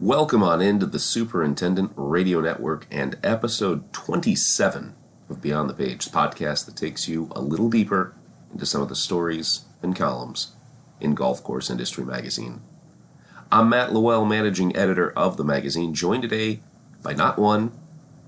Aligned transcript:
Welcome 0.00 0.42
on 0.42 0.62
into 0.62 0.86
the 0.86 0.98
Superintendent 0.98 1.92
Radio 1.94 2.40
Network 2.40 2.86
and 2.90 3.18
episode 3.22 3.92
27 3.92 4.94
of 5.28 5.42
Beyond 5.42 5.68
the 5.68 5.74
Page, 5.74 6.06
the 6.06 6.16
podcast 6.16 6.64
that 6.64 6.76
takes 6.76 7.06
you 7.06 7.30
a 7.32 7.42
little 7.42 7.68
deeper 7.68 8.14
into 8.50 8.64
some 8.64 8.80
of 8.80 8.88
the 8.88 8.96
stories 8.96 9.66
and 9.82 9.94
columns 9.94 10.52
in 11.02 11.14
Golf 11.14 11.44
Course 11.44 11.68
Industry 11.68 12.02
Magazine. 12.02 12.62
I'm 13.52 13.68
Matt 13.68 13.92
Lowell, 13.92 14.24
managing 14.24 14.74
editor 14.74 15.10
of 15.10 15.36
the 15.36 15.44
magazine, 15.44 15.92
joined 15.92 16.22
today 16.22 16.60
by 17.02 17.12
not 17.12 17.38
one, 17.38 17.70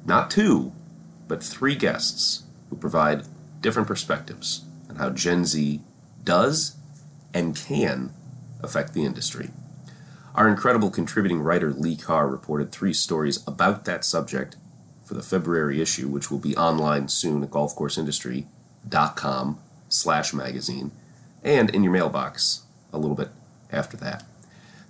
not 0.05 0.31
two, 0.31 0.75
but 1.27 1.43
three 1.43 1.75
guests 1.75 2.43
who 2.69 2.77
provide 2.77 3.25
different 3.63 3.89
perspectives 3.89 4.67
on 4.91 4.97
how 4.97 5.09
Gen 5.09 5.47
Z 5.47 5.81
does 6.23 6.77
and 7.33 7.57
can 7.57 8.13
affect 8.63 8.93
the 8.93 9.07
industry. 9.07 9.49
Our 10.35 10.49
incredible 10.49 10.91
contributing 10.91 11.41
writer 11.41 11.71
Lee 11.73 11.97
Carr 11.97 12.27
reported 12.27 12.73
three 12.73 12.95
stories 12.95 13.47
about 13.47 13.85
that 13.85 14.03
subject 14.03 14.57
for 15.05 15.13
the 15.13 15.23
February 15.23 15.83
issue, 15.83 16.09
which 16.09 16.31
will 16.31 16.39
be 16.39 16.57
online 16.57 17.09
soon 17.09 17.43
at 17.43 17.51
golfcourseindustry.com 17.51 19.59
slash 19.91 20.33
magazine 20.33 20.91
and 21.45 21.69
in 21.71 21.85
your 21.85 21.93
mailbox 21.93 22.63
a 22.95 22.99
little 22.99 23.17
bit 23.17 23.29
after 23.71 23.99
that. 23.99 24.25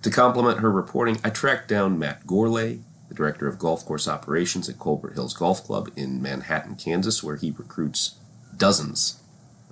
To 0.03 0.09
complement 0.09 0.59
her 0.59 0.71
reporting, 0.71 1.19
I 1.25 1.29
tracked 1.29 1.67
down 1.67 1.99
Matt 1.99 2.25
Gourlay, 2.25 2.79
the 3.09 3.15
director 3.15 3.45
of 3.47 3.59
golf 3.59 3.85
course 3.85 4.07
operations 4.07 4.69
at 4.69 4.79
Colbert 4.79 5.15
Hills 5.15 5.33
Golf 5.33 5.65
Club 5.65 5.91
in 5.95 6.21
Manhattan, 6.21 6.75
Kansas, 6.75 7.21
where 7.21 7.35
he 7.35 7.51
recruits 7.51 8.15
dozens 8.55 9.19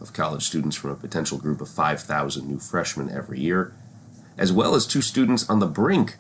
of 0.02 0.12
college 0.12 0.44
students 0.44 0.76
from 0.76 0.92
a 0.92 0.96
potential 0.96 1.38
group 1.38 1.62
of 1.62 1.70
5,000 1.70 2.46
new 2.46 2.60
freshmen 2.60 3.10
every 3.10 3.40
year 3.40 3.74
as 4.38 4.52
well 4.52 4.76
as 4.76 4.86
two 4.86 5.02
students 5.02 5.50
on 5.50 5.60
the 5.60 5.68
brink 5.68 6.18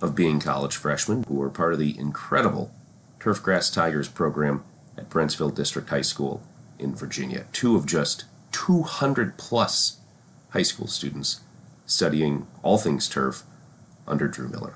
of 0.00 0.14
being 0.14 0.40
college 0.40 0.76
freshmen 0.76 1.24
who 1.26 1.34
were 1.34 1.50
part 1.50 1.72
of 1.72 1.78
the 1.78 1.98
incredible 1.98 2.70
Turfgrass 3.18 3.72
Tigers 3.72 4.08
program 4.08 4.64
at 4.96 5.10
Brentsville 5.10 5.54
District 5.54 5.88
High 5.88 6.02
School 6.02 6.42
in 6.78 6.94
Virginia. 6.94 7.46
Two 7.52 7.76
of 7.76 7.86
just 7.86 8.24
200 8.52 9.36
plus 9.36 9.98
high 10.50 10.62
school 10.62 10.86
students 10.86 11.40
studying 11.86 12.46
all 12.62 12.78
things 12.78 13.08
turf 13.08 13.42
under 14.06 14.28
Drew 14.28 14.48
Miller. 14.48 14.74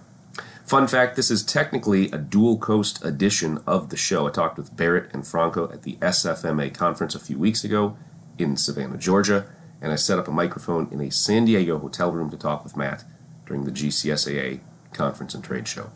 Fun 0.65 0.87
fact 0.87 1.17
this 1.17 1.31
is 1.31 1.43
technically 1.43 2.11
a 2.13 2.19
dual 2.19 2.57
coast 2.57 3.05
edition 3.05 3.59
of 3.67 3.91
the 3.91 3.97
show. 3.97 4.29
I 4.29 4.31
talked 4.31 4.57
with 4.57 4.77
Barrett 4.77 5.13
and 5.13 5.27
Franco 5.27 5.71
at 5.73 5.83
the 5.83 5.97
STMA 5.97 6.73
conference 6.73 7.15
a 7.15 7.21
few 7.21 7.39
weeks 7.39 7.65
ago 7.65 7.97
in 8.39 8.57
Savannah, 8.57 8.97
Georgia 8.97 9.47
and 9.81 9.93
I 9.93 9.97
set 9.97 10.19
up 10.19 10.29
a 10.29 10.33
microphone 10.33 10.89
in 10.91 11.01
a 11.01 11.11
San 11.11 11.45
Diego 11.45 11.79
hotel 11.79 12.13
room 12.13 12.31
to 12.31 12.37
talk 12.37 12.65
with 12.65 12.77
Matt 12.77 13.05
during 13.47 13.65
the 13.65 13.71
GCSAA 13.71 14.61
conference 14.93 15.35
and 15.35 15.43
trade 15.43 15.67
show. 15.67 15.91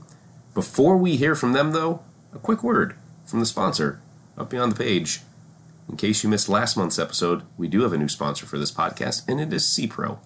Before 0.55 0.97
we 0.97 1.17
hear 1.17 1.35
from 1.35 1.53
them, 1.53 1.73
though, 1.73 2.03
a 2.33 2.39
quick 2.39 2.63
word 2.63 2.95
from 3.27 3.41
the 3.41 3.47
sponsor 3.47 4.01
up 4.37 4.51
beyond 4.51 4.73
the 4.73 4.85
page. 4.85 5.21
In 5.89 5.97
case 5.97 6.25
you 6.25 6.31
missed 6.31 6.49
last 6.49 6.77
month's 6.77 6.99
episode, 6.99 7.43
we 7.57 7.69
do 7.69 7.83
have 7.83 7.93
a 7.93 7.99
new 7.99 8.09
sponsor 8.09 8.47
for 8.47 8.59
this 8.59 8.73
podcast, 8.73 9.29
and 9.29 9.41
it 9.41 9.53
is 9.53 9.65
SePRO. 9.65 10.19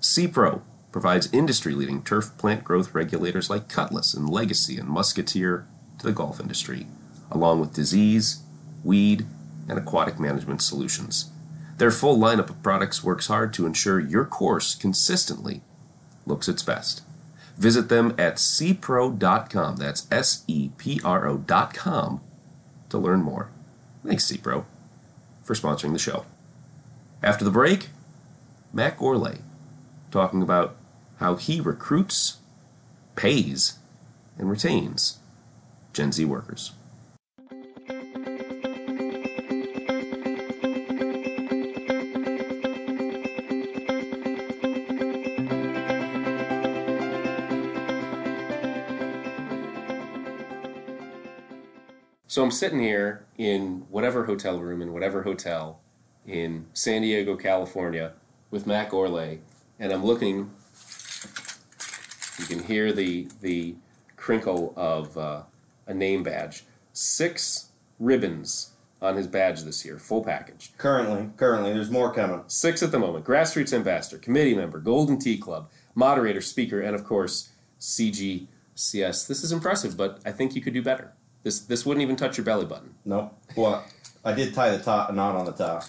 SePRO 0.00 0.62
provides 0.92 1.32
industry 1.32 1.74
leading 1.74 2.02
turf 2.02 2.36
plant 2.38 2.64
growth 2.64 2.94
regulators 2.94 3.50
like 3.50 3.68
Cutlass 3.68 4.14
and 4.14 4.28
Legacy 4.28 4.78
and 4.78 4.88
Musketeer 4.88 5.66
to 5.98 6.06
the 6.06 6.12
golf 6.12 6.40
industry, 6.40 6.86
along 7.30 7.60
with 7.60 7.74
disease, 7.74 8.42
weed, 8.84 9.26
and 9.68 9.78
aquatic 9.78 10.18
management 10.18 10.62
solutions. 10.62 11.30
Their 11.80 11.90
full 11.90 12.18
lineup 12.18 12.50
of 12.50 12.62
products 12.62 13.02
works 13.02 13.28
hard 13.28 13.54
to 13.54 13.64
ensure 13.64 13.98
your 13.98 14.26
course 14.26 14.74
consistently 14.74 15.62
looks 16.26 16.46
its 16.46 16.62
best. 16.62 17.00
Visit 17.56 17.88
them 17.88 18.14
at 18.18 18.34
sepro.com. 18.34 19.76
That's 19.76 20.06
S 20.12 20.44
E 20.46 20.72
P 20.76 21.00
R 21.02 21.26
O.com 21.26 22.20
to 22.90 22.98
learn 22.98 23.22
more. 23.22 23.48
Thanks, 24.06 24.30
SePRO, 24.30 24.66
for 25.42 25.54
sponsoring 25.54 25.94
the 25.94 25.98
show. 25.98 26.26
After 27.22 27.46
the 27.46 27.50
break, 27.50 27.88
Matt 28.74 28.98
Gourlay 28.98 29.40
talking 30.10 30.42
about 30.42 30.76
how 31.16 31.36
he 31.36 31.62
recruits, 31.62 32.40
pays, 33.16 33.78
and 34.36 34.50
retains 34.50 35.18
Gen 35.94 36.12
Z 36.12 36.26
workers. 36.26 36.72
So 52.40 52.44
I'm 52.44 52.50
sitting 52.50 52.80
here 52.80 53.26
in 53.36 53.84
whatever 53.90 54.24
hotel 54.24 54.60
room 54.60 54.80
in 54.80 54.94
whatever 54.94 55.24
hotel 55.24 55.78
in 56.26 56.64
San 56.72 57.02
Diego, 57.02 57.36
California, 57.36 58.14
with 58.50 58.66
Matt 58.66 58.88
Gourlay, 58.88 59.40
and 59.78 59.92
I'm 59.92 60.02
looking. 60.02 60.50
You 62.38 62.46
can 62.46 62.64
hear 62.64 62.94
the 62.94 63.28
the 63.42 63.74
crinkle 64.16 64.72
of 64.74 65.18
uh, 65.18 65.42
a 65.86 65.92
name 65.92 66.22
badge. 66.22 66.64
Six 66.94 67.72
ribbons 67.98 68.70
on 69.02 69.16
his 69.16 69.26
badge 69.26 69.64
this 69.64 69.84
year, 69.84 69.98
full 69.98 70.24
package. 70.24 70.72
Currently, 70.78 71.32
currently, 71.36 71.74
there's 71.74 71.90
more 71.90 72.10
coming. 72.10 72.44
Six 72.46 72.82
at 72.82 72.90
the 72.90 72.98
moment. 72.98 73.26
Grassroots 73.26 73.74
ambassador, 73.74 74.16
committee 74.16 74.54
member, 74.54 74.78
Golden 74.78 75.18
Tee 75.18 75.36
Club, 75.36 75.68
moderator, 75.94 76.40
speaker, 76.40 76.80
and 76.80 76.96
of 76.96 77.04
course 77.04 77.50
CGCS. 77.78 79.26
This 79.26 79.44
is 79.44 79.52
impressive, 79.52 79.94
but 79.98 80.20
I 80.24 80.32
think 80.32 80.54
you 80.54 80.62
could 80.62 80.72
do 80.72 80.80
better. 80.80 81.12
This 81.42 81.60
this 81.60 81.86
wouldn't 81.86 82.02
even 82.02 82.16
touch 82.16 82.36
your 82.36 82.44
belly 82.44 82.66
button. 82.66 82.94
Nope. 83.04 83.32
Well, 83.56 83.84
I 84.24 84.32
did 84.32 84.54
tie 84.54 84.76
the 84.76 84.82
top 84.82 85.12
knot 85.14 85.36
on 85.36 85.46
the 85.46 85.52
top 85.52 85.84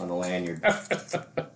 on 0.00 0.08
the 0.08 0.14
lanyard. 0.14 0.62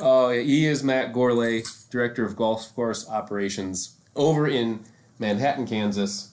Oh, 0.00 0.30
yeah, 0.30 0.42
he 0.42 0.66
is 0.66 0.84
Matt 0.84 1.12
Gourlay, 1.12 1.64
director 1.90 2.24
of 2.24 2.36
golf 2.36 2.72
course 2.74 3.08
operations 3.08 3.96
over 4.14 4.46
in 4.46 4.84
Manhattan, 5.18 5.66
Kansas, 5.66 6.32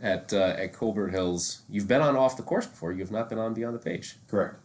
at 0.00 0.32
uh, 0.32 0.54
at 0.58 0.72
Colbert 0.72 1.08
Hills. 1.08 1.62
You've 1.68 1.88
been 1.88 2.02
on 2.02 2.16
off 2.16 2.36
the 2.36 2.42
course 2.42 2.66
before. 2.66 2.92
You 2.92 3.00
have 3.00 3.10
not 3.10 3.28
been 3.28 3.38
on 3.38 3.54
beyond 3.54 3.74
the 3.74 3.78
page. 3.78 4.16
Correct. 4.28 4.56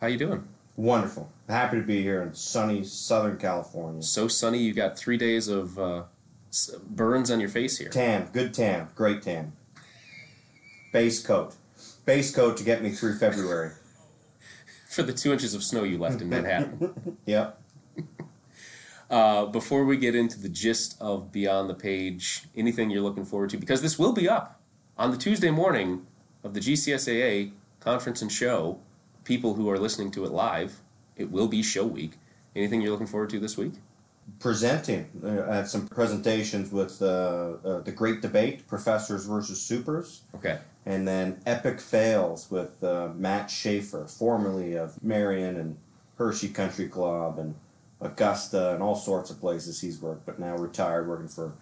How 0.00 0.06
you 0.06 0.18
doing? 0.18 0.46
Wonderful. 0.76 1.30
Happy 1.48 1.78
to 1.78 1.82
be 1.82 2.02
here 2.02 2.22
in 2.22 2.34
sunny 2.34 2.84
Southern 2.84 3.38
California. 3.38 4.02
So 4.02 4.28
sunny. 4.28 4.58
You 4.58 4.72
got 4.72 4.96
three 4.96 5.16
days 5.16 5.48
of 5.48 5.78
uh, 5.78 6.02
burns 6.88 7.30
on 7.30 7.40
your 7.40 7.48
face 7.48 7.78
here. 7.78 7.88
Tan, 7.88 8.28
good 8.32 8.54
tan, 8.54 8.88
great 8.94 9.22
tan. 9.22 9.52
Base 10.92 11.24
coat, 11.24 11.56
base 12.04 12.34
coat 12.34 12.56
to 12.56 12.64
get 12.64 12.82
me 12.82 12.90
through 12.90 13.18
February. 13.18 13.72
for 14.94 15.02
the 15.02 15.12
two 15.12 15.32
inches 15.32 15.54
of 15.54 15.64
snow 15.64 15.82
you 15.82 15.98
left 15.98 16.22
in 16.22 16.28
Manhattan. 16.28 17.18
Yep. 17.26 17.60
Uh, 19.10 19.44
before 19.44 19.84
we 19.84 19.98
get 19.98 20.14
into 20.16 20.40
the 20.40 20.48
gist 20.48 20.96
of 20.98 21.30
Beyond 21.30 21.68
the 21.68 21.74
Page, 21.74 22.44
anything 22.56 22.90
you're 22.90 23.02
looking 23.02 23.26
forward 23.26 23.50
to, 23.50 23.58
because 23.58 23.82
this 23.82 23.98
will 23.98 24.14
be 24.14 24.26
up 24.26 24.60
on 24.96 25.10
the 25.10 25.18
Tuesday 25.18 25.50
morning 25.50 26.06
of 26.42 26.54
the 26.54 26.58
GCSAA 26.58 27.52
conference 27.80 28.22
and 28.22 28.32
show. 28.32 28.80
People 29.22 29.54
who 29.54 29.68
are 29.70 29.78
listening 29.78 30.10
to 30.12 30.24
it 30.24 30.32
live, 30.32 30.80
it 31.16 31.30
will 31.30 31.46
be 31.46 31.62
show 31.62 31.84
week. 31.84 32.12
Anything 32.56 32.80
you're 32.80 32.90
looking 32.90 33.06
forward 33.06 33.30
to 33.30 33.38
this 33.38 33.58
week? 33.58 33.74
Presenting. 34.40 35.08
Uh, 35.24 35.50
I 35.50 35.56
had 35.56 35.68
some 35.68 35.86
presentations 35.88 36.70
with 36.72 37.00
uh, 37.00 37.06
uh, 37.64 37.80
the 37.80 37.92
Great 37.92 38.20
Debate, 38.20 38.66
Professors 38.66 39.26
versus 39.26 39.60
Supers. 39.60 40.22
Okay. 40.34 40.58
and 40.86 41.06
then 41.08 41.40
Epic 41.46 41.80
Fails 41.80 42.50
with 42.50 42.82
uh, 42.84 43.08
Matt 43.14 43.50
Shaffer, 43.50 44.06
formerly 44.06 44.76
of 44.76 45.02
Merion 45.02 45.56
and 45.56 45.76
Hershey 46.18 46.48
Country 46.48 46.88
Club 46.88 47.38
and 47.38 47.54
Augusta 48.00 48.74
and 48.74 48.82
all 48.82 48.94
sorts 48.96 49.30
of 49.30 49.40
places 49.40 49.80
he's 49.80 50.00
worked, 50.00 50.26
but 50.26 50.38
now 50.38 50.56
retired, 50.56 51.08
working 51.08 51.28
for 51.28 51.54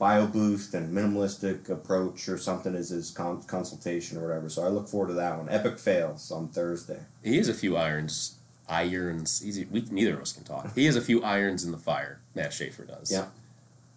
BioBoost 0.00 0.74
and 0.74 0.94
Minimalistic 0.94 1.68
Approach 1.70 2.28
or 2.28 2.38
something 2.38 2.74
is 2.74 2.90
his 2.90 3.10
con- 3.10 3.42
consultation 3.42 4.18
or 4.18 4.28
whatever. 4.28 4.48
So 4.48 4.64
I 4.64 4.68
look 4.68 4.88
forward 4.88 5.08
to 5.08 5.14
that 5.14 5.38
one. 5.38 5.48
Epic 5.48 5.78
Fails 5.78 6.30
on 6.30 6.48
Thursday. 6.48 7.00
He 7.24 7.36
has 7.38 7.48
a 7.48 7.54
few 7.54 7.76
irons. 7.76 8.37
Irons. 8.68 9.44
Easy. 9.44 9.66
We 9.70 9.82
neither 9.90 10.14
of 10.14 10.20
us 10.20 10.32
can 10.32 10.44
talk. 10.44 10.74
He 10.74 10.84
has 10.86 10.96
a 10.96 11.00
few 11.00 11.22
irons 11.22 11.64
in 11.64 11.72
the 11.72 11.78
fire. 11.78 12.20
Matt 12.34 12.52
Shaffer 12.52 12.84
does. 12.84 13.10
Yeah. 13.10 13.26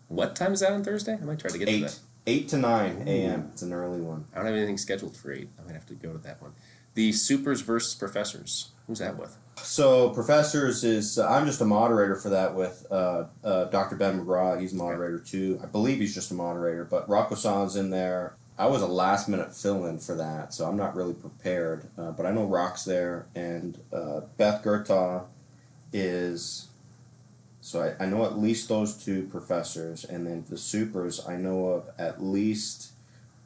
What 0.08 0.36
time 0.36 0.54
is 0.54 0.60
that 0.62 0.72
on 0.72 0.84
Thursday? 0.84 1.14
I 1.14 1.26
might 1.26 1.40
try 1.40 1.50
to 1.52 1.58
get 1.58 1.66
to 1.66 1.72
Eight. 1.72 1.82
that. 1.82 2.00
8 2.28 2.48
to 2.50 2.58
9 2.58 3.04
a.m. 3.08 3.50
It's 3.52 3.64
an 3.64 3.74
early 3.74 4.00
one. 4.00 4.26
I 4.32 4.38
don't 4.38 4.46
have 4.46 4.56
anything 4.56 4.78
scheduled 4.78 5.18
for 5.18 5.32
eight. 5.32 5.50
I 5.60 5.64
might 5.66 5.74
have 5.74 5.88
to 5.88 5.96
go 5.96 6.12
to 6.12 6.20
that 6.20 6.40
one. 6.40 6.52
The 6.94 7.12
Supers 7.14 7.62
versus 7.62 7.96
Professors. 7.96 8.70
Who's 8.86 9.00
that 9.00 9.18
with? 9.18 9.38
So 9.56 10.10
professors 10.10 10.84
is 10.84 11.18
uh, 11.18 11.28
I'm 11.28 11.46
just 11.46 11.62
a 11.62 11.66
moderator 11.66 12.16
for 12.16 12.30
that 12.30 12.54
with 12.54 12.86
uh, 12.92 13.26
uh, 13.44 13.66
Dr. 13.66 13.96
Ben 13.96 14.24
McGraw. 14.24 14.60
He's 14.60 14.74
a 14.74 14.76
moderator 14.76 15.18
too. 15.20 15.60
I 15.64 15.66
believe 15.66 16.00
he's 16.00 16.14
just 16.14 16.30
a 16.32 16.34
moderator, 16.34 16.84
but 16.86 17.08
Rocco 17.10 17.36
San's 17.36 17.76
in 17.76 17.90
there. 17.90 18.36
I 18.58 18.68
was 18.68 18.82
a 18.84 18.88
last 18.88 19.28
minute 19.28 19.56
fill 19.56 19.86
in 19.86 19.98
for 20.00 20.16
that, 20.16 20.54
so 20.54 20.68
I'm 20.68 20.78
not 20.78 20.96
really 20.96 21.14
prepared. 21.16 21.88
Uh, 21.98 22.12
but 22.12 22.26
I 22.26 22.32
know 22.32 22.46
Rock's 22.46 22.84
there, 22.86 23.26
and 23.36 23.80
uh, 23.92 24.22
Beth 24.38 24.64
Guertal 24.64 25.26
is 25.94 26.68
So 27.62 27.82
I, 28.00 28.04
I 28.04 28.08
know 28.08 28.26
at 28.26 28.38
least 28.40 28.68
those 28.70 28.94
two 28.96 29.24
professors, 29.28 30.04
and 30.04 30.26
then 30.26 30.46
the 30.50 30.58
supers 30.58 31.26
I 31.28 31.38
know 31.38 31.68
of 31.68 31.90
at 31.98 32.22
least 32.24 32.92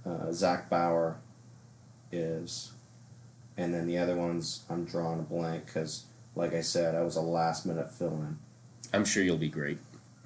uh, 0.06 0.32
Zach 0.32 0.70
Bauer 0.70 1.18
is, 2.12 2.72
and 3.58 3.74
then 3.74 3.88
the 3.88 3.98
other 3.98 4.16
ones 4.16 4.64
I'm 4.70 4.86
drawing 4.86 5.20
a 5.20 5.24
blank 5.24 5.66
because, 5.66 6.06
like 6.36 6.54
I 6.54 6.62
said, 6.62 6.96
I 6.96 7.02
was 7.04 7.18
a 7.18 7.22
last 7.22 7.66
minute 7.66 7.92
fill 7.92 8.14
in. 8.14 8.38
I'm 8.94 9.04
sure 9.06 9.24
you'll 9.24 9.38
be 9.38 9.50
great. 9.50 9.80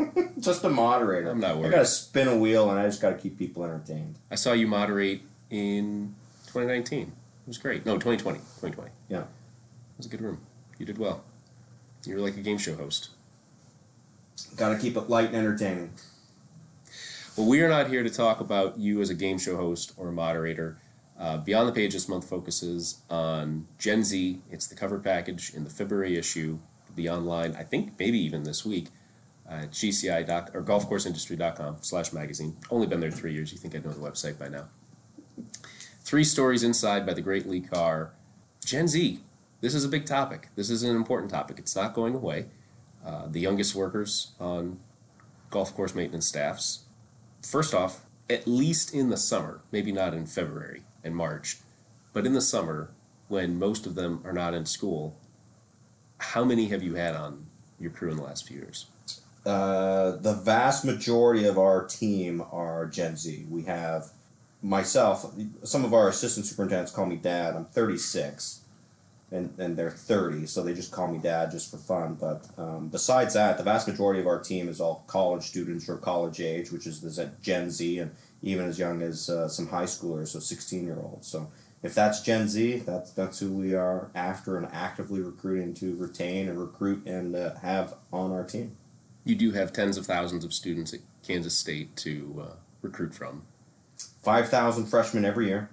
Just 0.39 0.63
a 0.63 0.69
moderator. 0.69 1.29
I'm 1.29 1.39
not 1.39 1.57
worried. 1.57 1.67
I 1.67 1.71
got 1.71 1.79
to 1.79 1.85
spin 1.85 2.27
a 2.27 2.37
wheel, 2.37 2.69
and 2.69 2.79
I 2.79 2.85
just 2.85 3.01
got 3.01 3.09
to 3.09 3.17
keep 3.17 3.37
people 3.37 3.63
entertained. 3.63 4.17
I 4.31 4.35
saw 4.35 4.53
you 4.53 4.67
moderate 4.67 5.23
in 5.49 6.15
2019. 6.47 7.01
It 7.01 7.11
was 7.47 7.57
great. 7.57 7.85
No, 7.85 7.95
2020. 7.95 8.39
2020. 8.39 8.91
Yeah. 9.09 9.19
It 9.19 9.25
was 9.97 10.05
a 10.05 10.09
good 10.09 10.21
room. 10.21 10.39
You 10.77 10.85
did 10.85 10.97
well. 10.97 11.23
You 12.05 12.15
were 12.15 12.21
like 12.21 12.37
a 12.37 12.41
game 12.41 12.57
show 12.57 12.75
host. 12.75 13.09
Got 14.55 14.69
to 14.69 14.77
keep 14.77 14.95
it 14.95 15.09
light 15.09 15.27
and 15.27 15.35
entertaining. 15.35 15.91
Well, 17.35 17.47
we 17.47 17.61
are 17.61 17.69
not 17.69 17.87
here 17.87 18.03
to 18.03 18.09
talk 18.09 18.39
about 18.39 18.77
you 18.77 19.01
as 19.01 19.09
a 19.09 19.13
game 19.13 19.37
show 19.37 19.57
host 19.57 19.93
or 19.97 20.09
a 20.09 20.11
moderator. 20.11 20.77
Uh, 21.19 21.37
Beyond 21.37 21.67
the 21.67 21.73
Page 21.73 21.93
this 21.93 22.07
month 22.07 22.29
focuses 22.29 23.01
on 23.09 23.67
Gen 23.77 24.03
Z. 24.03 24.41
It's 24.49 24.67
the 24.67 24.75
cover 24.75 24.99
package 24.99 25.53
in 25.53 25.65
the 25.65 25.69
February 25.69 26.17
issue. 26.17 26.59
It'll 26.85 26.95
be 26.95 27.09
online, 27.09 27.55
I 27.57 27.63
think, 27.63 27.99
maybe 27.99 28.17
even 28.19 28.43
this 28.43 28.65
week 28.65 28.87
at 29.49 29.71
GCI 29.71 30.27
doc, 30.27 30.51
or 30.53 30.61
golfcourseindustry.com 30.61 31.77
slash 31.81 32.13
magazine. 32.13 32.55
Only 32.69 32.87
been 32.87 32.99
there 32.99 33.11
three 33.11 33.33
years. 33.33 33.51
You 33.51 33.57
think 33.57 33.75
I'd 33.75 33.85
know 33.85 33.91
the 33.91 33.99
website 33.99 34.37
by 34.37 34.49
now. 34.49 34.67
Three 36.01 36.23
stories 36.23 36.63
inside 36.63 37.05
by 37.05 37.13
the 37.13 37.21
great 37.21 37.47
Lee 37.47 37.61
Carr. 37.61 38.13
Gen 38.63 38.87
Z. 38.87 39.19
This 39.61 39.73
is 39.73 39.83
a 39.83 39.89
big 39.89 40.05
topic. 40.05 40.49
This 40.55 40.69
is 40.69 40.83
an 40.83 40.95
important 40.95 41.31
topic. 41.31 41.59
It's 41.59 41.75
not 41.75 41.93
going 41.93 42.15
away. 42.15 42.45
Uh, 43.05 43.27
the 43.27 43.39
youngest 43.39 43.75
workers 43.75 44.31
on 44.39 44.79
golf 45.49 45.73
course 45.73 45.95
maintenance 45.95 46.27
staffs 46.27 46.83
first 47.41 47.73
off, 47.73 48.05
at 48.29 48.47
least 48.47 48.93
in 48.93 49.09
the 49.09 49.17
summer, 49.17 49.61
maybe 49.71 49.91
not 49.91 50.13
in 50.13 50.25
February 50.25 50.83
and 51.03 51.15
March, 51.15 51.57
but 52.13 52.25
in 52.25 52.33
the 52.33 52.41
summer 52.41 52.91
when 53.27 53.57
most 53.57 53.85
of 53.85 53.95
them 53.95 54.21
are 54.25 54.33
not 54.33 54.53
in 54.53 54.65
school, 54.65 55.17
how 56.17 56.43
many 56.43 56.67
have 56.67 56.83
you 56.83 56.95
had 56.95 57.15
on 57.15 57.45
your 57.79 57.91
crew 57.91 58.11
in 58.11 58.17
the 58.17 58.23
last 58.23 58.47
few 58.47 58.57
years? 58.57 58.87
Uh, 59.45 60.11
the 60.17 60.33
vast 60.33 60.83
majority 60.83 61.45
of 61.45 61.57
our 61.57 61.85
team 61.85 62.43
are 62.51 62.85
Gen 62.85 63.15
Z. 63.15 63.45
We 63.49 63.63
have 63.63 64.11
myself, 64.61 65.33
some 65.63 65.85
of 65.85 65.93
our 65.93 66.09
assistant 66.09 66.45
superintendents 66.45 66.91
call 66.91 67.05
me 67.05 67.15
dad. 67.15 67.55
I'm 67.55 67.65
36, 67.65 68.61
and, 69.31 69.53
and 69.57 69.77
they're 69.77 69.91
30, 69.91 70.45
so 70.45 70.61
they 70.61 70.73
just 70.73 70.91
call 70.91 71.07
me 71.07 71.19
dad 71.19 71.51
just 71.51 71.71
for 71.71 71.77
fun. 71.77 72.15
But 72.15 72.47
um, 72.57 72.89
besides 72.89 73.33
that, 73.35 73.57
the 73.57 73.63
vast 73.63 73.87
majority 73.87 74.19
of 74.19 74.27
our 74.27 74.39
team 74.39 74.67
is 74.67 74.81
all 74.81 75.03
college 75.07 75.43
students 75.43 75.87
or 75.87 75.97
college 75.97 76.41
age, 76.41 76.71
which 76.71 76.85
is 76.85 77.01
the 77.01 77.31
Gen 77.41 77.71
Z, 77.71 77.99
and 77.99 78.11
even 78.41 78.65
as 78.65 78.77
young 78.77 79.01
as 79.01 79.29
uh, 79.29 79.47
some 79.47 79.67
high 79.67 79.83
schoolers, 79.83 80.29
so 80.29 80.39
16 80.39 80.85
year 80.85 80.99
olds. 81.01 81.27
So 81.27 81.49
if 81.81 81.93
that's 81.93 82.21
Gen 82.21 82.47
Z, 82.47 82.79
that's 82.79 83.11
that's 83.11 83.39
who 83.39 83.51
we 83.53 83.73
are 83.73 84.11
after 84.13 84.57
and 84.57 84.67
actively 84.71 85.21
recruiting 85.21 85.73
to 85.75 85.95
retain 85.95 86.49
and 86.49 86.59
recruit 86.59 87.05
and 87.05 87.35
uh, 87.35 87.55
have 87.55 87.95
on 88.11 88.31
our 88.31 88.43
team. 88.43 88.75
You 89.23 89.35
do 89.35 89.51
have 89.51 89.73
tens 89.73 89.97
of 89.97 90.05
thousands 90.05 90.43
of 90.43 90.53
students 90.53 90.93
at 90.93 91.01
Kansas 91.25 91.55
State 91.55 91.95
to 91.97 92.43
uh, 92.47 92.53
recruit 92.81 93.13
from. 93.13 93.43
5,000 94.23 94.85
freshmen 94.85 95.25
every 95.25 95.47
year. 95.47 95.69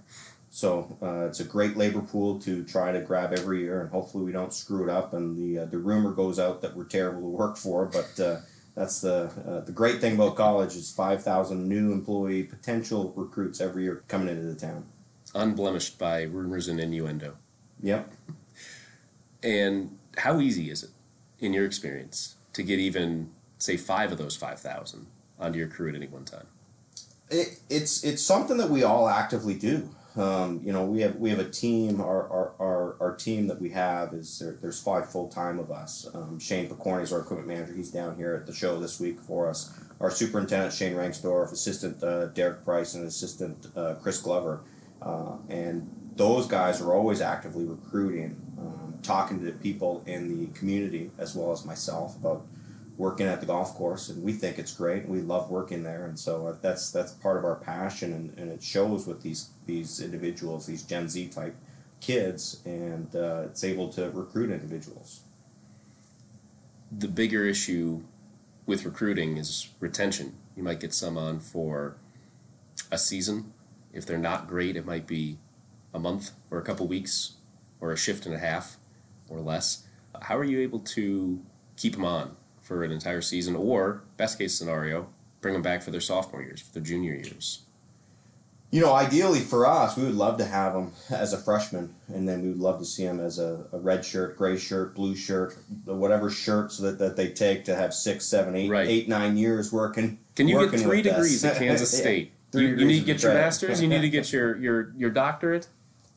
So 0.50 0.96
uh, 1.02 1.26
it's 1.26 1.40
a 1.40 1.44
great 1.44 1.76
labor 1.76 2.00
pool 2.00 2.38
to 2.40 2.64
try 2.64 2.90
to 2.90 3.00
grab 3.00 3.34
every 3.34 3.60
year, 3.60 3.82
and 3.82 3.90
hopefully 3.90 4.24
we 4.24 4.32
don't 4.32 4.54
screw 4.54 4.84
it 4.84 4.88
up. 4.88 5.12
And 5.12 5.36
the 5.36 5.64
uh, 5.64 5.66
the 5.66 5.76
rumor 5.76 6.12
goes 6.12 6.38
out 6.38 6.62
that 6.62 6.74
we're 6.74 6.84
terrible 6.84 7.20
to 7.20 7.26
work 7.26 7.58
for, 7.58 7.84
but 7.84 8.18
uh, 8.18 8.38
that's 8.74 9.02
the 9.02 9.30
uh, 9.46 9.60
the 9.66 9.72
great 9.72 10.00
thing 10.00 10.14
about 10.14 10.36
college 10.36 10.74
is 10.74 10.90
5,000 10.90 11.68
new 11.68 11.92
employee 11.92 12.42
potential 12.42 13.12
recruits 13.16 13.60
every 13.60 13.82
year 13.82 14.02
coming 14.08 14.28
into 14.28 14.44
the 14.44 14.54
town. 14.54 14.86
Unblemished 15.34 15.98
by 15.98 16.22
rumors 16.22 16.68
and 16.68 16.80
innuendo. 16.80 17.36
Yep. 17.82 18.10
And 19.42 19.98
how 20.16 20.40
easy 20.40 20.70
is 20.70 20.82
it, 20.82 20.90
in 21.38 21.52
your 21.52 21.66
experience, 21.66 22.36
to 22.54 22.62
get 22.62 22.78
even, 22.78 23.30
say, 23.58 23.76
five 23.76 24.12
of 24.12 24.18
those 24.18 24.36
5,000 24.36 25.06
onto 25.38 25.58
your 25.58 25.68
crew 25.68 25.88
at 25.88 25.94
any 25.94 26.06
one 26.06 26.24
time? 26.24 26.46
It, 27.30 27.58
it's 27.68 28.04
it's 28.04 28.22
something 28.22 28.56
that 28.58 28.70
we 28.70 28.84
all 28.84 29.08
actively 29.08 29.54
do. 29.54 29.90
Um, 30.16 30.60
you 30.64 30.72
know, 30.72 30.84
we 30.84 31.00
have 31.00 31.16
we 31.16 31.30
have 31.30 31.40
a 31.40 31.48
team. 31.48 32.00
Our 32.00 32.30
our, 32.30 32.52
our, 32.60 32.96
our 33.00 33.16
team 33.16 33.48
that 33.48 33.60
we 33.60 33.70
have 33.70 34.14
is 34.14 34.38
there, 34.38 34.56
there's 34.62 34.80
five 34.80 35.10
full 35.10 35.28
time 35.28 35.58
of 35.58 35.70
us. 35.70 36.06
Um, 36.14 36.38
Shane 36.38 36.68
Picorni 36.68 37.02
is 37.02 37.12
our 37.12 37.20
equipment 37.20 37.48
manager. 37.48 37.74
He's 37.74 37.90
down 37.90 38.16
here 38.16 38.34
at 38.34 38.46
the 38.46 38.54
show 38.54 38.78
this 38.78 39.00
week 39.00 39.20
for 39.20 39.48
us. 39.48 39.76
Our 40.00 40.10
superintendent 40.10 40.72
Shane 40.72 40.94
Rangsdorf, 40.94 41.52
assistant 41.52 42.02
uh, 42.02 42.26
Derek 42.26 42.64
Price, 42.64 42.94
and 42.94 43.06
assistant 43.06 43.66
uh, 43.76 43.94
Chris 43.94 44.18
Glover, 44.18 44.60
uh, 45.02 45.36
and 45.48 45.90
those 46.14 46.46
guys 46.46 46.80
are 46.80 46.94
always 46.94 47.20
actively 47.20 47.64
recruiting, 47.64 48.40
um, 48.58 48.98
talking 49.02 49.44
to 49.44 49.52
people 49.52 50.02
in 50.06 50.40
the 50.40 50.46
community 50.58 51.10
as 51.18 51.34
well 51.34 51.52
as 51.52 51.64
myself 51.64 52.16
about 52.16 52.46
working 52.96 53.26
at 53.26 53.40
the 53.40 53.46
golf 53.46 53.74
course 53.74 54.08
and 54.08 54.22
we 54.22 54.32
think 54.32 54.58
it's 54.58 54.74
great 54.74 55.02
and 55.02 55.12
we 55.12 55.20
love 55.20 55.50
working 55.50 55.82
there 55.82 56.06
and 56.06 56.18
so 56.18 56.46
uh, 56.46 56.56
that's 56.62 56.90
that's 56.90 57.12
part 57.12 57.36
of 57.36 57.44
our 57.44 57.56
passion 57.56 58.12
and, 58.12 58.38
and 58.38 58.50
it 58.50 58.62
shows 58.62 59.06
with 59.06 59.22
these 59.22 59.50
these 59.66 60.00
individuals 60.00 60.66
these 60.66 60.82
gen 60.82 61.08
z 61.08 61.28
type 61.28 61.54
kids 62.00 62.62
and 62.64 63.14
uh, 63.14 63.42
it's 63.44 63.64
able 63.64 63.88
to 63.88 64.10
recruit 64.10 64.50
individuals 64.50 65.20
the 66.90 67.08
bigger 67.08 67.44
issue 67.44 68.02
with 68.66 68.84
recruiting 68.84 69.36
is 69.36 69.68
retention. 69.80 70.36
You 70.56 70.62
might 70.62 70.80
get 70.80 70.92
some 70.92 71.16
on 71.16 71.40
for 71.40 71.96
a 72.90 72.98
season. 72.98 73.52
If 73.92 74.06
they're 74.06 74.18
not 74.18 74.48
great, 74.48 74.76
it 74.76 74.84
might 74.84 75.06
be 75.06 75.38
a 75.94 75.98
month 75.98 76.32
or 76.50 76.58
a 76.58 76.62
couple 76.62 76.86
weeks 76.86 77.34
or 77.80 77.92
a 77.92 77.96
shift 77.96 78.26
and 78.26 78.34
a 78.34 78.38
half 78.38 78.76
or 79.28 79.40
less. 79.40 79.86
How 80.22 80.36
are 80.36 80.44
you 80.44 80.60
able 80.60 80.80
to 80.80 81.40
keep 81.76 81.94
them 81.94 82.04
on 82.04 82.36
for 82.66 82.82
an 82.82 82.90
entire 82.90 83.20
season 83.20 83.54
or, 83.54 84.02
best 84.16 84.38
case 84.38 84.52
scenario, 84.58 85.06
bring 85.40 85.54
them 85.54 85.62
back 85.62 85.82
for 85.82 85.92
their 85.92 86.00
sophomore 86.00 86.42
years, 86.42 86.60
for 86.60 86.72
their 86.74 86.82
junior 86.82 87.14
years? 87.14 87.62
you 88.72 88.80
know 88.80 88.92
ideally 88.92 89.38
for 89.38 89.64
us 89.64 89.96
we 89.96 90.02
would 90.02 90.16
love 90.16 90.36
to 90.38 90.44
have 90.44 90.72
them 90.72 90.90
as 91.08 91.32
a 91.32 91.38
freshman 91.38 91.94
and 92.08 92.28
then 92.28 92.42
we 92.42 92.48
would 92.48 92.58
love 92.58 92.80
to 92.80 92.84
see 92.84 93.04
them 93.04 93.20
as 93.20 93.38
a, 93.38 93.64
a 93.72 93.78
red 93.78 94.04
shirt 94.04 94.36
gray 94.36 94.58
shirt 94.58 94.92
blue 94.92 95.14
shirt 95.14 95.56
whatever 95.84 96.28
shirts 96.28 96.78
that, 96.78 96.98
that 96.98 97.14
they 97.14 97.28
take 97.30 97.64
to 97.64 97.76
have 97.76 97.94
six 97.94 98.26
seven 98.26 98.56
eight 98.56 98.68
Right. 98.68 98.88
eight 98.88 99.08
nine 99.08 99.36
years 99.36 99.72
working 99.72 100.18
Can 100.34 100.48
you 100.48 100.58
get 100.68 100.80
three 100.80 100.96
with 100.98 101.06
us. 101.06 101.12
degrees 101.14 101.44
at 101.44 101.56
Kansas 101.58 101.96
State? 101.96 102.32
Three 102.50 102.62
You, 102.70 102.76
you 102.78 102.84
need 102.86 102.98
to 103.00 103.06
get 103.06 103.22
your 103.22 103.34
master's. 103.34 103.80
You 103.80 103.86
need 103.86 104.00
to 104.00 104.10
get 104.10 104.32
your 104.32 104.56
your 104.56 104.92
your 104.96 105.10
doctorate. 105.10 105.68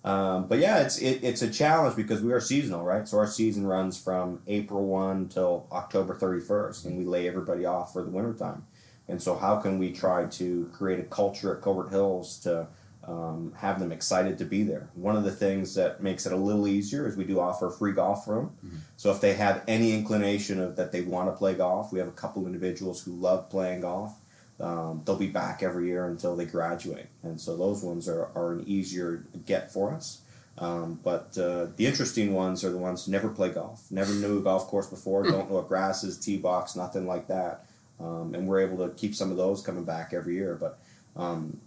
Um, 0.04 0.48
but 0.48 0.60
yeah, 0.60 0.80
it's 0.80 0.98
it, 1.00 1.24
it's 1.24 1.42
a 1.42 1.50
challenge 1.50 1.96
because 1.96 2.22
we 2.22 2.32
are 2.32 2.40
seasonal, 2.40 2.84
right? 2.84 3.08
So 3.08 3.18
our 3.18 3.28
season 3.28 3.68
runs 3.68 4.02
from 4.02 4.42
April 4.48 4.86
one 4.86 5.28
till 5.28 5.68
October 5.72 6.16
thirty 6.16 6.40
first, 6.40 6.86
and 6.86 6.98
we 6.98 7.04
lay 7.04 7.28
everybody 7.28 7.66
off 7.66 7.94
for 7.94 8.04
the 8.04 8.10
wintertime. 8.10 8.66
And 9.10 9.22
so, 9.22 9.36
how 9.36 9.58
can 9.58 9.80
we 9.80 9.92
try 9.92 10.26
to 10.26 10.70
create 10.72 11.00
a 11.00 11.04
culture 11.04 11.56
at 11.56 11.62
Colbert 11.62 11.90
Hills 11.90 12.38
to 12.42 12.68
um, 13.06 13.54
have 13.58 13.80
them 13.80 13.92
excited 13.92 14.38
to 14.38 14.46
be 14.46 14.64
there? 14.64 14.90
One 14.94 15.16
of 15.18 15.24
the 15.24 15.32
things 15.32 15.74
that 15.76 16.02
makes 16.02 16.28
it 16.28 16.32
a 16.32 16.38
little 16.38 16.68
easier 16.68 17.08
is 17.08 17.18
we 17.18 17.24
do 17.24 17.40
offer 17.40 17.68
a 17.68 17.72
free 17.72 17.92
golf 17.92 18.28
room. 18.28 18.52
So 18.98 19.12
if 19.12 19.20
they 19.20 19.34
have 19.34 19.64
any 19.68 19.94
inclination 19.94 20.60
of 20.60 20.76
that 20.76 20.92
they 20.92 21.02
want 21.02 21.28
to 21.28 21.36
play 21.36 21.56
golf, 21.56 21.92
we 21.92 21.98
have 22.00 22.08
a 22.08 22.12
couple 22.12 22.46
individuals 22.46 23.02
who 23.02 23.14
love 23.14 23.50
playing 23.50 23.82
golf. 23.82 24.19
Um, 24.60 25.02
they'll 25.06 25.16
be 25.16 25.28
back 25.28 25.64
every 25.64 25.88
year 25.88 26.08
until 26.08 26.36
they 26.36 26.46
graduate, 26.46 27.08
and 27.24 27.40
so 27.40 27.56
those 27.56 27.82
ones 27.82 28.10
are, 28.10 28.30
are 28.36 28.54
an 28.54 28.64
easier 28.68 29.24
get 29.46 29.72
for 29.72 29.94
us. 29.94 30.22
Um, 30.58 31.00
but 31.02 31.38
uh, 31.38 31.68
the 31.78 31.88
interesting 31.88 32.34
ones 32.34 32.66
are 32.66 32.70
the 32.70 32.78
ones 32.78 33.06
who 33.06 33.12
never 33.12 33.30
play 33.30 33.50
golf, 33.50 33.90
never 33.90 34.14
knew 34.14 34.40
a 34.40 34.42
golf 34.42 34.68
course 34.68 34.88
before, 34.88 35.24
don't 35.24 35.50
know 35.50 35.56
what 35.56 35.70
grass 35.70 36.04
is, 36.04 36.18
tee 36.18 36.36
box, 36.38 36.76
nothing 36.76 37.08
like 37.08 37.28
that. 37.28 37.66
Um, 38.00 38.34
and 38.34 38.48
we're 38.48 38.60
able 38.60 38.86
to 38.86 38.94
keep 38.94 39.16
some 39.16 39.32
of 39.32 39.38
those 39.38 39.62
coming 39.62 39.86
back 39.86 40.14
every 40.14 40.36
year. 40.36 40.56
But 40.56 40.80
um, 41.16 41.60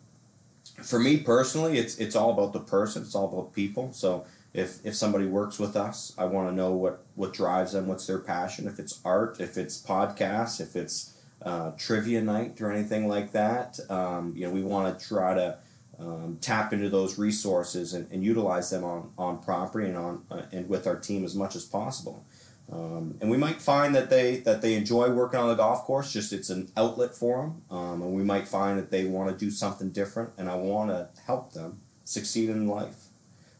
for 0.82 0.98
me 0.98 1.18
personally, 1.18 1.78
it's 1.78 1.96
it's 1.98 2.16
all 2.16 2.32
about 2.32 2.52
the 2.52 2.60
person. 2.60 3.02
It's 3.02 3.14
all 3.14 3.32
about 3.32 3.54
people. 3.54 3.92
So 3.92 4.24
if 4.54 4.84
if 4.84 4.94
somebody 4.94 5.26
works 5.26 5.58
with 5.58 5.76
us, 5.76 6.14
I 6.18 6.24
want 6.26 6.48
to 6.48 6.54
know 6.54 6.72
what 6.72 7.04
what 7.14 7.32
drives 7.32 7.72
them, 7.72 7.86
what's 7.86 8.06
their 8.06 8.18
passion. 8.18 8.66
If 8.66 8.78
it's 8.78 9.00
art, 9.04 9.40
if 9.40 9.56
it's 9.56 9.80
podcasts, 9.80 10.60
if 10.60 10.76
it's 10.76 11.11
uh, 11.44 11.72
trivia 11.72 12.22
night 12.22 12.60
or 12.60 12.70
anything 12.72 13.08
like 13.08 13.32
that, 13.32 13.78
um, 13.90 14.32
you 14.36 14.46
know, 14.46 14.52
we 14.52 14.62
want 14.62 14.98
to 14.98 15.06
try 15.06 15.34
to 15.34 15.58
um, 15.98 16.38
tap 16.40 16.72
into 16.72 16.88
those 16.88 17.18
resources 17.18 17.94
and, 17.94 18.10
and 18.10 18.24
utilize 18.24 18.70
them 18.70 18.84
on, 18.84 19.10
on 19.18 19.38
property 19.38 19.88
and 19.88 19.96
on 19.96 20.24
uh, 20.30 20.42
and 20.52 20.68
with 20.68 20.86
our 20.86 20.96
team 20.96 21.24
as 21.24 21.34
much 21.34 21.54
as 21.54 21.64
possible. 21.64 22.24
Um, 22.70 23.18
and 23.20 23.30
we 23.30 23.36
might 23.36 23.60
find 23.60 23.94
that 23.94 24.08
they 24.08 24.36
that 24.38 24.62
they 24.62 24.74
enjoy 24.74 25.10
working 25.10 25.38
on 25.38 25.48
the 25.48 25.54
golf 25.54 25.84
course. 25.84 26.12
Just 26.12 26.32
it's 26.32 26.48
an 26.48 26.70
outlet 26.76 27.14
for 27.14 27.42
them, 27.42 27.62
um, 27.70 28.02
and 28.02 28.12
we 28.12 28.22
might 28.22 28.48
find 28.48 28.78
that 28.78 28.90
they 28.90 29.04
want 29.04 29.30
to 29.30 29.44
do 29.44 29.50
something 29.50 29.90
different. 29.90 30.30
And 30.38 30.48
I 30.48 30.54
want 30.54 30.90
to 30.90 31.08
help 31.26 31.52
them 31.52 31.80
succeed 32.04 32.48
in 32.48 32.66
life, 32.66 33.08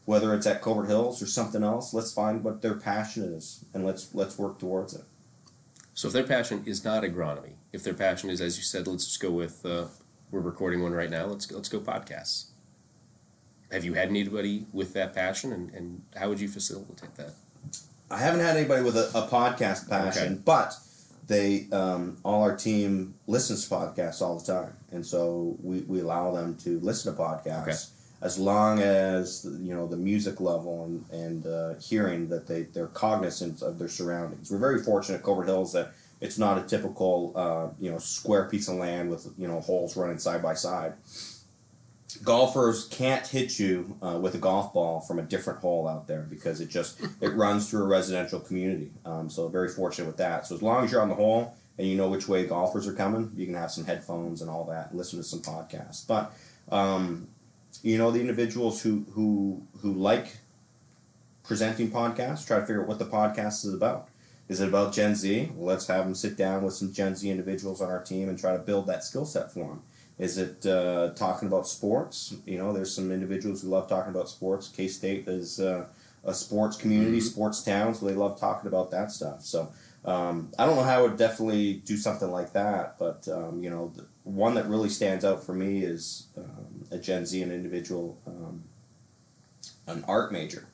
whether 0.05 0.33
it's 0.33 0.47
at 0.47 0.61
Colbert 0.61 0.85
Hills 0.85 1.21
or 1.21 1.27
something 1.27 1.63
else. 1.63 1.93
Let's 1.93 2.13
find 2.13 2.43
what 2.43 2.61
their 2.61 2.73
passion 2.73 3.23
is, 3.23 3.65
and 3.73 3.85
let's 3.85 4.15
let's 4.15 4.39
work 4.39 4.57
towards 4.57 4.95
it. 4.95 5.03
So 5.93 6.07
if 6.07 6.13
their 6.13 6.23
passion 6.23 6.63
is 6.65 6.83
not 6.83 7.03
agronomy, 7.03 7.53
if 7.73 7.83
their 7.83 7.93
passion 7.93 8.29
is, 8.29 8.39
as 8.39 8.57
you 8.57 8.63
said, 8.63 8.87
let's 8.87 9.05
just 9.05 9.19
go 9.19 9.31
with 9.31 9.65
uh, 9.65 9.85
we're 10.31 10.39
recording 10.39 10.81
one 10.81 10.93
right 10.93 11.09
now. 11.09 11.25
Let's 11.25 11.45
go, 11.45 11.55
let's 11.57 11.69
go 11.69 11.79
podcasts. 11.79 12.45
Have 13.71 13.83
you 13.83 13.93
had 13.95 14.09
anybody 14.09 14.65
with 14.71 14.93
that 14.93 15.13
passion, 15.13 15.51
and, 15.51 15.73
and 15.73 16.01
how 16.15 16.29
would 16.29 16.39
you 16.39 16.47
facilitate 16.47 17.15
that? 17.15 17.33
I 18.11 18.19
haven't 18.19 18.41
had 18.41 18.55
anybody 18.55 18.83
with 18.83 18.95
a, 18.95 19.09
a 19.15 19.27
podcast 19.27 19.89
passion, 19.89 20.33
Okay. 20.33 20.41
but 20.45 20.75
they 21.25 21.67
um, 21.71 22.17
all 22.23 22.43
our 22.43 22.55
team 22.55 23.15
listens 23.25 23.67
to 23.67 23.73
podcasts 23.73 24.21
all 24.21 24.37
the 24.37 24.45
time, 24.45 24.73
and 24.91 25.03
so 25.03 25.57
we, 25.63 25.79
we 25.81 26.01
allow 26.01 26.31
them 26.31 26.55
to 26.57 26.79
listen 26.81 27.15
to 27.15 27.19
podcasts 27.19 27.61
Okay. 27.63 27.75
as 28.21 28.37
long 28.37 28.79
as 28.79 29.47
you 29.59 29.73
know 29.73 29.87
the 29.87 29.97
music 29.97 30.39
level 30.39 30.85
and 30.85 31.05
and 31.11 31.47
uh, 31.47 31.73
hearing 31.79 32.27
that 32.29 32.45
they 32.45 32.63
they're 32.63 32.87
cognizant 32.87 33.63
of 33.63 33.79
their 33.79 33.89
surroundings. 33.89 34.51
We're 34.51 34.59
very 34.59 34.83
fortunate 34.83 35.17
at 35.17 35.23
Colbert 35.23 35.45
Hills 35.45 35.73
that 35.73 35.93
it's 36.23 36.39
not 36.39 36.57
a 36.57 36.61
typical 36.61 37.33
uh, 37.35 37.67
you 37.79 37.91
know 37.91 37.97
square 37.97 38.45
piece 38.45 38.69
of 38.69 38.75
land 38.75 39.09
with 39.09 39.27
you 39.37 39.47
know 39.47 39.59
holes 39.59 39.97
running 39.97 40.17
side 40.17 40.41
by 40.41 40.53
side. 40.53 40.93
Golfers 42.23 42.85
can't 42.85 43.27
hit 43.27 43.59
you 43.59 43.97
uh, 44.01 44.17
with 44.21 44.33
a 44.33 44.37
golf 44.37 44.73
ball 44.73 45.01
from 45.01 45.19
a 45.19 45.23
different 45.23 45.59
hole 45.59 45.85
out 45.85 46.07
there 46.07 46.21
because 46.21 46.61
it 46.61 46.69
just 46.69 47.01
it 47.19 47.29
runs 47.35 47.69
through 47.69 47.83
a 47.83 47.87
residential 47.87 48.39
community. 48.39 48.91
Um, 49.05 49.29
so 49.29 49.49
very 49.49 49.67
fortunate 49.67 50.07
with 50.07 50.17
that. 50.17 50.47
So 50.47 50.55
as 50.55 50.61
long 50.61 50.85
as 50.85 50.91
you're 50.91 51.01
on 51.01 51.09
the 51.09 51.15
hole 51.15 51.53
and 51.77 51.85
you 51.85 51.97
know 51.97 52.07
which 52.07 52.29
way 52.29 52.45
golfers 52.45 52.87
are 52.87 52.93
coming, 52.93 53.31
you 53.35 53.45
can 53.45 53.55
have 53.55 53.71
some 53.71 53.83
headphones 53.83 54.41
and 54.41 54.49
all 54.49 54.63
that, 54.65 54.91
and 54.91 54.97
listen 54.97 55.19
to 55.19 55.25
some 55.25 55.41
podcasts. 55.41 56.07
But 56.07 56.31
um, 56.71 57.27
you 57.81 57.97
know 57.97 58.11
the 58.11 58.21
individuals 58.21 58.81
who 58.81 59.05
who 59.11 59.61
who 59.81 59.91
like 59.93 60.37
presenting 61.43 61.91
podcasts 61.91 62.47
try 62.47 62.61
to 62.61 62.65
figure 62.65 62.83
out 62.83 62.87
what 62.87 62.99
the 62.99 63.05
podcast 63.05 63.65
is 63.65 63.73
about. 63.73 64.07
Is 64.53 64.61
it 64.61 64.67
about 64.69 64.93
Gen 64.93 65.15
Z? 65.15 65.49
Let's 65.57 65.87
have 65.87 66.05
them 66.05 66.13
sit 66.13 66.37
down 66.37 66.63
with 66.63 66.75
some 66.75 66.93
Gen 66.93 67.15
Z 67.15 67.27
individuals 67.27 67.81
on 67.81 67.89
our 67.89 68.03
team 68.03 68.29
and 68.29 68.37
try 68.37 68.51
to 68.51 68.59
build 68.59 68.85
that 68.85 69.03
skill 69.03 69.25
set 69.25 69.51
for 69.51 69.67
them. 69.67 69.81
Is 70.19 70.37
it 70.37 70.63
uh, 70.67 71.09
talking 71.15 71.47
about 71.47 71.67
sports? 71.67 72.35
You 72.45 72.59
know, 72.59 72.71
there's 72.71 72.95
some 72.95 73.11
individuals 73.11 73.63
who 73.63 73.69
love 73.69 73.89
talking 73.89 74.13
about 74.13 74.29
sports. 74.29 74.67
K 74.67 74.87
State 74.87 75.27
is 75.27 75.59
uh, 75.59 75.87
a 76.23 76.35
sports 76.35 76.77
community, 76.77 77.19
sports 77.19 77.63
town, 77.63 77.95
so 77.95 78.05
they 78.05 78.13
love 78.13 78.39
talking 78.39 78.67
about 78.67 78.91
that 78.91 79.11
stuff. 79.11 79.41
So 79.41 79.71
um, 80.05 80.51
I 80.59 80.67
don't 80.67 80.75
know 80.75 80.83
how 80.83 80.99
I 80.99 81.01
would 81.01 81.17
definitely 81.17 81.81
do 81.83 81.97
something 81.97 82.29
like 82.29 82.53
that, 82.53 82.99
but 82.99 83.27
um, 83.29 83.63
you 83.63 83.71
know, 83.71 83.91
the 83.95 84.05
one 84.21 84.53
that 84.53 84.67
really 84.67 84.89
stands 84.89 85.25
out 85.25 85.43
for 85.43 85.55
me 85.55 85.79
is 85.79 86.27
um, 86.37 86.85
a 86.91 86.99
Gen 86.99 87.25
Z, 87.25 87.41
an 87.41 87.51
individual, 87.51 88.21
um, 88.27 88.65
an 89.87 90.05
art 90.07 90.31
major, 90.31 90.67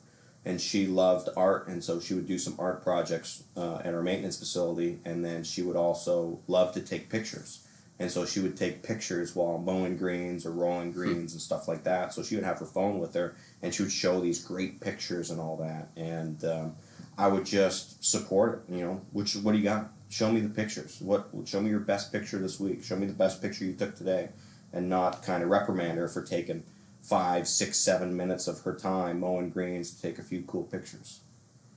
and 0.46 0.60
she 0.62 0.88
loved 0.88 1.29
art, 1.36 1.67
and 1.67 1.84
so 1.84 2.00
she 2.00 2.13
would 2.13 2.27
do 2.27 2.38
some 2.38 2.55
art 2.58 2.84
projects 2.84 3.43
uh, 3.58 3.81
at 3.84 3.93
our 3.93 4.01
maintenance 4.01 4.39
facility, 4.39 5.00
and 5.05 5.24
then 5.24 5.43
she 5.43 5.62
would 5.62 5.75
also 5.75 6.39
love 6.48 6.74
to 6.74 6.81
take 6.81 7.10
pictures. 7.10 7.65
And 8.00 8.10
so 8.10 8.25
she 8.25 8.39
would 8.39 8.55
take 8.55 8.81
pictures 8.81 9.36
while 9.36 9.58
mowing 9.58 9.98
greens 9.98 10.46
or 10.46 10.51
rolling 10.51 10.93
greens 10.93 11.34
and 11.34 11.41
stuff 11.41 11.67
like 11.67 11.84
that. 11.84 12.13
So 12.13 12.24
she 12.24 12.36
would 12.36 12.46
have 12.46 12.60
her 12.60 12.65
phone 12.65 13.00
with 13.00 13.13
her, 13.13 13.36
and 13.62 13.74
she 13.74 13.84
would 13.84 13.91
show 13.91 14.22
these 14.22 14.41
great 14.41 14.79
pictures 14.79 15.29
and 15.31 15.39
all 15.41 15.58
that. 15.58 15.89
And 15.98 16.41
um, 16.46 16.75
I 17.17 17.27
would 17.27 17.46
just 17.46 18.01
support 18.03 18.63
it. 18.69 18.74
You 18.74 18.86
know, 18.86 19.01
which 19.12 19.36
what 19.36 19.51
do 19.51 19.58
you 19.58 19.65
got? 19.65 19.91
Show 20.08 20.31
me 20.31 20.39
the 20.39 20.50
pictures. 20.50 21.01
What? 21.01 21.27
Show 21.43 21.60
me 21.60 21.69
your 21.69 21.81
best 21.81 22.13
picture 22.13 22.39
this 22.39 22.58
week. 22.58 22.86
Show 22.86 22.96
me 22.96 23.05
the 23.05 23.13
best 23.13 23.41
picture 23.41 23.65
you 23.65 23.74
took 23.74 23.98
today, 23.98 24.29
and 24.72 24.89
not 24.89 25.22
kind 25.22 25.43
of 25.43 25.50
reprimand 25.50 25.98
her 25.98 26.08
for 26.08 26.24
taking 26.24 26.63
five, 27.09 27.47
six, 27.47 27.77
seven 27.77 28.15
minutes 28.15 28.47
of 28.47 28.61
her 28.61 28.75
time 28.75 29.19
mowing 29.19 29.49
greens 29.49 29.91
to 29.91 30.01
take 30.01 30.19
a 30.19 30.23
few 30.23 30.43
cool 30.43 30.63
pictures, 30.63 31.21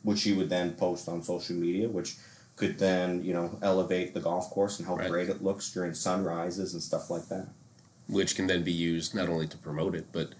which 0.02 0.18
she 0.20 0.32
would 0.34 0.50
then 0.50 0.74
post 0.74 1.08
on 1.08 1.22
social 1.22 1.56
media, 1.56 1.88
which 1.88 2.16
could 2.56 2.78
then 2.78 3.24
you 3.24 3.32
know 3.32 3.58
elevate 3.62 4.12
the 4.12 4.20
golf 4.20 4.50
course 4.50 4.78
and 4.78 4.86
how 4.86 4.96
Right. 4.96 5.10
great 5.10 5.28
it 5.30 5.42
looks 5.42 5.72
during 5.72 5.94
sunrises 5.94 6.74
and 6.74 6.82
stuff 6.82 7.08
like 7.10 7.28
that. 7.28 7.48
Which 8.08 8.36
can 8.36 8.46
then 8.46 8.62
be 8.62 8.72
used 8.72 9.14
not 9.14 9.28
only 9.30 9.46
to 9.46 9.56
promote 9.56 9.94
it, 9.94 10.06
but 10.12 10.34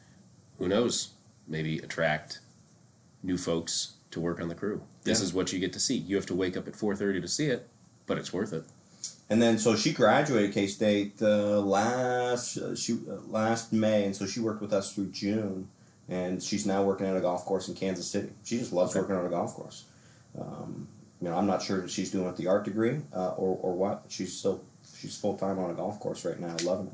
who 0.58 0.68
knows, 0.68 1.11
maybe 1.49 1.78
attract 1.78 2.40
new 3.22 3.38
folks 3.38 3.94
to 4.11 4.20
work 4.20 4.40
on 4.40 4.49
the 4.49 4.54
crew. 4.54 4.82
This 5.04 5.20
Yeah. 5.20 5.25
is 5.25 5.32
what 5.32 5.52
you 5.52 5.58
get 5.58 5.72
to 5.72 5.80
see. 5.80 5.96
You 5.96 6.16
have 6.16 6.26
to 6.26 6.34
wake 6.34 6.56
up 6.56 6.68
at 6.68 6.76
four 6.76 6.94
thirty 6.94 7.20
to 7.20 7.28
see 7.28 7.46
it, 7.46 7.66
but 8.06 8.18
it's 8.18 8.32
worth 8.32 8.52
it. 8.52 8.64
And 9.30 9.40
then 9.40 9.56
so 9.59 9.75
she 9.76 9.92
graduated 9.92 10.52
K 10.52 10.66
State 10.66 11.14
uh, 11.23 11.61
last 11.61 12.59
uh, 12.59 12.75
she 12.76 12.92
uh, 13.09 13.16
last 13.28 13.73
May, 13.73 14.04
and 14.04 14.14
so 14.14 14.26
she 14.26 14.40
worked 14.40 14.61
with 14.61 14.73
us 14.75 14.92
through 14.94 15.06
June, 15.11 15.68
and 16.09 16.42
she's 16.42 16.66
now 16.66 16.82
working 16.82 17.06
at 17.06 17.16
a 17.16 17.21
golf 17.21 17.44
course 17.47 17.68
in 17.68 17.75
Kansas 17.75 18.06
City. 18.06 18.30
She 18.44 18.59
just 18.59 18.73
loves 18.73 18.90
Okay. 18.92 19.00
working 19.00 19.16
on 19.16 19.25
a 19.25 19.30
golf 19.30 19.54
course. 19.54 19.85
Um, 20.38 20.88
you 21.21 21.28
know, 21.28 21.37
I'm 21.37 21.47
not 21.47 21.62
sure 21.62 21.82
if 21.85 21.90
she's 21.90 22.11
doing 22.11 22.26
with 22.26 22.37
the 22.37 22.47
art 22.49 22.64
degree 22.64 23.00
uh, 23.14 23.30
or 23.30 23.56
or 23.62 23.73
what. 23.75 24.04
She's 24.09 24.37
still 24.37 24.62
she's 24.99 25.16
full 25.16 25.37
time 25.38 25.59
on 25.59 25.71
a 25.71 25.75
golf 25.75 25.99
course 25.99 26.25
right 26.26 26.38
now, 26.38 26.54
loving 26.62 26.88
it. 26.88 26.92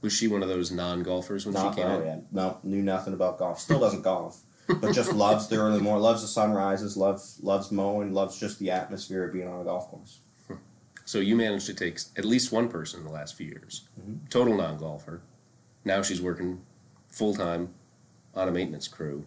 Was 0.00 0.12
she 0.12 0.26
one 0.28 0.42
of 0.42 0.48
those 0.48 0.72
non 0.72 1.02
golfers 1.04 1.44
when 1.46 1.54
Not 1.54 1.74
she 1.74 1.80
came 1.80 1.90
oh 1.90 2.00
in? 2.00 2.06
yeah, 2.06 2.16
no, 2.32 2.58
knew 2.64 2.82
nothing 2.82 3.14
about 3.14 3.38
golf. 3.38 3.60
Still 3.60 3.78
doesn't 3.80 4.02
golf, 4.02 4.42
but 4.66 4.92
just 4.94 5.12
loves 5.12 5.46
the 5.48 5.56
early 5.56 5.80
morning, 5.80 6.02
loves 6.02 6.22
the 6.22 6.28
sunrises, 6.28 6.96
loves 6.96 7.38
loves 7.42 7.70
mowing, 7.70 8.12
loves 8.14 8.38
just 8.38 8.58
the 8.58 8.70
atmosphere 8.72 9.24
of 9.24 9.32
being 9.32 9.46
on 9.48 9.60
a 9.60 9.64
golf 9.64 9.88
course. 9.88 10.20
So 11.08 11.20
you 11.20 11.36
managed 11.36 11.64
to 11.64 11.72
take 11.72 11.98
at 12.18 12.26
least 12.26 12.52
one 12.52 12.68
person 12.68 13.00
in 13.00 13.06
the 13.06 13.12
last 13.12 13.34
few 13.34 13.46
years, 13.46 13.88
Mhm. 13.98 14.28
total 14.28 14.54
non 14.58 14.76
golfer. 14.76 15.22
Now 15.82 16.02
she's 16.02 16.20
working 16.20 16.60
full 17.08 17.34
time 17.34 17.72
on 18.34 18.46
a 18.46 18.52
maintenance 18.52 18.88
crew, 18.88 19.26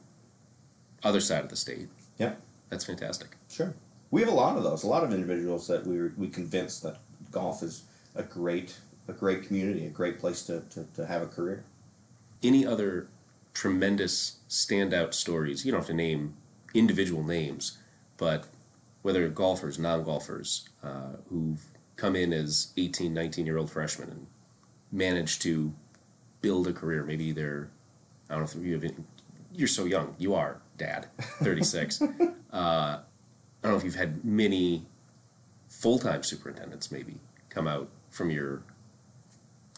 other 1.01 1.19
side 1.19 1.43
of 1.43 1.49
the 1.49 1.55
state. 1.55 1.89
Yeah. 2.19 2.35
That's 2.69 2.85
fantastic. 2.85 3.35
Sure. 3.49 3.73
We 4.11 4.21
have 4.21 4.29
a 4.29 4.35
lot 4.35 4.57
of 4.57 4.63
those. 4.63 4.83
A 4.83 4.87
lot 4.87 5.03
of 5.03 5.11
individuals 5.11 5.65
that 5.69 5.87
we 5.87 6.09
we 6.09 6.27
convince 6.27 6.79
that 6.81 6.99
golf 7.31 7.63
is 7.63 7.81
a 8.13 8.21
great 8.21 8.75
a 9.07 9.13
great 9.13 9.41
community, 9.47 9.83
a 9.87 9.89
great 9.89 10.19
place 10.19 10.43
to, 10.43 10.59
to, 10.69 10.83
to 10.93 11.07
have 11.07 11.23
a 11.23 11.27
career. 11.27 11.63
Any 12.43 12.63
other 12.63 13.07
tremendous 13.55 14.35
standout 14.47 15.15
stories? 15.15 15.65
You 15.65 15.71
don't 15.71 15.81
have 15.81 15.87
to 15.87 15.95
name 15.95 16.35
individual 16.75 17.23
names, 17.23 17.79
but 18.17 18.45
whether 19.01 19.27
golfers, 19.29 19.79
non 19.79 20.03
golfers, 20.03 20.69
uh, 20.83 21.13
who've 21.29 21.70
come 22.01 22.15
in 22.15 22.33
as 22.33 22.73
18, 22.77 23.13
19 23.13 23.45
year 23.45 23.59
old 23.59 23.69
freshmen 23.69 24.09
and 24.09 24.25
manage 24.91 25.37
to 25.39 25.71
build 26.41 26.67
a 26.67 26.73
career. 26.73 27.03
Maybe 27.03 27.31
they're, 27.31 27.69
I 28.27 28.33
don't 28.33 28.41
know 28.55 28.59
if 28.61 28.65
you 28.65 28.73
have, 28.73 28.83
any, 28.83 28.95
you're 29.53 29.67
so 29.67 29.85
young. 29.85 30.15
You 30.17 30.33
are, 30.33 30.59
Dad, 30.77 31.05
36. 31.43 32.01
uh, 32.01 32.05
I 32.51 32.99
don't 33.61 33.71
know 33.73 33.77
if 33.77 33.83
you've 33.83 33.93
had 33.95 34.25
many 34.25 34.87
full 35.69 35.99
time 35.99 36.23
superintendents 36.23 36.91
maybe 36.91 37.19
come 37.49 37.67
out 37.67 37.87
from 38.09 38.31
your 38.31 38.63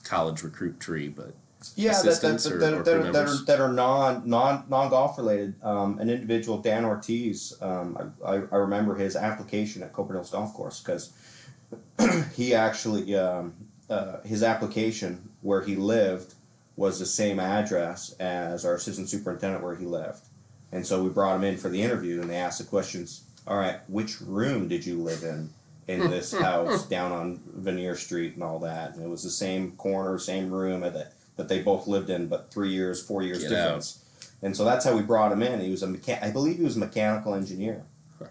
college 0.05 0.41
recruit 0.43 0.79
tree, 0.79 1.09
but 1.09 1.33
Yeah, 1.75 2.01
that, 2.03 2.21
that, 2.21 2.39
that, 2.39 2.51
or- 2.53 2.57
that, 2.57 2.73
or 2.73 2.83
that, 2.83 2.95
are, 2.95 3.11
that, 3.11 3.27
are, 3.27 3.45
that 3.47 3.59
are 3.59 3.73
non 3.73 4.23
non 4.25 4.63
non 4.69 4.89
golf 4.89 5.17
related. 5.17 5.55
Um, 5.61 5.99
an 5.99 6.09
individual, 6.09 6.59
Dan 6.59 6.85
Ortiz. 6.85 7.53
Um, 7.61 8.13
I, 8.25 8.29
I, 8.29 8.35
I 8.49 8.55
remember 8.55 8.95
his 8.95 9.17
application 9.17 9.83
at 9.83 9.91
Colbert 9.91 10.13
Hills 10.13 10.29
Golf 10.29 10.53
Course 10.53 10.79
because 10.79 11.11
he 12.35 12.53
actually 12.53 13.15
um, 13.15 13.53
uh, 13.89 14.17
his 14.23 14.43
application 14.43 15.29
where 15.41 15.61
he 15.63 15.75
lived 15.75 16.33
was 16.75 16.99
the 16.99 17.05
same 17.05 17.39
address 17.39 18.13
as 18.19 18.65
our 18.65 18.75
assistant 18.75 19.09
superintendent 19.09 19.63
where 19.63 19.75
he 19.75 19.85
lived, 19.85 20.21
and 20.71 20.85
so 20.85 21.03
we 21.03 21.09
brought 21.09 21.35
him 21.35 21.43
in 21.43 21.57
for 21.57 21.69
the 21.69 21.81
interview 21.81 22.21
and 22.21 22.29
they 22.29 22.35
asked 22.37 22.59
the 22.59 22.65
questions. 22.65 23.23
All 23.45 23.57
right, 23.57 23.79
which 23.89 24.21
room 24.21 24.67
did 24.69 24.85
you 24.85 24.97
live 25.01 25.23
in? 25.23 25.49
In 25.85 26.09
this 26.09 26.31
house 26.39 26.87
down 26.87 27.11
on 27.11 27.41
Veneer 27.45 27.97
Street 27.97 28.35
and 28.35 28.43
all 28.43 28.59
that, 28.59 28.95
and 28.95 29.03
it 29.03 29.09
was 29.09 29.21
the 29.23 29.29
same 29.29 29.73
corner, 29.73 30.17
same 30.17 30.49
room 30.49 30.79
that 30.81 31.11
that 31.35 31.49
they 31.49 31.61
both 31.61 31.87
lived 31.87 32.09
in, 32.09 32.27
but 32.27 32.51
three 32.51 32.69
years, 32.69 33.01
four 33.05 33.21
years 33.21 33.41
Get 33.41 33.49
difference. 33.49 33.99
And 34.41 34.55
so 34.55 34.63
that's 34.65 34.85
how 34.85 34.95
we 34.95 35.01
brought 35.01 35.31
him 35.31 35.41
in. 35.41 35.59
He 35.59 35.71
was 35.71 35.83
a 35.83 35.87
mechan- 35.87 36.21
I 36.23 36.31
believe 36.31 36.57
he 36.57 36.63
was 36.63 36.75
a 36.77 36.79
mechanical 36.79 37.33
engineer, 37.33 37.83
Huh. 38.19 38.25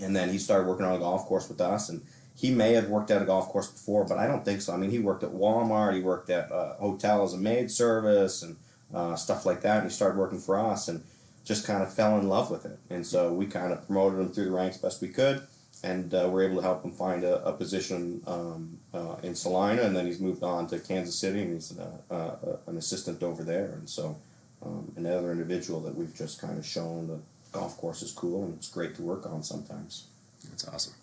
and 0.00 0.14
then 0.14 0.28
he 0.28 0.38
started 0.38 0.68
working 0.68 0.84
on 0.86 0.94
a 0.94 0.98
golf 0.98 1.24
course 1.26 1.48
with 1.48 1.60
us. 1.60 1.88
And 1.88 2.02
he 2.36 2.50
may 2.50 2.72
have 2.72 2.88
worked 2.88 3.10
at 3.10 3.22
a 3.22 3.24
golf 3.24 3.48
course 3.48 3.68
before, 3.68 4.04
but 4.04 4.18
I 4.18 4.26
don't 4.26 4.44
think 4.44 4.62
so. 4.62 4.72
I 4.72 4.76
mean, 4.76 4.90
he 4.90 4.98
worked 4.98 5.22
at 5.22 5.30
Walmart, 5.30 5.94
he 5.94 6.00
worked 6.00 6.30
at 6.30 6.48
a 6.50 6.76
hotel 6.78 7.24
as 7.24 7.34
a 7.34 7.38
maid 7.38 7.70
service 7.70 8.42
and 8.42 8.56
uh, 8.94 9.16
stuff 9.16 9.46
like 9.46 9.60
that. 9.62 9.78
And 9.78 9.90
he 9.90 9.94
started 9.94 10.18
working 10.18 10.40
for 10.40 10.58
us 10.58 10.88
and 10.88 11.02
just 11.44 11.66
kind 11.66 11.82
of 11.82 11.92
fell 11.92 12.18
in 12.18 12.28
love 12.28 12.50
with 12.50 12.64
it. 12.64 12.78
And 12.90 13.06
so 13.06 13.32
we 13.32 13.46
kind 13.46 13.72
of 13.72 13.86
promoted 13.86 14.18
him 14.18 14.32
through 14.32 14.46
the 14.46 14.50
ranks 14.50 14.78
best 14.78 15.02
we 15.02 15.08
could. 15.08 15.42
And 15.84 16.14
uh, 16.14 16.28
we're 16.30 16.44
able 16.44 16.56
to 16.56 16.62
help 16.62 16.84
him 16.84 16.92
find 16.92 17.24
a, 17.24 17.44
a 17.44 17.52
position 17.52 18.22
um, 18.28 18.78
uh, 18.94 19.16
in 19.24 19.34
Salina, 19.34 19.82
and 19.82 19.96
then 19.96 20.06
he's 20.06 20.20
moved 20.20 20.44
on 20.44 20.68
to 20.68 20.78
Kansas 20.78 21.18
City, 21.18 21.42
and 21.42 21.54
he's 21.54 21.76
uh, 21.76 22.14
uh, 22.14 22.56
an 22.68 22.76
assistant 22.76 23.20
over 23.24 23.42
there. 23.42 23.72
And 23.72 23.90
so, 23.90 24.16
um, 24.64 24.92
another 24.96 25.32
individual 25.32 25.80
that 25.80 25.96
we've 25.96 26.14
just 26.14 26.40
kind 26.40 26.56
of 26.56 26.64
shown 26.64 27.08
the 27.08 27.18
golf 27.50 27.76
course 27.78 28.02
is 28.02 28.12
cool 28.12 28.44
and 28.44 28.54
it's 28.54 28.68
great 28.68 28.94
to 28.96 29.02
work 29.02 29.26
on 29.26 29.42
sometimes. 29.42 30.06
that's 30.48 30.68
awesome. 30.68 30.94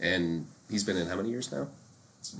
And 0.00 0.46
he's 0.70 0.84
been 0.84 0.96
in 0.96 1.06
how 1.08 1.16
many 1.16 1.30
years 1.30 1.50
now? 1.52 1.68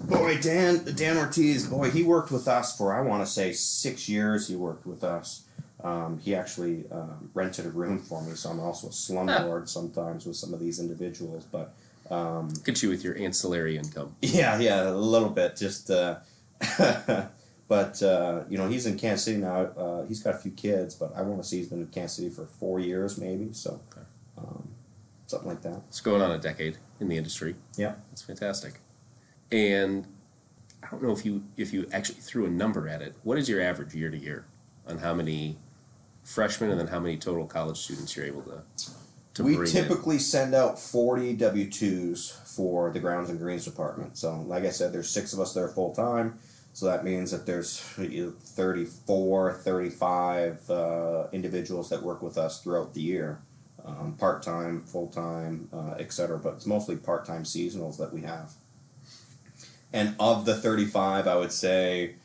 Boy, 0.05 0.39
Dan 0.41 0.85
Dan 0.97 1.17
Ortiz, 1.17 1.67
boy, 1.67 1.91
he 1.91 2.03
worked 2.03 2.31
with 2.31 2.47
us 2.49 2.77
for 2.77 2.93
I 2.95 3.01
want 3.01 3.25
to 3.25 3.31
say 3.31 3.53
six 3.53 4.09
years. 4.09 4.49
He 4.49 4.57
worked 4.57 4.87
with 4.87 5.03
us. 5.05 5.43
Um, 5.83 6.19
he 6.19 6.35
actually 6.35 6.85
um, 6.91 7.31
rented 7.35 7.65
a 7.65 7.71
room 7.71 8.01
for 8.01 8.21
me, 8.23 8.35
so 8.35 8.51
I'm 8.51 8.59
also 8.59 8.89
a 8.89 8.91
slumlord 8.91 9.69
sometimes 9.69 10.27
with 10.27 10.35
some 10.37 10.53
of 10.53 10.59
these 10.61 10.81
individuals. 10.81 11.45
But 11.51 11.73
Um, 12.11 12.53
at 12.67 12.83
you 12.83 12.89
with 12.89 13.05
your 13.05 13.17
ancillary 13.17 13.77
income. 13.77 14.15
yeah, 14.21 14.59
yeah, 14.59 14.91
a 14.91 14.93
little 14.93 15.29
bit. 15.31 15.57
Just, 15.57 15.91
uh, 15.91 16.17
but 17.69 18.03
uh, 18.03 18.45
you 18.49 18.59
know, 18.59 18.69
he's 18.69 18.87
in 18.87 18.99
Kansas 18.99 19.25
City 19.27 19.39
now. 19.39 19.61
Uh, 19.77 20.03
he's 20.07 20.23
got 20.23 20.35
a 20.35 20.39
few 20.39 20.51
kids, 20.51 20.95
but 20.95 21.13
I 21.15 21.23
want 21.23 21.43
to 21.43 21.49
see 21.49 21.59
he's 21.59 21.69
been 21.69 21.81
in 21.81 21.87
Kansas 21.89 22.17
City 22.17 22.31
for 22.31 22.47
four 22.47 22.81
years, 22.81 23.19
maybe. 23.19 23.51
So, 23.53 23.81
Okay. 23.93 24.07
um, 24.39 24.69
something 25.29 25.49
like 25.49 25.63
that. 25.63 25.83
It's 25.89 26.01
going 26.01 26.23
on 26.23 26.33
a 26.33 26.39
decade 26.39 26.79
in 26.99 27.09
the 27.09 27.17
industry. 27.17 27.55
Yeah. 27.77 27.95
That's 28.11 28.23
fantastic. 28.23 28.81
And 29.53 30.07
I 30.83 30.89
don't 30.91 31.03
know 31.03 31.13
if 31.13 31.25
you 31.25 31.45
if 31.57 31.73
you 31.73 31.87
actually 31.93 32.21
threw 32.21 32.47
a 32.47 32.51
number 32.51 32.89
at 32.89 33.03
it. 33.03 33.15
What 33.23 33.39
is 33.39 33.49
your 33.49 33.63
average 33.63 33.95
year 33.95 34.11
to 34.11 34.19
year 34.19 34.47
on 34.87 34.99
how 34.99 35.15
many 35.15 35.59
freshmen 36.25 36.71
and 36.71 36.81
then 36.81 36.89
how 36.89 36.99
many 36.99 37.17
total 37.17 37.47
college 37.47 37.79
students 37.79 38.17
you're 38.17 38.27
able 38.27 38.43
to 38.43 38.63
to 39.35 39.45
we 39.45 39.57
bring 39.57 39.69
in? 39.69 39.75
typically 39.75 40.19
send 40.19 40.55
out 40.55 40.79
40 40.79 41.35
W 41.35 41.67
2s 41.67 42.57
for 42.57 42.91
the 42.91 43.01
grounds 43.01 43.31
and 43.31 43.39
greens 43.39 43.65
department. 43.65 44.17
So, 44.17 44.41
like 44.41 44.65
I 44.65 44.71
said, 44.71 44.93
there's 44.93 45.11
six 45.11 45.33
of 45.33 45.41
us 45.41 45.55
there 45.55 45.69
full 45.69 45.95
time. 45.95 46.39
So 46.73 46.87
that 46.87 47.05
means 47.05 47.33
that 47.33 47.45
there's 47.45 47.83
you 47.99 48.37
34, 48.41 49.55
35 49.55 50.71
uh, 50.71 51.27
individuals 51.33 51.91
that 51.91 52.03
work 52.03 52.23
with 52.23 52.39
us 52.39 52.63
throughout 52.63 52.95
the 52.95 53.01
year, 53.01 53.41
um, 53.85 54.15
part 54.19 54.43
time, 54.43 54.83
full 54.83 55.09
time, 55.09 55.69
uh, 55.73 55.95
etc. 55.99 56.39
But 56.39 56.55
it's 56.55 56.67
mostly 56.67 56.97
part 56.97 57.25
time 57.25 57.45
seasonals 57.45 57.97
that 57.99 58.13
we 58.13 58.23
have. 58.23 58.53
And 59.93 60.15
of 60.21 60.45
the 60.45 60.55
35, 60.55 61.27
I 61.27 61.37
would 61.37 61.53
say 61.53 62.17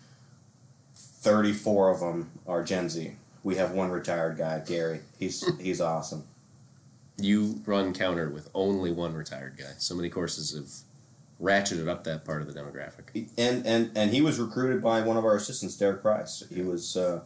34 0.95 1.91
of 1.91 1.99
them 2.01 2.31
are 2.47 2.63
Gen 2.63 2.89
Z. 2.89 3.13
We 3.43 3.55
have 3.55 3.71
one 3.71 3.91
retired 3.91 4.37
guy, 4.37 4.61
Gary. 4.65 5.01
He's 5.17 5.45
he's 5.59 5.81
awesome. 5.81 6.25
You 7.17 7.61
run 7.65 7.93
counter 7.93 8.29
with 8.29 8.49
only 8.53 8.91
one 8.91 9.13
retired 9.13 9.57
guy. 9.57 9.73
So 9.77 9.95
many 9.95 10.09
courses 10.09 10.55
have 10.55 10.69
ratcheted 11.41 11.87
up 11.87 12.03
that 12.05 12.25
part 12.25 12.41
of 12.41 12.53
the 12.53 12.59
demographic. 12.59 13.27
and 13.37 13.65
and 13.65 13.91
and 13.95 14.11
he 14.11 14.21
was 14.21 14.39
recruited 14.39 14.81
by 14.81 15.01
one 15.01 15.17
of 15.17 15.25
our 15.25 15.35
assistants, 15.35 15.77
Derek 15.77 16.01
Price. 16.01 16.43
He 16.53 16.61
was. 16.61 16.97
Uh, 16.97 17.21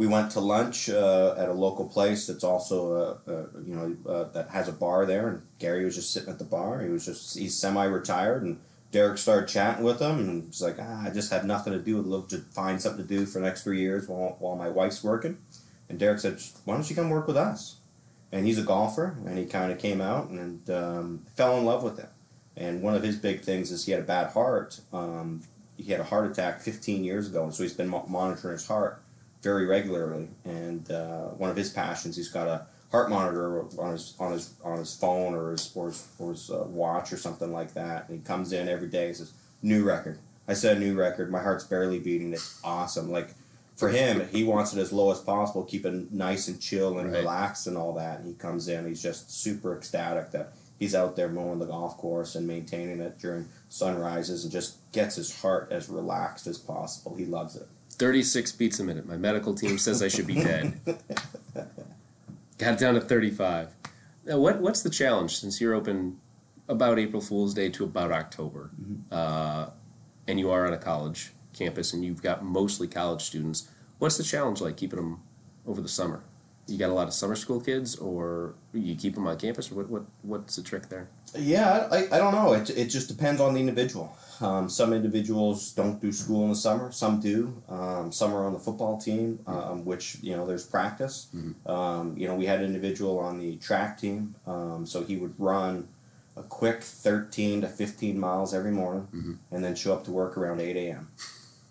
we 0.00 0.06
went 0.06 0.30
to 0.30 0.40
lunch 0.40 0.88
uh, 0.88 1.34
at 1.36 1.50
a 1.50 1.52
local 1.52 1.84
place 1.84 2.26
that's 2.26 2.42
also 2.42 2.94
uh, 2.94 3.30
uh, 3.30 3.46
you 3.66 3.74
know 3.76 4.10
uh, 4.10 4.24
that 4.30 4.48
has 4.48 4.66
a 4.66 4.72
bar 4.72 5.04
there, 5.04 5.28
and 5.28 5.42
Gary 5.58 5.84
was 5.84 5.94
just 5.94 6.10
sitting 6.10 6.30
at 6.30 6.38
the 6.38 6.44
bar. 6.44 6.80
He 6.80 6.88
was 6.88 7.04
just 7.04 7.38
he's 7.38 7.54
semi-retired, 7.54 8.42
and 8.42 8.58
Derek 8.92 9.18
started 9.18 9.46
chatting 9.46 9.84
with 9.84 10.00
him, 10.00 10.18
and 10.18 10.44
he's 10.46 10.62
like, 10.62 10.76
ah, 10.80 11.02
I 11.04 11.10
just 11.10 11.30
have 11.30 11.44
nothing 11.44 11.74
to 11.74 11.78
do. 11.78 11.98
I'd 11.98 12.06
love 12.06 12.28
to 12.28 12.38
find 12.38 12.80
something 12.80 13.06
to 13.06 13.14
do 13.14 13.26
for 13.26 13.40
the 13.40 13.44
next 13.44 13.62
three 13.62 13.80
years 13.80 14.08
while 14.08 14.36
while 14.38 14.56
my 14.56 14.70
wife's 14.70 15.04
working. 15.04 15.36
And 15.90 15.98
Derek 15.98 16.20
said, 16.20 16.40
Why 16.64 16.72
don't 16.72 16.88
you 16.88 16.96
come 16.96 17.10
work 17.10 17.26
with 17.26 17.36
us? 17.36 17.76
And 18.32 18.46
he's 18.46 18.58
a 18.58 18.62
golfer, 18.62 19.18
and 19.26 19.36
he 19.36 19.44
kind 19.44 19.70
of 19.70 19.78
came 19.78 20.00
out 20.00 20.30
and 20.30 20.70
um, 20.70 21.26
fell 21.36 21.58
in 21.58 21.66
love 21.66 21.82
with 21.82 21.98
it. 21.98 22.08
And 22.56 22.80
one 22.80 22.94
of 22.94 23.02
his 23.02 23.16
big 23.16 23.42
things 23.42 23.70
is 23.70 23.84
he 23.84 23.92
had 23.92 24.00
a 24.00 24.04
bad 24.04 24.28
heart. 24.30 24.80
Um, 24.94 25.42
he 25.76 25.92
had 25.92 26.00
a 26.00 26.04
heart 26.04 26.30
attack 26.30 26.62
15 26.62 27.04
years 27.04 27.28
ago, 27.28 27.44
and 27.44 27.54
so 27.54 27.64
he's 27.64 27.74
been 27.74 27.90
monitoring 28.08 28.52
his 28.52 28.66
heart 28.66 29.02
very 29.42 29.66
regularly. 29.66 30.28
And 30.44 30.90
uh, 30.90 31.28
one 31.28 31.50
of 31.50 31.56
his 31.56 31.70
passions, 31.70 32.16
he's 32.16 32.28
got 32.28 32.48
a 32.48 32.66
heart 32.90 33.10
monitor 33.10 33.62
on 33.80 33.92
his 33.92 34.14
on 34.18 34.32
his 34.32 34.54
on 34.64 34.78
his 34.78 34.94
phone 34.96 35.34
or 35.34 35.52
his 35.52 35.70
or 35.74 35.86
his, 35.88 36.06
or 36.18 36.32
his 36.32 36.50
uh, 36.50 36.64
watch 36.68 37.12
or 37.12 37.16
something 37.16 37.52
like 37.52 37.74
that. 37.74 38.08
And 38.08 38.18
he 38.18 38.24
comes 38.24 38.52
in 38.52 38.68
every 38.68 38.88
day 38.88 39.08
and 39.08 39.16
says, 39.16 39.32
"New 39.62 39.84
record." 39.84 40.18
I 40.48 40.54
said, 40.54 40.80
"New 40.80 40.94
record." 40.98 41.30
My 41.30 41.42
heart's 41.42 41.64
barely 41.64 41.98
beating. 41.98 42.32
It's 42.32 42.60
awesome. 42.64 43.10
Like 43.10 43.34
for 43.76 43.88
him, 43.88 44.28
he 44.28 44.44
wants 44.44 44.74
it 44.74 44.78
as 44.78 44.92
low 44.92 45.10
as 45.10 45.20
possible, 45.20 45.64
keep 45.64 45.86
it 45.86 46.12
nice 46.12 46.48
and 46.48 46.60
chill 46.60 46.98
and 46.98 47.10
Right. 47.10 47.20
relaxed 47.20 47.66
and 47.66 47.78
all 47.78 47.94
that. 47.94 48.18
And 48.18 48.28
he 48.28 48.34
comes 48.34 48.68
in, 48.68 48.86
he's 48.86 49.00
just 49.02 49.30
super 49.30 49.74
ecstatic 49.74 50.32
that 50.32 50.52
he's 50.78 50.94
out 50.94 51.16
there 51.16 51.28
mowing 51.30 51.60
the 51.60 51.64
golf 51.66 51.96
course 51.96 52.34
and 52.34 52.46
maintaining 52.46 53.00
it 53.00 53.18
during 53.18 53.48
sunrises 53.70 54.42
and 54.44 54.52
just 54.52 54.76
gets 54.92 55.16
his 55.16 55.40
heart 55.40 55.68
as 55.70 55.88
relaxed 55.88 56.46
as 56.46 56.58
possible. 56.58 57.14
He 57.16 57.24
loves 57.24 57.56
it. 57.56 57.68
36 58.00 58.52
beats 58.52 58.80
a 58.80 58.84
minute. 58.84 59.06
My 59.06 59.18
medical 59.18 59.54
team 59.54 59.76
says 59.76 60.02
I 60.02 60.08
should 60.08 60.26
be 60.26 60.36
dead. 60.36 60.80
Got 62.56 62.74
it 62.74 62.78
down 62.78 62.94
to 62.94 63.00
35. 63.00 63.74
Now, 64.24 64.38
what 64.38 64.60
what's 64.60 64.80
the 64.82 64.88
challenge 64.88 65.36
since 65.36 65.60
you're 65.60 65.74
open 65.74 66.18
about 66.66 66.98
April 66.98 67.20
Fool's 67.20 67.52
Day 67.52 67.68
to 67.68 67.84
about 67.84 68.10
October, 68.10 68.70
uh, 69.10 69.68
and 70.26 70.40
you 70.40 70.50
are 70.50 70.66
on 70.66 70.72
a 70.72 70.78
college 70.78 71.32
campus 71.52 71.92
and 71.92 72.02
you've 72.02 72.22
got 72.22 72.42
mostly 72.42 72.88
college 72.88 73.20
students? 73.20 73.68
What's 73.98 74.16
the 74.16 74.24
challenge 74.24 74.62
like 74.62 74.78
keeping 74.78 74.96
them 74.96 75.20
over 75.66 75.82
the 75.82 75.88
summer? 75.88 76.22
You 76.68 76.78
got 76.78 76.88
a 76.88 76.94
lot 76.94 77.06
of 77.06 77.12
summer 77.12 77.36
school 77.36 77.60
kids, 77.60 77.96
or 77.96 78.54
you 78.72 78.94
keep 78.94 79.14
them 79.14 79.26
on 79.26 79.36
campus, 79.38 79.70
or 79.70 79.74
what? 79.74 79.90
What 79.90 80.02
what's 80.22 80.56
the 80.56 80.62
trick 80.62 80.88
there? 80.88 81.10
Yeah, 81.38 81.86
I, 81.90 82.06
I 82.12 82.18
don't 82.18 82.32
know. 82.32 82.54
It, 82.54 82.70
it 82.70 82.86
just 82.86 83.08
depends 83.08 83.42
on 83.42 83.52
the 83.52 83.60
individual. 83.60 84.16
Um, 84.40 84.68
some 84.68 84.92
individuals 84.92 85.72
don't 85.72 86.00
do 86.00 86.12
school 86.12 86.44
in 86.44 86.50
the 86.50 86.56
summer. 86.56 86.90
Some 86.92 87.20
do. 87.20 87.62
Um, 87.68 88.10
some 88.10 88.32
are 88.34 88.44
on 88.44 88.52
the 88.52 88.58
football 88.58 88.98
team, 88.98 89.38
um, 89.46 89.84
which 89.84 90.16
you 90.22 90.34
know 90.36 90.46
there's 90.46 90.64
practice. 90.64 91.28
Um, 91.66 92.16
you 92.16 92.26
know, 92.26 92.34
we 92.34 92.46
had 92.46 92.60
an 92.60 92.66
individual 92.66 93.18
on 93.18 93.38
the 93.38 93.56
track 93.56 93.98
team, 94.00 94.34
um, 94.46 94.86
so 94.86 95.04
he 95.04 95.16
would 95.16 95.34
run 95.38 95.88
a 96.36 96.42
quick 96.42 96.82
13 96.82 97.60
to 97.62 97.68
15 97.68 98.18
miles 98.18 98.54
every 98.54 98.70
morning, 98.70 99.08
and 99.50 99.62
then 99.64 99.74
show 99.74 99.92
up 99.92 100.04
to 100.04 100.10
work 100.10 100.38
around 100.38 100.60
8 100.60 100.76
a.m. 100.76 101.08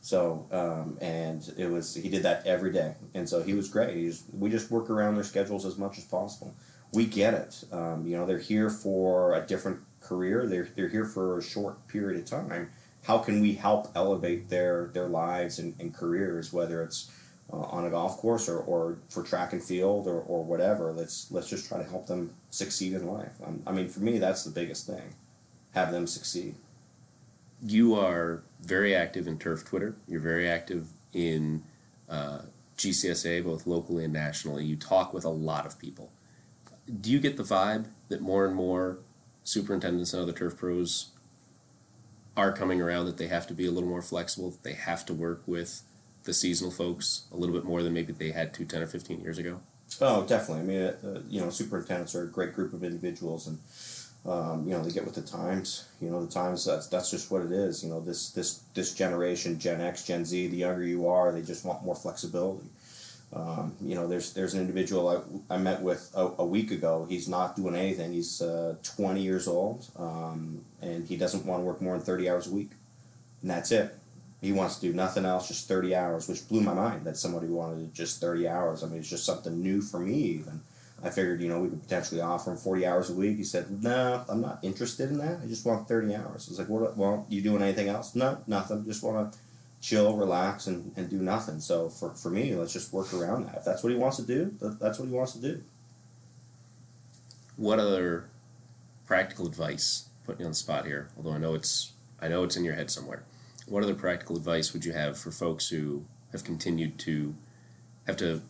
So, 0.01 0.45
um, 0.51 0.97
and 1.01 1.41
it 1.57 1.69
was 1.69 1.95
he 1.95 2.09
did 2.09 2.23
that 2.23 2.45
every 2.45 2.71
day, 2.71 2.95
and 3.13 3.27
so 3.27 3.41
he 3.41 3.53
was 3.53 3.67
great. 3.69 3.95
He's, 3.95 4.23
we 4.31 4.49
just 4.49 4.69
work 4.71 4.89
around 4.89 5.15
their 5.15 5.23
schedules 5.23 5.65
as 5.65 5.77
much 5.77 5.97
as 5.97 6.03
possible. 6.05 6.55
We 6.93 7.05
get 7.05 7.33
it. 7.35 7.63
Um, 7.71 8.05
you 8.07 8.17
know, 8.17 8.25
they're 8.25 8.39
here 8.39 8.69
for 8.69 9.35
a 9.35 9.41
different 9.45 9.79
career. 10.09 10.47
They're 10.47 10.67
they're 10.75 10.89
here 10.97 11.05
for 11.05 11.37
a 11.37 11.43
short 11.43 11.87
period 11.87 12.19
of 12.19 12.25
time. 12.25 12.71
How 13.03 13.19
can 13.19 13.39
we 13.41 13.53
help 13.53 13.87
elevate 13.95 14.49
their 14.49 14.89
their 14.93 15.07
lives 15.07 15.59
and, 15.59 15.75
and 15.79 15.93
careers, 15.93 16.51
whether 16.51 16.83
it's 16.83 17.11
uh, 17.53 17.57
on 17.57 17.85
a 17.85 17.89
golf 17.89 18.17
course 18.17 18.49
or, 18.49 18.59
or 18.59 18.97
for 19.09 19.23
track 19.23 19.53
and 19.53 19.63
field 19.63 20.07
or, 20.07 20.19
or 20.21 20.43
whatever? 20.43 20.91
Let's 20.91 21.31
let's 21.31 21.49
just 21.49 21.67
try 21.69 21.77
to 21.77 21.89
help 21.89 22.07
them 22.07 22.33
succeed 22.49 22.93
in 22.93 23.07
life. 23.07 23.35
Um, 23.45 23.61
I 23.67 23.71
mean, 23.71 23.87
for 23.87 24.01
me, 24.01 24.17
that's 24.19 24.43
the 24.43 24.51
biggest 24.51 24.87
thing. 24.87 25.15
Have 25.75 25.91
them 25.91 26.07
succeed. 26.07 26.55
you 27.61 27.95
are 27.95 28.41
very 28.61 28.95
active 28.95 29.27
in 29.27 29.37
turf 29.37 29.63
Twitter. 29.65 29.95
You're 30.07 30.21
very 30.21 30.49
active 30.49 30.87
in 31.13 31.63
uh, 32.09 32.39
GCSA, 32.77 33.43
both 33.43 33.67
locally 33.67 34.03
and 34.03 34.13
nationally. 34.13 34.65
You 34.65 34.75
talk 34.75 35.13
with 35.13 35.25
a 35.25 35.29
lot 35.29 35.65
of 35.65 35.77
people. 35.79 36.11
Do 37.01 37.11
you 37.11 37.19
get 37.19 37.37
the 37.37 37.43
vibe 37.43 37.85
that 38.09 38.21
more 38.21 38.45
and 38.45 38.55
more 38.55 38.99
superintendents 39.43 40.13
and 40.13 40.21
other 40.21 40.33
turf 40.33 40.57
pros 40.57 41.09
are 42.37 42.51
coming 42.53 42.81
around 42.81 43.05
that 43.05 43.17
they 43.17 43.27
have 43.27 43.47
to 43.47 43.53
be 43.53 43.65
a 43.65 43.71
little 43.71 43.89
more 43.89 44.01
flexible, 44.01 44.55
they 44.63 44.73
have 44.73 45.05
to 45.05 45.13
work 45.13 45.41
with 45.45 45.81
the 46.23 46.33
seasonal 46.33 46.71
folks 46.71 47.23
a 47.31 47.37
little 47.37 47.55
bit 47.55 47.65
more 47.65 47.81
than 47.83 47.93
maybe 47.93 48.13
they 48.13 48.31
had 48.31 48.53
to 48.53 48.65
10 48.65 48.81
or 48.81 48.87
15 48.87 49.21
years 49.21 49.37
ago? 49.37 49.59
Oh, 50.01 50.25
definitely. 50.25 50.61
I 50.61 50.65
mean, 50.65 50.87
uh, 50.87 51.21
you 51.29 51.41
know, 51.41 51.49
superintendents 51.49 52.15
are 52.15 52.23
a 52.23 52.27
great 52.27 52.53
group 52.53 52.73
of 52.73 52.83
individuals, 52.83 53.47
and 53.47 53.59
um, 54.25 54.67
you 54.67 54.73
know 54.73 54.83
they 54.83 54.91
get 54.91 55.05
with 55.05 55.15
the 55.15 55.21
times. 55.21 55.87
You 55.99 56.09
know, 56.09 56.23
the 56.23 56.31
times 56.31 56.65
that's 56.65 56.87
that's 56.87 57.09
just 57.09 57.31
what 57.31 57.41
it 57.41 57.51
is. 57.51 57.83
You 57.83 57.89
know, 57.89 57.99
this 57.99 58.29
this 58.31 58.61
this 58.73 58.93
generation, 58.93 59.59
Gen 59.59 59.81
X, 59.81 60.05
Gen 60.05 60.25
Z, 60.25 60.47
the 60.47 60.57
younger 60.57 60.83
you 60.83 61.07
are, 61.07 61.31
they 61.31 61.41
just 61.41 61.65
want 61.65 61.83
more 61.83 61.95
flexibility. 61.95 62.67
Um, 63.31 63.75
you 63.81 63.93
know, 63.93 64.07
there's 64.07 64.33
there's 64.33 64.55
an 64.55 64.61
individual 64.61 65.07
I, 65.49 65.53
I 65.53 65.57
met 65.57 65.81
with 65.81 66.11
a, 66.15 66.31
a 66.39 66.45
week 66.45 66.71
ago. 66.71 67.05
He's 67.07 67.27
not 67.27 67.55
doing 67.55 67.75
anything. 67.75 68.11
He's 68.11 68.41
uh, 68.41 68.75
20 68.83 69.21
years 69.21 69.47
old, 69.47 69.87
um, 69.97 70.65
and 70.81 71.07
he 71.07 71.15
doesn't 71.15 71.45
want 71.45 71.61
to 71.61 71.65
work 71.65 71.81
more 71.81 71.95
than 71.95 72.05
30 72.05 72.29
hours 72.29 72.47
a 72.47 72.51
week, 72.51 72.71
and 73.41 73.51
that's 73.51 73.71
it. 73.71 73.95
He 74.41 74.51
wants 74.51 74.77
to 74.77 74.87
do 74.87 74.93
nothing 74.93 75.25
else, 75.25 75.49
just 75.49 75.67
30 75.67 75.93
hours, 75.95 76.27
which 76.29 76.47
blew 76.47 76.61
my 76.61 76.73
mind 76.73 77.05
that 77.05 77.17
somebody 77.17 77.47
wanted 77.47 77.93
just 77.93 78.21
30 78.21 78.47
hours. 78.47 78.83
I 78.83 78.87
mean, 78.87 78.99
it's 78.99 79.09
just 79.09 79.25
something 79.25 79.61
new 79.61 79.81
for 79.81 79.99
me, 79.99 80.13
even. 80.13 80.61
I 81.03 81.09
figured, 81.09 81.41
you 81.41 81.49
know, 81.49 81.59
we 81.59 81.69
could 81.69 81.81
potentially 81.81 82.21
offer 82.21 82.51
him 82.51 82.57
40 82.57 82.85
hours 82.85 83.09
a 83.09 83.13
week. 83.13 83.37
He 83.37 83.43
said, 83.43 83.83
no, 83.83 84.23
I'm 84.27 84.41
not 84.41 84.59
interested 84.61 85.09
in 85.09 85.17
that. 85.19 85.39
I 85.43 85.47
just 85.47 85.65
want 85.65 85.87
30 85.87 86.15
hours. 86.15 86.47
I 86.47 86.51
was 86.51 86.59
like, 86.59 86.69
what, 86.69 86.97
well, 86.97 87.25
you 87.29 87.41
doing 87.41 87.61
anything 87.61 87.89
else? 87.89 88.15
No, 88.15 88.37
nothing. 88.47 88.85
Just 88.85 89.03
want 89.03 89.33
to 89.33 89.39
chill, 89.81 90.15
relax, 90.15 90.67
and, 90.67 90.91
and 90.95 91.09
do 91.09 91.17
nothing. 91.17 91.59
So 91.59 91.89
for, 91.89 92.11
for 92.11 92.29
me, 92.29 92.53
let's 92.55 92.73
just 92.73 92.91
work 92.91 93.13
around 93.13 93.45
that. 93.45 93.57
If 93.57 93.65
that's 93.65 93.83
what 93.83 93.91
he 93.91 93.97
wants 93.97 94.17
to 94.17 94.23
do, 94.23 94.53
that's 94.79 94.99
what 94.99 95.07
he 95.07 95.13
wants 95.13 95.33
to 95.33 95.41
do. 95.41 95.63
What 97.55 97.79
other 97.79 98.29
practical 99.05 99.47
advice, 99.47 100.09
putting 100.25 100.41
you 100.41 100.45
on 100.45 100.51
the 100.51 100.55
spot 100.55 100.85
here, 100.85 101.09
although 101.17 101.33
I 101.33 101.37
know 101.37 101.55
it's 101.55 101.93
I 102.21 102.27
know 102.27 102.43
it's 102.43 102.57
in 102.57 102.65
your 102.65 102.75
head 102.75 102.91
somewhere. 102.91 103.23
What 103.65 103.83
other 103.83 103.95
practical 103.95 104.35
advice 104.35 104.73
would 104.73 104.83
you 104.83 104.91
have 104.91 105.17
for 105.17 105.31
folks 105.31 105.69
who 105.69 106.05
have 106.31 106.43
continued 106.43 106.99
to 106.99 107.35
have 108.05 108.17
to 108.17 108.41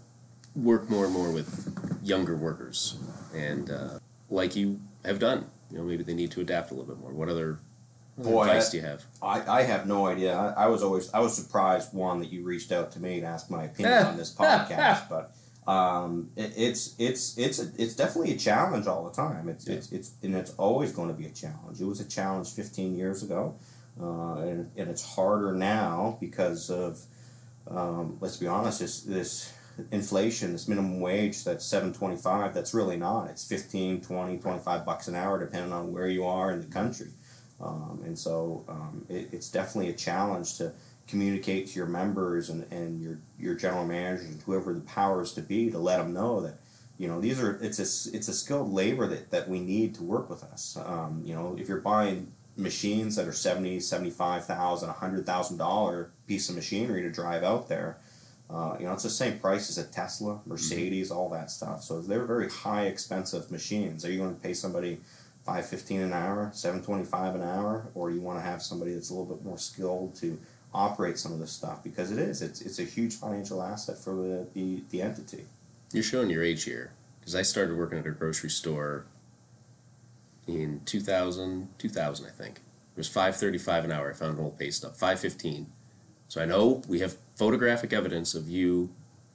work 0.55 0.89
more 0.89 1.05
and 1.05 1.13
more 1.13 1.31
with 1.31 1.99
younger 2.03 2.35
workers 2.35 2.97
and 3.35 3.69
uh, 3.69 3.99
like 4.29 4.55
you 4.55 4.79
have 5.05 5.19
done? 5.19 5.49
You 5.71 5.77
know, 5.77 5.83
maybe 5.83 6.03
they 6.03 6.13
need 6.15 6.31
to 6.31 6.41
adapt 6.41 6.71
a 6.71 6.73
little 6.73 6.91
bit 6.91 6.99
more. 6.99 7.11
What 7.11 7.29
other 7.29 7.59
Boy, 8.23 8.43
advice 8.43 8.67
I- 8.67 8.71
do 8.71 8.77
you 8.77 8.83
have? 8.83 9.03
I, 9.21 9.59
I 9.59 9.63
have 9.63 9.87
no 9.87 10.07
idea. 10.07 10.35
I, 10.35 10.63
I 10.63 10.67
was 10.67 10.83
always 10.83 11.11
I 11.13 11.19
was 11.19 11.35
surprised 11.35 11.93
one 11.93 12.19
that 12.19 12.31
you 12.31 12.43
reached 12.43 12.71
out 12.71 12.91
to 12.93 12.99
me 13.01 13.17
and 13.17 13.25
asked 13.25 13.49
my 13.49 13.63
opinion 13.65 14.03
on 14.05 14.17
this 14.17 14.33
podcast, 14.39 15.09
but 15.09 15.35
um, 15.71 16.29
it, 16.35 16.53
it's 16.57 16.95
it's 16.99 17.37
it's 17.37 17.59
it's 17.59 17.95
definitely 17.95 18.33
a 18.33 18.37
challenge 18.37 18.87
all 18.87 19.03
the 19.05 19.15
time. 19.15 19.49
It's 19.49 19.67
Yeah. 19.67 19.75
it's 19.75 19.91
it's 19.91 20.11
and 20.23 20.35
it's 20.35 20.51
always 20.51 20.91
going 20.91 21.09
to 21.09 21.13
be 21.15 21.25
a 21.25 21.31
challenge. 21.31 21.79
It 21.81 21.85
was 21.85 21.99
a 21.99 22.05
challenge 22.07 22.49
15 22.53 22.95
years 22.95 23.23
ago, 23.23 23.55
uh, 24.01 24.35
and 24.41 24.71
and 24.75 24.89
it's 24.89 25.15
harder 25.15 25.53
now 25.53 26.17
because 26.19 26.69
of 26.69 26.99
um, 27.69 28.17
let's 28.19 28.37
be 28.37 28.47
honest, 28.47 28.79
this 28.79 29.01
this 29.01 29.53
inflation, 29.91 30.51
this 30.51 30.67
minimum 30.67 30.99
wage 30.99 31.43
that's 31.45 31.63
725, 31.65 32.53
that's 32.53 32.73
really 32.73 32.97
not. 32.97 33.29
It's 33.29 33.47
15, 33.47 34.01
20, 34.01 34.37
25 34.37 34.85
bucks 34.85 35.07
an 35.07 35.15
hour 35.15 35.39
depending 35.39 35.71
on 35.71 35.93
where 35.93 36.07
you 36.07 36.25
are 36.25 36.51
in 36.51 36.59
the 36.59 36.67
country. 36.67 37.07
Um, 37.61 38.01
and 38.05 38.17
so 38.17 38.63
um, 38.69 39.05
it, 39.09 39.29
it's 39.31 39.49
definitely 39.49 39.89
a 39.91 39.95
challenge 39.95 40.57
to 40.57 40.73
communicate 41.07 41.67
to 41.67 41.75
your 41.75 41.87
members 41.87 42.49
and, 42.49 42.71
and 42.71 43.01
your, 43.01 43.19
your 43.37 43.55
general 43.55 43.85
manager 43.85 44.23
and 44.23 44.41
whoever 44.43 44.73
the 44.73 44.81
powers 44.81 45.33
to 45.33 45.41
be 45.41 45.69
to 45.71 45.79
let 45.79 45.97
them 45.97 46.13
know 46.13 46.39
that 46.41 46.59
you 46.97 47.07
know 47.07 47.19
these 47.19 47.41
are 47.41 47.57
it's 47.61 47.79
a 47.79 48.15
it's 48.15 48.27
a 48.27 48.33
skilled 48.33 48.71
labor 48.71 49.07
that, 49.07 49.31
that 49.31 49.47
we 49.47 49.59
need 49.59 49.95
to 49.95 50.03
work 50.03 50.29
with 50.29 50.43
us. 50.43 50.77
Um, 50.85 51.21
you 51.25 51.33
know 51.33 51.55
if 51.57 51.67
you're 51.67 51.79
buying 51.79 52.31
machines 52.57 53.15
that 53.15 53.25
are 53.25 53.33
70 53.33 53.79
75000 53.79 54.89
100000 54.89 55.57
dollar 55.57 56.11
piece 56.27 56.49
of 56.49 56.55
machinery 56.55 57.01
to 57.01 57.09
drive 57.09 57.41
out 57.41 57.69
there 57.69 57.97
uh, 58.49 58.75
you 58.79 58.85
know 58.85 58.93
it's 58.93 59.03
the 59.03 59.09
same 59.09 59.39
price 59.39 59.69
as 59.69 59.77
a 59.77 59.89
tesla 59.89 60.39
mercedes 60.45 61.11
all 61.11 61.29
that 61.29 61.51
stuff. 61.51 61.83
So 61.83 62.01
they're 62.01 62.25
very 62.25 62.49
high 62.49 62.85
expensive 62.85 63.51
machines. 63.51 64.03
Are 64.03 64.11
you 64.11 64.17
going 64.17 64.35
to 64.35 64.41
pay 64.41 64.53
somebody 64.53 64.99
515 65.49 66.01
an 66.01 66.13
hour 66.13 66.51
725 66.53 67.35
an 67.35 67.41
hour 67.41 67.89
or 67.95 68.11
you 68.11 68.21
want 68.21 68.37
to 68.37 68.43
have 68.43 68.61
somebody 68.61 68.93
that's 68.93 69.09
a 69.09 69.13
little 69.13 69.35
bit 69.35 69.43
more 69.43 69.57
skilled 69.57 70.15
to 70.15 70.37
operate 70.75 71.17
some 71.17 71.33
of 71.33 71.39
this 71.39 71.51
stuff 71.51 71.83
because 71.83 72.11
it 72.11 72.19
is 72.19 72.43
it's, 72.43 72.61
it's 72.61 72.77
a 72.77 72.83
huge 72.83 73.15
financial 73.15 73.63
asset 73.63 73.97
for 73.97 74.13
the, 74.13 74.47
the, 74.53 74.83
the 74.91 75.01
entity 75.01 75.45
You're 75.91 76.03
showing 76.03 76.29
your 76.29 76.43
age 76.43 76.65
here 76.65 76.93
because 77.19 77.33
I 77.33 77.41
started 77.41 77.77
working 77.77 77.97
at 77.97 78.05
a 78.05 78.11
grocery 78.11 78.51
store 78.51 79.05
in 80.47 80.81
2000, 80.85 81.69
2000 81.79 82.25
I 82.25 82.29
think. 82.29 82.57
It 82.57 82.97
was 82.97 83.09
5.35 83.09 83.85
an 83.85 83.91
hour. 83.91 84.11
I 84.11 84.13
found 84.13 84.37
an 84.37 84.43
old 84.43 84.59
pay 84.59 84.71
stub. 84.71 84.93
5.15. 84.93 85.67
So 86.27 86.41
I 86.41 86.45
know 86.45 86.83
we 86.87 86.99
have 86.99 87.17
photographic 87.35 87.93
evidence 87.93 88.35
of 88.35 88.49
you 88.49 88.89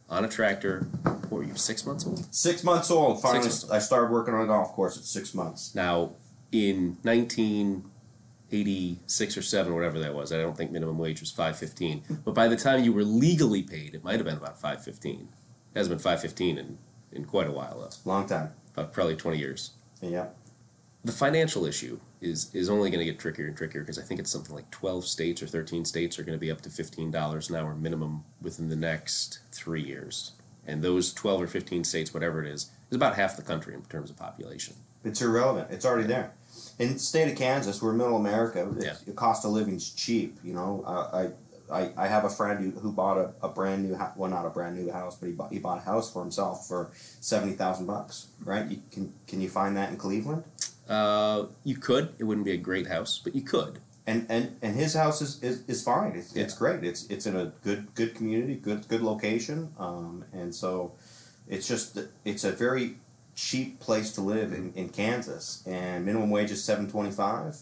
on 0.09 0.25
a 0.25 0.29
tractor. 0.29 0.87
What 1.03 1.31
were 1.31 1.45
you, 1.45 1.55
six 1.57 1.85
months 1.87 2.07
old? 2.07 2.35
Six 2.35 2.65
months 2.65 2.91
old. 2.91 3.21
Finally, 3.23 3.47
months 3.47 3.65
old. 3.65 3.73
I 3.73 3.79
started 3.79 4.11
working 4.11 4.35
on 4.35 4.43
a 4.43 4.47
golf 4.47 4.73
course 4.73 4.97
at 4.97 5.05
six 5.05 5.35
months. 5.35 5.75
Now, 5.75 6.13
in 6.53 6.97
1986 7.03 9.37
or 9.37 9.43
7, 9.43 9.75
whatever 9.75 9.99
that 9.99 10.15
was, 10.15 10.33
I 10.33 10.37
don't 10.39 10.57
think 10.57 10.71
minimum 10.71 10.99
wage 10.99 11.21
was 11.21 11.33
5.15. 11.33 12.23
But 12.25 12.35
by 12.35 12.49
the 12.49 12.57
time 12.57 12.85
you 12.85 12.93
were 12.93 13.05
legally 13.05 13.63
paid, 13.63 13.95
it 13.95 14.05
might 14.05 14.17
have 14.17 14.25
been 14.25 14.37
about 14.37 14.61
5.15. 14.61 15.05
It 15.05 15.27
hasn't 15.75 16.03
been 16.03 16.13
5.15 16.13 16.59
in, 16.59 16.79
in 17.13 17.25
quite 17.25 17.49
a 17.49 17.53
while, 17.53 17.81
though. 17.81 17.91
Long 18.11 18.27
time. 18.29 18.53
About 18.75 18.93
probably 18.93 19.17
20 19.17 19.39
years. 19.39 19.71
Yeah. 20.01 20.27
The 21.05 21.13
financial 21.13 21.67
issue 21.67 22.01
is 22.21 22.53
is 22.55 22.71
only 22.71 22.91
going 22.91 22.99
to 22.99 23.05
get 23.05 23.19
trickier 23.19 23.47
and 23.47 23.57
trickier 23.57 23.83
because 23.83 23.99
I 23.99 24.03
think 24.03 24.21
it's 24.21 24.31
something 24.31 24.55
like 24.55 24.71
12 24.71 25.07
states 25.07 25.43
or 25.43 25.47
13 25.47 25.85
states 25.85 26.19
are 26.19 26.23
going 26.23 26.37
to 26.37 26.41
be 26.41 26.51
up 26.51 26.63
to 26.63 26.71
$15 26.71 27.51
an 27.51 27.57
hour 27.57 27.75
minimum 27.75 28.25
within 28.41 28.69
the 28.69 28.77
next 28.77 29.41
three 29.53 29.83
years. 29.83 30.33
And 30.67 30.83
those 30.83 31.13
12 31.13 31.43
or 31.43 31.47
15 31.47 31.85
states, 31.85 32.15
whatever 32.15 32.43
it 32.43 32.49
is, 32.49 32.71
is 32.91 32.97
about 32.97 33.17
half 33.17 33.37
the 33.37 33.43
country 33.43 33.75
in 33.75 33.83
terms 33.83 34.09
of 34.09 34.17
population. 34.17 34.77
It's 35.05 35.21
irrelevant. 35.21 35.71
It's 35.71 35.85
already 35.85 36.07
there. 36.07 36.33
In 36.79 36.95
the 36.95 36.99
state 36.99 37.31
of 37.31 37.37
Kansas, 37.37 37.83
we're 37.83 37.93
middle 37.93 38.17
America. 38.17 38.75
Yeah. 38.81 38.95
The 39.07 39.13
cost 39.13 39.45
of 39.45 39.51
living's 39.51 39.91
cheap. 39.91 40.39
You 40.43 40.55
know, 40.55 40.83
I, 40.87 41.21
I 41.21 41.33
I 41.71 42.07
have 42.09 42.25
a 42.25 42.31
friend 42.31 42.61
who, 42.61 42.79
who 42.81 42.93
bought 42.93 43.19
a, 43.19 43.33
a 43.43 43.49
brand 43.49 43.89
new 43.89 43.95
house. 43.95 44.13
Well, 44.17 44.31
not 44.31 44.45
a 44.45 44.51
brand 44.51 44.77
new 44.77 44.93
house, 44.93 45.17
but 45.17 45.27
he 45.27 45.33
bought 45.33 45.53
he 45.53 45.59
bought 45.59 45.79
a 45.79 45.81
house 45.83 46.13
for 46.13 46.23
himself 46.23 46.67
for 46.67 46.91
seventy 46.95 47.55
thousand 47.55 47.87
bucks. 47.87 48.29
Right? 48.45 48.71
You 48.71 48.83
can 48.91 49.13
can 49.27 49.41
you 49.41 49.49
find 49.49 49.77
that 49.77 49.91
in 49.91 49.97
Cleveland? 49.97 50.45
Uh, 50.89 51.47
you 51.65 51.77
could. 51.77 52.15
It 52.19 52.25
wouldn't 52.25 52.45
be 52.45 52.53
a 52.53 52.57
great 52.59 52.87
house, 52.89 53.19
but 53.23 53.35
you 53.35 53.43
could. 53.43 53.81
and 54.07 54.27
and 54.29 54.57
and 54.63 54.77
his 54.77 54.95
house 54.95 55.23
is, 55.23 55.43
is, 55.43 55.63
is 55.67 55.83
fine. 55.83 56.13
It's, 56.15 56.35
it's 56.37 56.55
great. 56.55 56.85
It's 56.85 57.07
it's 57.07 57.27
in 57.27 57.37
a 57.37 57.53
good 57.63 57.95
good 57.95 58.15
community, 58.15 58.55
good 58.57 58.87
good 58.89 59.01
location, 59.03 59.73
um, 59.79 60.25
and 60.33 60.55
so 60.55 60.93
it's 61.49 61.67
just 61.67 61.99
it's 62.25 62.45
a 62.45 62.53
very 62.53 62.97
cheap 63.35 63.81
place 63.81 64.13
to 64.13 64.21
live 64.21 64.53
in, 64.53 64.73
in 64.75 64.89
Kansas. 64.91 65.63
And 65.67 66.05
minimum 66.05 66.31
wage 66.31 66.51
is 66.51 66.63
seven 66.63 66.89
twenty 66.91 67.11
five, 67.11 67.57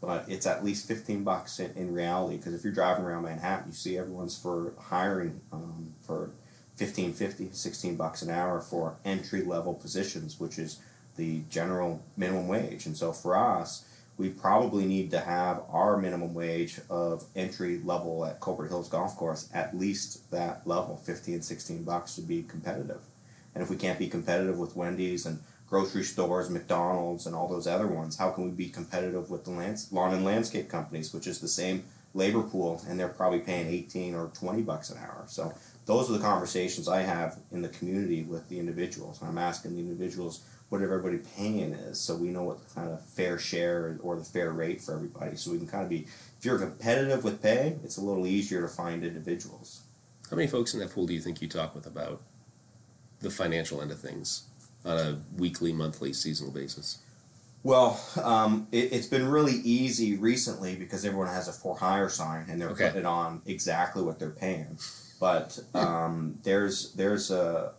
but 0.00 0.24
it's 0.28 0.46
at 0.46 0.64
least 0.64 0.88
fifteen 0.88 1.24
bucks 1.24 1.60
in, 1.60 1.72
in 1.76 1.92
reality. 1.92 2.38
Because 2.38 2.54
if 2.54 2.64
you're 2.64 2.72
driving 2.72 3.04
around 3.04 3.24
Manhattan, 3.24 3.68
you 3.68 3.74
see 3.74 3.98
everyone's 3.98 4.36
for 4.38 4.72
hiring 4.78 5.40
um, 5.52 5.94
for 6.00 6.30
15, 6.76 7.12
50, 7.12 7.50
16 7.52 7.96
bucks 7.96 8.22
an 8.22 8.30
hour 8.30 8.58
for 8.58 8.96
entry 9.04 9.42
level 9.42 9.74
positions, 9.74 10.40
which 10.40 10.58
is 10.58 10.80
the 11.16 11.42
general 11.48 12.02
minimum 12.16 12.48
wage. 12.48 12.86
And 12.86 12.96
so 12.96 13.12
for 13.12 13.36
us, 13.36 13.84
we 14.18 14.28
probably 14.28 14.84
need 14.84 15.10
to 15.10 15.20
have 15.20 15.62
our 15.70 15.96
minimum 15.96 16.34
wage 16.34 16.80
of 16.90 17.24
entry 17.34 17.80
level 17.84 18.24
at 18.24 18.40
Colbert 18.40 18.68
Hills 18.68 18.88
Golf 18.88 19.16
Course 19.16 19.48
at 19.52 19.76
least 19.76 20.30
that 20.30 20.66
level, 20.66 20.96
15, 20.96 21.42
16 21.42 21.82
bucks 21.82 22.14
to 22.16 22.20
be 22.20 22.42
competitive. 22.42 23.00
And 23.54 23.62
if 23.62 23.70
we 23.70 23.76
can't 23.76 23.98
be 23.98 24.08
competitive 24.08 24.58
with 24.58 24.76
Wendy's 24.76 25.26
and 25.26 25.40
grocery 25.68 26.04
stores, 26.04 26.50
McDonald's, 26.50 27.26
and 27.26 27.34
all 27.34 27.48
those 27.48 27.66
other 27.66 27.86
ones, 27.86 28.18
how 28.18 28.30
can 28.30 28.44
we 28.44 28.50
be 28.50 28.68
competitive 28.68 29.30
with 29.30 29.44
the 29.44 29.50
lands- 29.50 29.90
lawn 29.90 30.14
and 30.14 30.24
landscape 30.24 30.68
companies, 30.68 31.14
which 31.14 31.26
is 31.26 31.40
the 31.40 31.48
same 31.48 31.84
labor 32.14 32.42
pool, 32.42 32.82
and 32.86 33.00
they're 33.00 33.08
probably 33.08 33.40
paying 33.40 33.68
18 33.68 34.14
or 34.14 34.28
20 34.34 34.62
bucks 34.62 34.90
an 34.90 34.98
hour? 34.98 35.24
So 35.26 35.54
those 35.86 36.10
are 36.10 36.12
the 36.12 36.18
conversations 36.18 36.88
I 36.88 37.00
have 37.00 37.38
in 37.50 37.62
the 37.62 37.70
community 37.70 38.22
with 38.22 38.48
the 38.48 38.58
individuals. 38.58 39.20
I'm 39.22 39.38
asking 39.38 39.74
the 39.74 39.80
individuals 39.80 40.44
what 40.72 40.80
everybody 40.80 41.18
paying 41.36 41.74
is, 41.74 42.00
so 42.00 42.16
we 42.16 42.28
know 42.28 42.44
what 42.44 42.66
the 42.66 42.74
kind 42.74 42.90
of 42.90 43.04
fair 43.04 43.38
share 43.38 43.98
or 44.02 44.16
the 44.16 44.24
fair 44.24 44.52
rate 44.52 44.80
for 44.80 44.94
everybody. 44.94 45.36
So 45.36 45.50
we 45.50 45.58
can 45.58 45.66
kind 45.66 45.82
of 45.84 45.90
be, 45.90 46.06
if 46.38 46.44
you're 46.46 46.58
competitive 46.58 47.22
with 47.24 47.42
pay, 47.42 47.76
it's 47.84 47.98
a 47.98 48.00
little 48.00 48.26
easier 48.26 48.62
to 48.62 48.68
find 48.68 49.04
individuals. 49.04 49.82
How 50.30 50.36
many 50.36 50.48
folks 50.48 50.72
in 50.72 50.80
that 50.80 50.90
pool 50.90 51.06
do 51.06 51.12
you 51.12 51.20
think 51.20 51.42
you 51.42 51.48
talk 51.48 51.74
with 51.74 51.86
about 51.86 52.22
the 53.20 53.28
financial 53.28 53.82
end 53.82 53.90
of 53.90 54.00
things 54.00 54.44
on 54.82 54.96
a 54.96 55.20
weekly, 55.36 55.74
monthly, 55.74 56.14
seasonal 56.14 56.50
basis? 56.50 57.00
Well, 57.62 58.02
um, 58.22 58.66
it, 58.72 58.94
it's 58.94 59.06
been 59.06 59.28
really 59.28 59.56
easy 59.64 60.16
recently 60.16 60.74
because 60.74 61.04
everyone 61.04 61.28
has 61.28 61.48
a 61.48 61.52
for 61.52 61.76
hire 61.76 62.08
sign 62.08 62.46
and 62.48 62.58
they're 62.58 62.70
Okay. 62.70 62.86
putting 62.86 63.00
it 63.00 63.06
on 63.06 63.42
exactly 63.44 64.02
what 64.02 64.18
they're 64.18 64.30
paying. 64.30 64.78
But 65.22 65.60
um, 65.72 66.40
there's 66.42 66.94
there's 66.94 67.30
a, 67.30 67.70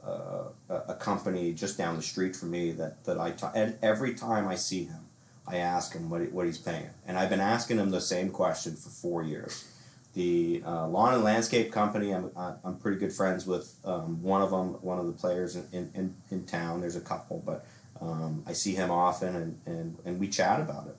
a 0.70 0.74
a 0.94 0.96
company 0.96 1.52
just 1.52 1.78
down 1.78 1.98
the 1.98 2.02
street 2.02 2.38
from 2.38 2.52
me 2.52 2.72
that 2.72 3.04
that 3.04 3.20
I 3.20 3.32
ta- 3.32 3.52
and 3.54 3.78
every 3.82 4.14
time 4.14 4.48
I 4.48 4.56
see 4.56 4.86
him, 4.86 5.02
I 5.46 5.58
ask 5.58 5.92
him 5.92 6.10
what 6.10 6.22
he, 6.22 6.28
what 6.28 6.46
he's 6.46 6.58
paying, 6.58 6.92
and 7.06 7.18
I've 7.18 7.30
been 7.30 7.42
asking 7.42 7.80
him 7.80 7.90
the 7.92 8.00
same 8.00 8.30
question 8.30 8.78
for 8.78 8.88
four 8.88 9.24
years. 9.24 9.68
The 10.14 10.64
uh, 10.66 10.88
lawn 10.88 11.16
and 11.16 11.24
landscape 11.26 11.70
company, 11.70 12.14
I'm 12.16 12.32
I'm 12.64 12.78
pretty 12.78 12.98
good 12.98 13.12
friends 13.12 13.46
with 13.46 13.76
um, 13.84 14.24
one 14.24 14.42
of 14.42 14.52
them, 14.52 14.76
one 14.82 14.98
of 14.98 15.06
the 15.06 15.12
players 15.12 15.58
in, 15.58 15.68
in, 15.74 15.92
in, 15.96 16.16
in 16.32 16.46
town. 16.46 16.80
There's 16.80 16.96
a 16.96 17.02
couple, 17.02 17.44
but 17.46 17.66
um, 18.00 18.46
I 18.48 18.54
see 18.54 18.74
him 18.74 18.90
often, 18.90 19.36
and, 19.36 19.60
and, 19.66 19.98
and 20.06 20.18
we 20.18 20.30
chat 20.30 20.62
about 20.62 20.88
it. 20.88 20.96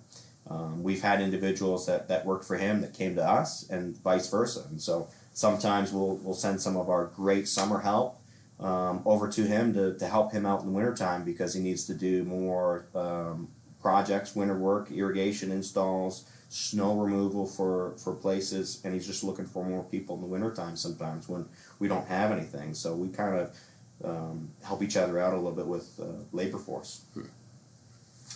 Um, 0.50 0.82
we've 0.82 1.00
had 1.00 1.22
individuals 1.22 1.86
that, 1.86 2.08
that 2.08 2.26
worked 2.26 2.44
for 2.44 2.58
him 2.58 2.82
that 2.82 2.92
came 2.92 3.14
to 3.14 3.24
us, 3.24 3.66
and 3.70 3.96
vice 4.02 4.28
versa. 4.28 4.64
And 4.68 4.78
so 4.78 5.08
sometimes 5.34 5.92
we'll 5.92 6.16
we'll 6.16 6.34
send 6.34 6.60
some 6.60 6.76
of 6.76 6.88
our 6.88 7.06
great 7.06 7.46
summer 7.46 7.80
help 7.80 8.18
um, 8.60 9.02
over 9.04 9.28
to 9.28 9.42
him 9.42 9.74
to, 9.74 9.98
to 9.98 10.06
help 10.06 10.32
him 10.32 10.46
out 10.46 10.60
in 10.60 10.66
the 10.66 10.72
wintertime 10.72 11.24
because 11.24 11.54
he 11.54 11.60
needs 11.60 11.84
to 11.86 11.94
do 11.94 12.24
more 12.24 12.86
um, 12.94 13.48
projects, 13.80 14.34
winter 14.34 14.56
work, 14.56 14.90
irrigation 14.90 15.50
installs, 15.50 16.24
snow 16.48 16.98
removal 16.98 17.46
for, 17.46 17.94
for 17.98 18.14
places, 18.14 18.80
and 18.84 18.94
he's 18.94 19.06
just 19.06 19.24
looking 19.24 19.44
for 19.44 19.64
more 19.64 19.82
people 19.84 20.14
in 20.14 20.22
the 20.22 20.26
wintertime 20.26 20.76
sometimes 20.76 21.28
when 21.28 21.46
we 21.78 21.88
don't 21.88 22.06
have 22.06 22.32
anything. 22.32 22.72
So 22.72 22.94
we 22.94 23.08
kind 23.08 23.36
of 23.36 23.56
um, 24.04 24.50
help 24.62 24.82
each 24.82 24.96
other 24.96 25.18
out 25.18 25.32
a 25.32 25.36
little 25.36 25.52
bit 25.52 25.66
with 25.66 26.00
uh, 26.00 26.22
labor 26.32 26.58
force. 26.58 27.02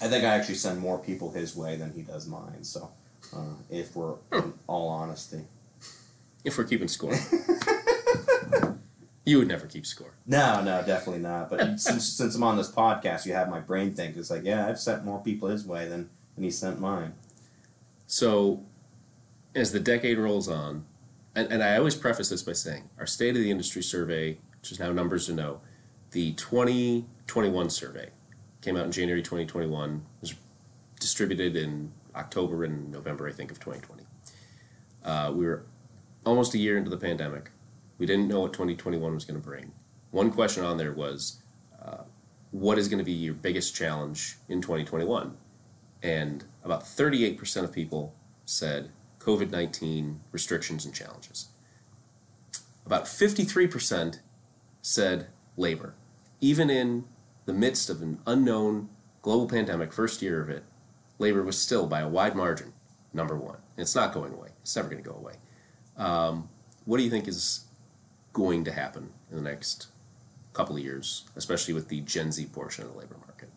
I 0.01 0.09
think 0.09 0.25
I 0.25 0.35
actually 0.35 0.57
send 0.57 0.81
more 0.81 0.99
people 0.99 1.31
his 1.31 1.57
way 1.57 1.77
than 1.77 1.93
he 1.93 2.03
does 2.03 2.27
mine. 2.27 2.63
So, 2.63 2.91
uh, 3.35 3.55
if 3.69 3.97
we're 3.97 4.15
in 4.33 4.53
all 4.67 4.89
honesty, 4.89 5.45
If 6.49 6.57
we're 6.57 6.65
keeping 6.65 6.89
score. 6.89 7.13
you 9.27 9.37
would 9.37 9.49
never 9.49 9.67
keep 9.67 9.85
score. 9.85 10.15
no, 10.27 10.63
no, 10.63 10.83
definitely 10.83 11.21
not. 11.21 11.51
But 11.51 11.79
since, 11.81 12.09
since 12.09 12.35
I'm 12.35 12.43
on 12.43 12.57
this 12.57 12.73
podcast, 12.73 13.27
you 13.27 13.35
have 13.35 13.51
my 13.51 13.61
brain 13.61 13.93
think. 13.93 14.17
It's 14.17 14.31
like, 14.31 14.45
yeah, 14.45 14.67
I've 14.67 14.81
sent 14.81 15.05
more 15.05 15.23
people 15.23 15.51
his 15.51 15.67
way 15.67 15.87
than, 15.87 16.09
than 16.35 16.45
he 16.45 16.51
sent 16.51 16.81
mine. 16.81 17.13
So, 18.07 18.65
as 19.55 19.73
the 19.73 19.81
decade 19.81 20.17
rolls 20.17 20.49
on, 20.49 20.87
and, 21.35 21.53
and 21.53 21.63
I 21.63 21.77
always 21.77 21.95
preface 21.95 22.31
this 22.31 22.43
by 22.43 22.55
saying 22.55 22.89
our 22.99 23.07
State 23.07 23.37
of 23.37 23.43
the 23.43 23.51
Industry 23.51 23.83
survey, 23.83 24.39
which 24.63 24.73
is 24.73 24.81
now 24.81 24.91
numbers 24.91 25.27
to 25.27 25.35
know, 25.35 25.61
the 26.13 26.33
2021 26.33 27.69
survey 27.69 28.09
came 28.63 28.75
out 28.75 28.87
in 28.87 28.93
January 28.93 29.21
2021, 29.21 30.03
was 30.23 30.35
distributed 30.99 31.57
in 31.57 31.93
October 32.17 32.65
and 32.65 32.91
November, 32.91 33.29
I 33.29 33.33
think, 33.33 33.51
of 33.51 33.61
2020. 33.61 34.05
Uh, 35.05 35.33
we 35.35 35.45
were 35.45 35.67
almost 36.25 36.55
a 36.55 36.59
year 36.59 36.77
into 36.77 36.91
the 36.91 36.97
pandemic. 36.97 37.51
We 37.99 38.07
didn't 38.07 38.29
know 38.29 38.41
what 38.41 38.53
2021 38.53 39.15
was 39.15 39.25
going 39.25 39.41
to 39.41 39.47
bring. 39.47 39.73
one 40.11 40.31
question 40.31 40.65
on 40.65 40.77
there 40.77 40.93
was, 40.93 41.43
uh, 41.83 42.05
what 42.51 42.79
is 42.79 42.89
going 42.89 42.99
to 42.99 43.05
be 43.05 43.13
your 43.13 43.35
biggest 43.35 43.75
challenge 43.75 44.37
in 44.49 44.63
2021? 44.63 45.37
And 46.03 46.45
about 46.65 46.85
38% 46.85 47.65
of 47.65 47.73
people 47.73 48.15
said 48.45 48.91
COVID 49.19 49.51
19 49.51 50.21
restrictions 50.33 50.85
and 50.85 50.95
challenges. 50.95 51.49
About 52.87 53.05
53% 53.05 54.21
said 54.81 55.27
labor. 55.57 55.95
Even 56.41 56.71
in 56.71 57.05
the 57.45 57.53
midst 57.53 57.91
of 57.91 58.01
an 58.01 58.21
unknown 58.27 58.89
global 59.23 59.49
pandemic, 59.49 59.93
first 59.93 60.23
year 60.23 60.41
of 60.41 60.49
it, 60.49 60.65
labor 61.19 61.43
was 61.43 61.59
still 61.59 61.87
by 61.87 62.01
a 62.01 62.09
wide 62.09 62.35
margin 62.35 62.73
number 63.13 63.37
one. 63.37 63.57
And 63.77 63.83
it's 63.83 63.95
not 63.95 64.15
going 64.15 64.33
away. 64.33 64.51
It's 64.63 64.75
never 64.77 64.89
going 64.89 65.03
to 65.03 65.09
go 65.09 65.17
away. 65.17 65.35
Um, 65.99 66.49
what 66.85 66.97
do 66.99 67.03
you 67.03 67.11
think 67.11 67.29
is 67.29 67.65
going 68.33 68.65
to 68.65 68.73
happen 68.73 69.11
in 69.31 69.37
the 69.37 69.43
next 69.43 69.89
couple 70.53 70.77
of 70.77 70.83
years, 70.83 71.25
especially 71.37 71.75
with 71.75 71.89
the 71.89 72.01
Gen 72.03 72.33
Z 72.33 72.47
portion 72.47 72.85
of 72.85 72.93
the 72.93 72.99
labor 72.99 73.17
market? 73.27 73.49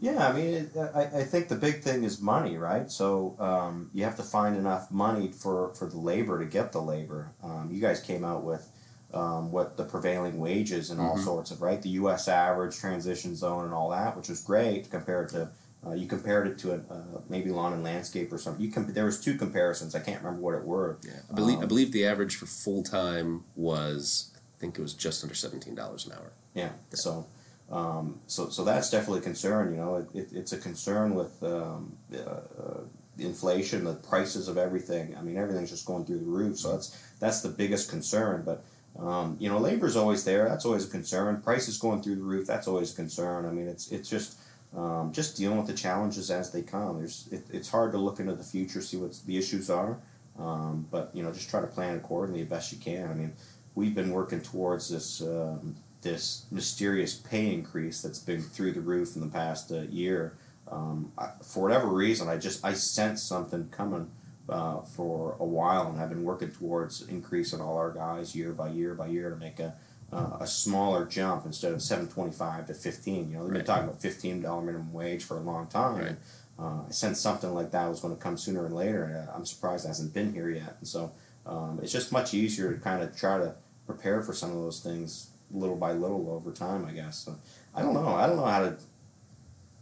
Yeah, 0.00 0.28
I 0.28 0.32
mean, 0.32 0.48
it, 0.54 0.70
I, 0.76 1.02
I 1.20 1.24
think 1.24 1.48
the 1.48 1.56
big 1.56 1.80
thing 1.82 2.04
is 2.04 2.20
money, 2.20 2.56
right? 2.58 2.90
So 2.90 3.36
um, 3.38 3.90
you 3.94 4.04
have 4.04 4.16
to 4.16 4.22
find 4.22 4.56
enough 4.56 4.90
money 4.90 5.28
for, 5.28 5.72
for 5.74 5.86
the 5.86 5.98
labor 5.98 6.38
to 6.40 6.44
get 6.46 6.72
the 6.72 6.82
labor. 6.82 7.30
Um, 7.42 7.68
you 7.72 7.80
guys 7.80 8.00
came 8.00 8.24
out 8.24 8.42
with 8.42 8.68
um, 9.14 9.52
what 9.52 9.76
the 9.76 9.84
prevailing 9.84 10.38
wages 10.40 10.90
and 10.90 11.00
all 11.00 11.16
Mhm. 11.16 11.24
sorts 11.24 11.50
of, 11.52 11.62
right? 11.62 11.80
The 11.80 11.90
U.S. 11.90 12.26
average, 12.26 12.76
transition 12.76 13.36
zone, 13.36 13.64
and 13.64 13.72
all 13.72 13.90
that, 13.90 14.16
which 14.16 14.28
was 14.28 14.40
great 14.40 14.90
compared 14.90 15.28
to. 15.30 15.50
Uh, 15.86 15.92
you 15.92 16.06
compared 16.06 16.46
it 16.46 16.56
to 16.58 16.72
a, 16.72 16.76
uh, 16.76 17.20
maybe 17.28 17.50
lawn 17.50 17.72
and 17.72 17.82
landscape 17.82 18.32
or 18.32 18.38
something. 18.38 18.64
You 18.64 18.72
com- 18.72 18.92
there 18.92 19.04
was 19.04 19.20
two 19.20 19.36
comparisons. 19.36 19.94
I 19.94 20.00
can't 20.00 20.22
remember 20.22 20.40
what 20.40 20.54
it 20.54 20.64
were. 20.64 20.98
Yeah, 21.04 21.12
I 21.30 21.34
believe 21.34 21.58
I 21.58 21.62
Um, 21.62 21.68
believe 21.68 21.92
the 21.92 22.06
average 22.06 22.36
for 22.36 22.46
full 22.46 22.82
time 22.82 23.44
was 23.54 24.30
I 24.56 24.60
think 24.60 24.78
it 24.78 24.82
was 24.82 24.94
just 24.94 25.22
under 25.22 25.34
seventeen 25.34 25.74
dollars 25.74 26.06
an 26.06 26.12
hour. 26.12 26.32
Yeah. 26.54 26.70
So, 26.90 27.26
um, 27.70 28.20
so 28.26 28.48
so 28.48 28.64
that's 28.64 28.88
definitely 28.90 29.18
a 29.18 29.22
concern. 29.22 29.72
You 29.72 29.76
know, 29.76 29.96
it, 29.96 30.08
it, 30.14 30.28
it's 30.32 30.52
a 30.52 30.58
concern 30.58 31.14
with 31.14 31.42
um, 31.42 31.96
uh, 32.14 32.18
uh, 32.18 32.80
inflation, 33.18 33.84
the 33.84 33.94
prices 33.94 34.48
of 34.48 34.56
everything. 34.56 35.16
I 35.18 35.22
mean, 35.22 35.36
everything's 35.36 35.70
just 35.70 35.86
going 35.86 36.04
through 36.06 36.18
the 36.20 36.24
roof. 36.24 36.58
So 36.58 36.72
that's 36.72 36.98
that's 37.20 37.40
the 37.42 37.50
biggest 37.50 37.90
concern. 37.90 38.42
But 38.44 38.64
um, 38.98 39.36
you 39.38 39.48
know, 39.50 39.58
labor's 39.58 39.96
always 39.96 40.24
there. 40.24 40.48
That's 40.48 40.64
always 40.64 40.86
a 40.86 40.90
concern. 40.90 41.42
Prices 41.42 41.76
going 41.78 42.00
through 42.02 42.16
the 42.16 42.22
roof. 42.22 42.46
That's 42.46 42.68
always 42.68 42.92
a 42.92 42.96
concern. 42.96 43.44
I 43.44 43.50
mean, 43.50 43.68
it's 43.68 43.90
it's 43.92 44.08
just. 44.08 44.38
Um, 44.76 45.12
just 45.12 45.36
dealing 45.36 45.58
with 45.58 45.68
the 45.68 45.74
challenges 45.74 46.32
as 46.32 46.50
they 46.50 46.62
come. 46.62 46.98
There's, 46.98 47.28
it, 47.30 47.44
it's 47.52 47.70
hard 47.70 47.92
to 47.92 47.98
look 47.98 48.18
into 48.18 48.34
the 48.34 48.42
future, 48.42 48.82
see 48.82 48.96
what 48.96 49.16
the 49.24 49.38
issues 49.38 49.70
are, 49.70 49.98
um, 50.36 50.88
but 50.90 51.10
you 51.14 51.22
know, 51.22 51.30
just 51.30 51.48
try 51.48 51.60
to 51.60 51.66
plan 51.68 51.96
accordingly 51.96 52.42
the 52.42 52.48
best 52.48 52.72
you 52.72 52.78
can. 52.78 53.08
I 53.08 53.14
mean, 53.14 53.34
we've 53.76 53.94
been 53.94 54.10
working 54.10 54.40
towards 54.40 54.88
this 54.88 55.22
um, 55.22 55.76
this 56.02 56.46
mysterious 56.50 57.14
pay 57.14 57.52
increase 57.52 58.02
that's 58.02 58.18
been 58.18 58.42
through 58.42 58.72
the 58.72 58.80
roof 58.80 59.14
in 59.14 59.22
the 59.22 59.28
past 59.28 59.72
uh, 59.72 59.82
year. 59.82 60.36
Um, 60.70 61.12
I, 61.16 61.30
for 61.42 61.62
whatever 61.62 61.86
reason, 61.86 62.28
I 62.28 62.36
just 62.36 62.64
I 62.64 62.72
sensed 62.72 63.28
something 63.28 63.68
coming 63.70 64.10
uh, 64.48 64.80
for 64.80 65.36
a 65.38 65.44
while, 65.44 65.88
and 65.88 66.00
I've 66.00 66.10
been 66.10 66.24
working 66.24 66.50
towards 66.50 67.02
increasing 67.02 67.60
all 67.60 67.76
our 67.76 67.90
guys 67.90 68.34
year 68.34 68.52
by 68.52 68.68
year 68.70 68.94
by 68.94 69.06
year 69.06 69.30
to 69.30 69.36
make 69.36 69.60
a 69.60 69.74
uh, 70.12 70.38
a 70.40 70.46
smaller 70.46 71.06
jump 71.06 71.46
instead 71.46 71.72
of 71.72 71.82
seven 71.82 72.08
twenty 72.08 72.32
five 72.32 72.66
to 72.66 72.74
fifteen. 72.74 73.30
You 73.30 73.38
know, 73.38 73.44
they've 73.44 73.54
been 73.54 73.64
talking 73.64 73.84
about 73.84 74.00
fifteen 74.00 74.40
dollar 74.42 74.62
minimum 74.62 74.92
wage 74.92 75.24
for 75.24 75.36
a 75.36 75.40
long 75.40 75.66
time. 75.66 76.04
Right. 76.04 76.16
Uh, 76.58 76.82
I 76.88 76.90
sensed 76.90 77.20
something 77.20 77.52
like 77.52 77.72
that 77.72 77.88
was 77.88 78.00
going 78.00 78.14
to 78.14 78.22
come 78.22 78.36
sooner 78.36 78.64
and 78.66 78.74
later, 78.74 79.04
and 79.04 79.28
uh, 79.28 79.32
I'm 79.34 79.44
surprised 79.44 79.84
it 79.84 79.88
hasn't 79.88 80.14
been 80.14 80.32
here 80.32 80.50
yet. 80.50 80.76
And 80.78 80.86
so 80.86 81.12
um, 81.46 81.80
it's 81.82 81.90
just 81.90 82.12
much 82.12 82.32
easier 82.32 82.72
to 82.72 82.78
kind 82.78 83.02
of 83.02 83.16
try 83.16 83.38
to 83.38 83.56
prepare 83.86 84.22
for 84.22 84.32
some 84.32 84.50
of 84.50 84.56
those 84.56 84.80
things 84.80 85.30
little 85.50 85.76
by 85.76 85.92
little 85.92 86.30
over 86.30 86.52
time, 86.52 86.86
I 86.86 86.92
guess. 86.92 87.18
So 87.18 87.36
I 87.74 87.82
don't 87.82 87.94
know. 87.94 88.08
I 88.08 88.26
don't 88.26 88.36
know 88.36 88.44
how 88.44 88.60
to. 88.60 88.76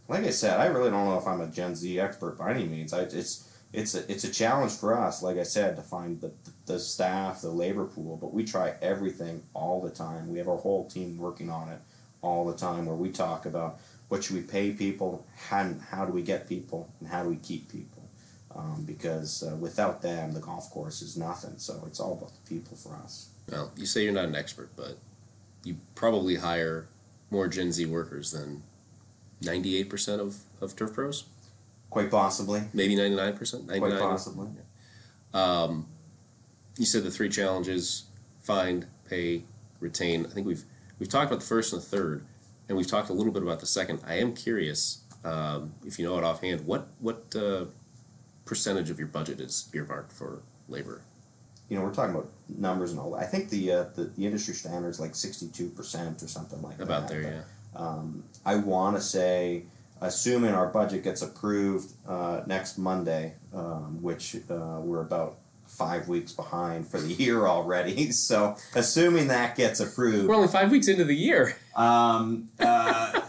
Like 0.07 0.23
I 0.25 0.31
said, 0.31 0.59
I 0.59 0.65
really 0.65 0.89
don't 0.89 1.05
know 1.05 1.17
if 1.17 1.27
I'm 1.27 1.41
a 1.41 1.47
Gen 1.47 1.75
Z 1.75 1.99
expert 1.99 2.37
by 2.37 2.51
any 2.51 2.65
means. 2.65 2.91
I, 2.91 3.01
it's 3.03 3.49
it's 3.73 3.95
a 3.95 4.09
it's 4.09 4.23
a 4.23 4.31
challenge 4.31 4.71
for 4.73 4.97
us. 4.97 5.23
Like 5.23 5.37
I 5.37 5.43
said, 5.43 5.75
to 5.75 5.81
find 5.81 6.21
the 6.21 6.31
the 6.65 6.79
staff, 6.79 7.41
the 7.41 7.49
labor 7.49 7.85
pool, 7.85 8.17
but 8.17 8.33
we 8.33 8.45
try 8.45 8.75
everything 8.81 9.43
all 9.53 9.81
the 9.81 9.89
time. 9.89 10.31
We 10.31 10.37
have 10.37 10.47
our 10.47 10.57
whole 10.57 10.87
team 10.87 11.17
working 11.17 11.49
on 11.49 11.69
it 11.69 11.79
all 12.21 12.45
the 12.45 12.55
time, 12.55 12.85
where 12.85 12.95
we 12.95 13.09
talk 13.09 13.45
about 13.45 13.79
what 14.07 14.23
should 14.23 14.35
we 14.35 14.43
pay 14.43 14.71
people, 14.71 15.25
how 15.49 15.73
how 15.89 16.05
do 16.05 16.13
we 16.13 16.21
get 16.21 16.47
people, 16.47 16.89
and 16.99 17.09
how 17.09 17.23
do 17.23 17.29
we 17.29 17.37
keep 17.37 17.71
people. 17.71 18.03
Um, 18.55 18.83
because 18.85 19.41
uh, 19.41 19.55
without 19.55 20.03
them, 20.03 20.33
the 20.33 20.39
golf 20.39 20.69
course 20.69 21.01
is 21.01 21.17
nothing. 21.17 21.55
So 21.57 21.83
it's 21.87 21.99
all 21.99 22.13
about 22.13 22.33
the 22.35 22.47
people 22.47 22.77
for 22.77 22.95
us. 23.03 23.29
Well, 23.49 23.71
you 23.75 23.87
say 23.87 24.03
you're 24.03 24.13
not 24.13 24.25
an 24.25 24.35
expert, 24.35 24.69
but 24.75 24.99
you 25.63 25.77
probably 25.95 26.35
hire 26.35 26.87
more 27.31 27.47
Gen 27.47 27.71
Z 27.71 27.83
workers 27.87 28.31
than 28.31 28.61
ninety 29.41 29.75
eight 29.77 29.89
percent 29.89 30.21
of 30.21 30.37
of 30.61 30.75
turf 30.75 30.93
pros, 30.93 31.25
Quite 31.93 32.09
possibly. 32.11 32.61
maybe 32.73 32.95
ninety 32.95 33.15
nine 33.15 33.37
percent. 33.37 33.67
Ninety 33.67 33.79
Quite 33.79 33.91
nine. 33.91 33.99
possibly. 33.99 34.47
Um, 35.33 35.87
you 36.77 36.85
said 36.85 37.03
the 37.03 37.11
three 37.11 37.29
challenges: 37.29 38.05
find, 38.41 38.87
pay, 39.09 39.43
retain. 39.79 40.25
I 40.25 40.29
think 40.29 40.47
we've 40.47 40.63
we've 40.99 41.09
talked 41.09 41.27
about 41.31 41.39
the 41.39 41.45
first 41.45 41.71
and 41.71 41.81
the 41.81 41.85
third, 41.85 42.25
and 42.67 42.77
we've 42.77 42.87
talked 42.87 43.09
a 43.09 43.13
little 43.13 43.31
bit 43.31 43.43
about 43.43 43.59
the 43.59 43.65
second. 43.67 43.99
I 44.07 44.15
am 44.15 44.33
curious 44.33 45.03
um, 45.23 45.73
if 45.85 45.99
you 45.99 46.05
know 46.05 46.17
it 46.17 46.23
offhand. 46.23 46.65
What 46.65 46.87
what 46.99 47.35
uh, 47.35 47.65
percentage 48.45 48.89
of 48.89 48.97
your 48.97 49.07
budget 49.07 49.39
is 49.39 49.69
earmarked 49.73 50.11
for 50.11 50.41
labor? 50.67 51.01
You 51.69 51.77
know, 51.77 51.85
we're 51.85 51.93
talking 51.93 52.13
about 52.15 52.29
numbers 52.49 52.91
and 52.91 52.99
all 52.99 53.11
that. 53.11 53.21
I 53.21 53.25
think 53.25 53.49
the 53.49 53.71
uh, 53.71 53.83
the, 53.95 54.05
the 54.05 54.25
industry 54.25 54.55
standard 54.55 54.89
is 54.89 54.99
like 54.99 55.13
sixty 55.15 55.47
two 55.47 55.69
percent 55.69 56.23
or 56.23 56.27
something 56.27 56.61
like 56.61 56.77
that. 56.77 56.83
About 56.83 57.07
there, 57.07 57.21
But, 57.21 57.29
yeah. 57.29 57.43
Um, 57.75 58.23
I 58.45 58.55
want 58.55 58.95
to 58.97 59.01
say, 59.01 59.63
assuming 60.03 60.51
our 60.53 60.67
budget 60.67 61.03
gets 61.03 61.21
approved 61.21 61.93
uh, 62.07 62.41
next 62.45 62.77
Monday, 62.77 63.35
um, 63.53 64.01
which 64.01 64.35
uh, 64.49 64.79
we're 64.79 65.01
about 65.01 65.37
five 65.65 66.07
weeks 66.07 66.31
behind 66.33 66.87
for 66.87 66.99
the 66.99 67.13
year 67.23 67.47
already. 67.47 68.11
So, 68.11 68.55
assuming 68.75 69.27
that 69.29 69.55
gets 69.55 69.79
approved, 69.79 70.27
We're 70.27 70.35
only 70.35 70.49
five 70.49 70.69
weeks 70.71 70.87
into 70.87 71.05
the 71.05 71.15
year. 71.15 71.55
um, 71.75 72.49
uh, 72.59 73.21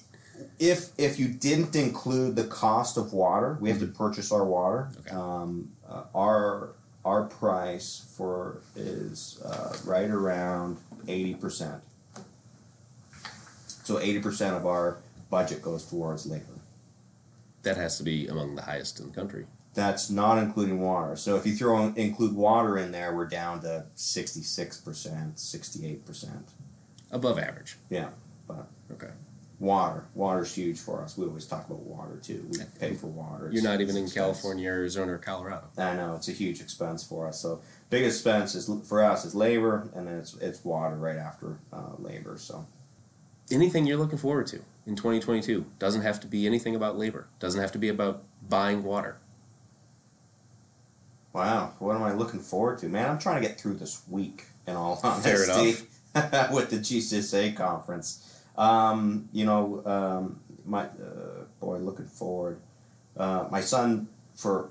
if 0.58 0.90
if 0.98 1.18
you 1.18 1.28
didn't 1.28 1.74
include 1.74 2.36
the 2.36 2.44
cost 2.44 2.96
of 2.96 3.12
water, 3.12 3.56
we 3.60 3.70
have 3.70 3.80
to 3.80 3.86
purchase 3.86 4.30
our 4.30 4.44
water. 4.44 4.90
Okay. 5.00 5.10
Um, 5.10 5.72
uh, 5.88 6.02
our 6.14 6.70
our 7.04 7.22
price 7.24 8.04
for 8.16 8.60
is 8.76 9.40
uh, 9.44 9.74
right 9.84 10.10
around 10.10 10.76
eighty 11.08 11.34
percent. 11.34 11.80
So 13.84 13.98
eighty 13.98 14.18
percent 14.20 14.54
of 14.56 14.66
our 14.66 14.98
budget 15.30 15.62
goes 15.62 15.84
towards 15.84 16.26
labor. 16.26 16.44
That 17.62 17.76
has 17.76 17.98
to 17.98 18.02
be 18.02 18.26
among 18.28 18.54
the 18.54 18.62
highest 18.62 19.00
in 19.00 19.08
the 19.08 19.12
country. 19.12 19.46
That's 19.74 20.10
not 20.10 20.38
including 20.38 20.80
water. 20.80 21.16
So 21.16 21.36
if 21.36 21.46
you 21.46 21.54
throw 21.54 21.78
in, 21.84 21.96
include 21.96 22.34
water 22.34 22.78
in 22.78 22.90
there, 22.92 23.14
we're 23.14 23.26
down 23.26 23.60
to 23.62 23.86
sixty 23.94 24.42
six 24.42 24.80
percent, 24.80 25.38
sixty 25.38 25.86
eight 25.86 26.04
percent. 26.06 26.50
Above 27.10 27.38
average. 27.38 27.76
Yeah, 27.90 28.08
but 28.46 28.68
Okay. 28.92 29.10
Water. 29.60 30.06
Water's 30.14 30.54
huge 30.54 30.78
for 30.78 31.02
us. 31.02 31.18
We 31.18 31.26
always 31.26 31.44
talk 31.44 31.66
about 31.66 31.80
water 31.80 32.20
too. 32.22 32.46
We 32.48 32.58
pay 32.78 32.94
for 32.94 33.08
water. 33.08 33.50
You're 33.52 33.64
not 33.64 33.80
even 33.80 33.96
in 33.96 34.04
expense. 34.04 34.14
California, 34.14 34.68
Arizona, 34.68 35.14
or 35.14 35.18
Colorado. 35.18 35.64
I 35.76 35.94
know 35.94 36.14
it's 36.14 36.28
a 36.28 36.32
huge 36.32 36.60
expense 36.60 37.02
for 37.04 37.26
us. 37.26 37.40
So 37.40 37.60
big 37.90 38.04
expense 38.04 38.54
is 38.54 38.70
for 38.88 39.02
us 39.02 39.24
is 39.24 39.34
labor, 39.34 39.90
and 39.96 40.06
then 40.06 40.18
it's 40.18 40.34
it's 40.36 40.64
water 40.64 40.94
right 40.96 41.16
after 41.16 41.58
uh, 41.72 41.94
labor. 41.98 42.38
So 42.38 42.66
Anything 43.50 43.86
you're 43.86 43.96
looking 43.96 44.18
forward 44.18 44.46
to 44.48 44.56
in 44.86 44.94
2022 44.96 45.64
doesn't 45.78 46.02
have 46.02 46.20
to 46.20 46.26
be 46.26 46.46
anything 46.46 46.74
about 46.76 46.98
labor. 46.98 47.28
Doesn't 47.38 47.60
have 47.60 47.72
to 47.72 47.78
be 47.78 47.88
about 47.88 48.22
buying 48.48 48.82
water. 48.84 49.18
wow, 51.32 51.72
what 51.78 51.94
am 51.94 52.02
I 52.02 52.12
looking 52.12 52.40
forward 52.40 52.78
to, 52.78 52.88
man? 52.88 53.08
I'm 53.08 53.18
trying 53.18 53.40
to 53.40 53.48
get 53.48 53.60
through 53.60 53.74
this 53.74 54.02
week. 54.08 54.44
In 54.66 54.76
all 54.76 55.00
honesty, 55.02 55.86
with 56.52 56.68
the 56.68 56.76
GCSA 56.76 57.56
conference, 57.56 58.42
um, 58.56 59.28
you 59.32 59.46
know, 59.46 59.82
um, 59.86 60.40
my 60.66 60.82
uh, 60.84 61.44
boy, 61.60 61.78
looking 61.78 62.04
forward. 62.06 62.60
Uh, 63.16 63.46
my 63.50 63.62
son 63.62 64.08
for 64.34 64.68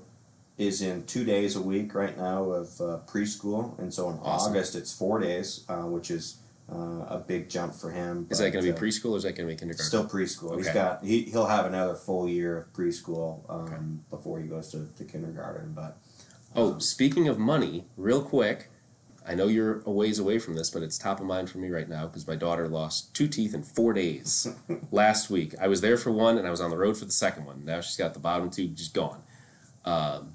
is 0.60 0.82
in 0.84 1.04
two 1.06 1.24
days 1.24 1.56
a 1.56 1.62
week 1.62 1.96
right 1.96 2.16
now 2.18 2.44
of 2.44 2.80
uh, 2.82 3.00
preschool, 3.08 3.78
and 3.80 3.92
so 3.92 4.10
in 4.10 4.20
Awesome. 4.20 4.52
August 4.52 4.76
it's 4.76 4.94
four 4.94 5.20
days, 5.20 5.64
uh, 5.68 5.84
which 5.84 6.12
is 6.12 6.38
uh, 6.72 7.06
a 7.10 7.24
big 7.26 7.50
jump 7.50 7.74
for 7.74 7.92
him. 7.92 8.28
Is 8.30 8.40
that 8.40 8.52
going 8.52 8.66
to 8.66 8.72
be 8.72 8.78
uh, 8.78 8.82
preschool 8.82 9.12
or 9.14 9.18
is 9.18 9.24
that 9.24 9.36
going 9.36 9.48
to 9.48 9.54
be 9.54 9.58
kindergarten? 9.58 9.86
Still 9.86 10.06
preschool. 10.08 10.58
He's 10.58 10.68
Okay. 10.68 10.74
got 10.74 11.04
he 11.04 11.24
he'll 11.24 11.46
have 11.48 11.66
another 11.66 11.96
full 11.96 12.28
year 12.28 12.58
of 12.58 12.74
preschool 12.74 13.50
um, 13.50 13.62
Okay. 13.66 13.76
before 14.10 14.40
he 14.40 14.48
goes 14.48 14.70
to, 14.72 14.88
to 14.98 15.04
kindergarten. 15.06 15.74
But 15.74 15.98
Oh, 16.56 16.80
speaking 16.80 17.28
of 17.28 17.38
money, 17.38 17.86
real 17.98 18.22
quick, 18.24 18.70
I 19.26 19.36
know 19.36 19.48
you're 19.48 19.82
a 19.86 19.92
ways 19.92 20.18
away 20.20 20.40
from 20.40 20.56
this, 20.56 20.70
but 20.70 20.82
it's 20.82 20.98
top 20.98 21.20
of 21.20 21.26
mind 21.26 21.50
for 21.50 21.58
me 21.60 21.70
right 21.70 21.88
now 21.88 22.08
because 22.08 22.26
my 22.28 22.36
daughter 22.36 22.68
lost 22.68 23.14
two 23.14 23.28
teeth 23.28 23.54
in 23.54 23.62
four 23.64 23.94
days 23.94 24.48
last 24.92 25.30
week. 25.30 25.54
I 25.62 25.68
was 25.68 25.82
there 25.82 25.98
for 25.98 26.12
one 26.12 26.38
and 26.38 26.48
I 26.48 26.52
was 26.52 26.62
on 26.62 26.70
the 26.72 26.78
road 26.78 26.98
for 26.98 27.06
the 27.06 27.12
second 27.12 27.46
one. 27.46 27.64
Now 27.66 27.82
she's 27.82 27.98
got 27.98 28.14
the 28.14 28.20
bottom 28.20 28.50
two 28.50 28.68
just 28.70 28.94
gone. 28.94 29.22
Um, 29.86 30.34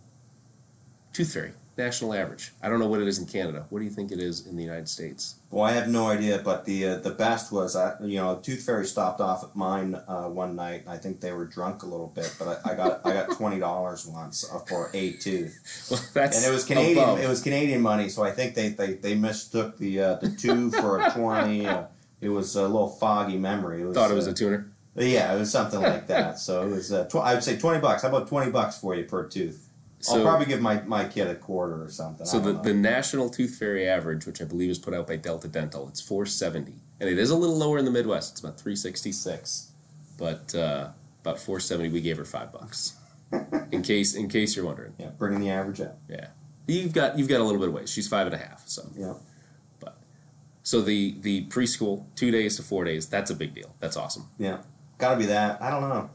tooth 1.13 1.33
fairy. 1.33 1.53
National 1.79 2.13
average? 2.13 2.53
I 2.63 2.69
don't 2.69 2.79
know 2.81 2.87
what 2.87 3.01
it 3.01 3.09
is 3.09 3.19
in 3.19 3.27
Canada. 3.27 3.65
What 3.71 3.79
do 3.79 3.85
you 3.87 3.91
think 3.91 4.13
it 4.13 4.19
is 4.21 4.47
in 4.47 4.57
the 4.57 4.63
United 4.63 4.89
States? 4.91 5.37
Well, 5.51 5.65
I 5.65 5.73
have 5.73 5.89
no 5.89 6.09
idea, 6.09 6.39
but 6.45 6.67
the 6.67 6.87
uh, 6.87 6.97
the 6.99 7.11
best 7.11 7.51
was 7.51 7.75
I 7.77 7.95
you 8.03 8.17
know 8.19 8.37
Tooth 8.43 8.63
Fairy 8.65 8.85
stopped 8.87 9.21
off 9.23 9.43
at 9.43 9.57
mine 9.57 9.95
uh, 10.07 10.25
one 10.25 10.55
night. 10.55 10.85
I 10.87 10.99
think 10.99 11.21
they 11.21 11.33
were 11.33 11.47
drunk 11.47 11.83
a 11.83 11.87
little 11.87 12.09
bit, 12.09 12.35
but 12.39 12.61
I, 12.67 12.73
I 12.73 12.75
got 12.75 13.01
I 13.07 13.15
got 13.15 13.33
twenty 13.37 13.59
dollars 13.59 14.07
once 14.07 14.45
uh, 14.53 14.59
for 14.59 14.91
a 14.93 15.13
tooth, 15.13 15.89
Well, 15.91 16.01
that's 16.13 16.37
and 16.45 16.47
it 16.51 16.55
was 16.55 16.65
Canadian. 16.67 16.99
above. 16.99 17.21
It 17.21 17.29
was 17.29 17.41
Canadian 17.43 17.81
money, 17.81 18.11
so 18.11 18.23
I 18.23 18.33
think 18.33 18.55
they 18.55 18.69
they, 18.69 18.93
they 18.95 19.15
mistook 19.15 19.79
the 19.79 20.01
uh, 20.01 20.15
the 20.17 20.29
two 20.31 20.71
for 20.73 21.01
a 21.01 21.11
twenty. 21.11 21.67
Uh, 21.67 21.85
it 22.21 22.29
was 22.29 22.55
a 22.55 22.63
little 22.69 22.89
foggy 22.91 23.39
memory. 23.39 23.81
It 23.83 23.87
was, 23.87 23.97
Thought 23.97 24.11
it 24.11 24.15
was 24.15 24.29
uh, 24.29 24.33
a 24.33 24.35
toonie. 24.35 24.65
yeah, 24.97 25.35
it 25.35 25.39
was 25.39 25.51
something 25.51 25.81
like 25.81 26.07
that. 26.09 26.39
So 26.39 26.67
it 26.67 26.71
was 26.71 26.93
uh, 26.93 27.05
tw- 27.07 27.17
I 27.17 27.33
would 27.35 27.43
say 27.43 27.57
twenty 27.57 27.81
bucks. 27.81 28.03
How 28.03 28.09
about 28.09 28.29
twenty 28.29 28.51
bucks 28.51 28.79
for 28.79 28.95
you 28.95 29.05
per 29.05 29.27
tooth? 29.27 29.69
So, 30.05 30.17
I'll 30.17 30.23
probably 30.23 30.47
give 30.47 30.61
my, 30.61 30.83
my 30.83 31.05
kid 31.05 31.29
a 31.29 31.35
quarter 31.37 31.83
or 31.83 31.89
something. 31.89 32.27
so 32.27 32.41
the, 32.41 32.53
the 32.55 32.75
national 32.75 33.31
tooth 33.31 33.55
fairy 33.57 33.89
average, 33.89 34.27
which 34.27 34.43
I 34.43 34.45
believe 34.45 34.69
is 34.69 34.79
put 34.79 34.95
out 34.95 35.07
by 35.07 35.15
Delta 35.17 35.47
Dental, 35.47 35.87
it's 35.89 36.01
470, 36.01 36.75
and 37.01 37.09
it 37.09 37.19
is 37.19 37.31
a 37.31 37.37
little 37.37 37.57
lower 37.57 37.79
in 37.79 37.85
the 37.85 37.91
Midwest. 37.93 38.33
It's 38.33 38.41
about 38.41 38.59
366, 38.59 39.71
but 40.19 40.55
uh, 40.55 40.89
about 41.23 41.39
470. 41.39 41.89
We 41.91 42.01
gave 42.01 42.17
her 42.17 42.25
five 42.25 42.53
bucks, 42.53 42.95
in 43.73 43.83
case 43.83 44.15
in 44.15 44.29
case 44.29 44.57
you're 44.57 44.65
wondering. 44.67 44.95
yeah, 44.99 45.11
bringing 45.19 45.41
the 45.41 45.51
average 45.51 45.81
up. 45.81 45.99
Yeah, 46.09 46.29
you've 46.67 46.93
got 46.93 47.17
you've 47.19 47.29
got 47.29 47.41
a 47.41 47.45
little 47.45 47.61
bit 47.61 47.69
of 47.69 47.75
ways. 47.75 47.91
She's 47.91 48.09
five 48.09 48.27
and 48.27 48.35
a 48.35 48.39
half, 48.39 48.67
so 48.67 48.83
Yeah. 48.97 49.15
But 49.81 49.97
so 50.65 50.81
the 50.81 51.17
the 51.21 51.47
preschool 51.47 52.07
two 52.17 52.31
days 52.33 52.57
to 52.57 52.63
four 52.65 52.85
days. 52.85 53.07
That's 53.07 53.31
a 53.31 53.35
big 53.37 53.55
deal. 53.55 53.75
That's 53.79 53.97
awesome. 53.97 54.29
Yeah, 54.39 54.59
gotta 54.99 55.17
be 55.17 55.27
that. 55.27 55.63
I 55.63 55.71
don't 55.71 55.89
know. 55.89 56.11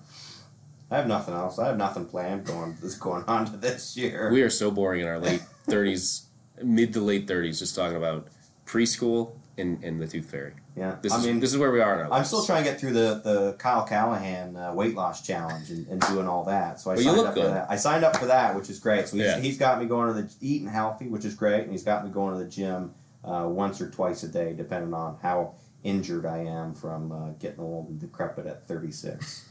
I 0.89 0.97
have 0.97 1.07
nothing 1.07 1.33
else. 1.33 1.59
I 1.59 1.67
have 1.67 1.77
nothing 1.77 2.05
planned 2.05 2.45
going 2.45 2.77
this 2.81 2.95
going 2.95 3.23
on 3.27 3.45
to 3.47 3.57
this 3.57 3.97
year. 3.97 4.29
We 4.31 4.41
are 4.41 4.49
so 4.49 4.71
boring 4.71 5.01
in 5.01 5.07
our 5.07 5.19
late 5.19 5.41
30s, 5.67 6.25
mid 6.63 6.93
to 6.93 7.01
late 7.01 7.27
30s, 7.27 7.59
just 7.59 7.75
talking 7.75 7.97
about 7.97 8.27
preschool 8.65 9.33
and, 9.57 9.83
and 9.83 9.99
the 10.01 10.07
tooth 10.07 10.29
fairy. 10.29 10.53
yeah, 10.75 10.95
This 11.01 11.11
I 11.11 11.17
is 11.19 11.25
mean, 11.25 11.39
this 11.39 11.51
is 11.51 11.57
where 11.57 11.71
we 11.71 11.81
are 11.81 12.03
now. 12.03 12.11
I'm 12.11 12.23
still 12.23 12.45
trying 12.45 12.63
to 12.63 12.69
get 12.69 12.79
through 12.79 12.93
the 12.93 13.21
the 13.23 13.53
Kyle 13.59 13.83
Callahan 13.85 14.55
uh, 14.55 14.73
weight 14.73 14.95
loss 14.95 15.25
challenge 15.25 15.71
and, 15.71 15.87
and 15.87 15.99
doing 16.01 16.27
all 16.27 16.43
that. 16.45 16.79
So 16.79 16.91
I 16.91 16.93
Well, 16.95 17.01
you 17.03 17.09
signed 17.09 17.17
look 17.17 17.27
up 17.29 17.33
good. 17.35 17.43
for 17.45 17.49
that. 17.49 17.65
I 17.69 17.75
signed 17.75 18.03
up 18.05 18.15
for 18.17 18.27
that, 18.27 18.55
which 18.55 18.69
is 18.69 18.79
great. 18.79 19.07
So 19.07 19.17
he's, 19.17 19.25
Yeah. 19.25 19.39
he's 19.39 19.57
got 19.57 19.79
me 19.81 19.87
going 19.87 20.13
to 20.15 20.21
the 20.21 20.31
eating 20.41 20.67
healthy, 20.67 21.07
which 21.07 21.25
is 21.25 21.33
great, 21.35 21.63
and 21.63 21.71
he's 21.71 21.83
got 21.83 22.05
me 22.05 22.11
going 22.11 22.37
to 22.37 22.43
the 22.43 22.49
gym 22.49 22.93
uh, 23.25 23.45
once 23.49 23.81
or 23.81 23.89
twice 23.89 24.21
a 24.23 24.27
day, 24.27 24.53
depending 24.53 24.93
on 24.93 25.17
how 25.21 25.55
injured 25.83 26.25
I 26.25 26.39
am 26.45 26.73
from 26.75 27.11
uh, 27.11 27.29
getting 27.39 27.59
old 27.59 27.89
and 27.89 27.99
decrepit 27.99 28.45
at 28.45 28.67
36. 28.67 29.49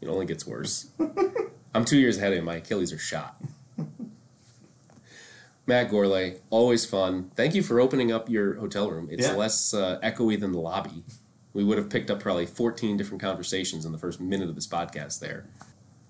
It 0.00 0.08
only 0.08 0.26
gets 0.26 0.46
worse. 0.46 0.88
I'm 1.74 1.84
two 1.84 1.98
years 1.98 2.18
ahead 2.18 2.32
of 2.32 2.36
you. 2.38 2.42
My 2.42 2.56
Achilles 2.56 2.92
are 2.92 2.98
shot. 2.98 3.36
Matt 5.66 5.90
Gourlay, 5.90 6.38
always 6.50 6.86
fun. 6.86 7.30
Thank 7.36 7.54
you 7.54 7.62
for 7.62 7.78
opening 7.80 8.10
up 8.10 8.30
your 8.30 8.54
hotel 8.54 8.90
room. 8.90 9.08
It's 9.10 9.26
Yeah. 9.26 9.34
less 9.34 9.74
uh, 9.74 9.98
echoey 10.02 10.40
than 10.40 10.52
the 10.52 10.58
lobby. 10.60 11.04
We 11.52 11.62
would 11.64 11.76
have 11.78 11.90
picked 11.90 12.10
up 12.10 12.20
probably 12.20 12.46
14 12.46 12.96
different 12.96 13.20
conversations 13.20 13.84
in 13.84 13.92
the 13.92 13.98
first 13.98 14.20
minute 14.20 14.48
of 14.48 14.54
this 14.54 14.66
podcast 14.66 15.20
there. 15.20 15.46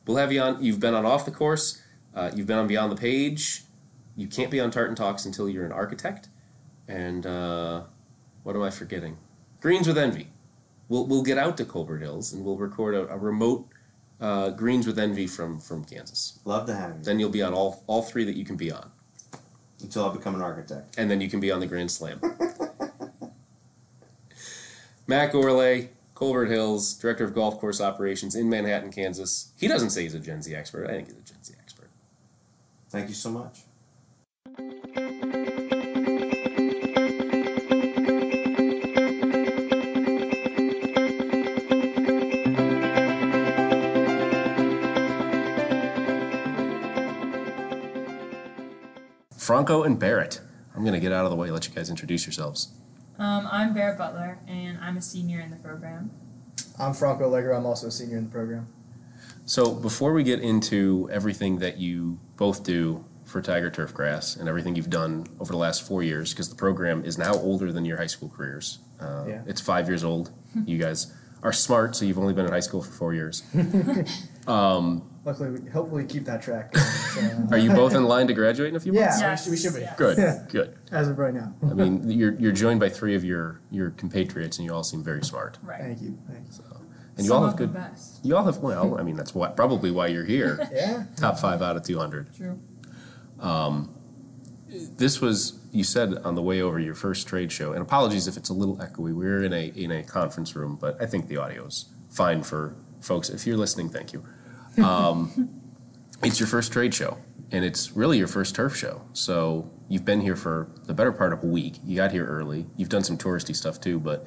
We'll 0.06 0.16
have 0.16 0.32
you 0.32 0.40
on. 0.40 0.62
You've 0.62 0.80
been 0.80 0.94
on 0.94 1.04
Off 1.04 1.24
the 1.24 1.30
Course. 1.30 1.82
Uh, 2.14 2.30
you've 2.34 2.46
been 2.46 2.58
on 2.58 2.66
Beyond 2.66 2.92
the 2.92 2.96
Page. 2.96 3.62
You 4.16 4.26
can't 4.26 4.50
be 4.50 4.60
on 4.60 4.70
Tartan 4.70 4.94
Talks 4.96 5.24
until 5.24 5.48
you're 5.48 5.64
an 5.66 5.72
architect. 5.72 6.28
And 6.86 7.26
uh, 7.26 7.82
what 8.44 8.54
am 8.56 8.62
I 8.62 8.70
forgetting? 8.70 9.16
Greens 9.60 9.86
with 9.86 9.98
Envy. 9.98 10.28
We'll, 10.88 11.06
we'll 11.06 11.22
get 11.22 11.36
out 11.36 11.56
to 11.58 11.64
Colbert 11.64 11.98
Hills 11.98 12.32
and 12.32 12.44
we'll 12.44 12.56
record 12.56 12.94
a, 12.94 13.08
a 13.12 13.18
remote 13.18 13.68
uh, 14.20 14.50
Greens 14.50 14.86
with 14.86 14.98
Envy 14.98 15.26
from, 15.26 15.58
from 15.60 15.84
Kansas. 15.84 16.38
Love 16.44 16.66
to 16.66 16.74
have 16.74 16.96
you 16.98 17.02
Then 17.04 17.18
you'll 17.20 17.30
be 17.30 17.42
on 17.42 17.54
all, 17.54 17.82
all 17.86 18.02
three 18.02 18.24
that 18.24 18.36
you 18.36 18.44
can 18.44 18.56
be 18.56 18.70
on. 18.72 18.90
until 19.82 20.08
I 20.10 20.12
become 20.14 20.34
an 20.34 20.42
architect. 20.42 20.96
And 20.98 21.10
then 21.10 21.20
you 21.20 21.28
can 21.28 21.40
be 21.40 21.50
on 21.50 21.60
the 21.60 21.66
Grand 21.66 21.90
Slam. 21.90 22.20
Matt 25.06 25.32
Gourlay, 25.32 25.88
Colbert 26.14 26.46
Hills, 26.46 26.94
Director 26.94 27.24
of 27.24 27.34
Golf 27.34 27.58
Course 27.60 27.80
Operations 27.80 28.34
in 28.34 28.48
Manhattan, 28.50 28.90
Kansas. 28.92 29.52
He 29.58 29.68
doesn't 29.68 29.90
say 29.90 30.02
he's 30.02 30.14
a 30.14 30.20
Gen 30.20 30.42
Z 30.42 30.54
expert. 30.54 30.86
I 30.86 30.92
think 30.94 31.08
he's 31.08 31.16
a 31.16 31.22
Gen 31.22 31.42
Z 31.42 31.54
expert. 31.62 31.88
Thank 32.90 33.08
you 33.08 33.14
so 33.14 33.30
much. 33.30 33.60
Franco 49.48 49.82
and 49.82 49.98
Barrett. 49.98 50.42
I'm 50.76 50.82
going 50.82 50.92
to 50.92 51.00
get 51.00 51.10
out 51.10 51.24
of 51.24 51.30
the 51.30 51.36
way, 51.36 51.50
let 51.50 51.66
you 51.66 51.74
guys 51.74 51.88
introduce 51.88 52.26
yourselves. 52.26 52.74
Um, 53.18 53.48
I'm 53.50 53.72
Barrett 53.72 53.96
Butler, 53.96 54.38
and 54.46 54.76
I'm 54.76 54.98
a 54.98 55.00
senior 55.00 55.40
in 55.40 55.48
the 55.48 55.56
program. 55.56 56.10
I'm 56.78 56.92
Franco 56.92 57.26
Allegro. 57.26 57.56
I'm 57.56 57.64
also 57.64 57.86
a 57.86 57.90
senior 57.90 58.18
in 58.18 58.24
the 58.24 58.30
program. 58.30 58.68
So, 59.46 59.72
before 59.72 60.12
we 60.12 60.22
get 60.22 60.40
into 60.40 61.08
everything 61.10 61.60
that 61.60 61.78
you 61.78 62.20
both 62.36 62.62
do 62.62 63.06
for 63.24 63.40
Tiger 63.40 63.70
Turf 63.70 63.94
Grass 63.94 64.36
and 64.36 64.50
everything 64.50 64.76
you've 64.76 64.90
done 64.90 65.26
over 65.40 65.50
the 65.50 65.58
last 65.58 65.88
four 65.88 66.02
years, 66.02 66.34
because 66.34 66.50
the 66.50 66.54
program 66.54 67.02
is 67.02 67.16
now 67.16 67.32
older 67.32 67.72
than 67.72 67.86
your 67.86 67.96
high 67.96 68.06
school 68.06 68.28
careers. 68.28 68.80
Uh, 69.00 69.24
Yeah. 69.26 69.40
It's 69.46 69.62
five 69.62 69.88
years 69.88 70.04
old. 70.04 70.30
you 70.66 70.76
guys 70.76 71.10
are 71.42 71.54
smart, 71.54 71.96
so 71.96 72.04
you've 72.04 72.18
only 72.18 72.34
been 72.34 72.44
in 72.44 72.52
high 72.52 72.60
school 72.60 72.82
for 72.82 72.92
four 72.92 73.14
years. 73.14 73.42
Luckily, 75.28 75.50
we 75.60 75.68
hopefully 75.68 76.04
keep 76.06 76.24
that 76.24 76.40
track. 76.40 76.72
going. 76.72 76.86
So, 76.86 77.48
Are 77.50 77.58
you 77.58 77.68
both 77.70 77.94
in 77.94 78.04
line 78.04 78.26
to 78.28 78.32
graduate 78.32 78.70
in 78.70 78.76
a 78.76 78.80
few 78.80 78.94
Yeah. 78.94 79.08
months? 79.08 79.18
we 79.20 79.26
Yes, 79.26 79.48
we 79.50 79.56
should 79.58 79.74
be. 79.74 79.80
yes. 79.80 79.98
Good, 79.98 80.16
Yeah. 80.16 80.42
good. 80.48 80.74
as 80.90 81.08
of 81.08 81.18
right 81.18 81.34
now. 81.34 81.52
I 81.62 81.74
mean, 81.74 82.10
you're, 82.10 82.32
you're 82.36 82.52
joined 82.52 82.80
by 82.80 82.88
three 82.88 83.14
of 83.14 83.24
your, 83.24 83.60
your 83.70 83.90
compatriots, 83.90 84.56
and 84.56 84.64
you 84.64 84.72
all 84.72 84.82
seem 84.82 85.02
very 85.04 85.22
smart. 85.22 85.58
Right. 85.62 85.82
Thank 85.82 86.00
you. 86.00 86.16
Thank 86.32 86.46
you. 86.46 86.64
And 87.18 87.26
you 87.26 87.28
Some 87.28 87.42
all 87.42 87.46
have 87.48 87.56
good. 87.56 87.74
best. 87.74 88.24
You 88.24 88.36
all 88.38 88.44
have 88.44 88.58
well. 88.58 88.98
I 88.98 89.02
mean, 89.02 89.16
that's 89.16 89.34
why, 89.34 89.48
probably 89.48 89.90
why 89.90 90.06
you're 90.06 90.24
here. 90.24 90.66
Yeah. 90.72 91.04
Top 91.16 91.38
five 91.38 91.60
out 91.60 91.76
of 91.76 91.82
two 91.82 91.98
hundred. 91.98 92.34
True. 92.34 92.58
Um, 93.38 93.90
This 94.96 95.20
was 95.20 95.58
you 95.72 95.84
said 95.84 96.14
on 96.24 96.36
the 96.36 96.42
way 96.42 96.62
over 96.62 96.78
your 96.78 96.94
first 96.94 97.26
trade 97.28 97.50
show, 97.52 97.72
and 97.74 97.82
apologies 97.82 98.28
if 98.28 98.36
it's 98.38 98.48
a 98.48 98.54
little 98.54 98.76
echoey. 98.78 99.12
We're 99.14 99.42
in 99.42 99.52
a 99.52 99.66
in 99.76 99.90
a 99.90 100.02
conference 100.04 100.54
room, 100.56 100.78
but 100.80 100.96
I 101.02 101.06
think 101.06 101.28
the 101.28 101.36
audio's 101.38 101.86
fine 102.08 102.42
for 102.42 102.74
folks. 103.00 103.28
If 103.30 103.46
you're 103.46 103.56
listening, 103.58 103.88
thank 103.90 104.12
you. 104.14 104.22
Um, 104.82 105.50
it's 106.22 106.38
your 106.40 106.46
first 106.46 106.72
trade 106.72 106.94
show, 106.94 107.18
and 107.52 107.64
it's 107.64 107.92
really 107.92 108.18
your 108.18 108.26
first 108.28 108.54
turf 108.54 108.76
show. 108.76 109.02
So 109.12 109.70
you've 109.88 110.04
been 110.04 110.20
here 110.20 110.36
for 110.36 110.70
the 110.84 110.94
better 110.94 111.12
part 111.12 111.32
of 111.32 111.42
a 111.42 111.46
week. 111.46 111.76
You 111.84 111.96
got 111.96 112.12
here 112.12 112.26
early. 112.26 112.66
You've 112.76 112.88
done 112.88 113.04
some 113.04 113.16
touristy 113.18 113.54
stuff 113.54 113.80
too, 113.80 113.98
but 114.00 114.26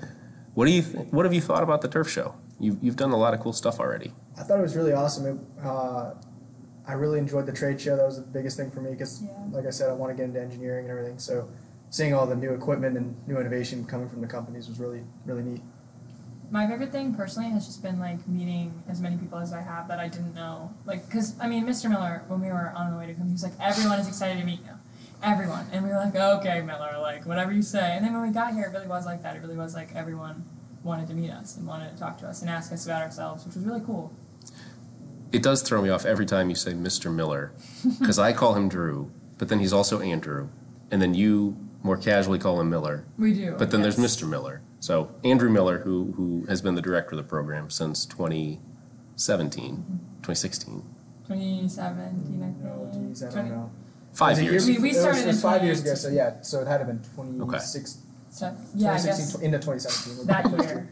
what 0.53 0.65
do 0.65 0.71
you 0.71 0.81
th- 0.81 1.07
what 1.11 1.25
have 1.25 1.33
you 1.33 1.41
thought 1.41 1.63
about 1.63 1.81
the 1.81 1.87
turf 1.87 2.09
show? 2.09 2.35
You've 2.59 2.77
you've 2.81 2.95
done 2.95 3.11
a 3.11 3.17
lot 3.17 3.33
of 3.33 3.39
cool 3.39 3.53
stuff 3.53 3.79
already. 3.79 4.13
I 4.37 4.43
thought 4.43 4.59
it 4.59 4.63
was 4.63 4.75
really 4.75 4.93
awesome. 4.93 5.25
It, 5.25 5.65
uh, 5.65 6.13
I 6.87 6.93
really 6.93 7.19
enjoyed 7.19 7.45
the 7.45 7.51
trade 7.53 7.79
show. 7.79 7.95
That 7.95 8.05
was 8.05 8.17
the 8.17 8.23
biggest 8.23 8.57
thing 8.57 8.71
for 8.71 8.81
me 8.81 8.91
because, 8.91 9.21
Yeah. 9.23 9.29
like 9.51 9.65
I 9.65 9.69
said, 9.69 9.89
I 9.89 9.93
want 9.93 10.11
to 10.11 10.15
get 10.17 10.25
into 10.25 10.41
engineering 10.41 10.85
and 10.89 10.91
everything. 10.91 11.19
So, 11.19 11.47
seeing 11.89 12.13
all 12.13 12.25
the 12.25 12.35
new 12.35 12.53
equipment 12.53 12.97
and 12.97 13.15
new 13.27 13.37
innovation 13.37 13.85
coming 13.85 14.09
from 14.09 14.19
the 14.21 14.27
companies 14.27 14.67
was 14.67 14.79
really, 14.79 15.03
really 15.25 15.43
neat. 15.43 15.61
My 16.51 16.67
favorite 16.67 16.91
thing 16.91 17.15
personally 17.15 17.49
has 17.51 17.65
just 17.65 17.81
been 17.81 17.97
like 17.97 18.27
meeting 18.27 18.83
as 18.89 18.99
many 18.99 19.15
people 19.15 19.39
as 19.39 19.53
I 19.53 19.61
have 19.61 19.87
that 19.87 19.99
I 19.99 20.09
didn't 20.09 20.35
know. 20.35 20.73
Like, 20.85 21.05
because 21.05 21.33
I 21.39 21.47
mean, 21.47 21.65
Mr. 21.65 21.89
Miller, 21.89 22.23
when 22.27 22.41
we 22.41 22.47
were 22.47 22.73
on 22.75 22.91
the 22.91 22.97
way 22.97 23.07
to 23.07 23.13
come, 23.13 23.27
he 23.27 23.31
was 23.31 23.43
like, 23.43 23.53
everyone 23.59 23.99
is 23.99 24.07
excited 24.09 24.37
to 24.37 24.45
meet 24.45 24.59
you. 24.59 24.73
Everyone. 25.23 25.65
And 25.71 25.83
we 25.83 25.89
were 25.89 25.95
like, 25.95 26.13
okay, 26.13 26.61
Miller, 26.61 26.97
like, 26.99 27.25
whatever 27.25 27.53
you 27.53 27.61
say. 27.61 27.95
And 27.95 28.03
then 28.03 28.11
when 28.11 28.23
we 28.23 28.31
got 28.33 28.53
here, 28.53 28.65
it 28.65 28.73
really 28.73 28.87
was 28.87 29.05
like 29.05 29.23
that. 29.23 29.37
It 29.37 29.41
really 29.41 29.55
was 29.55 29.73
like 29.73 29.95
everyone 29.95 30.43
wanted 30.83 31.07
to 31.07 31.13
meet 31.13 31.29
us 31.29 31.55
and 31.55 31.65
wanted 31.65 31.93
to 31.93 31.97
talk 31.97 32.17
to 32.17 32.27
us 32.27 32.41
and 32.41 32.49
ask 32.49 32.73
us 32.73 32.85
about 32.85 33.01
ourselves, 33.01 33.45
which 33.45 33.55
was 33.55 33.63
really 33.63 33.81
cool. 33.85 34.11
It 35.31 35.41
does 35.41 35.61
throw 35.61 35.81
me 35.81 35.89
off 35.89 36.05
every 36.05 36.25
time 36.25 36.49
you 36.49 36.55
say 36.55 36.73
Mr. 36.73 37.13
Miller, 37.13 37.53
because 37.99 38.19
I 38.19 38.33
call 38.33 38.55
him 38.55 38.67
Drew, 38.67 39.09
but 39.37 39.47
then 39.47 39.59
he's 39.59 39.71
also 39.71 40.01
Andrew, 40.01 40.49
and 40.89 41.01
then 41.01 41.13
you 41.13 41.55
more 41.83 41.95
casually 41.95 42.39
call 42.39 42.59
him 42.59 42.69
Miller, 42.69 43.05
We 43.17 43.33
do. 43.33 43.55
but 43.57 43.71
then 43.71 43.81
yes. 43.81 43.95
there's 43.95 44.17
Mr. 44.17 44.27
Miller. 44.27 44.61
So 44.81 45.11
Andrew 45.23 45.49
Miller, 45.49 45.77
who 45.79 46.11
who 46.17 46.43
has 46.49 46.61
been 46.61 46.73
the 46.75 46.81
director 46.81 47.11
of 47.11 47.17
the 47.17 47.23
program 47.23 47.69
since 47.69 48.03
2017, 48.07 49.75
2016, 50.23 50.83
2017, 51.27 52.41
I 52.41 52.45
think. 52.45 52.57
No, 52.63 52.89
geez, 52.91 53.21
I 53.21 53.25
don't 53.27 53.33
20 53.33 53.49
know. 53.49 53.71
five 54.13 54.39
it 54.39 54.43
years. 54.43 54.65
We- 54.65 54.79
we 54.79 54.89
it 54.89 54.93
was- 54.93 54.99
started 55.01 55.21
it 55.21 55.27
was 55.27 55.35
in 55.37 55.41
five 55.41 55.63
years 55.63 55.81
ago. 55.81 55.93
So 55.93 56.09
yeah, 56.09 56.41
so 56.41 56.61
it 56.61 56.67
had 56.67 56.79
to 56.79 56.85
have 56.85 56.87
been 56.87 57.03
26, 57.13 57.99
So, 58.31 58.45
yeah, 58.75 58.93
I 58.93 58.97
2016 58.97 59.25
guess 59.25 59.35
into 59.45 59.59
2017. 59.59 60.25
that 60.57 60.65
year. 60.67 60.89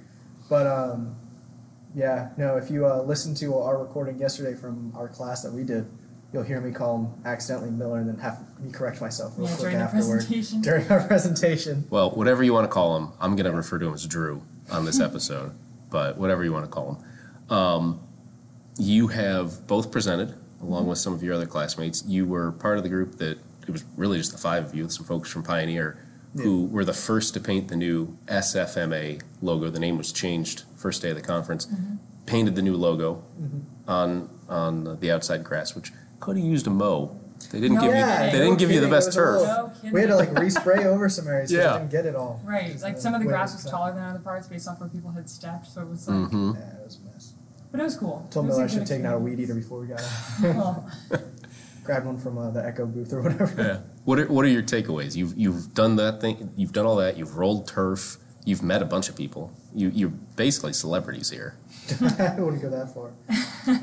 But 0.49 0.67
um, 0.67 1.15
yeah, 1.95 2.29
no. 2.37 2.57
If 2.57 2.69
you 2.69 2.85
uh, 2.85 3.01
listen 3.01 3.33
to 3.35 3.57
our 3.57 3.79
recording 3.79 4.19
yesterday 4.19 4.53
from 4.53 4.93
our 4.95 5.07
class 5.07 5.41
that 5.41 5.51
we 5.51 5.63
did, 5.63 5.87
you'll 6.33 6.43
hear 6.43 6.61
me 6.61 6.71
call 6.71 6.97
him 6.97 7.07
accidentally 7.25 7.71
Miller 7.71 7.99
and 7.99 8.07
then 8.09 8.17
have 8.19 8.39
me 8.59 8.71
correct 8.71 9.01
myself 9.01 9.33
real 9.37 9.47
Yeah, 9.47 9.55
quick 9.55 9.61
during 9.61 9.77
the 9.77 9.83
afterward 9.83 10.15
presentation. 10.17 10.61
during 10.61 10.87
our 10.91 11.01
presentation. 11.07 11.85
Well, 11.89 12.11
whatever 12.11 12.43
you 12.43 12.53
want 12.53 12.65
to 12.65 12.71
call 12.73 12.97
him, 12.97 13.09
I'm 13.19 13.35
going 13.35 13.45
to 13.49 13.51
refer 13.55 13.79
to 13.79 13.87
him 13.87 13.93
as 13.93 14.05
Drew 14.05 14.43
on 14.71 14.85
this 14.85 14.99
episode, 14.99 15.51
but 15.89 16.17
whatever 16.17 16.43
you 16.43 16.53
want 16.53 16.65
to 16.65 16.71
call 16.71 16.95
him. 17.49 17.55
Um, 17.57 17.99
you 18.77 19.07
have 19.07 19.65
both 19.67 19.91
presented, 19.91 20.35
along 20.61 20.87
with 20.87 20.97
some 20.99 21.13
of 21.13 21.23
your 21.23 21.33
other 21.33 21.47
classmates. 21.47 22.03
You 22.05 22.25
were 22.25 22.51
part 22.53 22.77
of 22.77 22.83
the 22.83 22.89
group 22.89 23.15
that 23.15 23.37
it 23.67 23.71
was 23.71 23.83
really 23.97 24.17
just 24.19 24.31
the 24.31 24.37
five 24.37 24.65
of 24.65 24.75
you, 24.75 24.87
some 24.89 25.05
folks 25.05 25.29
from 25.31 25.43
Pioneer, 25.43 25.97
who 26.35 26.65
were 26.65 26.85
the 26.85 26.93
first 26.93 27.33
to 27.33 27.39
paint 27.39 27.67
the 27.69 27.75
new 27.75 28.15
SFMA 28.27 29.21
logo. 29.41 29.69
The 29.69 29.79
name 29.79 29.97
was 29.97 30.11
changed 30.11 30.63
first 30.75 31.01
day 31.01 31.09
of 31.09 31.15
the 31.15 31.21
conference. 31.23 31.67
Painted 32.27 32.55
the 32.55 32.61
new 32.61 32.75
logo 32.75 33.23
on 33.87 34.29
on 34.47 34.99
the 34.99 35.11
outside 35.11 35.43
grass, 35.43 35.75
which 35.75 35.91
could 36.19 36.37
have 36.37 36.45
used 36.45 36.67
a 36.67 36.69
mow. 36.69 37.15
They 37.51 37.61
didn't 37.61 37.75
No 37.75 37.81
give 37.81 37.91
you. 37.91 37.97
Yeah, 37.97 38.31
They 38.31 38.39
no 38.39 38.45
didn't 38.45 38.59
give 38.59 38.69
you 38.71 38.81
the 38.81 38.89
best 38.89 39.13
turf. 39.13 39.41
No. 39.43 39.71
We 39.91 40.01
had 40.01 40.07
to 40.09 40.15
like 40.17 40.29
respray 40.31 40.85
over 40.85 41.07
some 41.09 41.27
areas 41.27 41.49
because 41.51 41.65
Yeah. 41.65 41.77
didn't 41.77 41.91
get 41.91 42.05
it 42.05 42.15
all. 42.15 42.41
Right, 42.45 42.79
like 42.81 42.97
some 42.97 43.13
of 43.13 43.21
the 43.21 43.27
grass 43.27 43.53
was 43.53 43.69
taller 43.69 43.93
than 43.93 44.03
other 44.03 44.19
parts 44.19 44.47
based 44.47 44.67
off 44.67 44.79
where 44.81 44.89
people 44.89 45.11
had 45.11 45.29
stepped, 45.29 45.67
so 45.67 45.81
it 45.81 45.87
was 45.89 46.07
like, 46.07 46.29
hmm 46.29 46.51
Yeah, 46.55 46.59
it 46.79 46.83
was 46.85 46.97
a 46.97 47.09
mess. 47.13 47.33
but 47.71 47.79
it 47.79 47.83
was 47.83 47.95
cool. 47.95 48.27
Told 48.29 48.45
It 48.45 48.49
was 48.49 48.57
Miller 48.57 48.61
a 48.61 48.65
I 48.65 48.67
should 48.67 48.73
good 48.73 48.79
have 48.81 48.87
taken 48.89 49.05
out 49.05 49.15
a 49.15 49.19
weed 49.19 49.39
eater 49.39 49.55
before 49.55 49.79
we 49.79 49.87
got 49.87 50.01
out. 50.01 50.07
Oh, 50.43 50.91
Grabbed 51.85 52.05
one 52.05 52.17
from 52.17 52.37
uh, 52.37 52.51
the 52.51 52.63
Echo 52.63 52.85
booth 52.85 53.13
or 53.13 53.21
whatever. 53.21 53.53
Yeah. 53.57 53.79
What 54.03 54.19
are, 54.19 54.27
what 54.27 54.43
are 54.45 54.49
your 54.49 54.61
takeaways? 54.61 55.15
You've 55.15 55.35
you've 55.37 55.73
done 55.73 55.95
that 55.95 56.19
thing. 56.21 56.51
You've 56.57 56.73
done 56.73 56.85
all 56.85 56.97
that. 56.97 57.17
You've 57.17 57.37
rolled 57.37 57.67
turf. 57.67 58.17
You've 58.45 58.61
met 58.63 58.81
a 58.81 58.85
bunch 58.85 59.07
of 59.09 59.15
people. 59.15 59.51
You 59.73 59.89
you're 59.95 60.09
basically 60.35 60.73
celebrities 60.73 61.29
here. 61.29 61.55
I 62.19 62.35
wouldn't 62.39 62.61
go 62.61 62.69
that 62.69 62.93
far. 62.93 63.11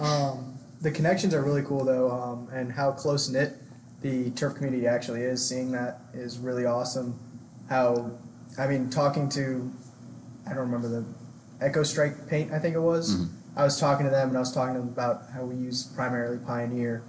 Um, 0.00 0.58
the 0.80 0.90
connections 0.90 1.34
are 1.34 1.42
really 1.42 1.62
cool 1.62 1.84
though, 1.84 2.10
um, 2.10 2.48
and 2.52 2.72
how 2.72 2.92
close 2.92 3.28
knit 3.28 3.54
the 4.02 4.30
turf 4.30 4.54
community 4.54 4.86
actually 4.86 5.22
is. 5.22 5.46
Seeing 5.46 5.72
that 5.72 6.00
is 6.14 6.38
really 6.38 6.66
awesome. 6.66 7.18
How, 7.68 8.10
I 8.58 8.66
mean, 8.66 8.90
talking 8.90 9.28
to, 9.30 9.70
I 10.46 10.50
don't 10.50 10.70
remember 10.70 10.88
the 10.88 11.04
Echo 11.60 11.82
Strike 11.82 12.28
paint. 12.28 12.52
I 12.52 12.58
think 12.58 12.74
it 12.76 12.80
was. 12.80 13.16
Mhm. 13.16 13.28
I 13.56 13.64
was 13.64 13.80
talking 13.80 14.04
to 14.04 14.10
them 14.10 14.28
and 14.28 14.36
I 14.36 14.40
was 14.40 14.52
talking 14.52 14.74
to 14.74 14.80
them 14.80 14.88
about 14.90 15.30
how 15.32 15.44
we 15.44 15.54
use 15.56 15.82
primarily 15.84 16.36
Pioneer, 16.38 17.02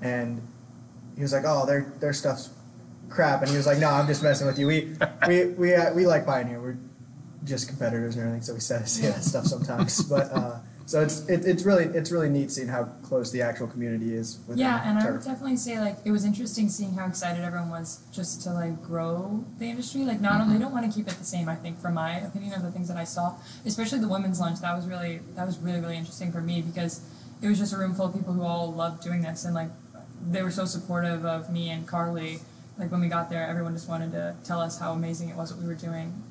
and 0.00 0.42
he 1.16 1.22
was 1.22 1.32
like, 1.32 1.44
"Oh, 1.46 1.64
their 1.64 1.86
their 2.00 2.12
stuff's 2.12 2.50
crap," 3.08 3.40
and 3.42 3.50
he 3.50 3.56
was 3.56 3.66
like, 3.66 3.78
"No, 3.78 3.88
I'm 3.88 4.08
just 4.08 4.22
messing 4.22 4.46
with 4.48 4.58
you. 4.58 4.66
We 4.66 4.96
we 5.28 5.46
we 5.46 5.74
uh, 5.74 5.94
we 5.94 6.06
like 6.06 6.26
Pioneer. 6.26 6.60
We're 6.60 6.76
just 7.44 7.68
competitors 7.68 8.16
and 8.16 8.22
everything, 8.24 8.42
so 8.42 8.54
we 8.54 8.60
say, 8.60 8.82
say 8.84 9.08
that 9.08 9.22
stuff 9.22 9.46
sometimes. 9.46 10.02
But 10.02 10.32
uh, 10.32 10.58
so 10.86 11.00
it's 11.00 11.28
it, 11.28 11.44
it's 11.44 11.64
really 11.64 11.84
it's 11.84 12.10
really 12.10 12.28
neat 12.28 12.50
seeing 12.50 12.68
how 12.68 12.84
close 13.02 13.30
the 13.30 13.42
actual 13.42 13.66
community 13.66 14.14
is. 14.14 14.40
With 14.46 14.58
yeah, 14.58 14.82
and 14.84 14.98
I 14.98 15.10
would 15.10 15.22
definitely 15.22 15.56
say 15.56 15.78
like 15.78 15.96
it 16.04 16.10
was 16.10 16.24
interesting 16.24 16.68
seeing 16.68 16.94
how 16.94 17.06
excited 17.06 17.44
everyone 17.44 17.70
was 17.70 18.00
just 18.12 18.42
to 18.42 18.50
like 18.50 18.82
grow 18.82 19.44
the 19.58 19.66
industry. 19.66 20.02
Like 20.02 20.20
not 20.20 20.34
only 20.34 20.44
mm-hmm. 20.44 20.54
they 20.54 20.60
don't 20.60 20.72
want 20.72 20.90
to 20.90 20.92
keep 20.92 21.08
it 21.08 21.14
the 21.14 21.24
same. 21.24 21.48
I 21.48 21.54
think 21.54 21.80
from 21.80 21.94
my 21.94 22.18
opinion 22.18 22.54
of 22.54 22.62
the 22.62 22.70
things 22.70 22.88
that 22.88 22.96
I 22.96 23.04
saw, 23.04 23.34
especially 23.64 24.00
the 24.00 24.08
women's 24.08 24.40
lunch, 24.40 24.60
that 24.60 24.74
was 24.74 24.86
really 24.86 25.20
that 25.34 25.46
was 25.46 25.58
really 25.58 25.80
really 25.80 25.96
interesting 25.96 26.32
for 26.32 26.40
me 26.40 26.62
because 26.62 27.00
it 27.40 27.48
was 27.48 27.58
just 27.58 27.72
a 27.72 27.76
room 27.76 27.94
full 27.94 28.06
of 28.06 28.14
people 28.14 28.32
who 28.32 28.42
all 28.42 28.72
loved 28.72 29.02
doing 29.02 29.22
this 29.22 29.44
and 29.44 29.54
like 29.54 29.68
they 30.30 30.42
were 30.42 30.50
so 30.50 30.64
supportive 30.64 31.24
of 31.24 31.50
me 31.50 31.70
and 31.70 31.86
Carly. 31.86 32.38
Like 32.78 32.90
when 32.90 33.00
we 33.00 33.08
got 33.08 33.28
there, 33.28 33.46
everyone 33.46 33.74
just 33.74 33.88
wanted 33.88 34.12
to 34.12 34.34
tell 34.44 34.60
us 34.60 34.78
how 34.78 34.92
amazing 34.92 35.28
it 35.28 35.36
was 35.36 35.52
what 35.52 35.60
we 35.60 35.68
were 35.68 35.74
doing, 35.74 36.22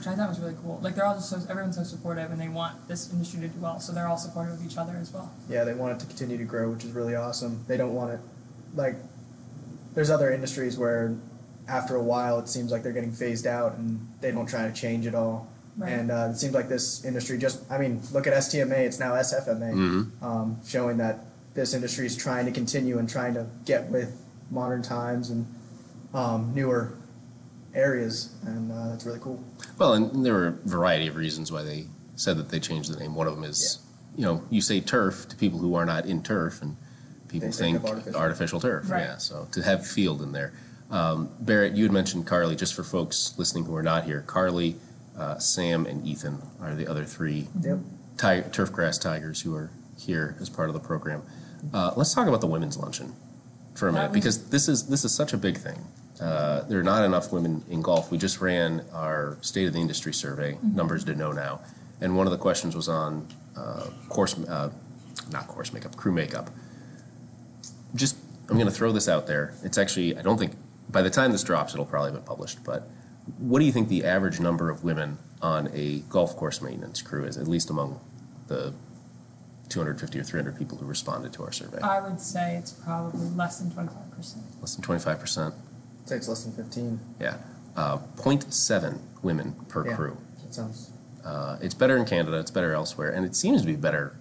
which 0.00 0.06
I 0.08 0.14
thought 0.16 0.30
was 0.30 0.40
really 0.40 0.56
cool. 0.62 0.80
Like 0.82 0.94
they're 0.94 1.04
all 1.04 1.14
just 1.14 1.28
so 1.28 1.38
everyone's 1.50 1.76
so 1.76 1.84
supportive 1.84 2.30
and 2.30 2.40
they 2.40 2.48
want 2.48 2.88
this 2.88 3.12
industry 3.12 3.40
to 3.40 3.48
do 3.48 3.60
well, 3.60 3.78
so 3.80 3.92
they're 3.92 4.08
all 4.08 4.16
supportive 4.16 4.54
of 4.54 4.64
each 4.64 4.78
other 4.78 4.96
as 4.98 5.12
well. 5.12 5.30
yeah, 5.48 5.62
they 5.64 5.74
want 5.74 5.92
it 5.92 6.00
to 6.00 6.06
continue 6.06 6.38
to 6.38 6.44
grow, 6.44 6.70
which 6.70 6.84
is 6.84 6.92
really 6.92 7.14
awesome. 7.14 7.62
They 7.68 7.76
don't 7.76 7.94
want 7.94 8.12
it 8.12 8.20
like 8.74 8.96
there's 9.94 10.10
other 10.10 10.32
industries 10.32 10.78
where 10.78 11.16
after 11.68 11.96
a 11.96 12.02
while 12.02 12.38
it 12.38 12.48
seems 12.48 12.70
like 12.72 12.82
they're 12.82 12.92
getting 12.92 13.12
phased 13.12 13.46
out 13.46 13.76
and 13.76 14.08
they 14.20 14.30
don't 14.30 14.46
try 14.46 14.66
to 14.66 14.72
change 14.72 15.06
it 15.06 15.14
all. 15.14 15.48
Right. 15.76 15.92
And 15.92 16.10
uh, 16.10 16.28
it 16.32 16.36
seems 16.36 16.54
like 16.54 16.68
this 16.68 17.04
industry 17.04 17.36
just, 17.38 17.60
I 17.70 17.78
mean, 17.78 18.00
look 18.12 18.26
at 18.26 18.32
STMA, 18.32 18.78
it's 18.78 18.98
now 18.98 19.12
SFMA, 19.14 19.72
Mhm. 19.74 20.22
um, 20.22 20.60
showing 20.66 20.96
that 20.98 21.20
this 21.54 21.74
industry 21.74 22.06
is 22.06 22.16
trying 22.16 22.46
to 22.46 22.52
continue 22.52 22.98
and 22.98 23.08
trying 23.08 23.34
to 23.34 23.46
get 23.64 23.90
with 23.90 24.16
modern 24.50 24.82
times 24.82 25.30
and 25.30 25.46
um, 26.14 26.52
newer 26.54 26.92
areas. 27.74 28.34
And 28.46 28.70
uh, 28.72 28.88
that's 28.90 29.04
really 29.06 29.18
cool. 29.20 29.42
Well, 29.78 29.94
and 29.94 30.24
there 30.24 30.34
were 30.34 30.46
a 30.48 30.68
variety 30.68 31.06
of 31.06 31.16
reasons 31.16 31.50
why 31.52 31.62
they 31.62 31.86
said 32.16 32.36
that 32.38 32.48
they 32.50 32.60
changed 32.60 32.92
the 32.92 32.98
name. 32.98 33.14
One 33.14 33.26
of 33.26 33.34
them 33.34 33.44
is, 33.44 33.78
you 34.16 34.24
know, 34.24 34.42
you 34.50 34.60
say 34.60 34.80
turf 34.80 35.28
to 35.28 35.36
people 35.36 35.58
who 35.58 35.74
are 35.74 35.86
not 35.86 36.06
in 36.06 36.22
turf, 36.22 36.60
and 36.62 36.76
people 37.28 37.48
They 37.48 37.52
think 37.56 37.78
think, 37.82 37.88
artificial. 37.90 38.20
artificial. 38.20 38.60
turf. 38.60 38.90
Right. 38.90 39.00
Yeah, 39.02 39.16
so 39.18 39.48
to 39.52 39.62
have 39.62 39.86
field 39.86 40.20
in 40.22 40.32
there. 40.32 40.52
Um, 40.90 41.30
Barrett, 41.40 41.74
you 41.74 41.84
had 41.84 41.92
mentioned 41.92 42.26
Carly. 42.26 42.56
Just 42.56 42.74
for 42.74 42.82
folks 42.82 43.34
listening 43.38 43.64
who 43.64 43.76
are 43.76 43.82
not 43.82 44.04
here, 44.04 44.22
Carly, 44.26 44.76
uh, 45.16 45.38
Sam, 45.38 45.86
and 45.86 46.04
Ethan 46.06 46.42
are 46.60 46.74
the 46.74 46.88
other 46.88 47.04
three 47.04 47.46
Yep. 47.62 47.78
ti- 48.16 48.50
turfgrass 48.50 49.00
tigers 49.00 49.40
who 49.42 49.54
are 49.54 49.70
here 49.96 50.36
as 50.40 50.48
part 50.48 50.68
of 50.68 50.74
the 50.74 50.80
program. 50.80 51.22
Uh, 51.72 51.92
let's 51.96 52.12
talk 52.12 52.26
about 52.26 52.40
the 52.40 52.46
women's 52.48 52.76
luncheon 52.76 53.12
for 53.74 53.88
a 53.88 53.92
That 53.92 53.96
minute 53.98 54.10
was- 54.10 54.14
because 54.38 54.48
this 54.50 54.68
is 54.68 54.86
this 54.86 55.04
is 55.04 55.12
such 55.12 55.32
a 55.32 55.36
big 55.38 55.58
thing. 55.58 55.78
Uh, 56.20 56.62
there 56.64 56.78
are 56.78 56.84
not 56.84 57.04
enough 57.04 57.32
women 57.32 57.64
in 57.70 57.80
golf. 57.80 58.10
We 58.10 58.18
just 58.18 58.40
ran 58.40 58.84
our 58.92 59.38
state 59.40 59.66
of 59.66 59.72
the 59.72 59.80
industry 59.80 60.12
survey. 60.12 60.58
Numbers 60.62 61.04
to 61.04 61.14
know 61.14 61.32
now, 61.32 61.60
and 62.00 62.16
one 62.16 62.26
of 62.26 62.30
the 62.30 62.38
questions 62.38 62.76
was 62.76 62.88
on 62.88 63.26
uh, 63.56 63.86
course, 64.08 64.38
uh, 64.38 64.70
not 65.32 65.48
course 65.48 65.72
makeup, 65.72 65.96
crew 65.96 66.12
makeup. 66.12 66.50
Just 67.94 68.16
I'm 68.48 68.56
going 68.56 68.66
to 68.66 68.72
throw 68.72 68.92
this 68.92 69.08
out 69.08 69.26
there. 69.26 69.54
It's 69.64 69.78
actually 69.78 70.16
I 70.16 70.22
don't 70.22 70.38
think 70.38 70.52
by 70.90 71.02
the 71.02 71.10
time 71.10 71.32
this 71.32 71.42
drops 71.42 71.72
it'll 71.72 71.86
probably 71.86 72.10
have 72.10 72.20
been 72.20 72.26
published. 72.28 72.62
But 72.64 72.88
what 73.38 73.60
do 73.60 73.64
you 73.64 73.72
think 73.72 73.88
the 73.88 74.04
average 74.04 74.40
number 74.40 74.68
of 74.70 74.84
women 74.84 75.18
on 75.40 75.70
a 75.72 76.00
golf 76.10 76.36
course 76.36 76.60
maintenance 76.60 77.00
crew 77.00 77.24
is, 77.24 77.38
at 77.38 77.46
least 77.46 77.70
among 77.70 77.98
the 78.48 78.74
250 79.68 80.18
or 80.18 80.24
300 80.24 80.58
people 80.58 80.76
who 80.76 80.84
responded 80.84 81.32
to 81.34 81.44
our 81.44 81.52
survey? 81.52 81.78
I 81.80 82.00
would 82.00 82.20
say 82.20 82.56
it's 82.56 82.72
probably 82.72 83.26
less 83.30 83.58
than 83.58 83.70
twenty 83.70 83.88
five 83.88 84.10
percent. 84.10 84.44
Less 84.60 84.74
than 84.74 84.84
25 84.84 85.20
percent. 86.18 86.22
I'd 86.22 86.24
say 86.24 86.26
it's 86.26 86.28
less 86.28 86.44
than 86.44 86.52
15. 86.52 87.00
Yeah, 87.20 87.36
uh, 87.76 87.98
0.7 88.16 88.98
women 89.22 89.54
per 89.68 89.86
Yeah. 89.86 89.96
crew. 89.96 90.16
That 90.42 90.54
sounds. 90.54 90.90
Uh, 91.24 91.58
it's 91.60 91.74
better 91.74 91.96
in 91.96 92.04
Canada. 92.06 92.38
It's 92.38 92.50
better 92.50 92.72
elsewhere, 92.72 93.10
and 93.10 93.26
it 93.26 93.36
seems 93.36 93.60
to 93.60 93.66
be 93.66 93.76
better 93.76 94.14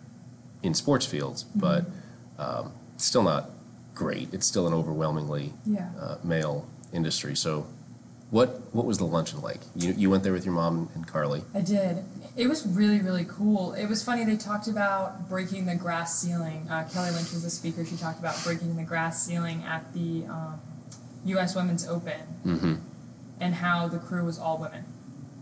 in 0.64 0.74
sports 0.74 1.06
fields, 1.06 1.44
but 1.56 1.86
um, 2.38 2.72
it's 2.96 3.06
still 3.06 3.24
not 3.24 3.50
great. 3.96 4.34
It's 4.34 4.46
still 4.46 4.68
an 4.68 4.74
overwhelmingly 4.74 5.54
Yeah. 5.66 5.90
uh, 6.00 6.18
male 6.24 6.66
industry. 6.92 7.36
So, 7.36 7.68
what 8.32 8.74
what 8.76 8.86
was 8.86 8.98
the 8.98 9.06
luncheon 9.06 9.42
like? 9.42 9.62
You 9.76 9.94
you 9.94 10.10
went 10.10 10.24
there 10.24 10.34
with 10.34 10.46
your 10.46 10.54
mom 10.54 10.90
and 10.94 11.08
Carly. 11.08 11.44
I 11.54 11.62
did. 11.62 12.04
It 12.36 12.48
was 12.48 12.66
really, 12.68 13.00
really 13.02 13.26
cool. 13.28 13.74
It 13.74 13.88
was 13.88 14.04
funny. 14.04 14.24
They 14.24 14.38
talked 14.38 14.68
about 14.68 15.28
breaking 15.28 15.66
the 15.66 15.76
grass 15.76 16.20
ceiling. 16.20 16.68
Uh, 16.70 16.84
Kelly 16.94 17.12
Lynch 17.12 17.32
was 17.34 17.44
the 17.44 17.50
speaker. 17.50 17.84
She 17.86 17.98
talked 17.98 18.20
about 18.20 18.42
breaking 18.44 18.76
the 18.78 18.84
grass 18.84 19.26
ceiling 19.26 19.64
at 19.64 19.92
the 19.94 20.26
um, 20.30 20.60
U.S. 21.26 21.56
Women's 21.56 21.88
Open 21.88 22.20
Mm-hmm. 22.46 22.76
and 23.40 23.54
how 23.56 23.88
the 23.88 24.00
crew 24.00 24.24
was 24.26 24.38
all 24.40 24.58
women, 24.58 24.84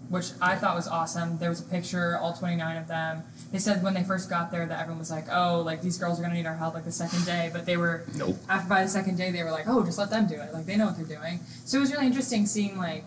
which 0.09 0.27
I 0.41 0.55
thought 0.55 0.75
was 0.75 0.87
awesome. 0.87 1.37
There 1.39 1.49
was 1.49 1.59
a 1.61 1.63
picture, 1.63 2.17
all 2.17 2.33
29 2.33 2.77
of 2.77 2.87
them. 2.87 3.23
They 3.51 3.59
said 3.59 3.83
when 3.83 3.93
they 3.93 4.03
first 4.03 4.29
got 4.29 4.51
there 4.51 4.65
that 4.65 4.79
everyone 4.79 4.99
was 4.99 5.11
like, 5.11 5.25
oh, 5.31 5.61
like 5.61 5.81
these 5.81 5.97
girls 5.97 6.19
are 6.19 6.21
going 6.23 6.31
to 6.31 6.37
need 6.37 6.45
our 6.47 6.55
help 6.55 6.73
like 6.73 6.85
the 6.85 6.91
second 6.91 7.25
day. 7.25 7.49
But 7.53 7.65
they 7.65 7.77
were 7.77 8.05
Nope. 8.15 8.37
after 8.49 8.69
by 8.69 8.83
the 8.83 8.89
second 8.89 9.17
day 9.17 9.31
they 9.31 9.43
were 9.43 9.51
like, 9.51 9.65
oh, 9.67 9.83
just 9.83 9.97
let 9.97 10.09
them 10.09 10.27
do 10.27 10.35
it. 10.35 10.53
Like 10.53 10.65
they 10.65 10.75
know 10.75 10.85
what 10.87 10.97
they're 10.97 11.17
doing. 11.17 11.39
So 11.65 11.77
it 11.77 11.81
was 11.81 11.91
really 11.91 12.05
interesting 12.07 12.45
seeing 12.45 12.77
like, 12.77 13.03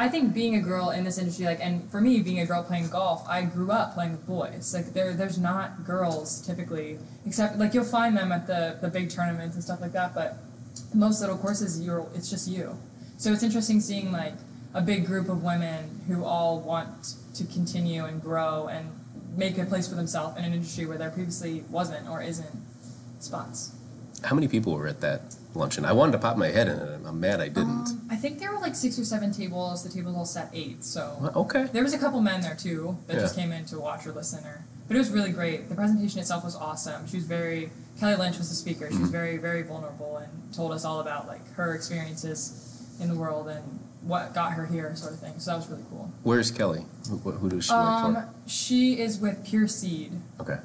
I 0.00 0.08
think 0.08 0.32
being 0.32 0.54
a 0.54 0.60
girl 0.60 0.90
in 0.90 1.02
this 1.02 1.18
industry, 1.18 1.44
like, 1.46 1.58
and 1.60 1.90
for 1.90 2.00
me 2.00 2.20
being 2.22 2.38
a 2.38 2.46
girl 2.46 2.62
playing 2.62 2.88
golf, 2.88 3.26
I 3.28 3.42
grew 3.42 3.72
up 3.72 3.94
playing 3.94 4.12
with 4.12 4.24
boys. 4.28 4.72
Like 4.72 4.92
there, 4.94 5.12
there's 5.12 5.38
not 5.38 5.84
girls 5.84 6.40
typically, 6.46 6.98
except 7.26 7.58
like 7.58 7.74
you'll 7.74 7.84
find 7.84 8.16
them 8.16 8.30
at 8.30 8.46
the 8.46 8.78
the 8.80 8.86
big 8.88 9.10
tournaments 9.10 9.56
and 9.56 9.64
stuff 9.64 9.80
like 9.80 9.90
that. 9.92 10.14
But 10.14 10.38
most 10.94 11.20
little 11.20 11.36
courses, 11.36 11.80
you're 11.80 12.06
it's 12.14 12.30
just 12.30 12.48
you. 12.48 12.78
So 13.16 13.32
it's 13.32 13.42
interesting 13.42 13.80
seeing 13.80 14.12
like 14.12 14.34
a 14.74 14.80
big 14.80 15.06
group 15.06 15.28
of 15.28 15.42
women 15.42 16.00
who 16.06 16.24
all 16.24 16.60
want 16.60 17.14
to 17.34 17.44
continue 17.44 18.04
and 18.04 18.22
grow 18.22 18.68
and 18.68 18.90
make 19.36 19.58
a 19.58 19.64
place 19.64 19.88
for 19.88 19.94
themselves 19.94 20.36
in 20.38 20.44
an 20.44 20.52
industry 20.52 20.86
where 20.86 20.98
there 20.98 21.10
previously 21.10 21.64
wasn't 21.70 22.08
or 22.08 22.22
isn't 22.22 22.56
spots. 23.20 23.72
How 24.24 24.34
many 24.34 24.48
people 24.48 24.74
were 24.74 24.88
at 24.88 25.00
that 25.00 25.36
luncheon? 25.54 25.84
I 25.84 25.92
wanted 25.92 26.12
to 26.12 26.18
pop 26.18 26.36
my 26.36 26.48
head 26.48 26.66
in 26.66 26.78
it. 26.78 26.88
and 26.88 27.06
I'm 27.06 27.20
mad 27.20 27.40
I 27.40 27.48
didn't. 27.48 27.88
Um, 27.88 28.08
I 28.10 28.16
think 28.16 28.40
there 28.40 28.50
were 28.50 28.58
like 28.58 28.74
six 28.74 28.98
or 28.98 29.04
seven 29.04 29.32
tables. 29.32 29.84
The 29.84 29.90
tables 29.90 30.16
all 30.16 30.24
sat 30.24 30.50
eight, 30.52 30.84
so 30.84 31.32
okay. 31.36 31.68
there 31.72 31.84
was 31.84 31.94
a 31.94 31.98
couple 31.98 32.20
men 32.20 32.40
there 32.40 32.56
too 32.56 32.98
that 33.06 33.14
just 33.14 33.36
came 33.36 33.52
in 33.52 33.64
to 33.66 33.78
watch 33.78 34.06
or 34.06 34.12
listen. 34.12 34.44
Or, 34.44 34.64
but 34.88 34.96
it 34.96 34.98
was 34.98 35.10
really 35.10 35.30
great. 35.30 35.68
The 35.68 35.74
presentation 35.76 36.18
itself 36.18 36.44
was 36.44 36.56
awesome. 36.56 37.06
She 37.06 37.16
was 37.16 37.26
very 37.26 37.70
Kelly 37.98 38.16
Lynch 38.16 38.38
was 38.38 38.48
the 38.48 38.54
speaker. 38.54 38.88
She 38.90 38.98
was 38.98 39.08
Mhm. 39.08 39.12
very 39.12 39.36
very 39.38 39.62
vulnerable 39.62 40.18
and 40.18 40.30
told 40.54 40.72
us 40.72 40.84
all 40.84 41.00
about 41.00 41.26
like 41.26 41.52
her 41.54 41.74
experiences 41.74 42.52
in 43.00 43.08
the 43.08 43.14
world 43.14 43.48
and 43.48 43.62
what 44.02 44.32
got 44.34 44.52
her 44.52 44.66
here, 44.66 44.94
sort 44.96 45.12
of 45.12 45.18
thing. 45.18 45.34
So 45.38 45.50
that 45.50 45.56
was 45.58 45.68
really 45.68 45.84
cool. 45.90 46.10
Where's 46.22 46.50
Kelly? 46.50 46.86
Who, 47.10 47.16
who 47.18 47.48
does 47.50 47.64
she 47.64 47.72
work 47.72 47.80
Um, 47.80 48.18
she 48.46 48.98
is 49.00 49.18
with 49.18 49.44
Pure 49.44 49.68
Seed. 49.68 50.12
Okay. 50.40 50.58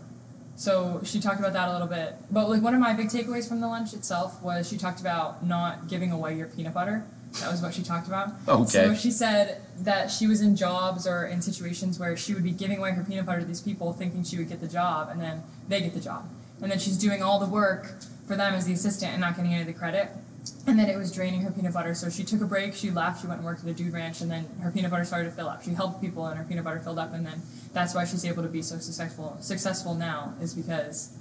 So 0.55 1.01
she 1.03 1.19
talked 1.19 1.39
about 1.39 1.53
that 1.53 1.67
a 1.69 1.71
little 1.73 1.87
bit. 1.87 2.15
But 2.31 2.49
like 2.49 2.61
one 2.61 2.75
of 2.75 2.79
my 2.79 2.93
big 2.93 3.07
takeaways 3.09 3.47
from 3.47 3.59
the 3.59 3.67
lunch 3.67 3.93
itself 3.93 4.41
was 4.43 4.67
she 4.67 4.77
talked 4.77 5.01
about 5.01 5.45
not 5.45 5.87
giving 5.87 6.11
away 6.11 6.37
your 6.37 6.47
peanut 6.47 6.73
butter. 6.75 7.03
That 7.41 7.51
was 7.51 7.63
what 7.63 7.73
she 7.73 7.81
talked 7.81 8.07
about. 8.07 8.33
Okay. 8.47 8.69
So 8.89 8.93
she 8.93 9.09
said 9.09 9.59
that 9.79 10.11
she 10.11 10.27
was 10.27 10.39
in 10.41 10.55
jobs 10.55 11.07
or 11.07 11.25
in 11.25 11.41
situations 11.41 11.97
where 11.97 12.15
she 12.15 12.35
would 12.35 12.43
be 12.43 12.51
giving 12.51 12.77
away 12.77 12.91
her 12.91 13.03
peanut 13.03 13.25
butter 13.25 13.39
to 13.39 13.45
these 13.45 13.61
people 13.61 13.91
thinking 13.91 14.23
she 14.23 14.37
would 14.37 14.47
get 14.49 14.61
the 14.61 14.67
job 14.67 15.09
and 15.11 15.19
then 15.19 15.41
they 15.67 15.81
get 15.81 15.95
the 15.95 15.99
job. 15.99 16.25
And 16.63 16.71
then 16.71 16.79
she's 16.79 16.97
doing 16.97 17.21
all 17.21 17.39
the 17.39 17.45
work 17.45 17.93
for 18.25 18.35
them 18.37 18.53
as 18.53 18.65
the 18.65 18.73
assistant 18.73 19.11
and 19.11 19.21
not 19.21 19.35
getting 19.35 19.51
any 19.51 19.61
of 19.61 19.67
the 19.67 19.73
credit. 19.73 20.09
and 20.65 20.79
then 20.79 20.89
it 20.89 20.97
was 20.97 21.11
draining 21.11 21.41
her 21.41 21.51
peanut 21.51 21.73
butter. 21.73 21.93
So 21.93 22.09
she 22.09 22.23
took 22.23 22.41
a 22.41 22.45
break. 22.45 22.73
She 22.73 22.89
left. 22.89 23.21
She 23.21 23.27
went 23.27 23.39
and 23.39 23.45
worked 23.45 23.63
at 23.63 23.69
a 23.69 23.73
dude 23.73 23.91
ranch, 23.93 24.21
and 24.21 24.31
then 24.31 24.45
her 24.61 24.71
peanut 24.71 24.91
butter 24.91 25.03
started 25.03 25.29
to 25.29 25.35
fill 25.35 25.49
up. 25.49 25.61
She 25.63 25.71
helped 25.73 26.01
people, 26.01 26.25
and 26.25 26.37
her 26.37 26.45
peanut 26.45 26.63
butter 26.63 26.79
filled 26.79 26.99
up, 26.99 27.13
and 27.13 27.25
then 27.25 27.41
that's 27.73 27.93
why 27.93 28.05
she's 28.05 28.23
able 28.25 28.43
to 28.43 28.49
be 28.49 28.61
so 28.61 28.77
successful. 28.77 29.37
Successful 29.41 29.93
now 29.93 30.33
is 30.41 30.53
because 30.53 31.17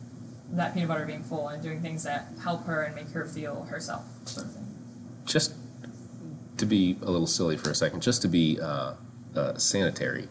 that 0.53 0.74
peanut 0.74 0.88
butter 0.88 1.07
being 1.07 1.24
full 1.24 1.49
and 1.49 1.62
doing 1.62 1.82
things 1.82 2.05
that 2.05 2.28
help 2.43 2.64
her 2.66 2.82
and 2.82 2.95
make 2.95 3.09
her 3.11 3.26
feel 3.26 3.64
herself, 3.64 4.05
sort 4.26 4.47
of 4.47 4.53
thing. 4.53 4.66
Just 5.24 5.55
to 6.59 6.66
be 6.66 6.97
a 7.03 7.11
little 7.11 7.26
silly 7.26 7.57
for 7.57 7.70
a 7.70 7.74
second, 7.74 8.01
just 8.01 8.22
to 8.22 8.28
be 8.28 8.61
uh, 8.61 8.95
uh, 9.34 9.57
sanitary, 9.57 10.28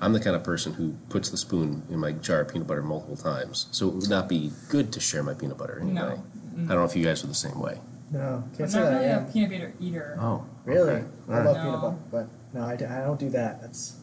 I'm 0.00 0.12
the 0.12 0.20
kind 0.20 0.36
of 0.36 0.44
person 0.44 0.74
who 0.74 0.94
puts 1.08 1.28
the 1.30 1.36
spoon 1.36 1.82
in 1.90 1.98
my 1.98 2.12
jar 2.12 2.40
of 2.40 2.48
peanut 2.52 2.68
butter 2.68 2.82
multiple 2.82 3.16
times. 3.16 3.66
So 3.72 3.88
it 3.88 3.94
would 3.94 4.08
not 4.10 4.28
be 4.28 4.52
good 4.68 4.92
to 4.92 5.00
share 5.00 5.22
my 5.22 5.34
peanut 5.34 5.58
butter 5.58 5.80
anyway. 5.80 5.94
No. 5.94 6.22
I 6.56 6.58
don't 6.68 6.68
know 6.68 6.84
if 6.84 6.94
you 6.96 7.04
guys 7.04 7.24
are 7.24 7.26
the 7.28 7.34
same 7.34 7.58
way. 7.60 7.80
No, 8.10 8.42
I'm 8.50 8.56
can't 8.56 8.70
say 8.70 8.78
not 8.78 8.84
that 8.90 8.94
I 8.94 8.98
really 8.98 9.28
a 9.28 9.32
peanut 9.32 9.50
butter 9.50 9.72
eater. 9.80 10.18
Oh, 10.20 10.44
Really? 10.64 10.90
okay. 10.92 11.04
I 11.28 11.38
All 11.38 11.44
love 11.44 11.56
right. 11.56 11.64
peanut 11.64 11.80
butter, 11.80 11.96
but 12.10 12.28
no, 12.54 12.64
I 12.64 12.76
don't 12.76 13.18
do 13.20 13.28
that. 13.30 13.60
That's 13.60 13.96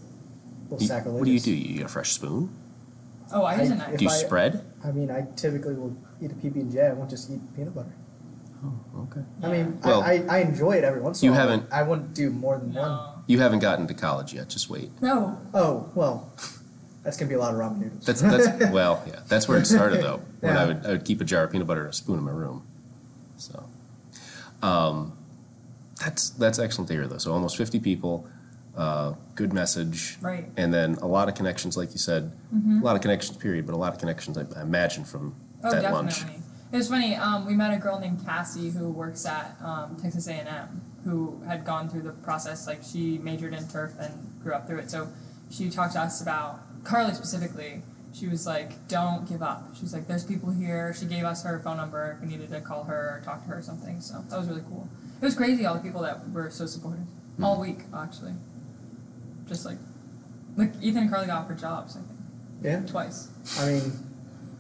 a 0.60 0.64
little 0.64 0.82
You- 0.82 0.88
sacrilegious. 0.88 1.20
what 1.20 1.26
do 1.26 1.32
you 1.32 1.40
do? 1.40 1.52
You 1.52 1.78
get 1.78 1.86
a 1.86 1.90
fresh 1.90 2.12
spoon? 2.14 2.50
Oh, 3.34 3.44
I 3.44 3.60
use 3.60 3.72
a 3.72 3.74
I- 3.74 3.78
knife. 3.78 3.98
Do 3.98 4.04
you 4.06 4.12
I- 4.12 4.14
spread? 4.14 4.62
I 4.84 4.92
mean, 4.92 5.10
I 5.10 5.26
typically 5.36 5.74
will 5.76 5.96
eat 6.22 6.32
a 6.32 6.36
PB 6.36 6.60
and 6.60 6.72
J. 6.72 6.88
I 6.88 6.94
won't 6.94 7.10
just 7.10 7.30
eat 7.32 7.40
peanut 7.56 7.74
butter. 7.74 7.94
Oh, 8.64 9.02
okay. 9.10 9.22
I 9.44 9.52
mean, 9.52 9.80
Well, 9.84 10.02
I, 10.04 10.14
I, 10.14 10.26
I 10.30 10.38
enjoy 10.40 10.74
it 10.74 10.84
every 10.84 11.02
once 11.02 11.22
in 11.22 11.28
you 11.28 11.32
a 11.32 11.36
while. 11.38 11.48
haven't- 11.50 11.72
I 11.72 11.84
wouldn't 11.84 12.14
do 12.14 12.30
more 12.30 12.58
than 12.60 12.74
one. 12.74 13.00
No. 13.28 13.34
You 13.34 13.40
haven't 13.40 13.60
gotten 13.60 13.88
to 13.88 13.94
college 13.94 14.34
yet. 14.34 14.50
Just 14.50 14.70
wait. 14.70 14.90
No. 15.02 15.40
Oh 15.54 15.90
well, 15.96 16.32
that's 17.04 17.18
gonna 17.18 17.30
be 17.30 17.36
a 17.36 17.40
lot 17.40 17.54
of 17.54 17.60
ramen 17.60 17.80
noodles. 17.80 18.06
That's 18.06 18.22
that's 18.22 18.72
well, 18.72 19.04
yeah. 19.08 19.20
That's 19.28 19.48
where 19.48 19.58
it 19.58 19.66
started 19.66 20.02
though. 20.04 20.22
When 20.42 20.56
I 20.58 20.66
would 20.66 20.86
I 20.86 20.90
would 20.90 21.06
keep 21.06 21.22
a 21.22 21.26
jar 21.26 21.44
of 21.44 21.52
peanut 21.52 21.68
butter 21.68 21.82
and 21.82 21.90
a 21.90 21.94
spoon 21.94 22.18
in 22.20 22.24
my 22.24 22.32
room. 22.32 22.66
So, 23.38 23.64
um, 24.62 25.18
that's 26.00 26.30
that's 26.32 26.60
excellent 26.60 26.88
to 26.90 26.94
hear 26.94 27.08
though. 27.08 27.18
So 27.18 27.34
almost 27.34 27.58
fifty 27.58 27.80
people, 27.80 28.28
uh, 28.78 29.14
good 29.36 29.54
message, 29.54 30.18
Right. 30.22 30.46
and 30.58 30.74
then 30.74 30.96
a 30.96 31.08
lot 31.08 31.28
of 31.30 31.36
connections, 31.36 31.76
like 31.78 31.92
you 31.92 31.98
said, 32.00 32.32
a 32.54 32.84
lot 32.84 32.96
of 32.96 33.02
connections. 33.02 33.38
Period, 33.38 33.66
but 33.66 33.74
a 33.74 33.78
lot 33.78 33.94
of 33.94 34.00
connections. 34.00 34.38
I, 34.38 34.46
I 34.58 34.62
imagine 34.62 35.04
from 35.04 35.36
Oh, 35.64 35.72
that 35.72 35.82
definitely. 35.82 35.94
lunch. 36.06 36.24
It 36.76 36.80
was 36.80 36.90
funny. 36.90 37.16
Um, 37.16 37.46
we 37.46 37.56
met 37.56 37.74
a 37.74 37.78
girl 37.78 38.02
named 38.02 38.26
Cassie 38.26 38.70
who 38.70 38.90
works 38.90 39.26
at 39.26 39.56
um, 39.64 39.96
Texas 39.96 40.28
A&M, 40.28 40.82
who 41.06 41.42
had 41.48 41.64
gone 41.64 41.88
through 41.88 42.02
the 42.02 42.12
process. 42.12 42.68
Like 42.68 42.84
she 42.84 43.18
majored 43.20 43.54
in 43.54 43.66
turf 43.70 43.94
and 43.98 44.14
grew 44.44 44.52
up 44.54 44.68
through 44.68 44.80
it. 44.80 44.92
So 44.92 45.08
she 45.50 45.70
talked 45.70 45.94
to 45.94 46.02
us 46.02 46.22
about 46.22 46.60
Carly 46.84 47.14
specifically. 47.14 47.82
She 48.12 48.28
was 48.28 48.46
like, 48.46 48.90
"Don't 48.90 49.26
give 49.26 49.42
up." 49.42 49.70
She's 49.80 49.94
like, 49.94 50.06
"There's 50.10 50.26
people 50.26 50.52
here." 50.52 50.94
She 50.94 51.06
gave 51.06 51.24
us 51.24 51.46
her 51.46 51.62
phone 51.62 51.78
number 51.78 52.18
if 52.18 52.22
we 52.22 52.36
needed 52.36 52.50
to 52.50 52.60
call 52.60 52.84
her 52.84 53.20
or 53.20 53.22
talk 53.24 53.44
to 53.44 53.48
her 53.52 53.60
or 53.60 53.62
something. 53.62 54.02
So 54.02 54.26
that 54.30 54.38
was 54.38 54.50
really 54.50 54.64
cool. 54.68 54.90
It 55.22 55.24
was 55.24 55.34
crazy 55.34 55.66
all 55.66 55.76
the 55.76 55.80
people 55.80 56.02
that 56.02 56.30
were 56.32 56.50
so 56.50 56.66
supportive 56.66 57.06
all 57.42 57.58
week 57.58 57.84
actually. 57.96 58.34
Just 59.48 59.66
like, 59.66 59.78
like 60.58 60.74
Ethan 60.82 61.04
and 61.04 61.10
Carly 61.10 61.28
got 61.28 61.44
offered 61.46 61.58
jobs. 61.60 61.96
I 61.96 62.02
think 62.02 62.10
Yeah. 62.64 62.92
twice. 62.92 63.30
I 63.62 63.66
mean, 63.66 63.92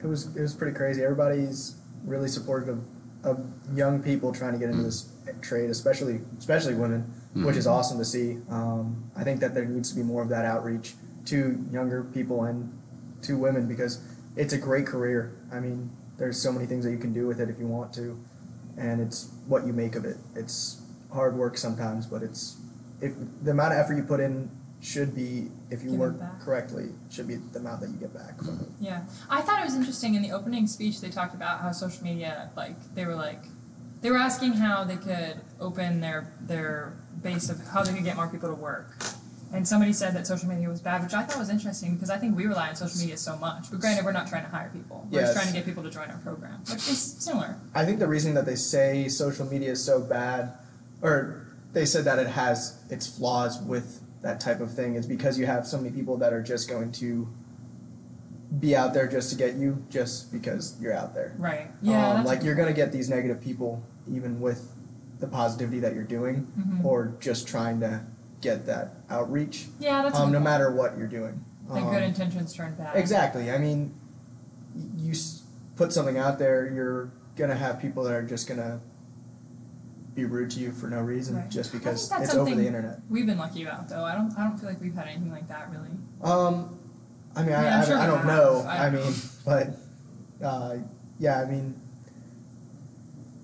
it 0.02 0.08
was 0.08 0.34
it 0.34 0.42
was 0.42 0.54
pretty 0.54 0.78
crazy. 0.78 1.04
Everybody's 1.04 1.76
really 2.06 2.28
supportive 2.28 2.70
of, 2.70 2.86
of 3.24 3.46
young 3.76 4.02
people 4.02 4.32
trying 4.32 4.54
to 4.54 4.60
get 4.60 4.70
into 4.70 4.84
this 4.84 5.12
trade, 5.42 5.70
especially 5.70 6.22
especially 6.38 6.76
women, 6.76 7.02
which 7.34 7.58
is 7.58 7.68
awesome 7.68 7.98
to 7.98 8.06
see. 8.06 8.38
Um, 8.50 9.12
I 9.16 9.24
think 9.24 9.40
that 9.42 9.54
there 9.54 9.66
needs 9.66 9.90
to 9.90 9.96
be 9.96 10.04
more 10.04 10.22
of 10.22 10.30
that 10.30 10.46
outreach 10.46 10.94
to 11.26 11.66
younger 11.72 12.04
people 12.04 12.44
and 12.44 12.72
to 13.24 13.38
women 13.38 13.68
because 13.68 14.02
it's 14.36 14.54
a 14.54 14.58
great 14.58 14.86
career. 14.86 15.36
I 15.52 15.60
mean, 15.60 15.90
there's 16.18 16.42
so 16.42 16.52
many 16.52 16.66
things 16.66 16.86
that 16.86 16.92
you 16.92 16.98
can 16.98 17.14
do 17.14 17.28
with 17.28 17.40
it 17.40 17.50
if 17.50 17.60
you 17.60 17.68
want 17.68 17.94
to, 17.94 18.20
and 18.78 19.02
it's 19.02 19.32
what 19.48 19.66
you 19.66 19.74
make 19.74 19.96
of 19.96 20.06
it. 20.06 20.18
It's 20.36 20.82
hard 21.12 21.36
work 21.36 21.58
sometimes, 21.58 22.06
but 22.06 22.22
it's 22.22 22.58
if 23.02 23.14
the 23.42 23.52
amount 23.52 23.74
of 23.74 23.80
effort 23.80 23.96
you 23.96 24.04
put 24.04 24.20
in 24.20 24.50
should 24.86 25.16
be 25.16 25.50
if 25.72 25.84
you 25.84 25.94
work 25.94 26.20
back. 26.20 26.40
correctly 26.42 26.90
should 27.10 27.28
be 27.28 27.36
the 27.36 27.60
amount 27.60 27.82
that 27.82 27.90
you 27.90 27.96
get 27.96 28.14
back 28.14 28.38
from 28.38 28.60
it. 28.62 28.68
Yeah, 28.80 29.04
I 29.30 29.42
thought 29.42 29.60
it 29.60 29.66
was 29.66 29.76
interesting 29.76 30.14
in 30.14 30.22
the 30.22 30.32
opening 30.32 30.68
speech. 30.68 31.02
They 31.02 31.10
talked 31.10 31.34
about 31.34 31.62
how 31.62 31.72
social 31.72 32.04
media, 32.04 32.52
like 32.56 32.76
they 32.94 33.06
were 33.06 33.16
like, 33.16 33.42
they 34.02 34.12
were 34.12 34.18
asking 34.18 34.54
how 34.54 34.84
they 34.84 34.98
could 34.98 35.42
open 35.60 36.02
their 36.02 36.32
their 36.40 36.98
base 37.24 37.50
of 37.50 37.66
how 37.68 37.84
they 37.84 37.94
could 37.94 38.04
get 38.04 38.16
more 38.16 38.28
people 38.28 38.50
to 38.50 38.56
work. 38.56 38.96
And 39.54 39.68
somebody 39.68 39.94
said 39.94 40.14
that 40.16 40.28
social 40.28 40.50
media 40.50 40.68
was 40.68 40.82
bad, 40.82 41.02
which 41.02 41.14
I 41.14 41.24
thought 41.24 41.40
was 41.40 41.50
interesting 41.50 41.96
because 41.96 42.10
I 42.10 42.18
think 42.18 42.36
we 42.36 42.46
rely 42.46 42.70
on 42.70 42.76
social 42.76 43.00
media 43.00 43.18
so 43.18 43.38
much. 43.38 43.72
But 43.72 43.80
granted, 43.80 44.06
we're 44.06 44.12
not 44.12 44.28
trying 44.28 44.44
to 44.44 44.50
hire 44.50 44.70
people; 44.72 45.08
we're 45.10 45.22
just 45.22 45.34
trying 45.34 45.48
to 45.48 45.54
get 45.54 45.66
people 45.66 45.82
to 45.84 45.90
join 45.90 46.10
our 46.12 46.18
program, 46.20 46.60
which 46.70 46.88
is 46.90 47.02
similar. 47.02 47.58
I 47.74 47.86
think 47.86 48.00
the 48.00 48.08
reason 48.08 48.36
that 48.36 48.46
they 48.46 48.56
say 48.56 49.08
social 49.08 49.46
media 49.48 49.72
is 49.72 49.84
so 49.84 50.02
bad, 50.02 50.54
or 51.02 51.48
they 51.74 51.86
said 51.86 52.06
that 52.06 52.20
it 52.20 52.28
has 52.28 52.84
its 52.90 53.08
flaws 53.08 53.62
with 53.62 54.02
that 54.26 54.40
type 54.40 54.60
of 54.60 54.72
thing, 54.74 54.96
is 54.96 55.06
because 55.06 55.38
you 55.38 55.46
have 55.46 55.68
so 55.68 55.78
many 55.78 55.92
people 55.92 56.18
that 56.18 56.34
are 56.34 56.42
just 56.42 56.68
going 56.68 56.92
to 56.92 57.28
be 58.60 58.76
out 58.76 58.92
there 58.92 59.08
just 59.08 59.30
to 59.30 59.36
get 59.36 59.54
you, 59.54 59.86
just 59.88 60.32
because 60.32 60.76
you're 60.82 60.94
out 60.94 61.14
there. 61.14 61.36
Right? 61.38 61.70
Yeah. 61.84 62.14
um, 62.14 62.26
like 62.26 62.42
you're 62.44 62.56
gonna 62.56 62.74
get 62.74 62.92
these 62.92 63.08
negative 63.10 63.40
people 63.40 63.84
even 64.12 64.40
with 64.42 64.72
the 65.20 65.28
positivity 65.28 65.80
that 65.80 65.94
you're 65.94 66.04
doing, 66.04 66.48
Mhm. 66.58 66.84
or 66.84 67.14
just 67.20 67.48
trying 67.48 67.80
to 67.82 68.02
get 68.42 68.66
that 68.66 68.96
outreach. 69.12 69.68
Yeah, 69.80 70.02
that's 70.02 70.18
Um, 70.20 70.32
no 70.32 70.40
matter 70.40 70.72
what 70.72 70.98
you're 70.98 71.08
doing. 71.08 71.44
Like 71.70 71.84
Um, 71.84 71.92
good 71.92 72.04
intentions 72.04 72.52
turn 72.54 72.74
bad. 72.76 72.96
Exactly. 72.96 73.52
I 73.52 73.58
mean, 73.60 73.94
you 74.98 75.12
s- 75.12 75.44
put 75.76 75.94
something 75.94 76.18
out 76.18 76.40
there, 76.40 76.68
you're 76.70 77.10
gonna 77.36 77.56
have 77.56 77.80
people 77.80 78.04
that 78.06 78.14
are 78.14 78.24
just 78.24 78.48
gonna 78.48 78.80
be 80.16 80.24
rude 80.26 80.50
to 80.52 80.60
you 80.60 80.72
for 80.72 80.88
no 80.88 81.02
reason, 81.02 81.36
Right. 81.36 81.50
just 81.50 81.76
I 81.76 81.78
because 81.78 82.12
it's 82.22 82.34
over 82.34 82.56
the 82.56 82.66
internet. 82.66 83.00
We've 83.10 83.26
been 83.26 83.38
lucky 83.38 83.64
about 83.64 83.90
though. 83.90 84.04
I 84.06 84.16
don't. 84.16 84.32
I 84.38 84.48
don't 84.48 84.58
feel 84.58 84.70
like 84.70 84.82
we've 84.82 84.94
had 84.96 85.08
anything 85.08 85.30
like 85.32 85.48
that 85.50 85.70
really. 85.70 85.90
Um, 86.24 86.80
I 87.36 87.44
mean, 87.44 87.54
I, 87.54 87.64
Yeah, 87.64 87.76
I'm 87.76 87.82
I, 87.82 87.86
sure 87.86 87.98
I 87.98 88.08
don't 88.08 88.26
know. 88.26 88.66
I 88.68 88.88
I, 88.88 88.90
mean, 88.90 89.14
but 89.46 89.68
uh, 90.42 90.78
yeah, 91.20 91.42
I 91.42 91.46
mean, 91.46 91.80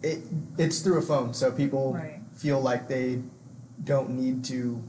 it 0.01 0.19
it's 0.57 0.79
through 0.79 0.97
a 0.99 1.01
phone, 1.01 1.33
so 1.33 1.51
people 1.51 1.93
Right. 1.93 2.21
feel 2.33 2.61
like 2.61 2.87
they 2.87 3.21
don't 3.83 4.11
need 4.11 4.45
to. 4.45 4.81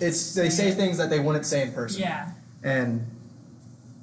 It's 0.00 0.34
they 0.34 0.50
say 0.50 0.70
Say 0.70 0.76
things 0.76 0.98
that 0.98 1.08
they 1.08 1.20
wouldn't 1.20 1.46
say 1.46 1.62
in 1.62 1.72
person, 1.72 2.00
Yeah. 2.02 2.32
and 2.64 3.06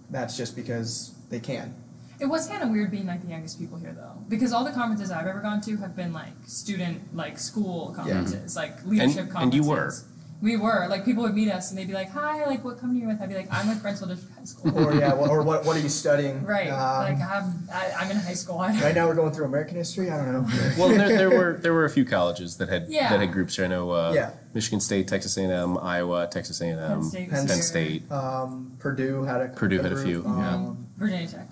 that's 0.09 0.37
just 0.37 0.55
because 0.55 1.13
they 1.29 1.41
can. 1.41 1.75
It 2.19 2.25
was 2.25 2.47
kind 2.47 2.61
of 2.63 2.69
weird 2.69 2.91
being 2.91 3.07
like 3.07 3.21
the 3.21 3.29
youngest 3.29 3.59
people 3.59 3.77
here 3.77 3.93
though, 3.95 4.21
because 4.27 4.51
all 4.53 4.63
the 4.65 4.71
conferences 4.71 5.09
I've 5.11 5.27
ever 5.27 5.39
gone 5.39 5.61
to 5.61 5.77
have 5.77 5.95
been 5.95 6.11
like 6.13 6.33
student, 6.47 7.15
like 7.15 7.39
school 7.39 7.93
conferences, 7.95 8.55
like 8.55 8.85
leadership 8.85 9.23
And- 9.23 9.31
conferences. 9.31 9.41
and 9.43 9.53
you 9.53 9.63
were. 9.69 9.93
We 10.41 10.55
were 10.55 10.87
like 10.89 11.03
people 11.03 11.23
would 11.23 11.35
meet 11.35 11.51
us 11.51 11.69
and 11.69 11.77
they'd 11.77 11.87
be 11.87 11.91
like, 11.93 12.11
"Hi, 12.11 12.45
like 12.45 12.63
what 12.63 12.79
company 12.79 13.01
are 13.01 13.03
you 13.03 13.07
with?" 13.09 13.21
I'd 13.21 13.27
be 13.27 13.35
like, 13.35 13.49
"I'm 13.53 13.67
with 13.67 13.83
Brentsville 13.83 14.07
District 14.07 14.33
High 14.37 14.45
School." 14.45 14.71
or 14.85 14.95
yeah, 14.95 15.11
wh- 15.11 15.29
or 15.29 15.41
what 15.41 15.65
what 15.65 15.75
are 15.75 15.81
you 15.81 15.89
studying? 15.89 16.45
right. 16.45 16.69
Um, 16.69 17.03
like 17.19 17.21
I'm 17.29 17.67
I, 17.73 17.91
I'm 17.99 18.09
in 18.09 18.15
high 18.15 18.35
school. 18.35 18.57
Right 18.57 18.95
now 18.95 19.05
we're 19.05 19.15
going 19.15 19.33
through 19.33 19.43
American 19.47 19.75
history. 19.75 20.09
I 20.09 20.15
don't 20.15 20.31
know. 20.31 20.47
Well, 20.77 20.87
there, 20.87 21.09
there 21.09 21.29
were 21.29 21.59
there 21.61 21.73
were 21.73 21.83
a 21.83 21.89
few 21.89 22.05
colleges 22.05 22.55
that 22.55 22.69
had 22.69 22.85
Yeah. 22.87 23.09
that 23.09 23.19
had 23.19 23.33
groups. 23.33 23.57
here. 23.57 23.65
I 23.65 23.67
know 23.67 23.91
uh, 23.91 24.13
Yeah. 24.15 24.31
Michigan 24.53 24.79
State, 24.79 25.09
Texas 25.09 25.35
A&M, 25.35 25.77
Iowa, 25.77 26.25
Texas 26.31 26.61
A&M, 26.61 26.77
Penn 26.79 27.03
State. 27.03 27.29
Penn 27.29 27.41
was 27.43 27.51
Penn. 27.51 27.61
State. 27.61 28.09
um, 28.09 28.71
Purdue 28.79 29.23
had 29.23 29.41
a 29.41 29.49
Purdue 29.49 29.81
had 29.81 29.87
a 29.87 29.95
group. 29.95 30.05
few, 30.05 30.23
yeah. 30.23 30.55
Um, 30.55 30.87
Virginia 30.95 31.27
Tech. 31.27 31.49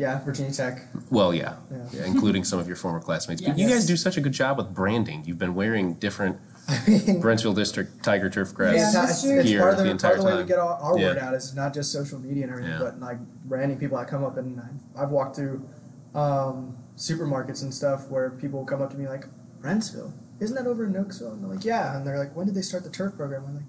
Yeah, 0.00 0.18
Virginia 0.24 0.50
Tech. 0.50 0.80
Well, 1.10 1.34
yeah, 1.34 1.56
Yeah. 1.70 1.76
yeah, 1.92 2.04
including 2.06 2.42
some 2.44 2.58
of 2.58 2.66
your 2.66 2.76
former 2.76 3.00
classmates. 3.00 3.42
But 3.42 3.58
you 3.58 3.66
Yes. 3.68 3.80
guys 3.80 3.86
do 3.86 3.96
such 3.98 4.16
a 4.16 4.22
good 4.22 4.32
job 4.32 4.56
with 4.56 4.72
branding. 4.72 5.24
You've 5.26 5.38
been 5.38 5.54
wearing 5.54 5.92
different 5.94 6.38
I 6.68 6.78
mean, 6.88 7.20
Brentsville 7.22 7.54
District 7.54 8.02
Tiger 8.02 8.30
Turf 8.30 8.54
Grass 8.54 8.74
it's, 8.76 8.94
not- 8.94 9.10
it's, 9.10 9.24
it's 9.24 9.58
part 9.58 9.72
of 9.72 9.78
the, 9.78 9.84
the 9.84 9.90
entire 9.90 10.16
part 10.16 10.18
of 10.20 10.24
the 10.24 10.26
way 10.26 10.32
time. 10.32 10.42
we 10.42 10.48
get 10.48 10.58
our, 10.58 10.74
our 10.74 10.98
Yeah. 10.98 11.06
word 11.08 11.18
out. 11.18 11.34
is 11.34 11.54
not 11.54 11.74
just 11.74 11.92
social 11.92 12.18
media 12.18 12.44
and 12.44 12.52
everything, 12.52 12.72
Yeah. 12.72 12.78
but 12.78 12.98
like 13.00 13.18
branding 13.44 13.76
people 13.78 13.98
that 13.98 14.08
come 14.08 14.24
up 14.24 14.38
and 14.38 14.58
I've, 14.60 15.02
I've 15.02 15.10
walked 15.10 15.36
through 15.36 15.68
um, 16.14 16.76
supermarkets 16.96 17.62
and 17.62 17.72
stuff 17.74 18.08
where 18.08 18.30
people 18.30 18.64
come 18.64 18.80
up 18.80 18.90
to 18.92 18.96
me 18.96 19.06
like, 19.06 19.26
Brentsville, 19.60 20.12
isn't 20.38 20.56
that 20.56 20.66
over 20.66 20.84
in 20.86 20.92
Nokesville? 20.94 21.32
And 21.34 21.42
they're 21.44 21.50
like, 21.54 21.64
yeah. 21.64 21.96
And 21.96 22.06
they're 22.06 22.18
like, 22.18 22.34
when 22.34 22.46
did 22.46 22.54
they 22.54 22.62
start 22.62 22.84
the 22.84 22.90
turf 22.90 23.16
program? 23.16 23.44
I'm 23.46 23.54
like, 23.56 23.64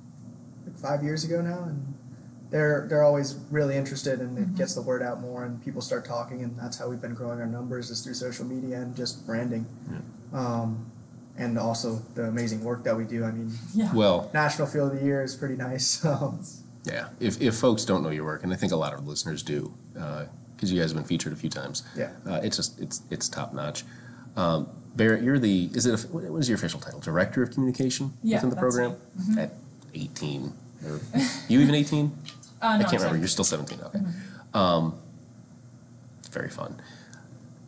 like 0.68 0.78
five 0.78 1.04
years 1.04 1.24
ago 1.26 1.42
now. 1.42 1.64
And 1.64 1.91
they're 2.52 2.86
they're 2.90 3.04
always 3.04 3.36
really 3.50 3.76
interested 3.76 4.20
and 4.20 4.38
it 4.38 4.56
gets 4.56 4.76
the 4.76 4.82
word 4.82 5.02
out 5.02 5.20
more 5.22 5.46
and 5.46 5.64
people 5.64 5.82
start 5.82 6.06
talking 6.06 6.44
and 6.44 6.56
that's 6.60 6.78
how 6.78 6.88
we've 6.90 7.02
been 7.02 7.14
growing 7.16 7.40
our 7.40 7.46
numbers 7.48 7.90
is 7.90 8.02
through 8.02 8.14
social 8.14 8.46
media 8.46 8.78
and 8.82 8.96
just 8.96 9.26
branding. 9.26 9.66
Um, 10.34 10.92
and 11.38 11.58
also 11.58 11.96
the 12.16 12.26
amazing 12.26 12.64
work 12.64 12.84
that 12.84 12.96
we 12.96 13.06
do. 13.06 13.24
I 13.24 13.32
mean, 13.32 13.52
Yeah. 13.74 13.92
Well, 13.94 14.30
National 14.34 14.68
Field 14.68 14.92
of 14.94 15.00
the 15.00 15.06
Year 15.06 15.24
is 15.24 15.36
pretty 15.36 15.56
nice. 15.56 16.04
So 16.04 16.38
yeah. 16.84 17.10
If 17.20 17.42
if 17.42 17.56
folks 17.56 17.86
don't 17.86 18.02
know 18.04 18.10
your 18.10 18.26
work, 18.26 18.44
and 18.44 18.52
I 18.52 18.56
think 18.56 18.72
a 18.72 18.76
lot 18.76 18.94
of 18.94 19.06
listeners 19.08 19.44
do, 19.44 19.72
because 19.94 20.72
you 20.72 20.80
guys 20.82 20.90
have 20.92 20.98
been 20.98 21.06
featured 21.06 21.32
a 21.32 21.36
few 21.36 21.50
times. 21.50 21.84
Yeah. 21.96 22.10
Uh, 22.28 22.42
it's 22.44 22.58
just 22.58 22.80
it's 22.82 23.02
it's 23.12 23.30
top 23.30 23.54
notch. 23.54 23.84
Um, 24.36 24.68
Barrett, 24.96 25.24
you're 25.24 25.38
the 25.40 25.70
is 25.74 25.86
it 25.86 26.04
a, 26.04 26.08
what 26.08 26.24
is 26.40 26.50
your 26.50 26.56
official 26.58 26.80
title? 26.80 27.00
Director 27.00 27.44
of 27.44 27.52
Communication 27.52 28.14
Yeah, 28.24 28.38
within 28.38 28.50
the 28.50 28.56
that's 28.56 28.62
program 28.76 28.92
it. 28.92 29.22
Mhm. 29.32 29.38
at 29.44 29.52
18. 29.94 30.54
Or, 30.88 31.00
you 31.48 31.60
even 31.62 31.76
18? 31.76 32.12
Uh, 32.62 32.78
I 32.80 32.84
can't 32.84 32.94
remember. 32.94 33.18
You're 33.18 33.28
still 33.28 33.46
17. 33.46 33.80
Okay. 33.82 34.00
Um, 34.54 35.00
very 36.32 36.50
fun. 36.50 36.82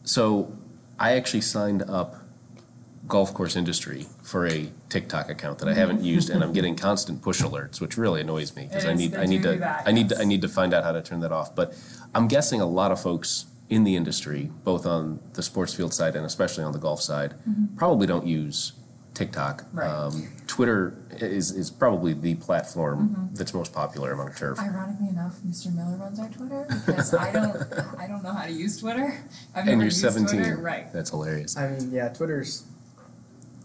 So 0.03 0.55
I 0.99 1.13
actually 1.13 1.41
signed 1.41 1.83
up 1.83 2.15
golf 3.07 3.33
course 3.33 3.55
industry 3.55 4.05
for 4.21 4.47
a 4.47 4.69
TikTok 4.89 5.29
account 5.29 5.59
that 5.59 5.67
I 5.67 5.73
haven't 5.73 6.01
used, 6.01 6.29
and 6.29 6.43
I'm 6.43 6.53
getting 6.53 6.75
constant 6.87 7.21
push 7.21 7.41
alerts, 7.41 7.81
which 7.81 7.97
really 7.97 8.21
annoys 8.21 8.55
me 8.55 8.67
because 8.67 8.85
I 8.85 8.93
need 8.93 9.15
I 9.15 9.25
need 9.25 9.43
to 9.43 9.57
that, 9.57 9.83
I 9.85 9.91
need 9.91 10.09
to. 10.09 10.19
I 10.19 10.23
need 10.23 10.41
to 10.41 10.47
find 10.47 10.73
out 10.73 10.83
how 10.83 10.91
to 10.91 11.01
turn 11.01 11.19
that 11.21 11.31
off. 11.31 11.55
But 11.55 11.75
I'm 12.15 12.27
guessing 12.27 12.61
a 12.61 12.65
lot 12.65 12.91
of 12.91 13.01
folks 13.01 13.45
in 13.69 13.83
the 13.83 13.95
industry, 13.95 14.51
both 14.63 14.85
on 14.85 15.19
the 15.33 15.43
sports 15.43 15.73
field 15.73 15.93
side 15.93 16.15
and 16.15 16.25
especially 16.25 16.63
on 16.63 16.73
the 16.73 16.79
golf 16.79 17.01
side, 17.01 17.33
probably 17.75 18.05
don't 18.05 18.27
use 18.27 18.73
TikTok. 19.13 19.65
Right. 19.73 19.87
Um, 19.87 20.31
Twitter 20.47 20.95
is 21.19 21.51
is 21.51 21.69
probably 21.69 22.13
the 22.13 22.35
platform 22.35 23.09
Mm-hmm. 23.09 23.35
that's 23.35 23.53
most 23.53 23.73
popular 23.73 24.11
among 24.11 24.33
turf. 24.33 24.59
Ironically 24.59 25.09
enough, 25.09 25.37
Mr. 25.47 25.73
Miller 25.73 25.97
runs 25.97 26.19
our 26.19 26.29
Twitter 26.29 26.65
because 26.85 27.13
I 27.13 27.31
don't 27.31 27.55
I 27.99 28.07
don't 28.07 28.23
know 28.23 28.33
how 28.33 28.45
to 28.45 28.51
use 28.51 28.79
Twitter. 28.79 29.23
I've 29.53 29.59
and 29.59 29.65
never 29.67 29.75
you're 29.77 29.83
used 29.85 30.01
17. 30.01 30.39
Twitter. 30.39 30.57
Right. 30.57 30.91
That's 30.91 31.09
hilarious. 31.11 31.55
I 31.57 31.69
mean, 31.69 31.91
yeah, 31.91 32.09
Twitter's 32.09 32.63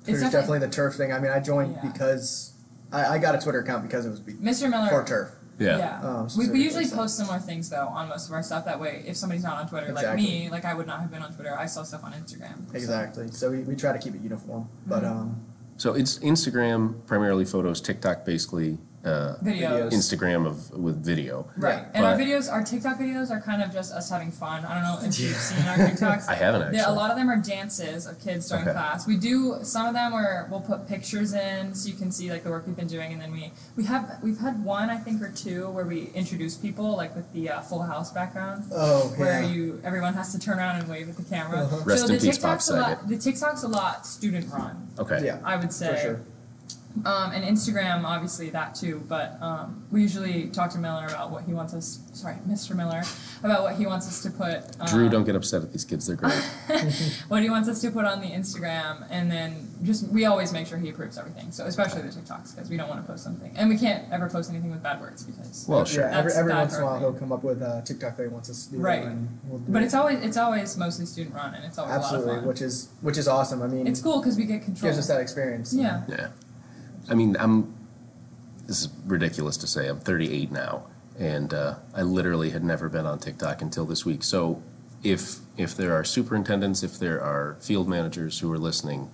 Twitter's 0.05 0.23
definitely- 0.23 0.31
definitely 0.31 0.59
the 0.61 0.73
turf 0.73 0.95
thing. 0.97 1.13
I 1.13 1.19
mean, 1.19 1.31
I 1.31 1.41
joined 1.41 1.77
Yeah. 1.83 1.91
because 1.91 2.53
I, 2.93 3.15
I 3.15 3.19
got 3.19 3.35
a 3.35 3.39
Twitter 3.39 3.61
account 3.61 3.83
because 3.83 4.07
it 4.07 4.11
was 4.11 4.21
be- 4.21 4.33
Mr. 4.35 4.69
Miller 4.71 4.89
for 4.89 5.05
turf. 5.05 5.31
Yeah. 5.59 6.01
Um, 6.03 6.29
we, 6.37 6.49
we 6.51 6.63
usually 6.63 6.85
so- 6.85 6.97
post 6.97 7.17
similar 7.17 7.39
things 7.39 7.69
though 7.71 7.89
on 7.89 8.09
most 8.09 8.29
of 8.29 8.35
our 8.35 8.43
stuff. 8.43 8.65
That 8.65 8.79
way, 8.81 9.03
if 9.07 9.17
somebody's 9.17 9.43
not 9.45 9.57
on 9.59 9.69
Twitter, 9.69 9.93
like 9.93 10.15
me, 10.17 10.49
like 10.51 10.65
I 10.65 10.75
would 10.75 10.87
not 10.87 11.01
have 11.01 11.11
been 11.11 11.23
on 11.23 11.33
Twitter. 11.35 11.57
I 11.59 11.67
saw 11.67 11.83
stuff 11.83 12.05
on 12.05 12.13
Instagram. 12.13 12.69
so- 12.71 12.77
Exactly. 12.77 13.31
So 13.31 13.51
we, 13.51 13.59
we 13.61 13.75
try 13.77 13.93
to 13.93 13.99
keep 13.99 14.15
it 14.15 14.21
uniform. 14.23 14.69
But 14.87 15.03
Mm-hmm. 15.03 15.19
um, 15.19 15.41
So 15.77 15.95
it's 15.95 16.19
Instagram 16.21 17.05
primarily 17.07 17.45
photos, 17.45 17.81
TikTok 17.81 18.25
basically 18.25 18.79
uh, 19.05 19.37
Videos. 19.43 19.93
Instagram 19.93 20.47
of 20.47 20.71
with 20.73 21.05
video. 21.05 21.49
Right. 21.57 21.75
Yeah, 21.79 21.91
and 21.95 22.05
our 22.05 22.17
videos, 22.17 22.51
our 22.53 22.63
TikTok 22.65 22.99
videos 22.99 23.31
are 23.31 23.41
kind 23.41 23.63
of 23.63 23.73
just 23.73 23.93
us 23.93 24.11
having 24.11 24.31
fun. 24.33 24.65
I 24.65 24.75
don't 24.75 24.83
know 24.83 24.99
if 25.09 25.19
you've 25.21 25.37
seen 25.37 25.65
our 25.67 25.77
TikToks. 25.89 26.29
I 26.29 26.35
haven't 26.35 26.63
actually. 26.63 26.79
Yeah, 26.79 26.91
a 26.91 26.93
lot 26.93 27.11
of 27.11 27.17
them 27.17 27.31
are 27.31 27.37
dances 27.37 28.07
of 28.07 28.21
kids 28.21 28.49
during 28.49 28.65
Okay. 28.65 28.73
class. 28.73 29.07
We 29.07 29.17
do 29.17 29.59
some 29.63 29.87
of 29.87 29.95
them 29.95 30.13
where 30.13 30.49
we'll 30.51 30.61
put 30.61 30.89
pictures 30.89 31.33
in 31.33 31.75
so 31.75 31.89
you 31.89 31.95
can 31.95 32.11
see 32.11 32.31
like 32.31 32.43
the 32.43 32.51
work 32.51 32.67
we've 32.67 32.77
been 32.77 32.89
doing, 32.89 33.13
and 33.13 33.21
then 33.23 33.31
we 33.33 33.53
we 33.77 33.85
have 33.85 34.19
we've 34.23 34.39
had 34.39 34.65
one 34.65 34.91
I 34.91 34.97
think 34.97 35.23
or 35.23 35.31
two 35.31 35.71
where 35.71 35.85
we 35.85 36.11
introduce 36.15 36.57
people 36.57 36.97
like 36.97 37.15
with 37.15 37.33
the 37.33 37.51
uh, 37.51 37.61
Full 37.61 37.83
House 37.85 38.13
background. 38.13 38.65
oh 38.73 39.13
Where 39.17 39.43
you 39.45 39.81
everyone 39.85 40.15
has 40.15 40.33
to 40.33 40.39
turn 40.41 40.59
around 40.59 40.81
and 40.81 40.89
wave 40.89 41.09
at 41.09 41.17
the 41.17 41.23
camera. 41.23 41.61
Uh-huh. 41.63 41.77
Rest 41.85 42.07
so 42.07 42.13
in 42.13 42.19
the 42.19 42.27
peace, 42.27 42.39
Bob 42.39 42.59
TikTok's 42.59 42.69
a 42.71 42.77
lot. 42.81 43.09
The 43.09 43.17
TikTok's 43.19 43.63
a 43.63 43.69
lot 43.69 44.07
student 44.07 44.53
run. 44.53 44.89
Okay. 44.99 45.25
yeah, 45.25 45.39
I 45.45 45.57
would 45.57 45.73
say. 45.73 45.95
for 45.95 46.01
sure. 46.01 46.21
Um, 47.05 47.31
and 47.33 47.45
Instagram, 47.45 48.05
obviously 48.05 48.51
that 48.51 48.75
too. 48.75 49.03
But 49.09 49.41
um, 49.41 49.85
we 49.91 50.03
usually 50.03 50.49
talk 50.49 50.71
to 50.73 50.79
Miller 50.79 51.07
about 51.07 51.31
what 51.31 51.45
he 51.45 51.55
wants 51.55 51.73
us. 51.75 52.01
Sorry, 52.13 52.37
Mr. 52.49 52.75
Miller, 52.75 53.03
about 53.45 53.63
what 53.63 53.77
he 53.77 53.87
wants 53.87 54.09
us 54.09 54.23
to 54.23 54.31
put. 54.31 54.65
Um, 54.81 54.87
Drew, 54.89 55.09
don't 55.09 55.25
get 55.25 55.37
upset 55.37 55.63
at 55.63 55.71
these 55.73 55.85
kids. 55.85 56.07
They're 56.07 56.17
great. 56.17 56.33
what 57.29 57.43
he 57.43 57.51
wants 57.51 57.69
us 57.69 57.81
to 57.83 57.91
put 57.93 58.05
on 58.05 58.21
the 58.21 58.29
Instagram, 58.29 59.07
and 59.11 59.31
then 59.31 59.69
just 59.85 60.09
we 60.09 60.25
always 60.25 60.53
make 60.53 60.67
sure 60.67 60.79
he 60.79 60.89
approves 60.89 61.19
everything. 61.19 61.53
So 61.53 61.67
especially 61.67 62.03
the 62.03 62.09
TikToks 62.09 62.57
because 62.57 62.69
we 62.69 62.77
don't 62.77 62.89
want 62.89 63.01
to 63.01 63.07
post 63.07 63.23
something, 63.23 63.53
and 63.57 63.69
we 63.69 63.79
can't 63.79 64.11
ever 64.13 64.29
post 64.29 64.51
anything 64.51 64.71
with 64.71 64.83
bad 64.83 65.01
words 65.01 65.23
because. 65.23 65.67
Well, 65.69 65.85
sure. 65.85 66.05
Yeah, 66.05 66.19
every, 66.19 66.33
every 66.33 66.53
once 66.53 66.75
in 66.75 66.83
a 66.83 66.85
while 66.87 66.99
he'll 66.99 67.13
come 67.13 67.31
up 67.33 67.45
with 67.45 67.63
a 67.63 67.83
TikTok 67.85 68.17
that 68.17 68.23
he 68.25 68.29
wants 68.29 68.51
us 68.51 68.67
to 68.67 68.73
do. 68.73 68.79
Right. 68.79 69.05
And 69.05 69.39
we'll 69.45 69.61
do 69.61 69.73
But 69.73 69.83
it. 69.83 69.87
it's 69.87 69.95
always 69.95 70.25
it's 70.25 70.37
always 70.37 70.77
mostly 70.77 71.07
student 71.07 71.35
run, 71.37 71.55
and 71.55 71.65
it's 71.65 71.79
always 71.79 71.95
a 71.95 71.99
lot 71.99 72.05
absolutely, 72.05 72.33
of 72.33 72.39
fun. 72.41 72.49
which 72.49 72.61
is 72.63 72.89
which 73.03 73.19
is 73.19 73.29
awesome. 73.29 73.63
I 73.63 73.69
mean, 73.69 73.87
It's 73.87 74.01
cool 74.01 74.19
because 74.19 74.37
we 74.37 74.45
get 74.45 74.63
control. 74.65 74.91
gives 74.91 74.99
us 74.99 75.07
that 75.07 75.21
experience. 75.21 75.73
Yeah. 75.73 76.03
Yeah. 76.09 76.29
I 77.09 77.15
mean, 77.15 77.37
I'm. 77.39 77.75
This 78.67 78.83
is 78.83 78.89
ridiculous 79.07 79.57
to 79.59 79.67
say. 79.67 79.89
I'm 79.89 79.99
38 79.99 80.53
now, 80.53 80.85
and 81.19 81.55
uh, 81.55 81.77
I 81.95 82.03
literally 82.03 82.51
had 82.51 82.63
never 82.63 82.89
been 82.89 83.07
on 83.07 83.19
TikTok 83.19 83.63
until 83.63 83.87
this 83.87 84.05
week. 84.05 84.23
So, 84.23 84.63
if 85.03 85.37
if 85.57 85.75
there 85.77 85.95
are 85.95 86.05
superintendents, 86.05 86.83
if 86.83 86.99
there 86.99 87.23
are 87.23 87.57
field 87.61 87.89
managers 87.89 88.39
who 88.41 88.53
are 88.53 88.59
listening, 88.59 89.11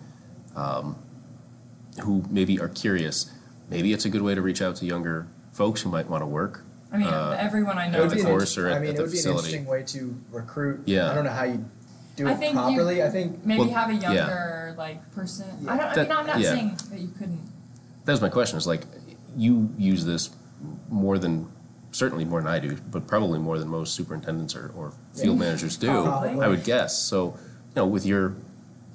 um, 0.57 0.97
who 2.03 2.25
maybe 2.31 2.59
are 2.61 2.69
curious, 2.69 3.31
maybe 3.71 3.93
it's 3.93 4.05
a 4.05 4.09
good 4.11 4.23
way 4.23 4.35
to 4.35 4.43
reach 4.43 4.61
out 4.61 4.77
to 4.77 4.87
younger 4.87 5.29
folks 5.53 5.83
who 5.83 5.91
might 5.91 6.09
want 6.09 6.23
to 6.23 6.27
work. 6.27 6.65
I 6.93 6.97
mean, 6.99 7.07
Uh, 7.09 7.37
everyone 7.39 7.79
I 7.79 7.89
know. 7.89 7.99
would 8.01 8.05
At 8.07 8.11
the 8.11 8.15
be 8.17 8.21
is 8.21 8.25
an 8.27 8.31
course 8.31 8.59
or 8.59 8.69
I 8.69 8.73
at- 8.75 8.81
mean, 8.81 8.91
at 8.91 8.95
it 8.95 8.97
the 8.99 9.03
would 9.05 9.13
be 9.13 9.19
an 9.21 9.29
interesting 9.29 9.67
way 9.67 9.83
to 9.85 10.17
recruit. 10.33 10.83
Yeah. 10.87 11.11
I 11.11 11.15
don't 11.15 11.25
know 11.25 11.31
how 11.31 11.45
you 11.45 11.65
do 12.17 12.27
I 12.29 12.33
it 12.33 12.39
think 12.39 12.55
you- 12.55 12.61
properly. 12.61 13.03
I 13.03 13.11
think 13.11 13.45
Maybe 13.45 13.61
Well, 13.61 13.71
have 13.71 13.91
a 13.91 13.95
yeah. 13.95 14.13
younger 14.13 14.75
like 14.79 15.13
person. 15.13 15.47
Yeah. 15.63 15.73
I 15.73 15.77
don't. 15.77 15.87
I 15.87 15.95
That- 15.95 16.09
mean, 16.09 16.17
I'm 16.19 16.27
not 16.27 16.41
yeah. 16.41 16.51
saying 16.51 16.79
that 16.91 16.99
you 17.01 17.09
couldn't. 17.19 17.41
That 18.05 18.13
was 18.13 18.21
my 18.21 18.29
question. 18.29 18.59
Is 18.59 18.67
like, 18.67 18.83
you 19.37 19.73
use 19.79 20.05
this 20.05 20.31
more 20.89 21.19
than 21.19 21.49
certainly 21.93 22.25
more 22.25 22.41
than 22.41 22.49
I 22.51 22.59
do, 22.59 22.77
but 22.91 23.07
probably 23.07 23.39
more 23.39 23.59
than 23.59 23.69
most 23.69 23.95
superintendents 23.95 24.55
or, 24.57 24.73
or 24.77 24.93
field 25.15 25.37
Yeah. 25.39 25.45
managers 25.45 25.77
do. 25.77 25.87
Probably. 26.03 26.41
I 26.45 26.49
would 26.49 26.65
guess. 26.65 26.99
So, 26.99 27.37
you 27.37 27.77
know, 27.77 27.87
with 27.87 28.05
your 28.07 28.35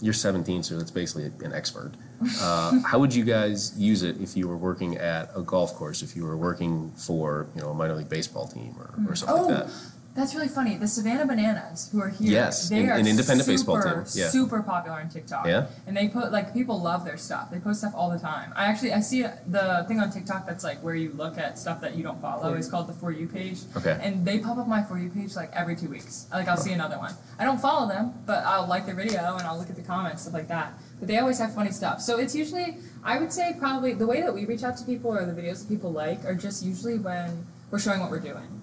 you're 0.02 0.14
17, 0.14 0.64
so 0.64 0.78
that's 0.78 0.92
basically 0.92 1.26
an 1.46 1.54
expert. 1.54 1.92
Uh, 2.42 2.78
how 2.86 3.00
would 3.00 3.16
you 3.16 3.24
guys 3.24 3.74
use 3.80 4.04
it 4.04 4.20
if 4.20 4.36
you 4.36 4.46
were 4.46 4.58
working 4.58 4.98
at 4.98 5.30
a 5.38 5.42
golf 5.42 5.74
course? 5.76 6.02
If 6.04 6.18
you 6.18 6.26
were 6.26 6.36
working 6.36 6.92
for 6.98 7.48
you 7.56 7.62
know 7.62 7.70
a 7.70 7.74
minor 7.74 7.96
league 7.96 8.10
baseball 8.10 8.46
team 8.46 8.76
or, 8.78 8.94
or 9.10 9.16
something 9.16 9.38
Oh, 9.38 9.48
like 9.48 9.66
that? 9.68 9.72
That's 10.20 10.36
really 10.36 10.48
funny. 10.50 10.76
The 10.78 10.88
Savannah 10.88 11.26
Bananas, 11.26 11.90
who 11.92 12.02
are 12.02 12.10
here, 12.10 12.32
Yes, 12.32 12.70
they 12.70 12.80
an- 12.82 12.90
are 12.90 12.94
an 12.94 13.08
independent 13.08 13.48
baseball 13.48 13.82
team, 13.82 14.04
yeah. 14.14 14.30
super 14.30 14.62
popular 14.62 15.00
on 15.00 15.10
TikTok. 15.10 15.46
Yeah? 15.48 15.68
and 15.88 15.96
they 15.96 16.08
put 16.10 16.32
like 16.32 16.54
people 16.54 16.80
love 16.82 17.06
their 17.06 17.18
stuff. 17.18 17.50
They 17.52 17.60
post 17.60 17.80
stuff 17.80 17.94
all 17.96 18.10
the 18.12 18.20
time. 18.20 18.54
I 18.56 18.66
actually 18.66 18.94
I 18.94 19.00
see 19.00 19.22
the 19.24 19.86
thing 19.88 20.00
on 20.00 20.12
TikTok 20.12 20.46
that's 20.46 20.64
like 20.64 20.84
where 20.84 20.96
you 20.96 21.12
look 21.14 21.38
at 21.38 21.58
stuff 21.58 21.80
that 21.82 21.96
you 21.96 22.04
don't 22.04 22.22
follow. 22.22 22.52
Hmm. 22.52 22.58
It's 22.58 22.68
called 22.70 22.88
the 22.88 22.94
For 22.94 23.12
You 23.12 23.28
page. 23.28 23.60
Okay. 23.78 23.98
and 24.02 24.26
they 24.26 24.40
pop 24.40 24.58
up 24.58 24.68
my 24.68 24.84
For 24.84 24.98
You 25.00 25.10
page 25.10 25.36
like 25.36 25.52
every 25.54 25.76
two 25.76 25.88
weeks. 25.90 26.28
Like 26.32 26.48
I'll 26.48 26.58
see 26.58 26.74
another 26.74 26.98
one. 26.98 27.14
I 27.40 27.46
don't 27.46 27.62
follow 27.62 27.88
them, 27.88 28.14
but 28.26 28.44
I'll 28.46 28.68
like 28.68 28.86
their 28.86 28.96
video 28.96 29.36
and 29.38 29.48
I'll 29.48 29.58
look 29.58 29.70
at 29.70 29.76
the 29.76 29.82
comments 29.82 30.24
stuff 30.24 30.34
like 30.34 30.50
that. 30.50 30.74
But 31.00 31.08
they 31.08 31.18
always 31.18 31.40
have 31.40 31.56
funny 31.56 31.72
stuff. 31.72 32.02
So 32.02 32.18
it's 32.20 32.36
usually 32.36 32.78
I 33.04 33.18
would 33.20 33.32
say 33.32 33.56
probably 33.58 33.94
the 33.94 34.06
way 34.08 34.22
that 34.22 34.34
we 34.34 34.46
reach 34.46 34.64
out 34.64 34.76
to 34.78 34.84
people 34.86 35.12
or 35.12 35.26
the 35.26 35.40
videos 35.40 35.60
that 35.62 35.70
people 35.70 35.92
like 35.92 36.26
are 36.26 36.36
just 36.36 36.64
usually 36.64 37.00
when 37.00 37.46
we're 37.72 37.80
showing 37.80 38.00
what 38.02 38.10
we're 38.10 38.20
doing 38.20 38.59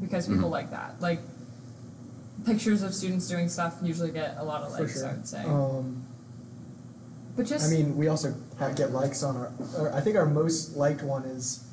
because 0.00 0.26
people 0.26 0.42
Mm-hmm. 0.44 0.52
like 0.52 0.70
that. 0.70 1.00
Like 1.00 1.20
pictures 2.46 2.82
of 2.82 2.94
students 2.94 3.28
doing 3.28 3.48
stuff 3.48 3.76
usually 3.82 4.10
get 4.10 4.36
a 4.38 4.44
lot 4.44 4.62
of 4.62 4.72
likes. 4.72 4.94
sure. 4.94 5.08
I 5.08 5.12
would 5.12 5.26
say, 5.28 5.44
Um, 5.44 6.06
but 7.36 7.46
just 7.46 7.66
I 7.70 7.74
mean, 7.74 7.96
we 7.96 8.08
also 8.08 8.34
ha- 8.58 8.70
get 8.70 8.90
likes 8.92 9.22
on 9.22 9.36
our, 9.36 9.52
our. 9.78 9.92
I 9.94 10.00
think 10.00 10.16
our 10.16 10.26
most 10.26 10.76
liked 10.76 11.02
one 11.02 11.24
is 11.24 11.64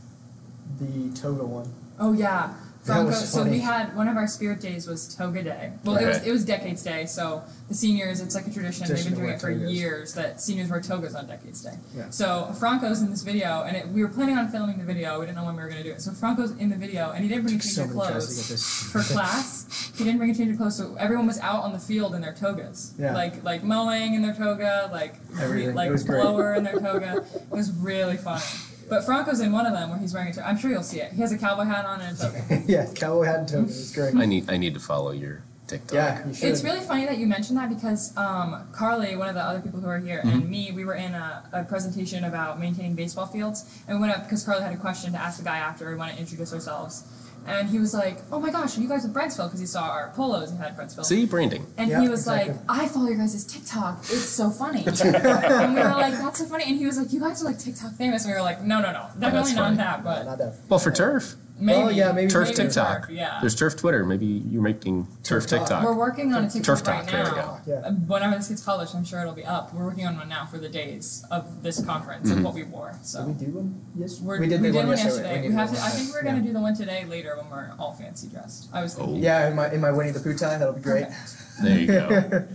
the 0.80 1.10
toga 1.20 1.46
one. 1.46 1.74
oh 2.00 2.14
yeah. 2.14 2.54
That 2.88 2.94
Franco, 2.94 3.10
was 3.10 3.30
so 3.32 3.44
we 3.44 3.60
had 3.60 3.96
one 3.96 4.08
of 4.08 4.16
our 4.18 4.28
spirit 4.28 4.62
days 4.62 4.88
was 4.88 5.14
Toga 5.16 5.44
Day. 5.44 5.74
Well, 5.84 5.98
it 5.98 6.06
was 6.08 6.26
it 6.26 6.32
was 6.32 6.46
Decades 6.46 6.84
Day. 6.84 7.06
So 7.06 7.44
the 7.68 7.74
seniors, 7.74 8.22
it's 8.22 8.34
like 8.34 8.48
a 8.48 8.50
tradition. 8.52 8.86
Tradition 8.88 9.12
They've 9.12 9.16
been 9.16 9.24
doing 9.26 9.36
it 9.36 9.42
for 9.42 9.52
togas. 9.54 9.72
years. 9.74 10.14
That 10.14 10.40
seniors 10.42 10.70
wear 10.70 10.82
togas 10.82 11.14
on 11.14 11.28
Decades 11.28 11.62
Day. 11.62 11.74
Yeah. 11.96 12.10
So 12.10 12.54
Franco's 12.60 13.02
in 13.02 13.10
this 13.10 13.24
video, 13.24 13.64
and 13.64 13.76
it, 13.76 13.88
we 13.90 14.02
were 14.02 14.08
planning 14.10 14.38
on 14.38 14.48
filming 14.50 14.78
the 14.78 14.86
video. 14.86 15.20
We 15.20 15.26
didn't 15.26 15.38
know 15.38 15.46
when 15.46 15.56
we 15.56 15.62
were 15.64 15.70
going 15.70 15.84
to 15.84 15.88
do 15.90 15.94
it. 15.94 16.02
So 16.02 16.12
Franco's 16.12 16.52
in 16.58 16.70
the 16.70 16.78
video, 16.78 17.12
and 17.12 17.24
he 17.24 17.30
didn't 17.30 17.44
bring 17.44 17.56
a 17.56 17.60
change 17.60 17.74
So 17.74 17.84
of 17.84 17.90
many 17.96 18.08
tries 18.10 18.28
to 18.28 18.44
clothes 18.48 18.90
for 18.92 19.14
class. 19.14 19.92
He 19.98 20.04
didn't 20.04 20.18
bring 20.20 20.32
a 20.32 20.36
change 20.36 20.52
of 20.52 20.58
clothes, 20.58 20.78
so 20.78 20.96
everyone 20.98 21.28
was 21.28 21.40
out 21.40 21.64
on 21.64 21.74
the 21.74 21.80
field 21.80 22.16
in 22.16 22.22
their 22.22 22.34
togas, 22.34 22.94
Yeah. 22.98 23.14
like 23.14 23.44
like 23.44 23.64
mowing 23.64 24.14
in 24.14 24.22
their 24.22 24.34
toga, 24.36 24.90
like 24.94 25.16
Everything. 25.42 25.76
like 25.76 25.90
It 25.90 25.92
was 25.92 26.04
great. 26.04 26.22
blower 26.22 26.54
in 26.56 26.64
their 26.64 26.80
toga. 26.80 27.26
It 27.36 27.52
was 27.52 27.72
really 27.74 28.18
funny. 28.18 28.44
But 28.90 29.04
Franco's 29.06 29.40
in 29.42 29.52
one 29.52 29.66
of 29.66 29.74
them 29.74 29.90
where 29.90 30.00
he's 30.00 30.14
wearing 30.14 30.30
a 30.30 30.34
toga. 30.34 30.48
I'm 30.48 30.58
sure 30.58 30.72
you'll 30.72 30.84
see 30.84 31.00
it. 31.02 31.12
He 31.14 31.22
has 31.22 31.32
a 31.32 31.38
cowboy 31.38 31.64
hat 31.64 31.86
on 31.86 32.00
and 32.02 32.18
a 32.18 32.22
toga. 32.22 32.64
yeah, 32.68 32.88
cowboy 32.94 33.24
hat 33.26 33.40
and 33.40 33.48
toga. 33.50 33.64
It's 33.68 33.92
great. 33.94 34.16
I 34.16 34.26
need 34.26 34.50
I 34.50 34.58
need 34.58 34.74
to 34.76 34.80
follow 34.80 35.12
your 35.12 35.44
TikTok. 35.68 35.94
yeah, 35.94 36.26
you 36.28 36.34
should. 36.34 36.50
It's 36.50 36.64
really 36.64 36.80
funny 36.80 37.06
that 37.06 37.18
you 37.18 37.28
mentioned 37.28 37.58
that 37.58 37.68
because 37.70 38.16
um, 38.16 38.68
Carly, 38.72 39.18
one 39.18 39.28
of 39.28 39.36
the 39.36 39.42
other 39.44 39.60
people 39.60 39.82
who 39.82 39.88
are 39.90 40.00
here, 40.00 40.20
Mm-hmm. 40.20 40.30
and 40.30 40.50
me, 40.50 40.72
we 40.72 40.86
were 40.86 40.96
in 40.96 41.14
a, 41.14 41.44
a 41.52 41.64
presentation 41.66 42.24
about 42.24 42.60
maintaining 42.60 42.96
baseball 42.96 43.26
fields, 43.26 43.66
and 43.88 43.98
we 43.98 44.02
went 44.08 44.18
up 44.18 44.24
because 44.24 44.44
Carly 44.46 44.64
had 44.64 44.74
a 44.74 44.78
question 44.78 45.12
to 45.12 45.18
ask 45.20 45.38
the 45.40 45.44
guy 45.44 45.58
after. 45.58 45.90
We 45.90 45.96
want 45.96 46.14
to 46.14 46.18
introduce 46.20 46.54
ourselves, 46.54 47.04
and 47.46 47.70
he 47.70 47.80
was 47.80 47.94
like, 47.94 48.20
"Oh 48.32 48.40
my 48.40 48.50
gosh, 48.50 48.78
are 48.78 48.82
you 48.82 48.90
guys 48.90 49.04
with 49.04 49.14
Brentsville?" 49.14 49.48
Because 49.48 49.60
he 49.60 49.66
saw 49.66 49.90
our 49.90 50.12
polos 50.16 50.50
and 50.52 50.60
had 50.60 50.76
Brentsville. 50.78 51.06
See 51.06 51.26
branding. 51.26 51.66
And 51.78 51.90
Yeah, 51.90 52.02
he 52.02 52.10
was 52.10 52.22
exactly. 52.22 52.54
like, 52.54 52.62
I 52.68 52.88
follow 52.88 53.08
your 53.08 53.18
guys' 53.18 53.44
TikTok. 53.46 54.00
It's 54.04 54.26
so 54.30 54.50
funny. 54.50 54.84
and 54.88 55.74
we 55.76 55.82
were 55.82 55.90
like, 55.90 56.14
that's 56.14 56.40
so 56.40 56.46
funny. 56.46 56.66
And 56.68 56.78
he 56.78 56.86
was 56.86 56.98
like, 56.98 57.14
you 57.14 57.20
guys 57.20 57.42
are 57.42 57.46
like 57.46 57.60
TikTok 57.60 57.94
famous. 57.94 58.26
And 58.26 58.32
we 58.34 58.38
were 58.38 58.44
like, 58.44 58.62
no, 58.64 58.80
no, 58.82 58.92
no. 58.92 59.08
Definitely 59.20 59.54
not 59.54 59.64
funny. 59.64 59.78
that, 59.78 59.98
No, 60.00 60.04
but 60.04 60.26
not 60.26 60.38
that. 60.40 60.56
Well, 60.70 60.80
for 60.80 60.92
turf, 60.92 61.36
maybe. 61.60 61.78
Oh, 61.82 61.90
yeah, 61.90 62.12
maybe 62.12 62.30
turf 62.32 62.50
maybe 62.50 62.56
TikTok. 62.56 63.02
Turf, 63.08 63.10
yeah. 63.12 63.38
There's 63.42 63.56
turf 63.56 63.76
Twitter. 63.78 64.06
Maybe 64.06 64.26
you're 64.26 64.62
making 64.62 65.06
turf, 65.24 65.48
Turf 65.48 65.60
TikTok. 65.62 65.84
We're 65.84 65.96
working 65.96 66.34
on 66.34 66.46
a 66.46 66.50
TikTok 66.50 66.78
Turf 66.80 66.88
right 66.88 67.02
Talk, 67.04 67.12
there 67.12 67.24
we 67.24 67.30
now. 67.38 67.62
go. 67.66 67.72
Yeah. 67.72 67.76
Uh, 67.88 67.92
Whenever 67.92 68.36
this 68.36 68.48
gets 68.50 68.62
published, 68.62 68.96
I'm 68.96 69.06
sure 69.06 69.22
it'll 69.22 69.34
be 69.34 69.46
up. 69.46 69.74
We're 69.74 69.86
working 69.86 70.06
on 70.06 70.18
one 70.18 70.30
now 70.30 70.46
for 70.46 70.58
the 70.58 70.70
days 70.70 71.26
of 71.32 71.64
this 71.64 71.84
conference 71.84 72.28
Mm-hmm. 72.30 72.38
and 72.38 72.44
what 72.46 72.54
we 72.54 72.64
wore. 72.64 72.92
Did 72.92 73.00
we 73.02 73.06
So 73.06 73.28
do 73.34 73.46
one? 73.52 73.82
Yes, 73.98 74.20
we're, 74.20 74.40
we 74.40 74.48
did, 74.48 74.62
we 74.62 74.68
the 74.68 74.74
did 74.74 74.78
one 74.78 74.88
one 74.88 74.98
yesterday. 74.98 75.24
yesterday. 75.24 75.42
We 75.44 75.50
We 75.50 75.56
have 75.56 75.68
one 75.70 75.78
to. 75.78 75.82
I 75.84 75.90
think 75.90 76.00
we're 76.10 76.14
yesterday. 76.16 76.30
gonna 76.32 76.42
do 76.44 76.54
the 76.54 76.60
one 76.62 76.76
today 76.76 77.06
later 77.06 77.36
when 77.38 77.50
we're 77.50 77.72
all 77.80 77.94
fancy 77.94 78.28
dressed. 78.28 78.70
I 78.74 78.82
was 78.82 78.94
thinking. 78.96 79.18
Yeah, 79.18 79.50
in 79.50 79.56
my 79.56 79.72
in 79.72 79.82
my 79.82 79.92
Winnie 79.92 80.12
the 80.12 80.20
Pooh 80.20 80.38
tie, 80.38 80.58
that'll 80.58 80.74
be 80.74 80.82
great. 80.82 81.06
Perfect. 81.06 81.64
there 81.64 81.80
you 81.80 81.88
go. 81.88 82.48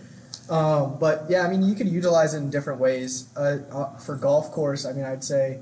um, 0.54 0.98
but 0.98 1.26
yeah, 1.28 1.42
I 1.46 1.50
mean, 1.50 1.62
you 1.62 1.74
could 1.74 1.88
utilize 1.88 2.34
it 2.34 2.38
in 2.38 2.50
different 2.50 2.80
ways. 2.80 3.28
Uh, 3.36 3.58
uh, 3.72 3.96
for 3.98 4.16
golf 4.16 4.50
course, 4.52 4.84
I 4.84 4.92
mean, 4.92 5.04
I'd 5.04 5.24
say 5.24 5.60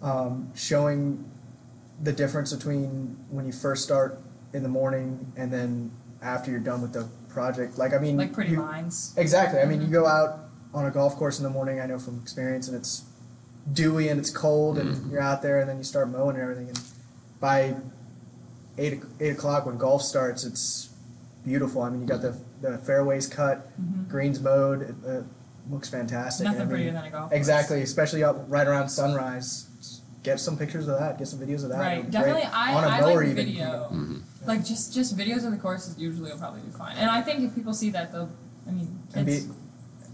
um, 0.00 0.50
showing 0.54 1.24
the 2.02 2.12
difference 2.12 2.52
between 2.52 3.16
when 3.30 3.46
you 3.46 3.52
first 3.52 3.84
start 3.84 4.20
in 4.52 4.62
the 4.62 4.68
morning 4.68 5.32
and 5.36 5.52
then 5.52 5.90
after 6.20 6.50
you're 6.50 6.60
done 6.60 6.82
with 6.82 6.92
the 6.92 7.08
project. 7.28 7.78
Like, 7.78 7.94
I 7.94 7.98
mean, 7.98 8.16
Like 8.16 8.32
pretty 8.32 8.52
you- 8.52 8.60
lines. 8.60 9.14
Exactly. 9.16 9.60
I 9.60 9.64
mean, 9.64 9.80
you 9.80 9.86
mm-hmm. 9.86 9.94
go 9.94 10.06
out 10.06 10.40
on 10.74 10.86
a 10.86 10.90
golf 10.90 11.16
course 11.16 11.38
in 11.38 11.44
the 11.44 11.50
morning. 11.50 11.80
I 11.80 11.86
know 11.86 11.98
from 11.98 12.20
experience, 12.20 12.68
and 12.68 12.76
it's 12.76 13.04
dewy 13.72 14.08
and 14.08 14.18
it's 14.18 14.30
cold, 14.30 14.78
and 14.78 14.94
mm-hmm. 14.94 15.10
you're 15.10 15.20
out 15.20 15.42
there, 15.42 15.60
and 15.60 15.68
then 15.68 15.78
you 15.78 15.84
start 15.84 16.08
mowing 16.08 16.36
and 16.36 16.42
everything. 16.42 16.68
And 16.68 16.80
by 17.40 17.76
eight 18.78 19.02
eight 19.20 19.30
o'clock 19.32 19.66
when 19.66 19.76
golf 19.76 20.02
starts, 20.02 20.44
it's 20.44 20.90
beautiful. 21.44 21.82
I 21.82 21.90
mean, 21.90 22.00
you 22.00 22.06
got 22.06 22.22
the 22.22 22.38
the 22.60 22.78
fairways 22.78 23.26
cut, 23.26 23.68
mm-hmm. 23.80 24.08
greens 24.08 24.40
mowed. 24.40 24.82
It, 24.82 24.94
it 25.04 25.24
looks 25.70 25.88
fantastic. 25.88 26.44
Nothing 26.44 26.60
I 26.60 26.64
mean, 26.64 26.70
prettier 26.70 26.92
than 26.92 27.04
a 27.04 27.10
golf 27.10 27.30
course. 27.30 27.38
Exactly, 27.38 27.82
especially 27.82 28.24
up 28.24 28.44
right 28.48 28.66
around 28.66 28.88
sunrise. 28.88 29.68
Get 30.22 30.38
some 30.38 30.56
pictures 30.56 30.86
of 30.86 30.98
that. 31.00 31.18
Get 31.18 31.26
some 31.26 31.40
videos 31.40 31.64
of 31.64 31.70
that. 31.70 31.78
Right, 31.80 32.08
definitely. 32.10 32.42
great. 32.42 32.54
I, 32.56 32.74
On 32.74 32.84
a 32.84 32.86
I 32.86 33.00
mower 33.00 33.14
like 33.16 33.28
even. 33.30 33.36
video. 33.46 34.16
Like 34.46 34.64
just 34.64 34.94
just 34.94 35.16
videos 35.16 35.44
of 35.44 35.50
the 35.50 35.56
courses 35.56 35.98
usually 35.98 36.30
will 36.30 36.38
probably 36.38 36.60
do 36.60 36.70
fine. 36.70 36.96
And 36.96 37.10
I 37.10 37.22
think 37.22 37.42
if 37.42 37.54
people 37.54 37.74
see 37.74 37.90
that, 37.90 38.12
they'll. 38.12 38.30
I 38.66 38.70
mean, 38.70 38.98
And 39.14 39.26
kids. 39.26 39.46
be, 39.46 39.54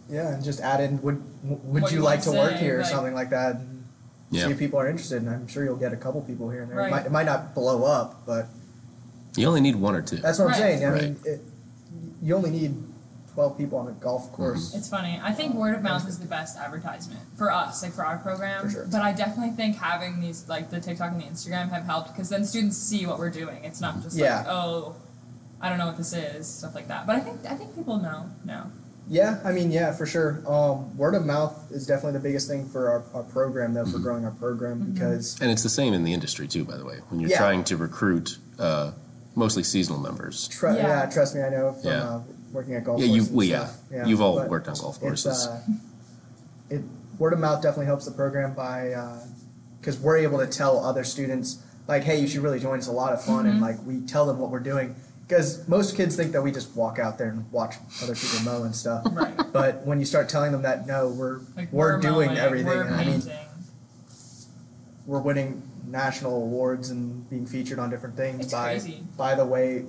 yeah, 0.09 0.33
and 0.35 0.43
just 0.43 0.61
add 0.61 0.81
in 0.81 1.01
would 1.03 1.23
would 1.65 1.91
you 1.91 1.99
you 1.99 2.03
like 2.03 2.21
wanna 2.27 2.33
to 2.33 2.39
work 2.39 2.53
say, 2.53 2.59
here 2.65 2.79
or 2.79 2.83
like- 2.83 2.91
something 2.91 3.15
like 3.15 3.31
that. 3.31 3.57
And 3.57 3.85
Yeah. 4.31 4.47
See 4.47 4.53
if 4.53 4.59
people 4.59 4.79
are 4.81 4.89
interested, 4.89 5.21
and 5.23 5.31
I'm 5.31 5.47
sure 5.47 5.65
you'll 5.65 5.77
get 5.77 5.93
a 5.93 5.97
couple 5.97 6.21
people 6.23 6.49
here 6.51 6.63
and 6.63 6.71
there. 6.71 6.79
It, 6.79 6.83
Right. 6.83 6.91
might, 6.91 7.07
it 7.07 7.13
might 7.13 7.27
not 7.27 7.55
blow 7.55 7.85
up, 7.85 8.23
but 8.27 8.47
You 9.37 9.47
only 9.47 9.61
need 9.63 9.77
one 9.77 9.95
or 9.95 10.03
two. 10.03 10.17
that's 10.17 10.39
what 10.39 10.47
Right. 10.49 10.55
I'm 10.57 10.61
saying. 10.61 10.85
I 10.85 10.91
Right. 10.91 11.03
mean, 11.03 11.17
it, 11.25 11.41
you 12.23 12.35
only 12.35 12.51
need 12.51 12.75
12 13.39 13.57
people 13.57 13.79
on 13.79 13.87
a 13.87 13.93
golf 13.93 14.25
Mm-hmm. 14.27 14.35
course. 14.35 14.75
It's 14.75 14.89
funny. 14.89 15.21
I 15.23 15.31
think 15.31 15.55
word 15.55 15.77
of 15.77 15.83
mouth 15.85 16.09
is 16.09 16.19
the 16.19 16.27
best 16.27 16.59
advertisement 16.59 17.21
for 17.37 17.53
us, 17.53 17.85
like 17.85 17.93
for 17.93 18.05
our 18.05 18.19
program. 18.19 18.65
For 18.65 18.71
sure. 18.71 18.87
But 18.91 19.01
I 19.01 19.13
definitely 19.13 19.51
think 19.55 19.77
having 19.77 20.21
these, 20.21 20.49
like 20.49 20.71
the 20.71 20.81
TikTok 20.81 21.13
and 21.13 21.21
the 21.21 21.27
Instagram, 21.27 21.71
have 21.71 21.85
helped 21.85 22.09
because 22.13 22.29
then 22.31 22.45
students 22.45 22.77
see 22.77 23.07
what 23.07 23.21
we're 23.21 23.31
doing. 23.31 23.63
It's 23.63 23.81
not 23.81 24.03
just 24.03 24.17
Yeah. 24.19 24.39
like, 24.39 24.47
oh, 24.49 24.97
I 25.61 25.69
don't 25.69 25.79
know 25.79 25.87
what 25.87 25.97
this 25.97 26.13
is, 26.13 26.49
stuff 26.49 26.75
like 26.75 26.89
that. 26.89 27.07
But 27.07 27.15
I 27.15 27.21
think 27.21 27.39
I 27.49 27.55
think 27.55 27.77
people 27.77 27.99
know 27.99 28.29
now. 28.45 28.73
Yeah, 29.09 29.39
I 29.45 29.53
mean, 29.53 29.71
yeah, 29.71 29.93
for 29.93 30.05
sure. 30.05 30.43
Um, 30.47 30.97
word 30.99 31.15
of 31.15 31.25
mouth 31.25 31.71
is 31.71 31.87
definitely 31.87 32.15
the 32.15 32.25
biggest 32.29 32.49
thing 32.49 32.69
for 32.69 32.91
our, 32.91 33.05
our 33.15 33.23
program, 33.23 33.73
though, 33.73 33.85
Mm-hmm. 33.85 33.93
for 33.93 33.99
growing 34.01 34.25
our 34.25 34.33
program 34.33 34.81
Mm-hmm. 34.81 34.95
because 34.95 35.41
And 35.41 35.49
it's 35.53 35.63
the 35.63 35.69
same 35.71 35.93
in 35.95 36.03
the 36.03 36.13
industry 36.13 36.49
too, 36.49 36.65
by 36.65 36.77
the 36.77 36.85
way. 36.85 36.97
When 37.09 37.21
you're 37.21 37.31
Yeah. 37.31 37.39
trying 37.39 37.63
to 37.65 37.77
recruit 37.77 38.37
uh, 38.59 38.91
mostly 39.37 39.63
seasonal 39.63 40.01
members. 40.01 40.49
Tr- 40.49 40.67
Yeah. 40.71 40.75
yeah. 40.89 41.07
trust 41.07 41.37
me, 41.37 41.43
I 41.43 41.51
know 41.51 41.73
from 41.75 41.91
Yeah. 41.93 42.03
uh, 42.03 42.21
working 42.53 42.75
at 42.75 42.85
golf 42.85 43.01
Yeah, 43.01 43.07
you 43.07 43.13
courses. 43.13 43.29
and 43.29 43.37
well, 43.37 43.47
yeah. 43.47 43.67
stuff. 43.67 44.09
You've 44.09 44.21
all 44.21 44.37
but 44.37 44.49
worked 44.49 44.69
on 44.69 44.75
golf 44.75 44.97
It's, 44.97 45.03
courses. 45.03 45.47
uh, 45.47 45.61
it 46.71 46.83
word 47.19 47.33
of 47.33 47.39
mouth 47.41 47.61
definitely 47.63 47.87
helps 47.87 48.05
the 48.05 48.13
program 48.13 48.55
by 48.55 48.95
because 49.81 49.99
we're 49.99 50.17
able 50.19 50.39
to 50.39 50.47
tell 50.47 50.85
other 50.85 51.05
students 51.05 51.63
like, 51.89 52.05
hey, 52.05 52.21
you 52.21 52.29
should 52.29 52.41
really 52.43 52.61
join. 52.61 52.79
It's 52.79 52.87
a 52.87 52.93
lot 52.93 53.13
of 53.13 53.23
fun, 53.25 53.47
and 53.47 53.59
Mhm. 53.59 53.63
like 53.63 53.77
we 53.87 54.01
tell 54.01 54.27
them 54.27 54.39
what 54.39 54.51
we're 54.51 54.61
doing. 54.61 54.95
Because 55.27 55.67
most 55.69 55.95
kids 55.95 56.17
think 56.17 56.33
that 56.33 56.43
we 56.43 56.51
just 56.51 56.75
walk 56.75 56.99
out 56.99 57.19
there 57.19 57.29
and 57.29 57.51
watch 57.53 57.75
other 58.03 58.15
people 58.15 58.41
mow 58.45 58.63
and 58.63 58.75
stuff. 58.75 59.07
Right. 59.13 59.35
But 59.53 59.87
when 59.87 59.99
you 60.01 60.07
start 60.07 60.29
telling 60.31 60.53
them 60.53 60.63
that 60.63 60.87
no, 60.87 61.09
we're 61.09 61.41
Like 61.57 61.71
we're, 61.73 61.99
doing 61.99 62.29
mowing, 62.29 62.39
everything, 62.39 62.67
We're 62.67 62.83
and 62.85 62.95
I 62.95 63.05
mean, 63.05 63.23
we're 65.07 65.21
winning 65.21 65.63
national 65.87 66.37
awards 66.37 66.91
and 66.91 67.29
being 67.31 67.47
featured 67.47 67.79
on 67.79 67.91
different 67.91 68.17
things 68.17 68.41
It's 68.45 68.53
by 68.53 68.75
crazy. 68.75 69.03
by 69.17 69.35
the 69.35 69.45
way 69.45 69.85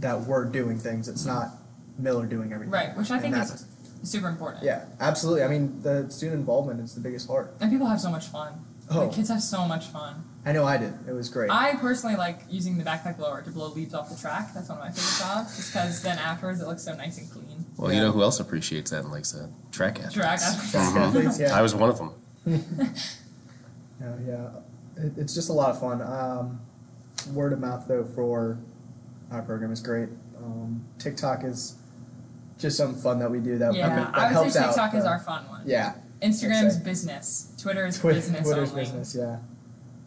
that 0.00 0.22
we're 0.26 0.44
doing 0.44 0.78
things. 0.78 1.08
It's 1.08 1.24
not 1.24 1.50
Miller 1.98 2.26
doing 2.26 2.52
everything. 2.52 2.72
Right, 2.72 2.96
which 2.96 3.10
I 3.10 3.14
And 3.14 3.22
think 3.22 3.34
that's- 3.34 3.62
is 4.02 4.10
super 4.10 4.28
important. 4.28 4.62
Yeah, 4.64 4.84
absolutely. 5.00 5.42
I 5.42 5.48
mean, 5.48 5.82
the 5.82 6.08
student 6.10 6.38
involvement 6.40 6.80
is 6.80 6.94
the 6.94 7.00
biggest 7.00 7.26
part. 7.26 7.54
And 7.60 7.70
people 7.70 7.86
have 7.88 8.00
so 8.00 8.10
much 8.10 8.26
fun. 8.26 8.64
Oh. 8.90 9.00
Like 9.00 9.12
kids 9.12 9.28
have 9.28 9.42
so 9.42 9.66
much 9.66 9.86
fun. 9.86 10.24
I 10.46 10.52
know 10.52 10.64
I 10.64 10.78
did. 10.78 10.94
It 11.06 11.12
was 11.12 11.28
great. 11.28 11.50
I 11.50 11.74
personally 11.74 12.16
like 12.16 12.40
using 12.48 12.78
the 12.78 12.84
backpack 12.84 13.18
blower 13.18 13.42
to 13.42 13.50
blow 13.50 13.68
leaves 13.68 13.92
off 13.92 14.08
the 14.08 14.16
track. 14.16 14.54
That's 14.54 14.70
one 14.70 14.78
of 14.78 14.84
my 14.84 14.90
favorite 14.90 15.18
jobs, 15.18 15.56
just 15.56 15.72
because 15.74 16.00
then 16.02 16.16
afterwards 16.18 16.60
it 16.62 16.66
looks 16.66 16.84
so 16.84 16.94
nice 16.94 17.18
and 17.18 17.30
clean. 17.30 17.66
Well, 17.76 17.92
you 17.92 18.00
know 18.00 18.12
who 18.12 18.22
else 18.22 18.40
appreciates 18.40 18.90
that 18.92 19.02
and 19.02 19.12
likes 19.12 19.32
that? 19.32 19.50
Track 19.72 19.98
athletes. 19.98 20.14
Track 20.14 20.40
Track 20.70 20.96
athletes, 20.96 21.38
yeah. 21.38 21.54
I 21.58 21.60
was 21.60 21.74
one 21.74 21.90
of 21.90 21.98
them. 21.98 22.12
Yeah, 22.46 24.14
yeah. 24.26 24.48
It, 24.96 25.12
it's 25.18 25.34
just 25.34 25.50
a 25.50 25.52
lot 25.52 25.70
of 25.70 25.80
fun. 25.80 26.00
Um, 26.00 26.60
word 27.34 27.52
of 27.52 27.60
mouth 27.60 27.84
though 27.88 28.04
for 28.04 28.58
our 29.30 29.42
program 29.42 29.70
is 29.72 29.80
great. 29.82 30.08
Um, 30.42 30.84
TikTok 30.98 31.44
is 31.44 31.74
just 32.58 32.76
something 32.76 33.00
fun 33.00 33.18
that 33.20 33.30
we 33.30 33.38
do 33.40 33.58
that, 33.58 33.74
Yeah, 33.74 33.88
that 33.94 34.14
I 34.14 34.24
would 34.24 34.32
helps 34.32 34.52
say 34.54 34.60
out. 34.60 34.66
TikTok 34.68 34.94
is 34.94 35.04
uh, 35.04 35.08
our 35.08 35.18
fun 35.20 35.48
one. 35.48 35.62
yeah. 35.64 35.94
Instagram's 36.22 36.76
business. 36.76 37.52
Twitter 37.62 37.86
is 37.86 37.98
Twi- 37.98 38.14
business 38.14 38.42
Twitter's 38.42 38.70
only. 38.70 38.82
business. 38.82 39.14
Yeah. 39.16 39.38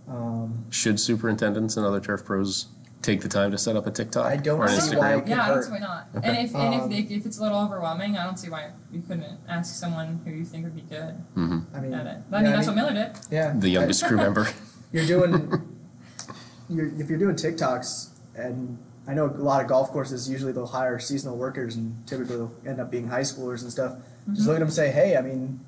Um, 0.10 0.66
Should 0.70 1.00
superintendents 1.00 1.78
and 1.78 1.86
other 1.86 2.02
turf 2.02 2.26
pros 2.26 2.68
take 3.02 3.22
the 3.22 3.30
time 3.30 3.50
to 3.52 3.58
set 3.58 3.76
up 3.78 3.88
a 3.88 3.92
TikTok 3.92 4.26
I 4.26 4.36
don't 4.36 4.60
or 4.60 4.66
an 4.66 4.70
see 4.82 4.94
Instagram? 4.94 4.98
why- 5.00 5.14
it 5.16 5.20
could 5.22 5.30
Yeah, 5.30 5.44
I 5.46 5.48
don't 5.48 5.64
see 5.64 5.72
why 5.72 5.80
not. 5.80 6.08
Okay. 6.18 6.28
And 6.28 6.38
if 6.38 6.54
and 6.56 6.74
if, 6.76 6.82
Um, 6.82 6.90
they, 6.90 6.98
if 6.98 7.26
it's 7.26 7.38
a 7.40 7.42
little 7.44 7.60
overwhelming, 7.60 8.18
I 8.18 8.26
don't 8.26 8.38
see 8.38 8.50
why 8.50 8.72
you 8.92 9.02
couldn't 9.02 9.26
ask 9.48 9.74
someone 9.74 10.20
who 10.26 10.32
you 10.32 10.44
think 10.44 10.66
would 10.66 10.76
be 10.76 10.82
good 10.82 11.14
hmm 11.34 11.60
I 11.74 11.80
mean, 11.80 11.94
at 11.94 12.06
it. 12.06 12.18
yeah, 12.30 12.38
I 12.38 12.44
mean, 12.44 12.52
that's 12.52 12.68
what 12.68 12.76
Miller 12.76 12.94
did. 12.94 13.12
Yeah. 13.32 13.54
The 13.58 13.70
youngest 13.70 14.04
crew 14.06 14.18
member. 14.26 14.48
you're 14.92 15.06
doing 15.08 15.50
you're, 16.70 16.88
if 17.00 17.10
you're 17.10 17.20
doing 17.20 17.36
TikToks 17.38 18.10
and 18.36 18.78
I 19.12 19.14
know 19.14 19.26
a 19.26 19.44
lot 19.44 19.62
of 19.62 19.68
golf 19.68 19.92
courses 19.92 20.30
usually 20.30 20.54
they'll 20.54 20.66
hire 20.66 20.98
seasonal 20.98 21.36
workers 21.36 21.76
and 21.76 22.08
typically 22.08 22.38
they'll 22.38 22.56
end 22.66 22.80
up 22.80 22.90
being 22.90 23.10
high 23.10 23.22
schoolers 23.22 23.62
and 23.62 23.70
stuff. 23.70 23.98
Just 24.34 24.48
look 24.48 24.56
at 24.56 24.60
them 24.60 24.68
and 24.70 24.74
say, 24.74 24.90
hey, 24.90 25.18
I 25.18 25.22
mean, 25.22 25.60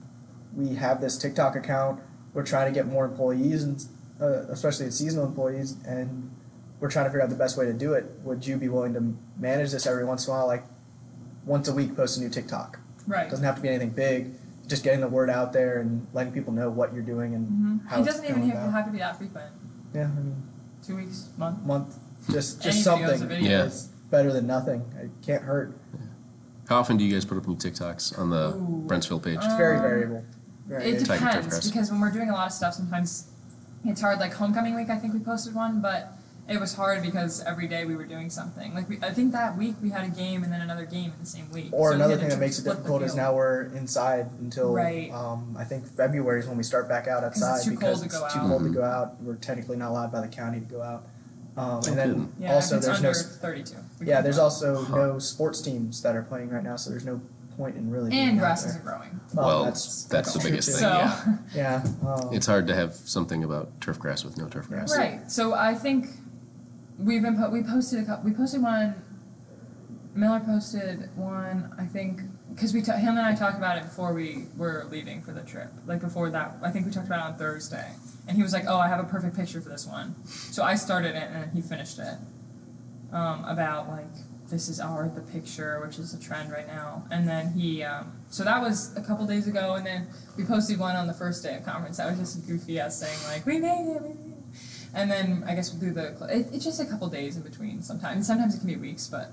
we 0.55 0.75
have 0.75 1.01
this 1.01 1.17
TikTok 1.17 1.57
account. 1.57 1.99
We're 2.33 2.45
trying 2.45 2.73
to 2.73 2.73
get 2.73 2.87
more 2.87 3.03
employees 3.03 3.63
and 3.63 3.85
uh, 4.21 4.43
especially 4.49 4.89
seasonal 4.91 5.25
employees, 5.25 5.75
and 5.85 6.31
we're 6.79 6.89
trying 6.89 7.05
to 7.05 7.09
figure 7.09 7.21
out 7.21 7.29
the 7.29 7.35
best 7.35 7.57
way 7.57 7.65
to 7.65 7.73
do 7.73 7.93
it. 7.93 8.05
Would 8.23 8.47
you 8.47 8.55
be 8.55 8.69
willing 8.69 8.93
to 8.93 9.13
manage 9.37 9.71
this 9.71 9.85
every 9.85 10.05
once 10.05 10.25
in 10.25 10.33
a 10.33 10.37
while, 10.37 10.47
like 10.47 10.63
once 11.45 11.67
a 11.67 11.73
week, 11.73 11.97
post 11.97 12.17
a 12.17 12.21
new 12.21 12.29
TikTok? 12.29 12.79
Right. 13.05 13.27
It 13.27 13.29
doesn't 13.29 13.43
have 13.43 13.57
to 13.57 13.61
be 13.61 13.67
anything 13.67 13.89
big. 13.89 14.31
Just 14.67 14.85
getting 14.85 15.01
the 15.01 15.09
word 15.09 15.29
out 15.29 15.51
there 15.51 15.81
and 15.81 16.07
letting 16.13 16.31
people 16.31 16.53
know 16.53 16.69
what 16.69 16.93
you're 16.93 17.03
doing 17.03 17.35
and 17.35 17.47
hmm 17.47 17.87
how 17.89 18.01
It 18.01 18.05
doesn't 18.05 18.23
even 18.23 18.49
have, 18.49 18.71
have 18.71 18.85
to 18.85 18.91
be 18.91 18.99
that 18.99 19.17
frequent. 19.17 19.51
Yeah, 19.93 20.03
I 20.03 20.21
mean, 20.21 20.41
Two 20.81 20.95
weeks, 20.95 21.29
month. 21.37 21.61
month, 21.65 21.97
just 22.31 22.61
just 22.61 22.83
video's 22.83 23.11
a 23.11 23.17
something. 23.17 23.27
video. 23.27 23.49
Yeah. 23.51 23.65
It's 23.65 23.83
better 24.11 24.31
than 24.31 24.47
nothing. 24.47 24.81
It 25.01 25.09
can't 25.25 25.43
hurt. 25.43 25.73
How 26.69 26.77
often 26.79 26.97
do 26.97 27.03
you 27.03 27.11
guys 27.13 27.25
put 27.25 27.37
up 27.37 27.47
new 27.47 27.55
TikToks 27.55 28.17
on 28.17 28.29
the 28.29 28.49
Ooh. 28.55 28.83
Brentsville 28.87 29.21
page? 29.23 29.35
It's 29.41 29.55
very 29.55 29.75
Um, 29.77 29.81
variable. 29.81 30.23
Very 30.67 30.81
It 30.83 30.85
variable. 30.85 31.05
Tiger 31.07 31.25
depends 31.25 31.47
Grass. 31.47 31.69
because 31.69 31.91
when 31.91 31.99
we're 31.99 32.11
doing 32.11 32.29
a 32.29 32.33
lot 32.33 32.47
of 32.47 32.53
stuff, 32.53 32.73
sometimes 32.73 33.25
it's 33.83 33.99
hard. 34.01 34.19
Like 34.19 34.33
homecoming 34.33 34.75
week, 34.75 34.89
I 34.89 34.97
think 34.97 35.13
we 35.13 35.19
posted 35.19 35.53
one, 35.53 35.81
but 35.81 36.13
it 36.47 36.59
was 36.59 36.73
hard 36.75 37.01
because 37.01 37.41
every 37.43 37.67
day 37.67 37.83
we 37.85 37.95
were 37.95 38.05
doing 38.05 38.29
something. 38.29 38.73
Like 38.73 38.87
we, 38.87 38.97
I 39.01 39.11
think 39.13 39.33
that 39.33 39.57
week 39.57 39.75
we 39.81 39.89
had 39.89 40.05
a 40.05 40.09
game 40.09 40.43
and 40.43 40.51
then 40.53 40.61
another 40.61 40.85
game 40.85 41.11
in 41.11 41.19
the 41.19 41.25
same 41.25 41.51
week. 41.51 41.69
Or 41.73 41.89
So 41.91 41.91
we 41.91 41.95
another 41.95 42.11
had 42.13 42.15
to 42.15 42.19
thing 42.21 42.29
that 42.29 42.35
tr- 42.35 42.39
makes 42.41 42.57
it 42.57 42.61
split 42.61 42.75
the 42.77 42.81
difficult 42.81 43.01
is 43.03 43.11
field. 43.11 43.17
now 43.17 43.35
we're 43.35 43.61
inside 43.75 44.29
until 44.39 44.73
Right. 44.73 45.11
um, 45.13 45.55
I 45.59 45.65
think 45.65 45.85
February 45.85 46.39
is 46.39 46.47
when 46.47 46.55
we 46.57 46.63
start 46.63 46.87
back 46.87 47.07
out 47.09 47.23
outside 47.25 47.55
it's 47.57 47.65
too 47.65 47.71
because 47.71 47.99
cold 47.99 47.99
to 47.99 48.05
it's 48.05 48.19
go 48.19 48.27
too 48.29 48.39
out. 48.39 48.47
cold 48.47 48.63
to 48.63 48.69
Mhm. 48.69 48.73
go 48.73 48.83
out. 48.83 49.21
We're 49.21 49.35
technically 49.35 49.75
not 49.77 49.89
allowed 49.91 50.11
by 50.13 50.21
the 50.21 50.27
county 50.29 50.59
to 50.61 50.65
go 50.65 50.81
out. 50.81 51.07
Um, 51.55 51.67
No 51.67 51.75
and 51.87 51.97
then 51.97 52.07
kidding. 52.09 52.33
Yeah, 52.39 52.53
also 52.55 52.75
if 52.75 52.77
it's 52.79 52.85
there's 52.87 52.97
under 52.97 53.07
no 53.09 53.11
s- 53.11 53.37
32. 53.37 53.75
we 53.99 54.07
yeah 54.07 54.15
can 54.15 54.23
there's 54.23 54.37
go. 54.37 54.43
also 54.43 54.83
Huh. 54.83 54.95
no 54.97 55.19
sports 55.19 55.61
teams 55.61 56.01
that 56.01 56.15
are 56.15 56.23
playing 56.23 56.49
right 56.49 56.63
now, 56.63 56.75
so 56.75 56.89
there's 56.89 57.05
no 57.05 57.21
point 57.57 57.75
in 57.77 57.91
really 57.91 58.09
being 58.09 58.29
and 58.29 58.37
out 58.39 58.41
grass 58.41 58.61
there. 58.63 58.71
isn't 58.71 58.83
growing. 58.83 59.19
Well, 59.35 59.65
that's 59.65 60.05
that's 60.05 60.33
the 60.33 60.39
true, 60.39 60.49
biggest 60.49 60.69
too. 60.69 60.73
thing, 60.73 60.81
So 60.81 60.87
yeah. 60.89 61.37
Yeah, 61.55 61.83
um, 62.07 62.29
It's 62.33 62.47
hard 62.47 62.65
to 62.67 62.75
have 62.75 62.95
something 62.95 63.43
about 63.43 63.69
turf 63.81 63.99
grass 63.99 64.23
with 64.25 64.37
no 64.37 64.47
turf 64.47 64.67
grass. 64.67 64.97
right. 64.97 65.31
So 65.31 65.53
I 65.53 65.75
think 65.75 66.07
we've 66.97 67.21
been 67.21 67.37
po- 67.37 67.49
we 67.51 67.61
posted 67.61 67.99
a 67.99 68.05
couple. 68.05 68.25
We 68.29 68.35
posted 68.35 68.61
one. 68.63 68.95
Miller 70.15 70.39
posted 70.39 71.15
one. 71.15 71.73
I 71.77 71.85
think 71.85 72.21
because 72.53 72.73
we 72.73 72.81
ta- 72.81 72.97
him 72.97 73.17
and 73.17 73.25
I 73.25 73.35
talked 73.35 73.57
about 73.57 73.77
it 73.77 73.83
before 73.83 74.13
we 74.13 74.45
were 74.57 74.87
leaving 74.89 75.21
for 75.21 75.31
the 75.31 75.41
trip. 75.41 75.71
Like 75.85 76.01
before 76.01 76.29
that, 76.29 76.57
I 76.61 76.69
think 76.71 76.85
we 76.85 76.91
talked 76.91 77.07
about 77.07 77.19
it 77.19 77.33
on 77.33 77.37
Thursday, 77.37 77.91
and 78.27 78.37
he 78.37 78.43
was 78.43 78.53
like, 78.53 78.65
"Oh, 78.67 78.77
I 78.77 78.87
have 78.87 78.99
a 78.99 79.07
perfect 79.07 79.35
picture 79.35 79.61
for 79.61 79.69
this 79.69 79.87
one." 79.87 80.15
So 80.25 80.63
I 80.63 80.75
started 80.75 81.15
it 81.15 81.29
and 81.31 81.51
he 81.51 81.61
finished 81.61 81.99
it. 81.99 82.17
Um, 83.11 83.45
about 83.45 83.89
like 83.89 84.09
this 84.49 84.69
is 84.69 84.79
our 84.79 85.09
the 85.09 85.21
picture, 85.21 85.79
which 85.85 85.99
is 85.99 86.13
a 86.13 86.19
trend 86.19 86.51
right 86.51 86.67
now. 86.67 87.05
And 87.11 87.27
then 87.27 87.53
he, 87.53 87.83
um, 87.83 88.11
so 88.29 88.43
that 88.43 88.61
was 88.61 88.95
a 88.95 89.01
couple 89.01 89.25
days 89.25 89.47
ago, 89.47 89.73
and 89.73 89.85
then 89.85 90.07
we 90.37 90.45
posted 90.45 90.79
one 90.79 90.95
on 90.95 91.07
the 91.07 91.13
first 91.13 91.43
day 91.43 91.55
of 91.55 91.63
conference. 91.63 91.97
That 91.97 92.09
was 92.09 92.19
just 92.19 92.47
goofy 92.47 92.79
us 92.79 92.99
saying 92.99 93.17
like, 93.27 93.45
"We 93.45 93.59
made 93.59 93.95
it, 93.95 94.01
we 94.01 94.09
made 94.09 94.33
it." 94.33 94.59
And 94.95 95.09
then 95.09 95.43
I 95.47 95.55
guess 95.55 95.71
we'll 95.73 95.81
do 95.81 95.91
the. 95.91 96.09
It, 96.29 96.47
it's 96.53 96.63
just 96.63 96.79
a 96.79 96.85
couple 96.85 97.07
days 97.09 97.35
in 97.35 97.43
between 97.43 97.81
sometimes. 97.81 98.27
Sometimes 98.27 98.55
it 98.55 98.59
can 98.59 98.67
be 98.67 98.75
weeks, 98.75 99.07
but 99.07 99.31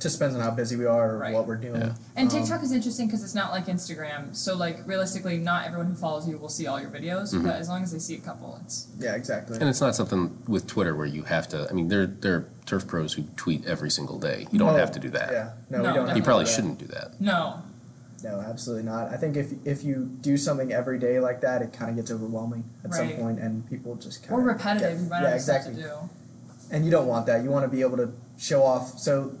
just 0.00 0.18
depends 0.18 0.34
on 0.34 0.40
how 0.40 0.50
busy 0.50 0.76
we 0.76 0.86
are 0.86 1.10
or 1.14 1.18
Right. 1.18 1.34
what 1.34 1.46
we're 1.46 1.56
doing. 1.56 1.80
Yeah. 1.80 1.92
and 2.16 2.30
Um, 2.32 2.38
TikTok 2.40 2.62
is 2.62 2.72
interesting 2.72 3.06
because 3.06 3.22
it's 3.22 3.34
not 3.34 3.52
like 3.52 3.66
Instagram. 3.66 4.34
So 4.34 4.56
like 4.56 4.86
realistically, 4.86 5.36
not 5.38 5.66
everyone 5.66 5.86
who 5.88 5.94
follows 5.94 6.26
you 6.26 6.38
will 6.38 6.48
see 6.48 6.66
all 6.66 6.80
your 6.80 6.90
videos. 6.90 7.34
Mhm. 7.34 7.44
But 7.44 7.56
as 7.56 7.68
long 7.68 7.82
as 7.82 7.92
they 7.92 7.98
see 7.98 8.14
a 8.16 8.20
couple, 8.20 8.58
it's 8.64 8.86
Yeah, 8.98 9.12
exactly. 9.14 9.58
And 9.60 9.68
it's 9.68 9.80
not 9.80 9.94
something 9.94 10.36
with 10.48 10.66
Twitter 10.66 10.94
where 10.96 11.06
you 11.06 11.24
have 11.24 11.48
to. 11.48 11.68
I 11.68 11.72
mean, 11.74 11.88
there 11.88 12.06
there 12.06 12.34
are 12.34 12.44
turf 12.66 12.86
pros 12.86 13.12
who 13.14 13.22
tweet 13.36 13.66
every 13.66 13.90
single 13.90 14.18
day. 14.18 14.46
You 14.50 14.58
don't 14.58 14.70
Oh, 14.74 14.76
have 14.78 14.92
to 14.92 14.98
do 14.98 15.10
that. 15.10 15.32
Yeah, 15.32 15.48
no, 15.68 15.78
No, 15.82 15.88
we 15.90 15.94
don't. 15.96 16.08
have 16.08 16.16
You 16.16 16.22
to 16.22 16.26
probably 16.26 16.44
do 16.44 16.48
that. 16.50 16.54
shouldn't 16.56 16.78
do 16.78 16.86
that. 16.86 17.20
no. 17.20 17.54
No, 18.22 18.38
absolutely 18.40 18.84
not. 18.84 19.08
I 19.10 19.16
think 19.16 19.34
if 19.36 19.52
if 19.64 19.82
you 19.82 20.10
do 20.20 20.36
something 20.36 20.72
every 20.72 20.98
day 20.98 21.20
like 21.20 21.40
that, 21.40 21.62
it 21.62 21.72
kind 21.72 21.90
of 21.90 21.96
gets 21.96 22.10
overwhelming 22.10 22.64
at 22.84 22.92
some 22.94 23.06
Right. 23.06 23.18
point, 23.18 23.38
and 23.40 23.66
people 23.68 23.94
just 23.94 24.22
kind 24.22 24.34
Or 24.34 24.40
of 24.40 24.46
repetitive. 24.46 25.00
you 25.00 25.06
run 25.08 25.22
yeah, 25.22 25.34
out 25.34 25.40
stuff 25.40 25.56
exactly. 25.56 25.82
to 25.82 25.88
do. 25.88 25.94
And 26.70 26.84
you 26.84 26.90
don't 26.90 27.06
want 27.06 27.24
that. 27.26 27.42
You 27.42 27.50
want 27.50 27.64
to 27.64 27.68
be 27.70 27.80
able 27.80 27.96
to 27.96 28.10
show 28.36 28.62
off. 28.62 28.98
So 28.98 29.32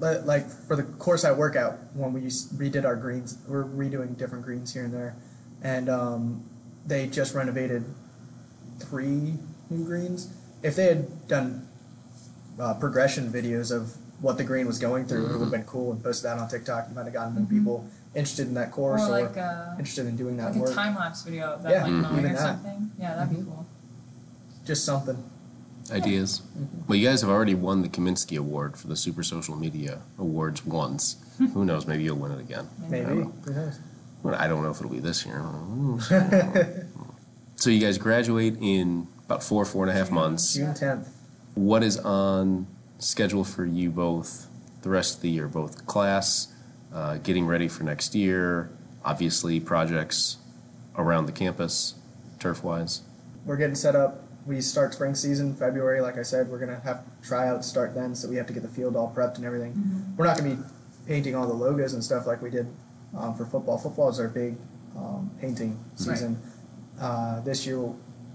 but 0.00 0.26
like 0.26 0.48
for 0.48 0.74
the 0.74 0.82
course 0.82 1.24
I 1.24 1.32
work 1.32 1.54
out, 1.54 1.78
when 1.94 2.12
we 2.12 2.22
redid 2.22 2.84
our 2.84 2.96
greens, 2.96 3.36
we're 3.46 3.64
redoing 3.64 4.16
different 4.16 4.44
greens 4.44 4.72
here 4.72 4.84
and 4.84 4.92
there, 4.92 5.14
and 5.62 5.88
um, 5.90 6.42
they 6.86 7.06
just 7.06 7.34
renovated 7.34 7.84
three 8.78 9.34
new 9.68 9.84
greens. 9.84 10.32
If 10.62 10.74
they 10.74 10.86
had 10.86 11.28
done 11.28 11.68
uh, 12.58 12.74
progression 12.74 13.30
videos 13.30 13.70
of 13.74 13.96
what 14.20 14.38
the 14.38 14.44
green 14.44 14.66
was 14.66 14.78
going 14.78 15.06
through, 15.06 15.26
it 15.26 15.32
would 15.32 15.40
have 15.42 15.50
been 15.50 15.64
cool 15.64 15.92
and 15.92 16.02
posted 16.02 16.30
that 16.30 16.38
on 16.38 16.48
TikTok. 16.48 16.86
You 16.88 16.94
might 16.94 17.04
have 17.04 17.12
gotten 17.12 17.34
more 17.34 17.46
people 17.46 17.86
interested 18.14 18.48
in 18.48 18.54
that 18.54 18.72
course 18.72 19.02
or 19.02 19.06
or, 19.16 19.20
like 19.26 19.36
a 19.36 19.76
interested 19.78 20.06
in 20.06 20.16
doing 20.16 20.36
that 20.38 20.52
like 20.52 20.56
work. 20.56 20.70
a 20.70 20.74
time 20.74 20.96
lapse 20.96 21.22
video 21.22 21.52
of 21.52 21.62
that 21.62 21.70
Yeah, 21.72 21.82
like 21.84 21.92
mowing 21.92 22.18
even 22.18 22.30
or 22.32 22.34
that. 22.34 22.40
something. 22.40 22.90
Yeah, 22.98 23.14
that'd 23.16 23.30
be 23.30 23.36
Mhm. 23.36 23.46
cool. 23.46 23.66
Just 24.64 24.84
something. 24.84 25.22
Ideas. 25.90 26.42
Well, 26.86 26.96
you 26.96 27.06
guys 27.08 27.20
have 27.22 27.30
already 27.30 27.54
won 27.54 27.82
the 27.82 27.88
Kaminski 27.88 28.38
Award 28.38 28.76
for 28.76 28.86
the 28.86 28.96
Super 28.96 29.22
Social 29.22 29.56
Media 29.56 30.00
Awards 30.18 30.64
once. 30.64 31.16
Who 31.38 31.64
knows? 31.64 31.86
Maybe 31.86 32.04
you'll 32.04 32.16
win 32.16 32.32
it 32.32 32.40
again. 32.40 32.68
I 32.84 32.88
Maybe. 32.88 33.06
don't 33.06 33.20
know. 33.20 33.32
Who 33.44 33.52
knows? 33.54 33.78
Well, 34.22 34.34
I 34.34 34.46
don't 34.48 34.62
know 34.62 34.70
if 34.70 34.76
it'll 34.76 34.90
be 34.90 35.00
this 35.00 35.24
year. 35.24 35.42
so 37.56 37.70
you 37.70 37.80
guys 37.80 37.96
graduate 37.98 38.56
in 38.60 39.08
about 39.24 39.42
four, 39.42 39.64
four 39.64 39.84
and 39.84 39.90
a 39.90 39.94
half 39.94 40.10
months. 40.10 40.54
June 40.54 40.74
tenth. 40.74 41.08
What 41.54 41.82
is 41.82 41.96
on 41.98 42.66
schedule 42.98 43.44
for 43.44 43.64
you 43.64 43.90
both 43.90 44.46
the 44.82 44.90
rest 44.90 45.16
of 45.16 45.22
the 45.22 45.30
year? 45.30 45.48
Both 45.48 45.86
class, 45.86 46.52
uh, 46.92 47.16
getting 47.18 47.46
ready 47.46 47.68
for 47.68 47.84
next 47.84 48.14
year, 48.14 48.70
obviously 49.04 49.58
projects 49.60 50.36
around 50.96 51.26
the 51.26 51.32
campus, 51.32 51.94
turf 52.38 52.62
wise. 52.62 53.00
We're 53.46 53.56
getting 53.56 53.74
set 53.74 53.96
up. 53.96 54.24
We 54.46 54.60
start 54.60 54.94
spring 54.94 55.14
season 55.14 55.54
February. 55.54 56.00
Like 56.00 56.18
I 56.18 56.22
said, 56.22 56.48
we're 56.48 56.58
gonna 56.58 56.80
have 56.80 57.04
tryouts 57.22 57.68
start 57.68 57.94
then, 57.94 58.14
so 58.14 58.28
we 58.28 58.36
have 58.36 58.46
to 58.46 58.52
get 58.52 58.62
the 58.62 58.68
field 58.68 58.96
all 58.96 59.12
prepped 59.14 59.36
and 59.36 59.44
everything. 59.44 59.72
Mm-hmm. 59.72 60.16
We're 60.16 60.26
not 60.26 60.38
gonna 60.38 60.56
be 60.56 60.62
painting 61.06 61.34
all 61.34 61.46
the 61.46 61.54
logos 61.54 61.92
and 61.92 62.02
stuff 62.02 62.26
like 62.26 62.42
we 62.42 62.50
did 62.50 62.66
um, 63.16 63.34
for 63.34 63.44
football. 63.44 63.78
Football 63.78 64.08
is 64.08 64.18
our 64.20 64.28
big 64.28 64.56
um, 64.96 65.30
painting 65.40 65.82
season. 65.94 66.40
Uh, 67.00 67.40
this 67.40 67.66
year, 67.66 67.78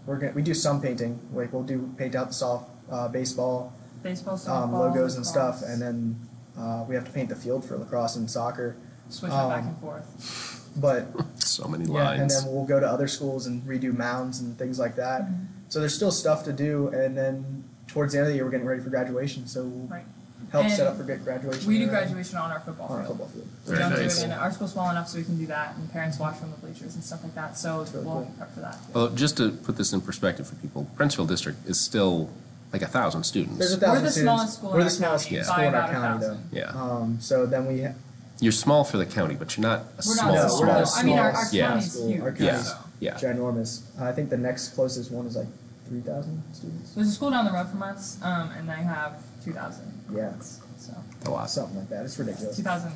we're 0.05 0.17
gonna 0.17 0.33
we 0.33 0.41
do 0.41 0.53
some 0.53 0.81
painting. 0.81 1.19
Like 1.33 1.51
we'll 1.53 1.63
do 1.63 1.93
paint 1.97 2.15
out 2.15 2.27
the 2.27 2.33
soft 2.33 2.69
uh, 2.91 3.07
baseball 3.07 3.73
Baseball, 4.05 4.35
softball, 4.35 4.63
um, 4.63 4.73
logos 4.73 5.15
and 5.15 5.25
stuff, 5.25 5.63
and 5.63 5.81
then 5.81 6.19
uh, 6.55 6.85
we 6.87 6.93
have 6.93 7.05
to 7.05 7.11
paint 7.11 7.29
the 7.29 7.35
field 7.35 7.65
for 7.65 7.75
lacrosse 7.75 8.15
and 8.15 8.29
soccer. 8.29 8.77
switch 9.09 9.31
it 9.31 9.33
back 9.33 9.63
um, 9.63 9.69
and 9.69 9.77
forth. 9.79 10.69
But 10.75 11.07
So 11.39 11.67
many 11.67 11.91
yeah, 11.91 12.11
and 12.11 12.29
then 12.29 12.43
we'll 12.45 12.65
go 12.65 12.79
to 12.79 12.87
other 12.87 13.07
schools 13.07 13.47
and 13.47 13.63
redo 13.63 13.97
mounds 13.97 14.41
and 14.41 14.57
things 14.59 14.77
like 14.77 14.95
that. 14.97 15.21
Mm-hmm. 15.21 15.54
So 15.69 15.79
there's 15.79 15.93
still 15.95 16.11
stuff 16.11 16.43
to 16.45 16.53
do, 16.53 16.87
and 16.89 17.17
then 17.17 17.63
towards 17.87 18.13
the 18.13 18.19
end 18.19 18.27
of 18.27 18.31
the 18.31 18.35
year, 18.35 18.45
we're 18.45 18.51
getting 18.51 18.67
ready 18.67 18.81
for 18.81 18.89
graduation. 18.89 19.47
So 19.47 19.63
we'll 19.63 19.87
Right. 19.87 20.05
help 20.51 20.69
set 20.69 20.87
up 20.87 20.97
for 20.97 21.03
good 21.03 21.23
graduation. 21.23 21.67
We 21.67 21.79
do 21.79 21.87
graduation 21.87 22.37
on 22.37 22.51
our 22.51 22.59
football 22.59 22.87
on 22.87 22.99
our 22.99 23.05
field. 23.05 23.17
football 23.17 23.27
field. 23.33 23.47
We 23.65 23.69
Very 23.75 23.79
don't 23.79 23.99
nice. 23.99 24.15
do 24.17 24.21
it 24.21 24.25
in 24.25 24.31
our 24.31 24.51
school's 24.51 24.71
small 24.73 24.89
enough 24.89 25.09
so 25.09 25.17
we 25.17 25.23
can 25.23 25.37
do 25.37 25.47
that, 25.47 25.75
and 25.75 25.91
parents 25.91 26.17
watch 26.19 26.37
from 26.37 26.51
the 26.51 26.57
bleachers 26.57 26.95
and 26.95 27.03
stuff 27.03 27.23
like 27.23 27.35
that. 27.35 27.57
So 27.57 27.79
That's 27.79 27.93
really 27.93 28.05
we'll 28.05 28.15
cool. 28.15 28.31
prep 28.37 28.53
for 28.53 28.59
that. 28.61 28.77
Well, 28.93 29.09
just 29.09 29.37
to 29.37 29.51
put 29.51 29.75
this 29.77 29.91
in 29.91 30.01
perspective 30.01 30.47
for 30.47 30.55
people, 30.55 30.87
Brentsville 30.97 31.27
District 31.27 31.57
is 31.67 31.79
still 31.79 32.29
like 32.71 32.81
a 32.81 32.87
thousand 32.87 33.23
students. 33.23 33.57
There's 33.57 33.73
a 33.73 33.75
We're 33.77 33.79
thousand 33.81 34.03
the 34.05 34.11
students. 34.11 34.33
smallest 34.35 34.53
school 34.57 34.69
We're 34.71 34.75
in 34.75 34.79
the 34.81 34.85
our 34.85 34.89
smallest 34.91 35.27
county 35.29 35.43
school 35.43 35.55
by 35.55 35.65
in 35.65 35.75
our 35.75 35.87
county, 35.91 36.25
though. 36.25 36.37
yeah. 36.51 36.63
Um, 36.71 37.17
so 37.21 37.45
then 37.45 37.65
we 37.67 37.83
ha- 37.83 37.93
You're 38.41 38.51
small 38.51 38.83
for 38.83 38.97
the 38.97 39.05
county, 39.05 39.35
but 39.35 39.55
you're 39.55 39.61
not 39.65 39.79
a 39.79 39.83
We're 39.97 40.01
small, 40.15 40.25
not 40.27 40.35
No, 40.35 40.47
small. 40.49 40.59
we're 40.59 40.65
not 40.67 40.83
a 40.83 40.91
I 40.99 41.03
mean, 41.03 41.17
our, 41.19 41.31
our 41.31 41.45
small 41.45 41.53
Yeah. 41.53 41.67
county's 41.69 41.91
school. 41.93 42.07
huge. 42.09 42.21
Our 42.21 42.29
Yeah. 42.37 42.51
county's 42.51 42.67
so. 42.67 42.77
Yeah. 42.99 43.15
ginormous. 43.15 43.81
I 43.99 44.11
think 44.11 44.29
the 44.29 44.37
next 44.37 44.69
closest 44.69 45.11
one 45.11 45.25
is 45.25 45.35
like 45.35 45.47
three 45.87 45.99
thousand 46.01 46.41
students. 46.53 46.91
There's 46.91 47.07
a 47.07 47.11
school 47.11 47.29
down 47.31 47.45
the 47.45 47.51
road 47.51 47.69
from 47.69 47.83
us, 47.83 48.17
um, 48.23 48.51
and 48.51 48.67
they 48.67 48.73
have 48.83 49.21
2,000. 49.43 49.85
Yeah, 50.13 50.31
So 50.77 50.93
a 51.25 51.29
lot. 51.29 51.49
something 51.49 51.77
like 51.77 51.89
that. 51.89 52.05
It's 52.05 52.17
ridiculous. 52.17 52.55
2,000 52.57 52.91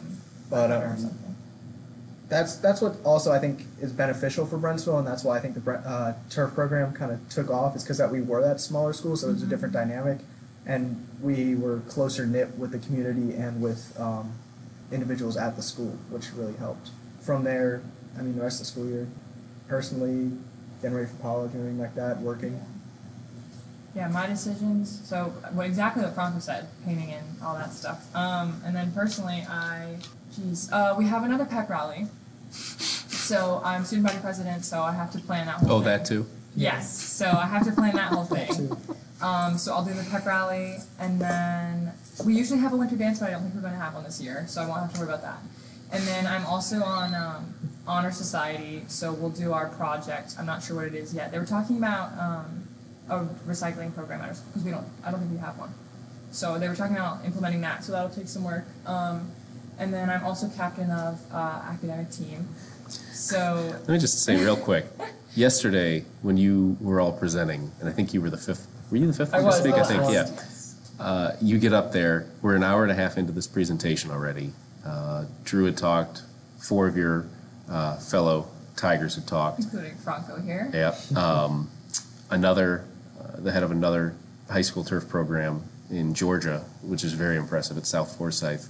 But 0.50 0.72
or 0.72 0.88
um, 0.88 0.98
something. 0.98 1.36
that's 2.28 2.56
that's 2.58 2.82
what 2.82 2.96
also 3.04 3.32
I 3.32 3.40
think 3.40 3.66
is 3.82 3.92
beneficial 3.92 4.46
for 4.46 4.58
Brentsville, 4.58 4.98
and 5.00 5.08
that's 5.08 5.24
why 5.24 5.38
I 5.38 5.42
think 5.42 5.64
the 5.64 5.72
uh, 5.72 6.14
turf 6.30 6.54
program 6.56 6.94
kind 6.94 7.12
of 7.12 7.28
took 7.30 7.50
off. 7.52 7.76
Is 7.76 7.84
because 7.84 7.98
that 8.00 8.12
we 8.12 8.22
were 8.22 8.42
that 8.42 8.60
smaller 8.60 8.94
school, 8.94 9.16
so 9.16 9.30
it 9.30 9.34
was 9.34 9.44
a 9.44 9.48
different 9.48 9.74
dynamic, 9.74 10.20
and 10.66 11.06
we 11.22 11.56
were 11.56 11.80
closer 11.82 12.26
knit 12.26 12.58
with 12.58 12.72
the 12.72 12.80
community 12.80 13.36
and 13.36 13.62
with 13.62 13.96
um, 14.00 14.34
individuals 14.92 15.38
at 15.38 15.56
the 15.56 15.62
school, 15.62 15.98
which 16.10 16.32
really 16.34 16.56
helped. 16.56 16.90
From 17.22 17.44
there, 17.44 17.82
I 18.18 18.22
mean, 18.24 18.36
the 18.36 18.42
rest 18.42 18.60
of 18.60 18.66
the 18.66 18.72
school 18.72 18.86
year, 18.88 19.08
personally, 19.70 20.32
getting 20.82 20.98
ready 20.98 21.08
for 21.10 21.22
college 21.22 21.52
and 21.54 21.62
everything 21.62 21.80
like 21.80 21.96
that, 21.96 22.20
working. 22.20 22.60
Yeah, 23.96 24.08
my 24.10 24.28
decisions. 24.28 25.02
So 25.08 25.26
what 25.54 25.66
exactly 25.66 26.04
what 26.04 26.14
Franco 26.14 26.40
said, 26.40 26.68
painting 26.86 27.12
and 27.12 27.26
all 27.42 27.56
that 27.56 27.72
stuff. 27.74 28.14
Um, 28.16 28.62
and 28.66 28.76
then 28.76 28.92
personally, 28.92 29.46
I, 29.50 29.98
geez, 30.36 30.72
uh, 30.72 30.96
we 30.98 31.06
have 31.06 31.24
another 31.24 31.46
pep 31.46 31.70
rally. 31.70 32.08
So 32.52 33.62
I'm 33.64 33.86
student 33.86 34.08
body 34.08 34.20
president, 34.20 34.66
so 34.66 34.82
I 34.82 34.92
have 34.92 35.12
to 35.12 35.20
plan 35.20 35.46
that 35.46 35.56
whole 35.58 35.72
Oh, 35.72 35.76
thing. 35.80 35.86
that 35.86 36.06
too. 36.06 36.26
Yes, 36.56 36.92
so 36.92 37.28
I 37.30 37.46
have 37.46 37.64
to 37.66 37.72
plan 37.72 37.96
that 37.96 38.12
whole 38.12 38.26
thing. 38.36 38.48
Too. 38.56 38.78
Um, 39.22 39.58
so 39.58 39.74
I'll 39.74 39.84
do 39.86 39.94
the 39.94 40.04
pep 40.10 40.26
rally, 40.26 40.78
and 41.00 41.20
then 41.22 41.92
we 42.26 42.34
usually 42.36 42.60
have 42.60 42.74
a 42.74 42.78
winter 42.78 42.96
dance, 42.96 43.20
but 43.20 43.28
I 43.30 43.32
don't 43.32 43.42
think 43.44 43.56
we're 43.56 43.62
going 43.62 43.74
to 43.74 43.80
have 43.80 43.94
one 43.94 44.04
this 44.04 44.20
year, 44.22 44.46
so 44.48 44.62
I 44.64 44.68
won't 44.68 44.82
have 44.82 44.94
to 44.94 45.00
worry 45.00 45.10
about 45.10 45.22
that. 45.24 45.40
And 45.92 46.04
then 46.08 46.26
I'm 46.26 46.46
also 46.46 46.82
on 46.84 47.14
um, 47.14 47.54
honor 47.90 48.12
society, 48.12 48.84
so 48.88 49.12
we'll 49.12 49.32
do 49.32 49.52
our 49.52 49.68
project. 49.68 50.36
I'm 50.38 50.46
not 50.46 50.62
sure 50.62 50.76
what 50.76 50.86
it 50.86 50.94
is 50.94 51.14
yet. 51.14 51.32
They 51.32 51.40
were 51.40 51.46
talking 51.46 51.78
about 51.78 52.12
um, 52.20 52.68
a 53.10 53.26
recycling 53.50 53.94
program 53.94 54.22
at 54.22 54.30
our 54.30 54.36
school 54.36 54.50
because 54.50 54.64
we 54.64 54.72
don't. 54.72 54.86
I 55.04 55.10
don't 55.10 55.20
think 55.20 55.32
we 55.32 55.40
have 55.40 55.58
one. 55.58 55.74
So 56.32 56.60
they 56.60 56.70
were 56.70 56.76
talking 56.76 56.96
about 56.96 57.26
implementing 57.26 57.62
that. 57.62 57.84
So 57.84 57.92
that'll 57.92 58.12
take 58.12 58.28
some 58.28 58.44
work. 58.44 58.66
Um, 58.86 59.32
and 59.80 59.92
then 59.92 60.10
I'm 60.10 60.24
also 60.24 60.48
captain 60.50 60.92
of 60.92 61.20
uh, 61.34 61.62
academic 61.66 62.12
team. 62.12 62.48
So 62.88 63.72
Let 63.72 63.90
me 63.90 63.98
just 63.98 64.24
say 64.24 64.36
real 64.38 64.56
quick. 64.56 64.86
Yesterday, 65.36 66.06
when 66.22 66.38
you 66.38 66.78
were 66.80 67.00
all 67.00 67.14
presenting, 67.14 67.72
and 67.80 67.90
I 67.90 67.92
think 67.92 68.14
you 68.14 68.22
were 68.22 68.30
the 68.30 68.38
fifth. 68.38 68.68
Were 68.92 68.98
you 68.98 69.08
the 69.08 69.14
fifth 69.14 69.34
I 69.34 69.42
one 69.42 69.52
to 69.52 69.58
speak? 69.58 69.74
I 69.74 69.84
think, 69.84 70.04
yeah. 70.12 71.04
Uh, 71.04 71.36
you 71.42 71.58
get 71.58 71.74
up 71.74 71.92
there. 71.92 72.28
We're 72.42 72.56
an 72.56 72.64
hour 72.64 72.84
and 72.84 72.92
a 72.92 72.96
half 72.96 73.18
into 73.18 73.32
this 73.32 73.48
presentation 73.48 74.12
already. 74.12 74.52
Uh, 74.86 75.26
Drew 75.44 75.66
had 75.66 75.78
talked. 75.78 76.24
Four 76.60 76.88
of 76.88 76.98
your 76.98 77.28
uh, 77.70 77.98
fellow 77.98 78.48
Tigers 78.76 79.16
had 79.16 79.28
talked. 79.28 79.60
including 79.60 79.96
Franco 79.98 80.40
here. 80.42 80.70
Yep. 80.74 81.18
Um, 81.18 81.70
another, 82.30 82.86
uh, 83.20 83.42
the 83.42 83.52
head 83.52 83.64
of 83.64 83.72
another 83.72 84.16
high 84.50 84.62
school 84.62 84.84
turf 84.84 85.08
program 85.08 85.64
in 85.92 86.14
Georgia, 86.14 86.64
which 86.82 87.04
is 87.04 87.14
very 87.14 87.36
impressive 87.36 87.78
at 87.78 87.86
South 87.86 88.16
Forsyth, 88.18 88.70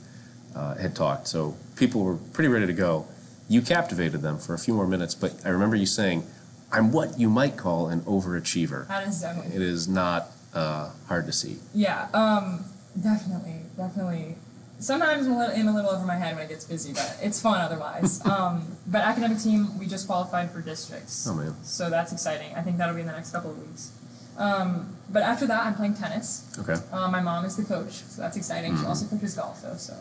uh, 0.56 0.76
had 0.76 0.96
talked. 0.96 1.28
So 1.28 1.56
people 1.76 2.02
were 2.04 2.16
pretty 2.16 2.48
ready 2.48 2.66
to 2.66 2.74
go. 2.74 3.06
You 3.48 3.62
captivated 3.62 4.22
them 4.22 4.38
for 4.40 4.54
a 4.54 4.60
few 4.60 4.74
more 4.74 4.88
minutes, 4.88 5.16
but 5.16 5.34
I 5.46 5.50
remember 5.50 5.76
you 5.76 5.86
saying, 5.86 6.24
"I'm 6.72 6.92
what 6.92 7.20
you 7.20 7.30
might 7.30 7.58
call 7.58 7.88
an 7.88 8.02
overachiever." 8.02 8.88
That 8.88 9.08
is 9.08 9.22
definitely 9.22 9.56
It 9.56 9.62
is 9.62 9.88
not 9.88 10.28
uh, 10.54 10.92
hard 11.08 11.26
to 11.26 11.32
see. 11.32 11.58
Yeah, 11.74 12.08
um, 12.14 12.66
definitely, 13.02 13.62
definitely. 13.78 14.36
Sometimes 14.80 15.28
I'm 15.28 15.34
a 15.34 15.38
little, 15.40 15.56
in 15.56 15.68
a 15.68 15.76
little 15.76 15.92
over 15.92 16.06
my 16.06 16.16
head 16.16 16.36
when 16.36 16.46
it 16.46 16.50
gets 16.50 16.64
busy, 16.66 16.94
but 16.94 17.18
it's 17.22 17.42
fun 17.42 17.60
otherwise. 17.60 18.26
um, 18.26 18.66
but 18.88 19.02
academic 19.02 19.38
team, 19.40 19.78
we 19.78 19.86
just 19.86 20.08
qualified 20.08 20.52
for 20.52 20.62
districts, 20.62 21.28
Oh 21.30 21.34
man. 21.36 21.54
so 21.64 21.90
that's 21.90 22.12
exciting. 22.14 22.54
I 22.56 22.62
think 22.62 22.78
that'll 22.78 22.96
be 22.96 23.02
in 23.02 23.08
the 23.08 23.14
next 23.14 23.32
couple 23.32 23.52
of 23.52 23.58
weeks. 23.68 23.92
Um, 24.38 24.96
but 25.10 25.22
after 25.24 25.46
that, 25.48 25.66
I'm 25.66 25.76
playing 25.76 25.96
tennis. 25.96 26.56
Okay. 26.60 26.76
Uh, 26.94 27.10
my 27.10 27.20
mom 27.20 27.44
is 27.44 27.58
the 27.58 27.64
coach, 27.66 27.92
so 27.92 28.22
that's 28.22 28.38
exciting. 28.38 28.78
She 28.78 28.86
also 28.86 29.06
coaches 29.08 29.36
golf, 29.36 29.62
though. 29.62 29.76
So, 29.76 29.96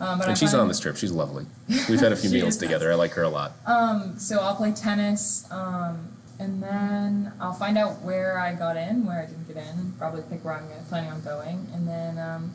um, 0.00 0.20
And 0.22 0.38
she's 0.38 0.54
on 0.54 0.68
this 0.68 0.78
trip. 0.78 0.96
She's 0.96 1.10
lovely. 1.10 1.46
We've 1.88 1.98
had 1.98 2.12
a 2.12 2.16
few 2.16 2.30
meals 2.30 2.56
together. 2.56 2.92
I 2.92 2.94
like 2.94 3.12
her 3.14 3.22
a 3.24 3.28
lot. 3.28 3.52
Um, 3.66 4.16
so 4.16 4.38
I'll 4.38 4.54
play 4.54 4.70
tennis, 4.70 5.44
um, 5.50 6.08
and 6.38 6.62
then 6.62 7.32
I'll 7.40 7.52
find 7.52 7.76
out 7.76 8.02
where 8.02 8.38
I 8.38 8.54
got 8.54 8.76
in, 8.76 9.06
where 9.06 9.20
I 9.20 9.26
didn't 9.26 9.48
get 9.48 9.56
in, 9.56 9.94
probably 9.98 10.22
pick 10.30 10.44
where 10.44 10.54
I'm 10.54 10.68
planning 10.88 11.10
on 11.10 11.20
going, 11.22 11.66
and 11.74 11.88
then 11.88 12.18
um, 12.18 12.52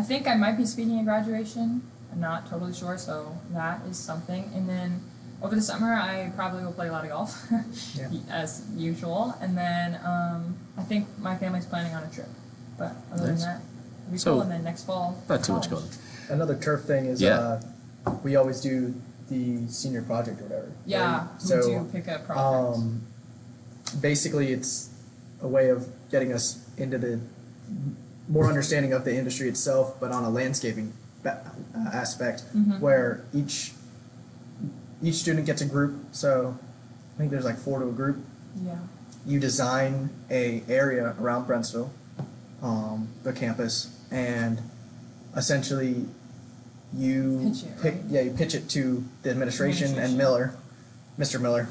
I 0.00 0.02
think 0.02 0.26
I 0.26 0.34
might 0.34 0.56
be 0.56 0.64
speaking 0.64 0.98
at 0.98 1.04
graduation. 1.04 1.82
I'm 2.10 2.20
not 2.20 2.48
totally 2.48 2.72
sure, 2.72 2.96
so 2.96 3.36
that 3.52 3.82
is 3.86 3.98
something. 3.98 4.50
And 4.54 4.66
then 4.66 5.02
over 5.42 5.54
the 5.54 5.60
summer, 5.60 5.92
I 5.92 6.32
probably 6.34 6.64
will 6.64 6.72
play 6.72 6.88
a 6.88 6.92
lot 6.92 7.04
of 7.04 7.10
golf, 7.10 7.46
Yeah. 7.94 8.08
as 8.30 8.64
usual. 8.74 9.34
And 9.42 9.58
then 9.58 10.00
um, 10.02 10.56
I 10.78 10.82
think 10.84 11.06
my 11.18 11.36
family's 11.36 11.66
planning 11.66 11.92
on 11.94 12.02
a 12.02 12.08
trip, 12.10 12.28
but 12.78 12.92
other 13.12 13.26
Nice. 13.26 13.40
than 13.44 13.48
that, 13.52 13.60
it'll 14.04 14.12
be 14.12 14.18
So, 14.18 14.32
cool. 14.32 14.40
And 14.40 14.50
then 14.50 14.64
next 14.64 14.84
fall, 14.84 15.22
Not 15.28 15.44
too 15.44 15.52
much 15.52 15.68
going. 15.68 15.84
Another 16.30 16.56
turf 16.56 16.84
thing 16.84 17.04
is 17.04 17.20
Yeah. 17.20 17.38
uh, 18.06 18.12
we 18.22 18.36
always 18.36 18.62
do 18.62 18.94
the 19.28 19.68
senior 19.68 20.00
project 20.02 20.40
or 20.40 20.44
whatever. 20.44 20.72
Yeah, 20.86 21.18
right? 21.18 21.28
we 21.42 21.46
So 21.46 21.60
do 21.84 21.88
pick 21.92 22.06
a 22.08 22.20
project. 22.20 22.38
um, 22.78 23.02
basically, 24.00 24.50
it's 24.52 24.88
a 25.42 25.46
way 25.48 25.68
of 25.68 25.88
getting 26.10 26.32
us 26.32 26.64
into 26.78 26.96
the 26.96 27.20
more 28.28 28.46
understanding 28.46 28.92
of 28.92 29.04
the 29.04 29.14
industry 29.16 29.48
itself, 29.48 29.98
but 30.00 30.12
on 30.12 30.24
a 30.24 30.30
landscaping 30.30 30.92
uh, 31.24 31.34
aspect, 31.92 32.44
Mhm. 32.56 32.80
where 32.80 33.22
each 33.34 33.74
each 35.02 35.16
student 35.16 35.46
gets 35.46 35.60
a 35.62 35.64
group. 35.66 35.94
So 36.12 36.56
I 37.14 37.18
think 37.18 37.30
there's 37.30 37.44
like 37.44 37.58
four 37.58 37.78
to 37.80 37.88
a 37.88 37.92
group. 37.92 38.18
yeah. 38.64 38.76
You 39.26 39.38
design 39.38 40.10
a 40.30 40.62
area 40.68 41.14
around 41.20 41.46
Brentsville, 41.46 41.90
um, 42.62 43.08
the 43.22 43.32
campus, 43.32 43.88
and 44.10 44.60
essentially 45.36 46.06
you 46.96 47.40
Pitch 47.52 47.62
it, 47.62 47.82
pick 47.82 47.94
right? 47.94 48.02
yeah 48.08 48.20
you 48.22 48.30
pitch 48.32 48.54
it 48.54 48.68
to 48.70 49.04
the 49.22 49.30
administration, 49.30 49.98
and 49.98 50.16
Miller, 50.18 50.54
Mr. 51.18 51.40
Miller. 51.40 51.68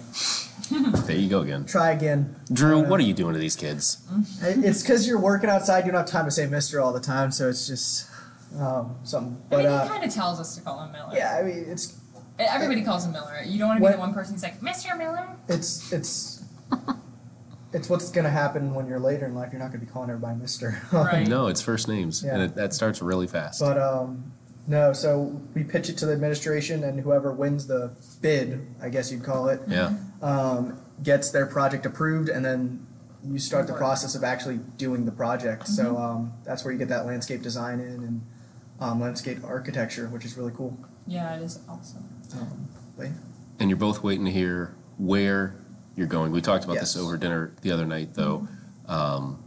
There 1.05 1.16
you 1.16 1.30
go 1.30 1.41
again. 1.41 1.66
Try 1.66 1.91
again. 1.91 2.36
Drew, 2.51 2.80
Uh, 2.86 2.89
what 2.89 2.99
are 2.99 3.03
you 3.03 3.14
doing 3.14 3.34
to 3.34 3.39
these 3.39 3.55
kids? 3.55 3.97
It's 4.41 4.82
because 4.82 5.07
you're 5.07 5.20
working 5.20 5.49
outside. 5.49 5.86
You 5.86 5.91
don't 5.91 6.01
have 6.01 6.10
time 6.10 6.26
to 6.26 6.32
say 6.32 6.45
Mister 6.47 6.80
all 6.82 6.93
the 6.93 6.99
time, 6.99 7.32
so 7.32 7.49
it's 7.49 7.68
just 7.68 8.07
um, 8.60 8.95
something. 9.03 9.38
I 9.38 9.49
But 9.49 9.57
mean, 9.57 9.68
uh, 9.68 9.84
he 9.84 9.89
kind 9.89 10.03
of 10.03 10.14
tells 10.14 10.39
us 10.39 10.55
to 10.55 10.62
call 10.62 10.84
him 10.84 10.91
Miller. 10.91 11.14
yeah, 11.16 11.38
I 11.39 11.43
mean 11.43 11.66
it's 11.68 11.97
Everybody 12.38 12.84
calls 12.84 13.05
him 13.05 13.12
Miller. 13.12 13.41
You 13.45 13.60
don't 13.60 13.68
want 13.68 13.78
to 13.78 13.82
be 13.82 13.84
What- 13.84 13.91
the 13.93 13.99
one 13.99 14.14
person 14.14 14.34
who's 14.34 14.43
like, 14.43 14.62
Mr. 14.62 14.97
Miller? 14.97 15.28
it's 15.47 15.91
it's 15.91 16.43
it's 17.74 17.89
what's 17.89 18.10
gonna 18.10 18.30
happen 18.30 18.74
when 18.74 18.88
you're 18.88 18.99
later 18.99 19.26
in 19.26 19.36
life. 19.36 19.51
You're 19.51 19.62
not 19.62 19.72
gonna 19.72 19.84
be 19.84 19.91
calling 19.91 20.10
everybody 20.10 20.39
Mister. 20.39 20.82
Right. 20.91 21.28
No, 21.28 21.47
it's 21.47 21.62
first 21.62 21.88
names, 21.88 22.24
and 22.24 22.39
Yeah. 22.39 22.45
it, 22.45 22.55
that 22.55 22.74
starts 22.74 23.01
really 23.01 23.28
fast. 23.28 23.60
But 23.60 23.78
um, 23.78 24.32
no, 24.68 24.93
so 24.93 25.39
we 25.53 25.64
pitch 25.64 25.89
it 25.89 25.97
to 25.99 26.05
the 26.05 26.14
administration, 26.14 26.84
and 26.84 26.99
whoever 26.99 27.32
wins 27.32 27.68
the 27.68 27.91
bid, 28.22 28.66
I 28.82 28.89
guess 28.89 29.12
you'd 29.12 29.24
call 29.24 29.49
it, 29.49 29.62
yeah, 29.68 29.93
um, 30.22 30.82
gets 31.03 31.32
their 31.32 31.45
project 31.45 31.86
approved, 31.86 32.30
and 32.30 32.43
then 32.43 32.86
you 33.24 33.39
start 33.39 33.67
the 33.67 33.74
process 33.74 34.15
of 34.15 34.24
actually 34.24 34.59
doing 34.78 35.05
the 35.05 35.11
project. 35.11 35.67
So 35.67 35.97
um, 35.97 36.34
that's 36.43 36.63
where 36.63 36.72
you 36.72 36.80
get 36.80 36.89
that 36.89 37.05
landscape 37.05 37.41
design 37.41 37.80
in 37.80 38.03
and 38.03 38.22
um, 38.80 39.01
landscape 39.01 39.39
architecture, 39.43 40.07
which 40.07 40.26
is 40.26 40.38
really 40.38 40.53
cool. 40.55 40.78
Yeah, 41.05 41.36
it 41.36 41.43
is 41.43 41.59
awesome. 41.67 42.07
Um, 42.34 42.67
but 42.97 43.07
yeah. 43.07 43.13
and 43.59 43.70
you're 43.70 43.78
both 43.78 44.03
waiting 44.03 44.26
to 44.26 44.32
hear 44.32 44.76
where 44.97 45.55
you're 45.95 46.07
going. 46.07 46.32
We 46.32 46.41
talked 46.41 46.63
about 46.63 46.80
this 46.80 46.95
over 46.95 47.17
dinner 47.17 47.53
the 47.61 47.72
other 47.72 47.86
night, 47.86 48.13
though. 48.13 48.47
Um, 48.88 49.43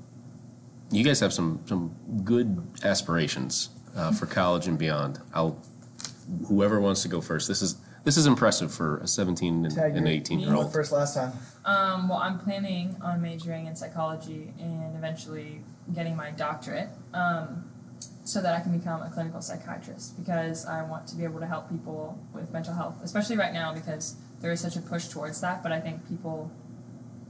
you 0.90 1.02
guys 1.02 1.20
have 1.20 1.32
some 1.32 1.60
some 1.66 1.94
good 2.24 2.62
aspirations 2.84 3.70
uh, 3.96 4.12
for 4.12 4.26
college 4.40 4.66
and 4.66 4.78
beyond. 4.78 5.18
I'll 5.34 5.58
whoever 6.46 6.80
wants 6.80 7.02
to 7.02 7.08
go 7.08 7.20
first. 7.20 7.48
This 7.48 7.62
is 7.62 7.76
this 8.04 8.16
is 8.16 8.26
impressive 8.26 8.72
for 8.72 8.98
a 8.98 9.06
17 9.06 9.64
and, 9.66 9.74
Tag 9.74 9.96
and 9.96 10.06
your- 10.06 10.16
18 10.16 10.36
Me? 10.38 10.42
year 10.42 10.50
You 10.50 10.56
went 10.56 10.64
old. 10.66 10.72
first 10.72 10.92
last 10.92 11.14
time. 11.14 11.32
Um, 11.64 12.08
well, 12.08 12.18
I'm 12.18 12.38
planning 12.38 12.96
on 13.02 13.22
majoring 13.22 13.66
in 13.66 13.76
psychology 13.76 14.52
and 14.58 14.96
eventually 14.96 15.62
getting 15.94 16.16
my 16.16 16.30
doctorate 16.30 16.88
um, 17.14 17.64
so 18.24 18.40
that 18.40 18.54
I 18.54 18.60
can 18.60 18.76
become 18.76 19.02
a 19.02 19.10
clinical 19.10 19.40
psychiatrist 19.40 20.18
because 20.18 20.66
I 20.66 20.82
want 20.82 21.06
to 21.08 21.16
be 21.16 21.24
able 21.24 21.40
to 21.40 21.46
help 21.46 21.68
people 21.70 22.18
with 22.34 22.52
mental 22.52 22.74
health, 22.74 22.96
especially 23.02 23.36
right 23.36 23.52
now 23.52 23.72
because 23.72 24.16
there 24.40 24.50
is 24.50 24.60
such 24.60 24.76
a 24.76 24.80
push 24.80 25.06
towards 25.08 25.40
that, 25.40 25.62
but 25.62 25.70
I 25.72 25.80
think 25.80 26.08
people 26.08 26.50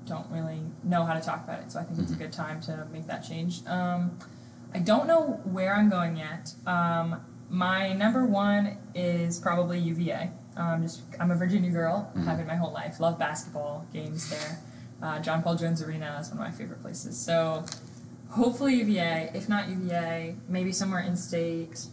don't 0.06 0.26
really 0.30 0.60
know 0.82 1.04
how 1.04 1.14
to 1.14 1.20
talk 1.20 1.44
about 1.44 1.60
it. 1.60 1.70
So 1.70 1.78
I 1.78 1.84
think 1.84 1.98
it's 2.00 2.12
a 2.12 2.16
good 2.16 2.32
time 2.32 2.60
to 2.62 2.86
make 2.92 3.06
that 3.06 3.20
change. 3.22 3.64
Um, 3.66 4.18
I 4.74 4.78
don't 4.78 5.06
know 5.06 5.40
where 5.44 5.76
I'm 5.76 5.90
going 5.90 6.16
yet. 6.16 6.54
Um, 6.66 7.20
my 7.50 7.92
number 7.92 8.24
one 8.24 8.78
is 8.94 9.38
probably 9.38 9.78
UVA. 9.78 10.30
Um, 10.56 10.82
just 10.82 11.02
I'm 11.18 11.30
a 11.30 11.34
Virginia 11.34 11.70
girl, 11.70 12.10
have 12.24 12.38
been 12.38 12.46
my 12.46 12.56
whole 12.56 12.72
life. 12.72 13.00
Love 13.00 13.18
basketball 13.18 13.86
games 13.92 14.28
there. 14.30 14.58
Uh, 15.02 15.18
John 15.20 15.42
Paul 15.42 15.56
Jones 15.56 15.82
Arena 15.82 16.18
is 16.20 16.28
one 16.30 16.38
of 16.38 16.44
my 16.44 16.50
favorite 16.56 16.80
places. 16.82 17.18
So 17.18 17.64
hopefully 18.30 18.74
UVA. 18.76 19.30
If 19.34 19.48
not 19.48 19.68
UVA, 19.68 20.36
maybe 20.48 20.72
somewhere 20.72 21.00
in 21.00 21.16
state. 21.16 21.86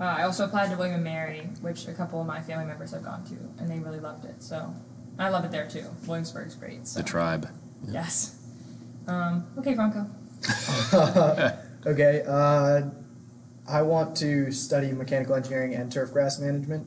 Uh, 0.00 0.04
I 0.04 0.22
also 0.22 0.44
applied 0.46 0.70
to 0.70 0.76
William 0.76 0.94
and 0.94 1.04
Mary, 1.04 1.50
which 1.60 1.86
a 1.86 1.92
couple 1.92 2.20
of 2.20 2.26
my 2.26 2.40
family 2.40 2.64
members 2.64 2.92
have 2.92 3.02
gone 3.04 3.22
to, 3.24 3.34
and 3.62 3.68
they 3.68 3.78
really 3.80 4.00
loved 4.00 4.24
it. 4.24 4.42
So 4.42 4.72
I 5.18 5.28
love 5.28 5.44
it 5.44 5.50
there 5.50 5.68
too. 5.68 5.84
Williamsburg's 6.06 6.54
great. 6.54 6.86
So 6.86 7.00
The 7.00 7.06
tribe. 7.06 7.48
yes. 7.86 8.36
Um, 9.06 9.44
okay, 9.58 9.74
Franco. 9.74 10.06
okay. 11.86 12.22
Uh, 12.26 12.82
I 13.68 13.82
want 13.82 14.16
to 14.18 14.50
study 14.52 14.92
mechanical 14.92 15.34
engineering 15.34 15.74
and 15.74 15.92
turf 15.92 16.12
grass 16.12 16.38
management, 16.40 16.86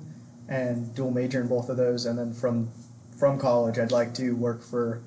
and 0.53 0.93
dual 0.93 1.09
major 1.09 1.41
in 1.41 1.47
both 1.47 1.67
of 1.69 1.77
those. 1.77 2.05
And 2.05 2.17
then 2.17 2.33
from 2.33 2.71
from 3.17 3.39
college, 3.39 3.79
I'd 3.79 3.91
like 3.91 4.13
to 4.15 4.35
work 4.35 4.61
for 4.61 5.01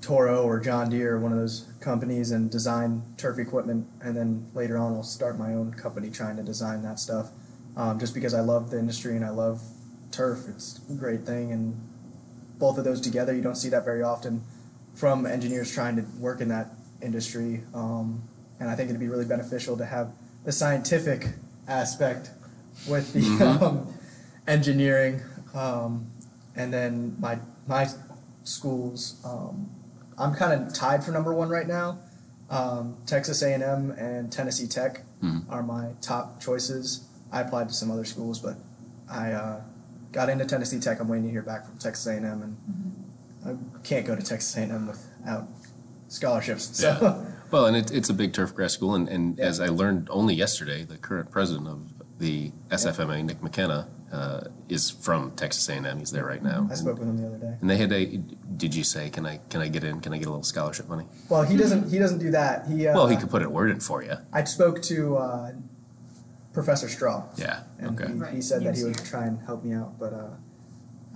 Toro 0.00 0.42
or 0.44 0.60
John 0.60 0.90
Deere, 0.90 1.14
or 1.16 1.20
one 1.20 1.32
of 1.32 1.38
those 1.38 1.66
companies, 1.80 2.30
and 2.30 2.50
design 2.50 3.02
turf 3.16 3.38
equipment. 3.38 3.86
And 4.00 4.16
then 4.16 4.46
later 4.54 4.78
on, 4.78 4.94
I'll 4.94 5.02
start 5.02 5.38
my 5.38 5.54
own 5.54 5.74
company 5.74 6.10
trying 6.10 6.36
to 6.36 6.42
design 6.42 6.82
that 6.82 6.98
stuff. 6.98 7.30
Um, 7.76 7.98
just 7.98 8.14
because 8.14 8.34
I 8.34 8.40
love 8.40 8.70
the 8.70 8.78
industry 8.78 9.16
and 9.16 9.24
I 9.24 9.30
love 9.30 9.60
turf, 10.10 10.44
it's 10.48 10.80
a 10.90 10.94
great 10.94 11.26
thing. 11.26 11.52
And 11.52 11.76
both 12.58 12.78
of 12.78 12.84
those 12.84 13.00
together, 13.00 13.34
you 13.34 13.42
don't 13.42 13.56
see 13.56 13.68
that 13.70 13.84
very 13.84 14.02
often 14.02 14.44
from 14.94 15.26
engineers 15.26 15.72
trying 15.72 15.96
to 15.96 16.02
work 16.18 16.40
in 16.40 16.48
that 16.48 16.70
industry. 17.02 17.62
Um, 17.74 18.22
and 18.60 18.70
I 18.70 18.76
think 18.76 18.90
it'd 18.90 19.00
be 19.00 19.08
really 19.08 19.24
beneficial 19.24 19.76
to 19.78 19.86
have 19.86 20.12
the 20.44 20.52
scientific 20.52 21.30
aspect 21.66 22.30
with 22.86 23.12
the 23.12 23.20
Mhm. 23.20 23.62
um, 23.62 23.93
engineering. 24.46 25.20
Um, 25.54 26.10
and 26.56 26.72
then 26.72 27.16
my 27.20 27.38
my 27.66 27.88
schools, 28.44 29.20
um, 29.24 29.70
I'm 30.18 30.34
kind 30.34 30.52
of 30.62 30.72
tied 30.74 31.02
for 31.02 31.10
number 31.12 31.32
one 31.34 31.48
right 31.48 31.66
now. 31.66 31.98
Um, 32.50 32.98
Texas 33.06 33.42
A&M 33.42 33.90
and 33.92 34.30
Tennessee 34.30 34.66
Tech 34.66 35.02
Mhm. 35.22 35.44
are 35.48 35.62
my 35.62 35.92
top 36.02 36.40
choices. 36.40 37.04
I 37.32 37.40
applied 37.40 37.68
to 37.68 37.74
some 37.74 37.90
other 37.90 38.04
schools, 38.04 38.38
but 38.38 38.56
I 39.08 39.32
uh, 39.32 39.60
got 40.12 40.28
into 40.28 40.44
Tennessee 40.44 40.78
Tech. 40.78 41.00
I'm 41.00 41.08
waiting 41.08 41.24
to 41.24 41.30
hear 41.32 41.42
back 41.42 41.64
from 41.66 41.78
Texas 41.78 42.06
A&M, 42.06 42.24
and 42.24 42.56
I 43.46 43.56
can't 43.82 44.06
go 44.06 44.14
to 44.14 44.22
Texas 44.22 44.54
A&M 44.56 44.86
without 44.86 45.48
scholarships. 46.08 46.76
So 46.78 46.98
Yeah. 47.00 47.24
Well, 47.50 47.66
and 47.66 47.76
it, 47.76 47.92
it's 47.92 48.10
a 48.10 48.14
big 48.14 48.32
turf 48.32 48.52
grass 48.52 48.72
school, 48.72 48.94
and, 48.96 49.08
and 49.08 49.38
Yeah. 49.38 49.44
as 49.44 49.60
I 49.60 49.68
learned 49.68 50.08
only 50.10 50.34
yesterday, 50.34 50.82
the 50.84 50.96
current 50.98 51.30
president 51.30 51.68
of 51.68 51.92
the 52.18 52.50
SFMA, 52.70 53.24
Nick 53.24 53.42
McKenna, 53.44 53.86
uh, 54.14 54.48
is 54.68 54.90
from 54.90 55.32
Texas 55.32 55.68
A&M. 55.68 55.98
He's 55.98 56.10
there 56.12 56.24
right 56.24 56.42
now. 56.42 56.68
I 56.70 56.74
spoke 56.74 56.98
with 56.98 57.08
him 57.08 57.16
the 57.20 57.26
other 57.26 57.38
day. 57.38 57.54
And 57.60 57.68
they 57.68 57.76
had 57.76 57.92
a. 57.92 58.06
Did 58.56 58.74
you 58.74 58.84
say, 58.84 59.10
"Can 59.10 59.26
I 59.26 59.40
can 59.50 59.60
I 59.60 59.68
get 59.68 59.82
in? 59.84 60.00
Can 60.00 60.12
I 60.14 60.18
get 60.18 60.26
a 60.26 60.30
little 60.30 60.44
scholarship 60.44 60.88
money?" 60.88 61.06
Well, 61.28 61.42
he 61.42 61.56
doesn't. 61.56 61.90
He 61.90 61.98
doesn't 61.98 62.18
do 62.20 62.30
that. 62.30 62.66
He. 62.66 62.86
Uh, 62.86 62.94
Well, 62.94 63.08
he 63.08 63.16
could 63.16 63.30
put 63.30 63.42
a 63.42 63.50
word 63.50 63.70
in 63.70 63.80
for 63.80 64.02
you. 64.02 64.14
I 64.32 64.44
spoke 64.44 64.80
to 64.82 65.16
uh, 65.16 65.52
Professor 66.52 66.88
Straw, 66.88 67.24
Yeah. 67.36 67.64
and 67.78 68.00
Okay. 68.00 68.12
he, 68.30 68.36
he 68.36 68.42
said 68.42 68.60
he 68.62 68.66
that 68.68 68.76
he 68.76 68.84
would 68.84 68.96
here. 68.96 69.06
try 69.06 69.24
and 69.26 69.40
help 69.44 69.64
me 69.64 69.72
out, 69.74 69.98
but 69.98 70.12
uh, 70.12 70.30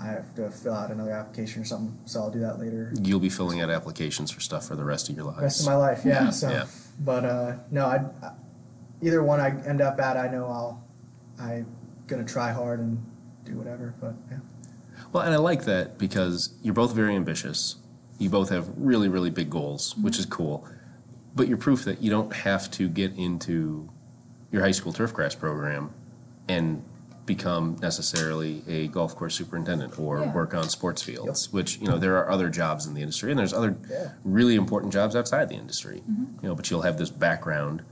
I 0.01 0.07
have 0.07 0.34
to 0.34 0.51
fill 0.51 0.74
out 0.74 0.90
another 0.90 1.12
application 1.12 1.62
or 1.62 1.64
something. 1.64 1.96
So 2.07 2.20
I'll 2.20 2.30
do 2.30 2.40
that 2.40 2.59
later. 2.59 2.92
You'll 3.03 3.20
be 3.20 3.30
filling 3.30 3.61
out 3.61 3.70
applications 3.70 4.30
for 4.32 4.40
stuff 4.40 4.66
for 4.66 4.74
the 4.76 4.84
rest 4.84 5.09
of 5.09 5.14
your 5.16 5.24
life. 5.26 5.40
rest 5.40 5.61
of 5.61 5.66
my 5.66 5.76
life. 5.76 6.03
Yeah. 6.05 6.30
So, 6.30 6.51
Yeah. 6.51 6.66
but 6.99 7.24
uh, 7.24 7.57
no, 7.70 7.86
I, 7.86 7.96
I 8.26 8.32
either 9.01 9.22
one 9.22 9.40
I 9.40 9.51
end 9.64 9.80
up 9.80 10.01
at, 10.01 10.16
I 10.16 10.26
know 10.28 10.46
I'll 10.46 10.84
I 11.40 11.64
gonna 12.09 12.24
try 12.24 12.50
hard 12.50 12.80
and 12.80 12.98
do 13.44 13.56
whatever. 13.56 13.94
But 14.00 14.14
yeah, 14.30 14.38
Well, 15.12 15.22
and 15.24 15.32
I 15.32 15.38
like 15.38 15.64
that 15.64 15.98
because 15.98 16.54
you're 16.62 16.74
both 16.74 16.92
very 16.94 17.14
ambitious. 17.14 17.76
You 18.18 18.30
both 18.30 18.48
have 18.50 18.68
really, 18.76 19.09
really 19.09 19.30
big 19.30 19.48
goals, 19.50 19.96
which 19.96 20.18
is 20.18 20.26
cool. 20.26 20.66
But 21.36 21.46
you're 21.46 21.56
proof 21.59 21.84
that 21.84 22.02
you 22.02 22.11
don't 22.11 22.32
have 22.34 22.70
to 22.72 22.88
get 22.88 23.14
into 23.16 23.88
your 24.50 24.62
high 24.62 24.72
school 24.72 24.92
turfgrass 24.92 25.38
program 25.38 25.90
and 26.48 26.82
become 27.26 27.76
necessarily 27.82 28.64
a 28.66 28.88
golf 28.88 29.14
course 29.14 29.34
superintendent 29.34 29.98
or 29.98 30.20
Yeah. 30.20 30.32
work 30.34 30.54
on 30.54 30.68
sports 30.70 31.02
fields, 31.02 31.52
which, 31.52 31.78
you 31.78 31.86
know, 31.86 31.98
there 31.98 32.16
are 32.16 32.30
other 32.30 32.48
jobs 32.48 32.86
in 32.86 32.94
the 32.94 33.02
industry 33.02 33.30
and 33.30 33.38
there's 33.38 33.52
other 33.52 33.76
Yeah. 33.90 34.12
really 34.24 34.54
important 34.56 34.92
jobs 34.94 35.14
outside 35.14 35.50
the 35.50 35.54
industry. 35.56 36.02
You 36.09 36.48
know, 36.48 36.54
but 36.54 36.70
you'll 36.70 36.82
have 36.82 36.96
this 36.96 37.11
background 37.11 37.82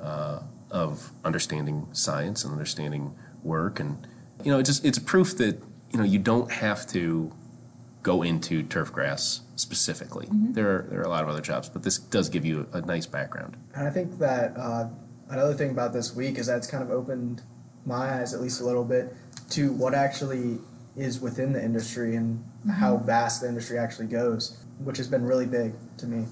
uh, 0.00 0.40
of 0.70 1.12
understanding 1.24 1.86
science 1.92 2.42
and 2.44 2.52
understanding 2.52 3.14
work 3.46 3.80
and 3.80 4.06
you 4.44 4.52
know, 4.52 4.58
it's 4.58 4.68
just 4.68 4.84
it's 4.84 4.98
proof 4.98 5.36
that, 5.38 5.62
you 5.92 5.98
know, 5.98 6.04
you 6.04 6.18
don't 6.18 6.50
have 6.52 6.86
to 6.88 7.32
go 8.02 8.22
into 8.22 8.62
turfgrass 8.62 9.40
specifically. 9.56 10.28
There 10.30 10.68
are 10.70 10.86
there 10.90 11.00
are 11.00 11.04
a 11.04 11.08
lot 11.08 11.22
of 11.22 11.28
other 11.28 11.40
jobs, 11.40 11.68
but 11.68 11.82
this 11.82 11.98
does 11.98 12.28
give 12.28 12.44
you 12.44 12.68
a 12.72 12.80
nice 12.80 13.06
background. 13.06 13.56
and 13.74 13.88
I 13.88 13.90
think 13.90 14.18
that 14.18 14.56
uh, 14.56 14.88
another 15.28 15.54
thing 15.54 15.70
about 15.70 15.92
this 15.92 16.14
week 16.14 16.38
is 16.38 16.46
that 16.46 16.58
it's 16.58 16.66
kind 16.66 16.82
of 16.82 16.90
opened 16.90 17.42
my 17.84 18.20
eyes 18.20 18.34
at 18.34 18.40
least 18.40 18.60
a 18.60 18.64
little 18.64 18.84
bit 18.84 19.14
to 19.50 19.72
what 19.72 19.94
actually 19.94 20.58
is 20.96 21.20
within 21.20 21.52
the 21.52 21.62
industry 21.62 22.16
and 22.16 22.44
how 22.78 22.96
vast 22.96 23.42
the 23.42 23.48
industry 23.48 23.78
actually 23.78 24.06
goes, 24.06 24.64
which 24.78 24.96
has 24.96 25.08
been 25.08 25.24
really 25.24 25.46
big 25.46 25.74
to 25.98 26.06
me. 26.06 26.26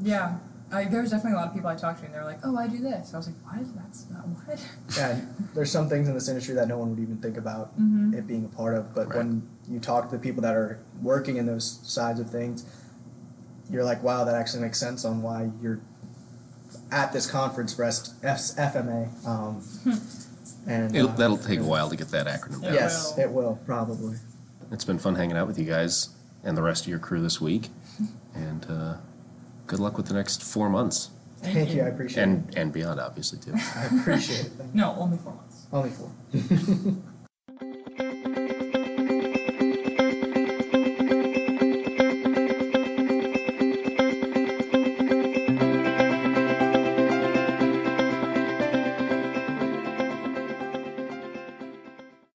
Yeah. 0.00 0.38
I, 0.70 0.84
there 0.84 1.00
was 1.00 1.10
definitely 1.10 1.32
a 1.32 1.36
lot 1.40 1.48
of 1.48 1.54
people 1.54 1.68
I 1.70 1.76
talked 1.76 2.00
to, 2.00 2.04
and 2.04 2.14
they 2.14 2.18
were 2.18 2.24
like, 2.24 2.40
"Oh, 2.44 2.56
I 2.56 2.66
do 2.68 2.78
this." 2.78 3.14
I 3.14 3.16
was 3.16 3.26
like, 3.28 3.36
"What? 3.44 3.74
That's 3.76 4.06
not 4.10 4.26
what." 4.28 4.60
Yeah, 4.96 5.20
there's 5.54 5.70
some 5.70 5.88
things 5.88 6.08
in 6.08 6.14
this 6.14 6.28
industry 6.28 6.54
that 6.56 6.68
no 6.68 6.76
one 6.78 6.90
would 6.90 6.98
even 7.00 7.16
think 7.18 7.36
about 7.38 7.78
Mhm. 7.80 8.14
it 8.14 8.26
being 8.26 8.44
a 8.44 8.48
part 8.48 8.74
of. 8.74 8.94
But 8.94 9.08
Right. 9.08 9.18
when 9.18 9.48
you 9.68 9.80
talk 9.80 10.10
to 10.10 10.16
the 10.16 10.22
people 10.22 10.42
that 10.42 10.54
are 10.54 10.78
working 11.02 11.36
in 11.36 11.46
those 11.46 11.80
sides 11.84 12.20
of 12.20 12.28
things, 12.30 12.64
you're 13.70 13.84
like, 13.84 14.02
wow, 14.02 14.24
that 14.24 14.34
actually 14.34 14.62
makes 14.62 14.78
sense 14.78 15.04
on 15.04 15.22
why 15.22 15.50
you're 15.62 15.80
at 16.90 17.12
this 17.12 17.26
conference 17.30 17.72
for 17.74 17.84
S- 17.84 18.14
F- 18.22 18.56
FMA. 18.56 19.08
Um, 19.26 19.62
and 20.66 20.94
It'll, 20.94 21.08
uh, 21.10 21.16
that'll 21.16 21.36
take 21.38 21.60
a 21.60 21.64
while 21.64 21.88
to 21.88 21.96
get 21.96 22.08
that 22.10 22.26
acronym 22.26 22.62
down. 22.62 22.74
Yes, 22.74 23.14
will. 23.16 23.22
it 23.24 23.32
will 23.32 23.58
probably. 23.64 24.16
It's 24.70 24.84
been 24.84 24.98
fun 24.98 25.14
hanging 25.14 25.36
out 25.36 25.46
with 25.46 25.58
you 25.58 25.64
guys 25.64 26.10
and 26.44 26.56
the 26.56 26.62
rest 26.62 26.82
of 26.84 26.88
your 26.88 26.98
crew 26.98 27.22
this 27.22 27.40
week. 27.40 27.70
And 28.34 28.64
uh, 28.70 28.96
good 29.68 29.78
luck 29.78 29.96
with 29.96 30.06
the 30.06 30.14
next 30.14 30.42
four 30.42 30.68
months. 30.68 31.10
Thank 31.40 31.54
Thank 31.54 31.70
you. 31.70 31.76
you. 31.76 31.82
I 31.82 31.88
appreciate 31.88 32.22
and 32.24 32.58
and 32.58 32.72
beyond, 32.72 32.98
obviously 32.98 33.38
too. 33.38 33.54
I 33.76 33.84
appreciate 34.00 34.46
it. 34.46 34.52
Thank. 34.58 34.74
No, 34.74 34.96
only 34.98 35.18
four 35.18 35.34
months. 35.34 35.66
Only 35.72 35.90
four. 35.90 36.10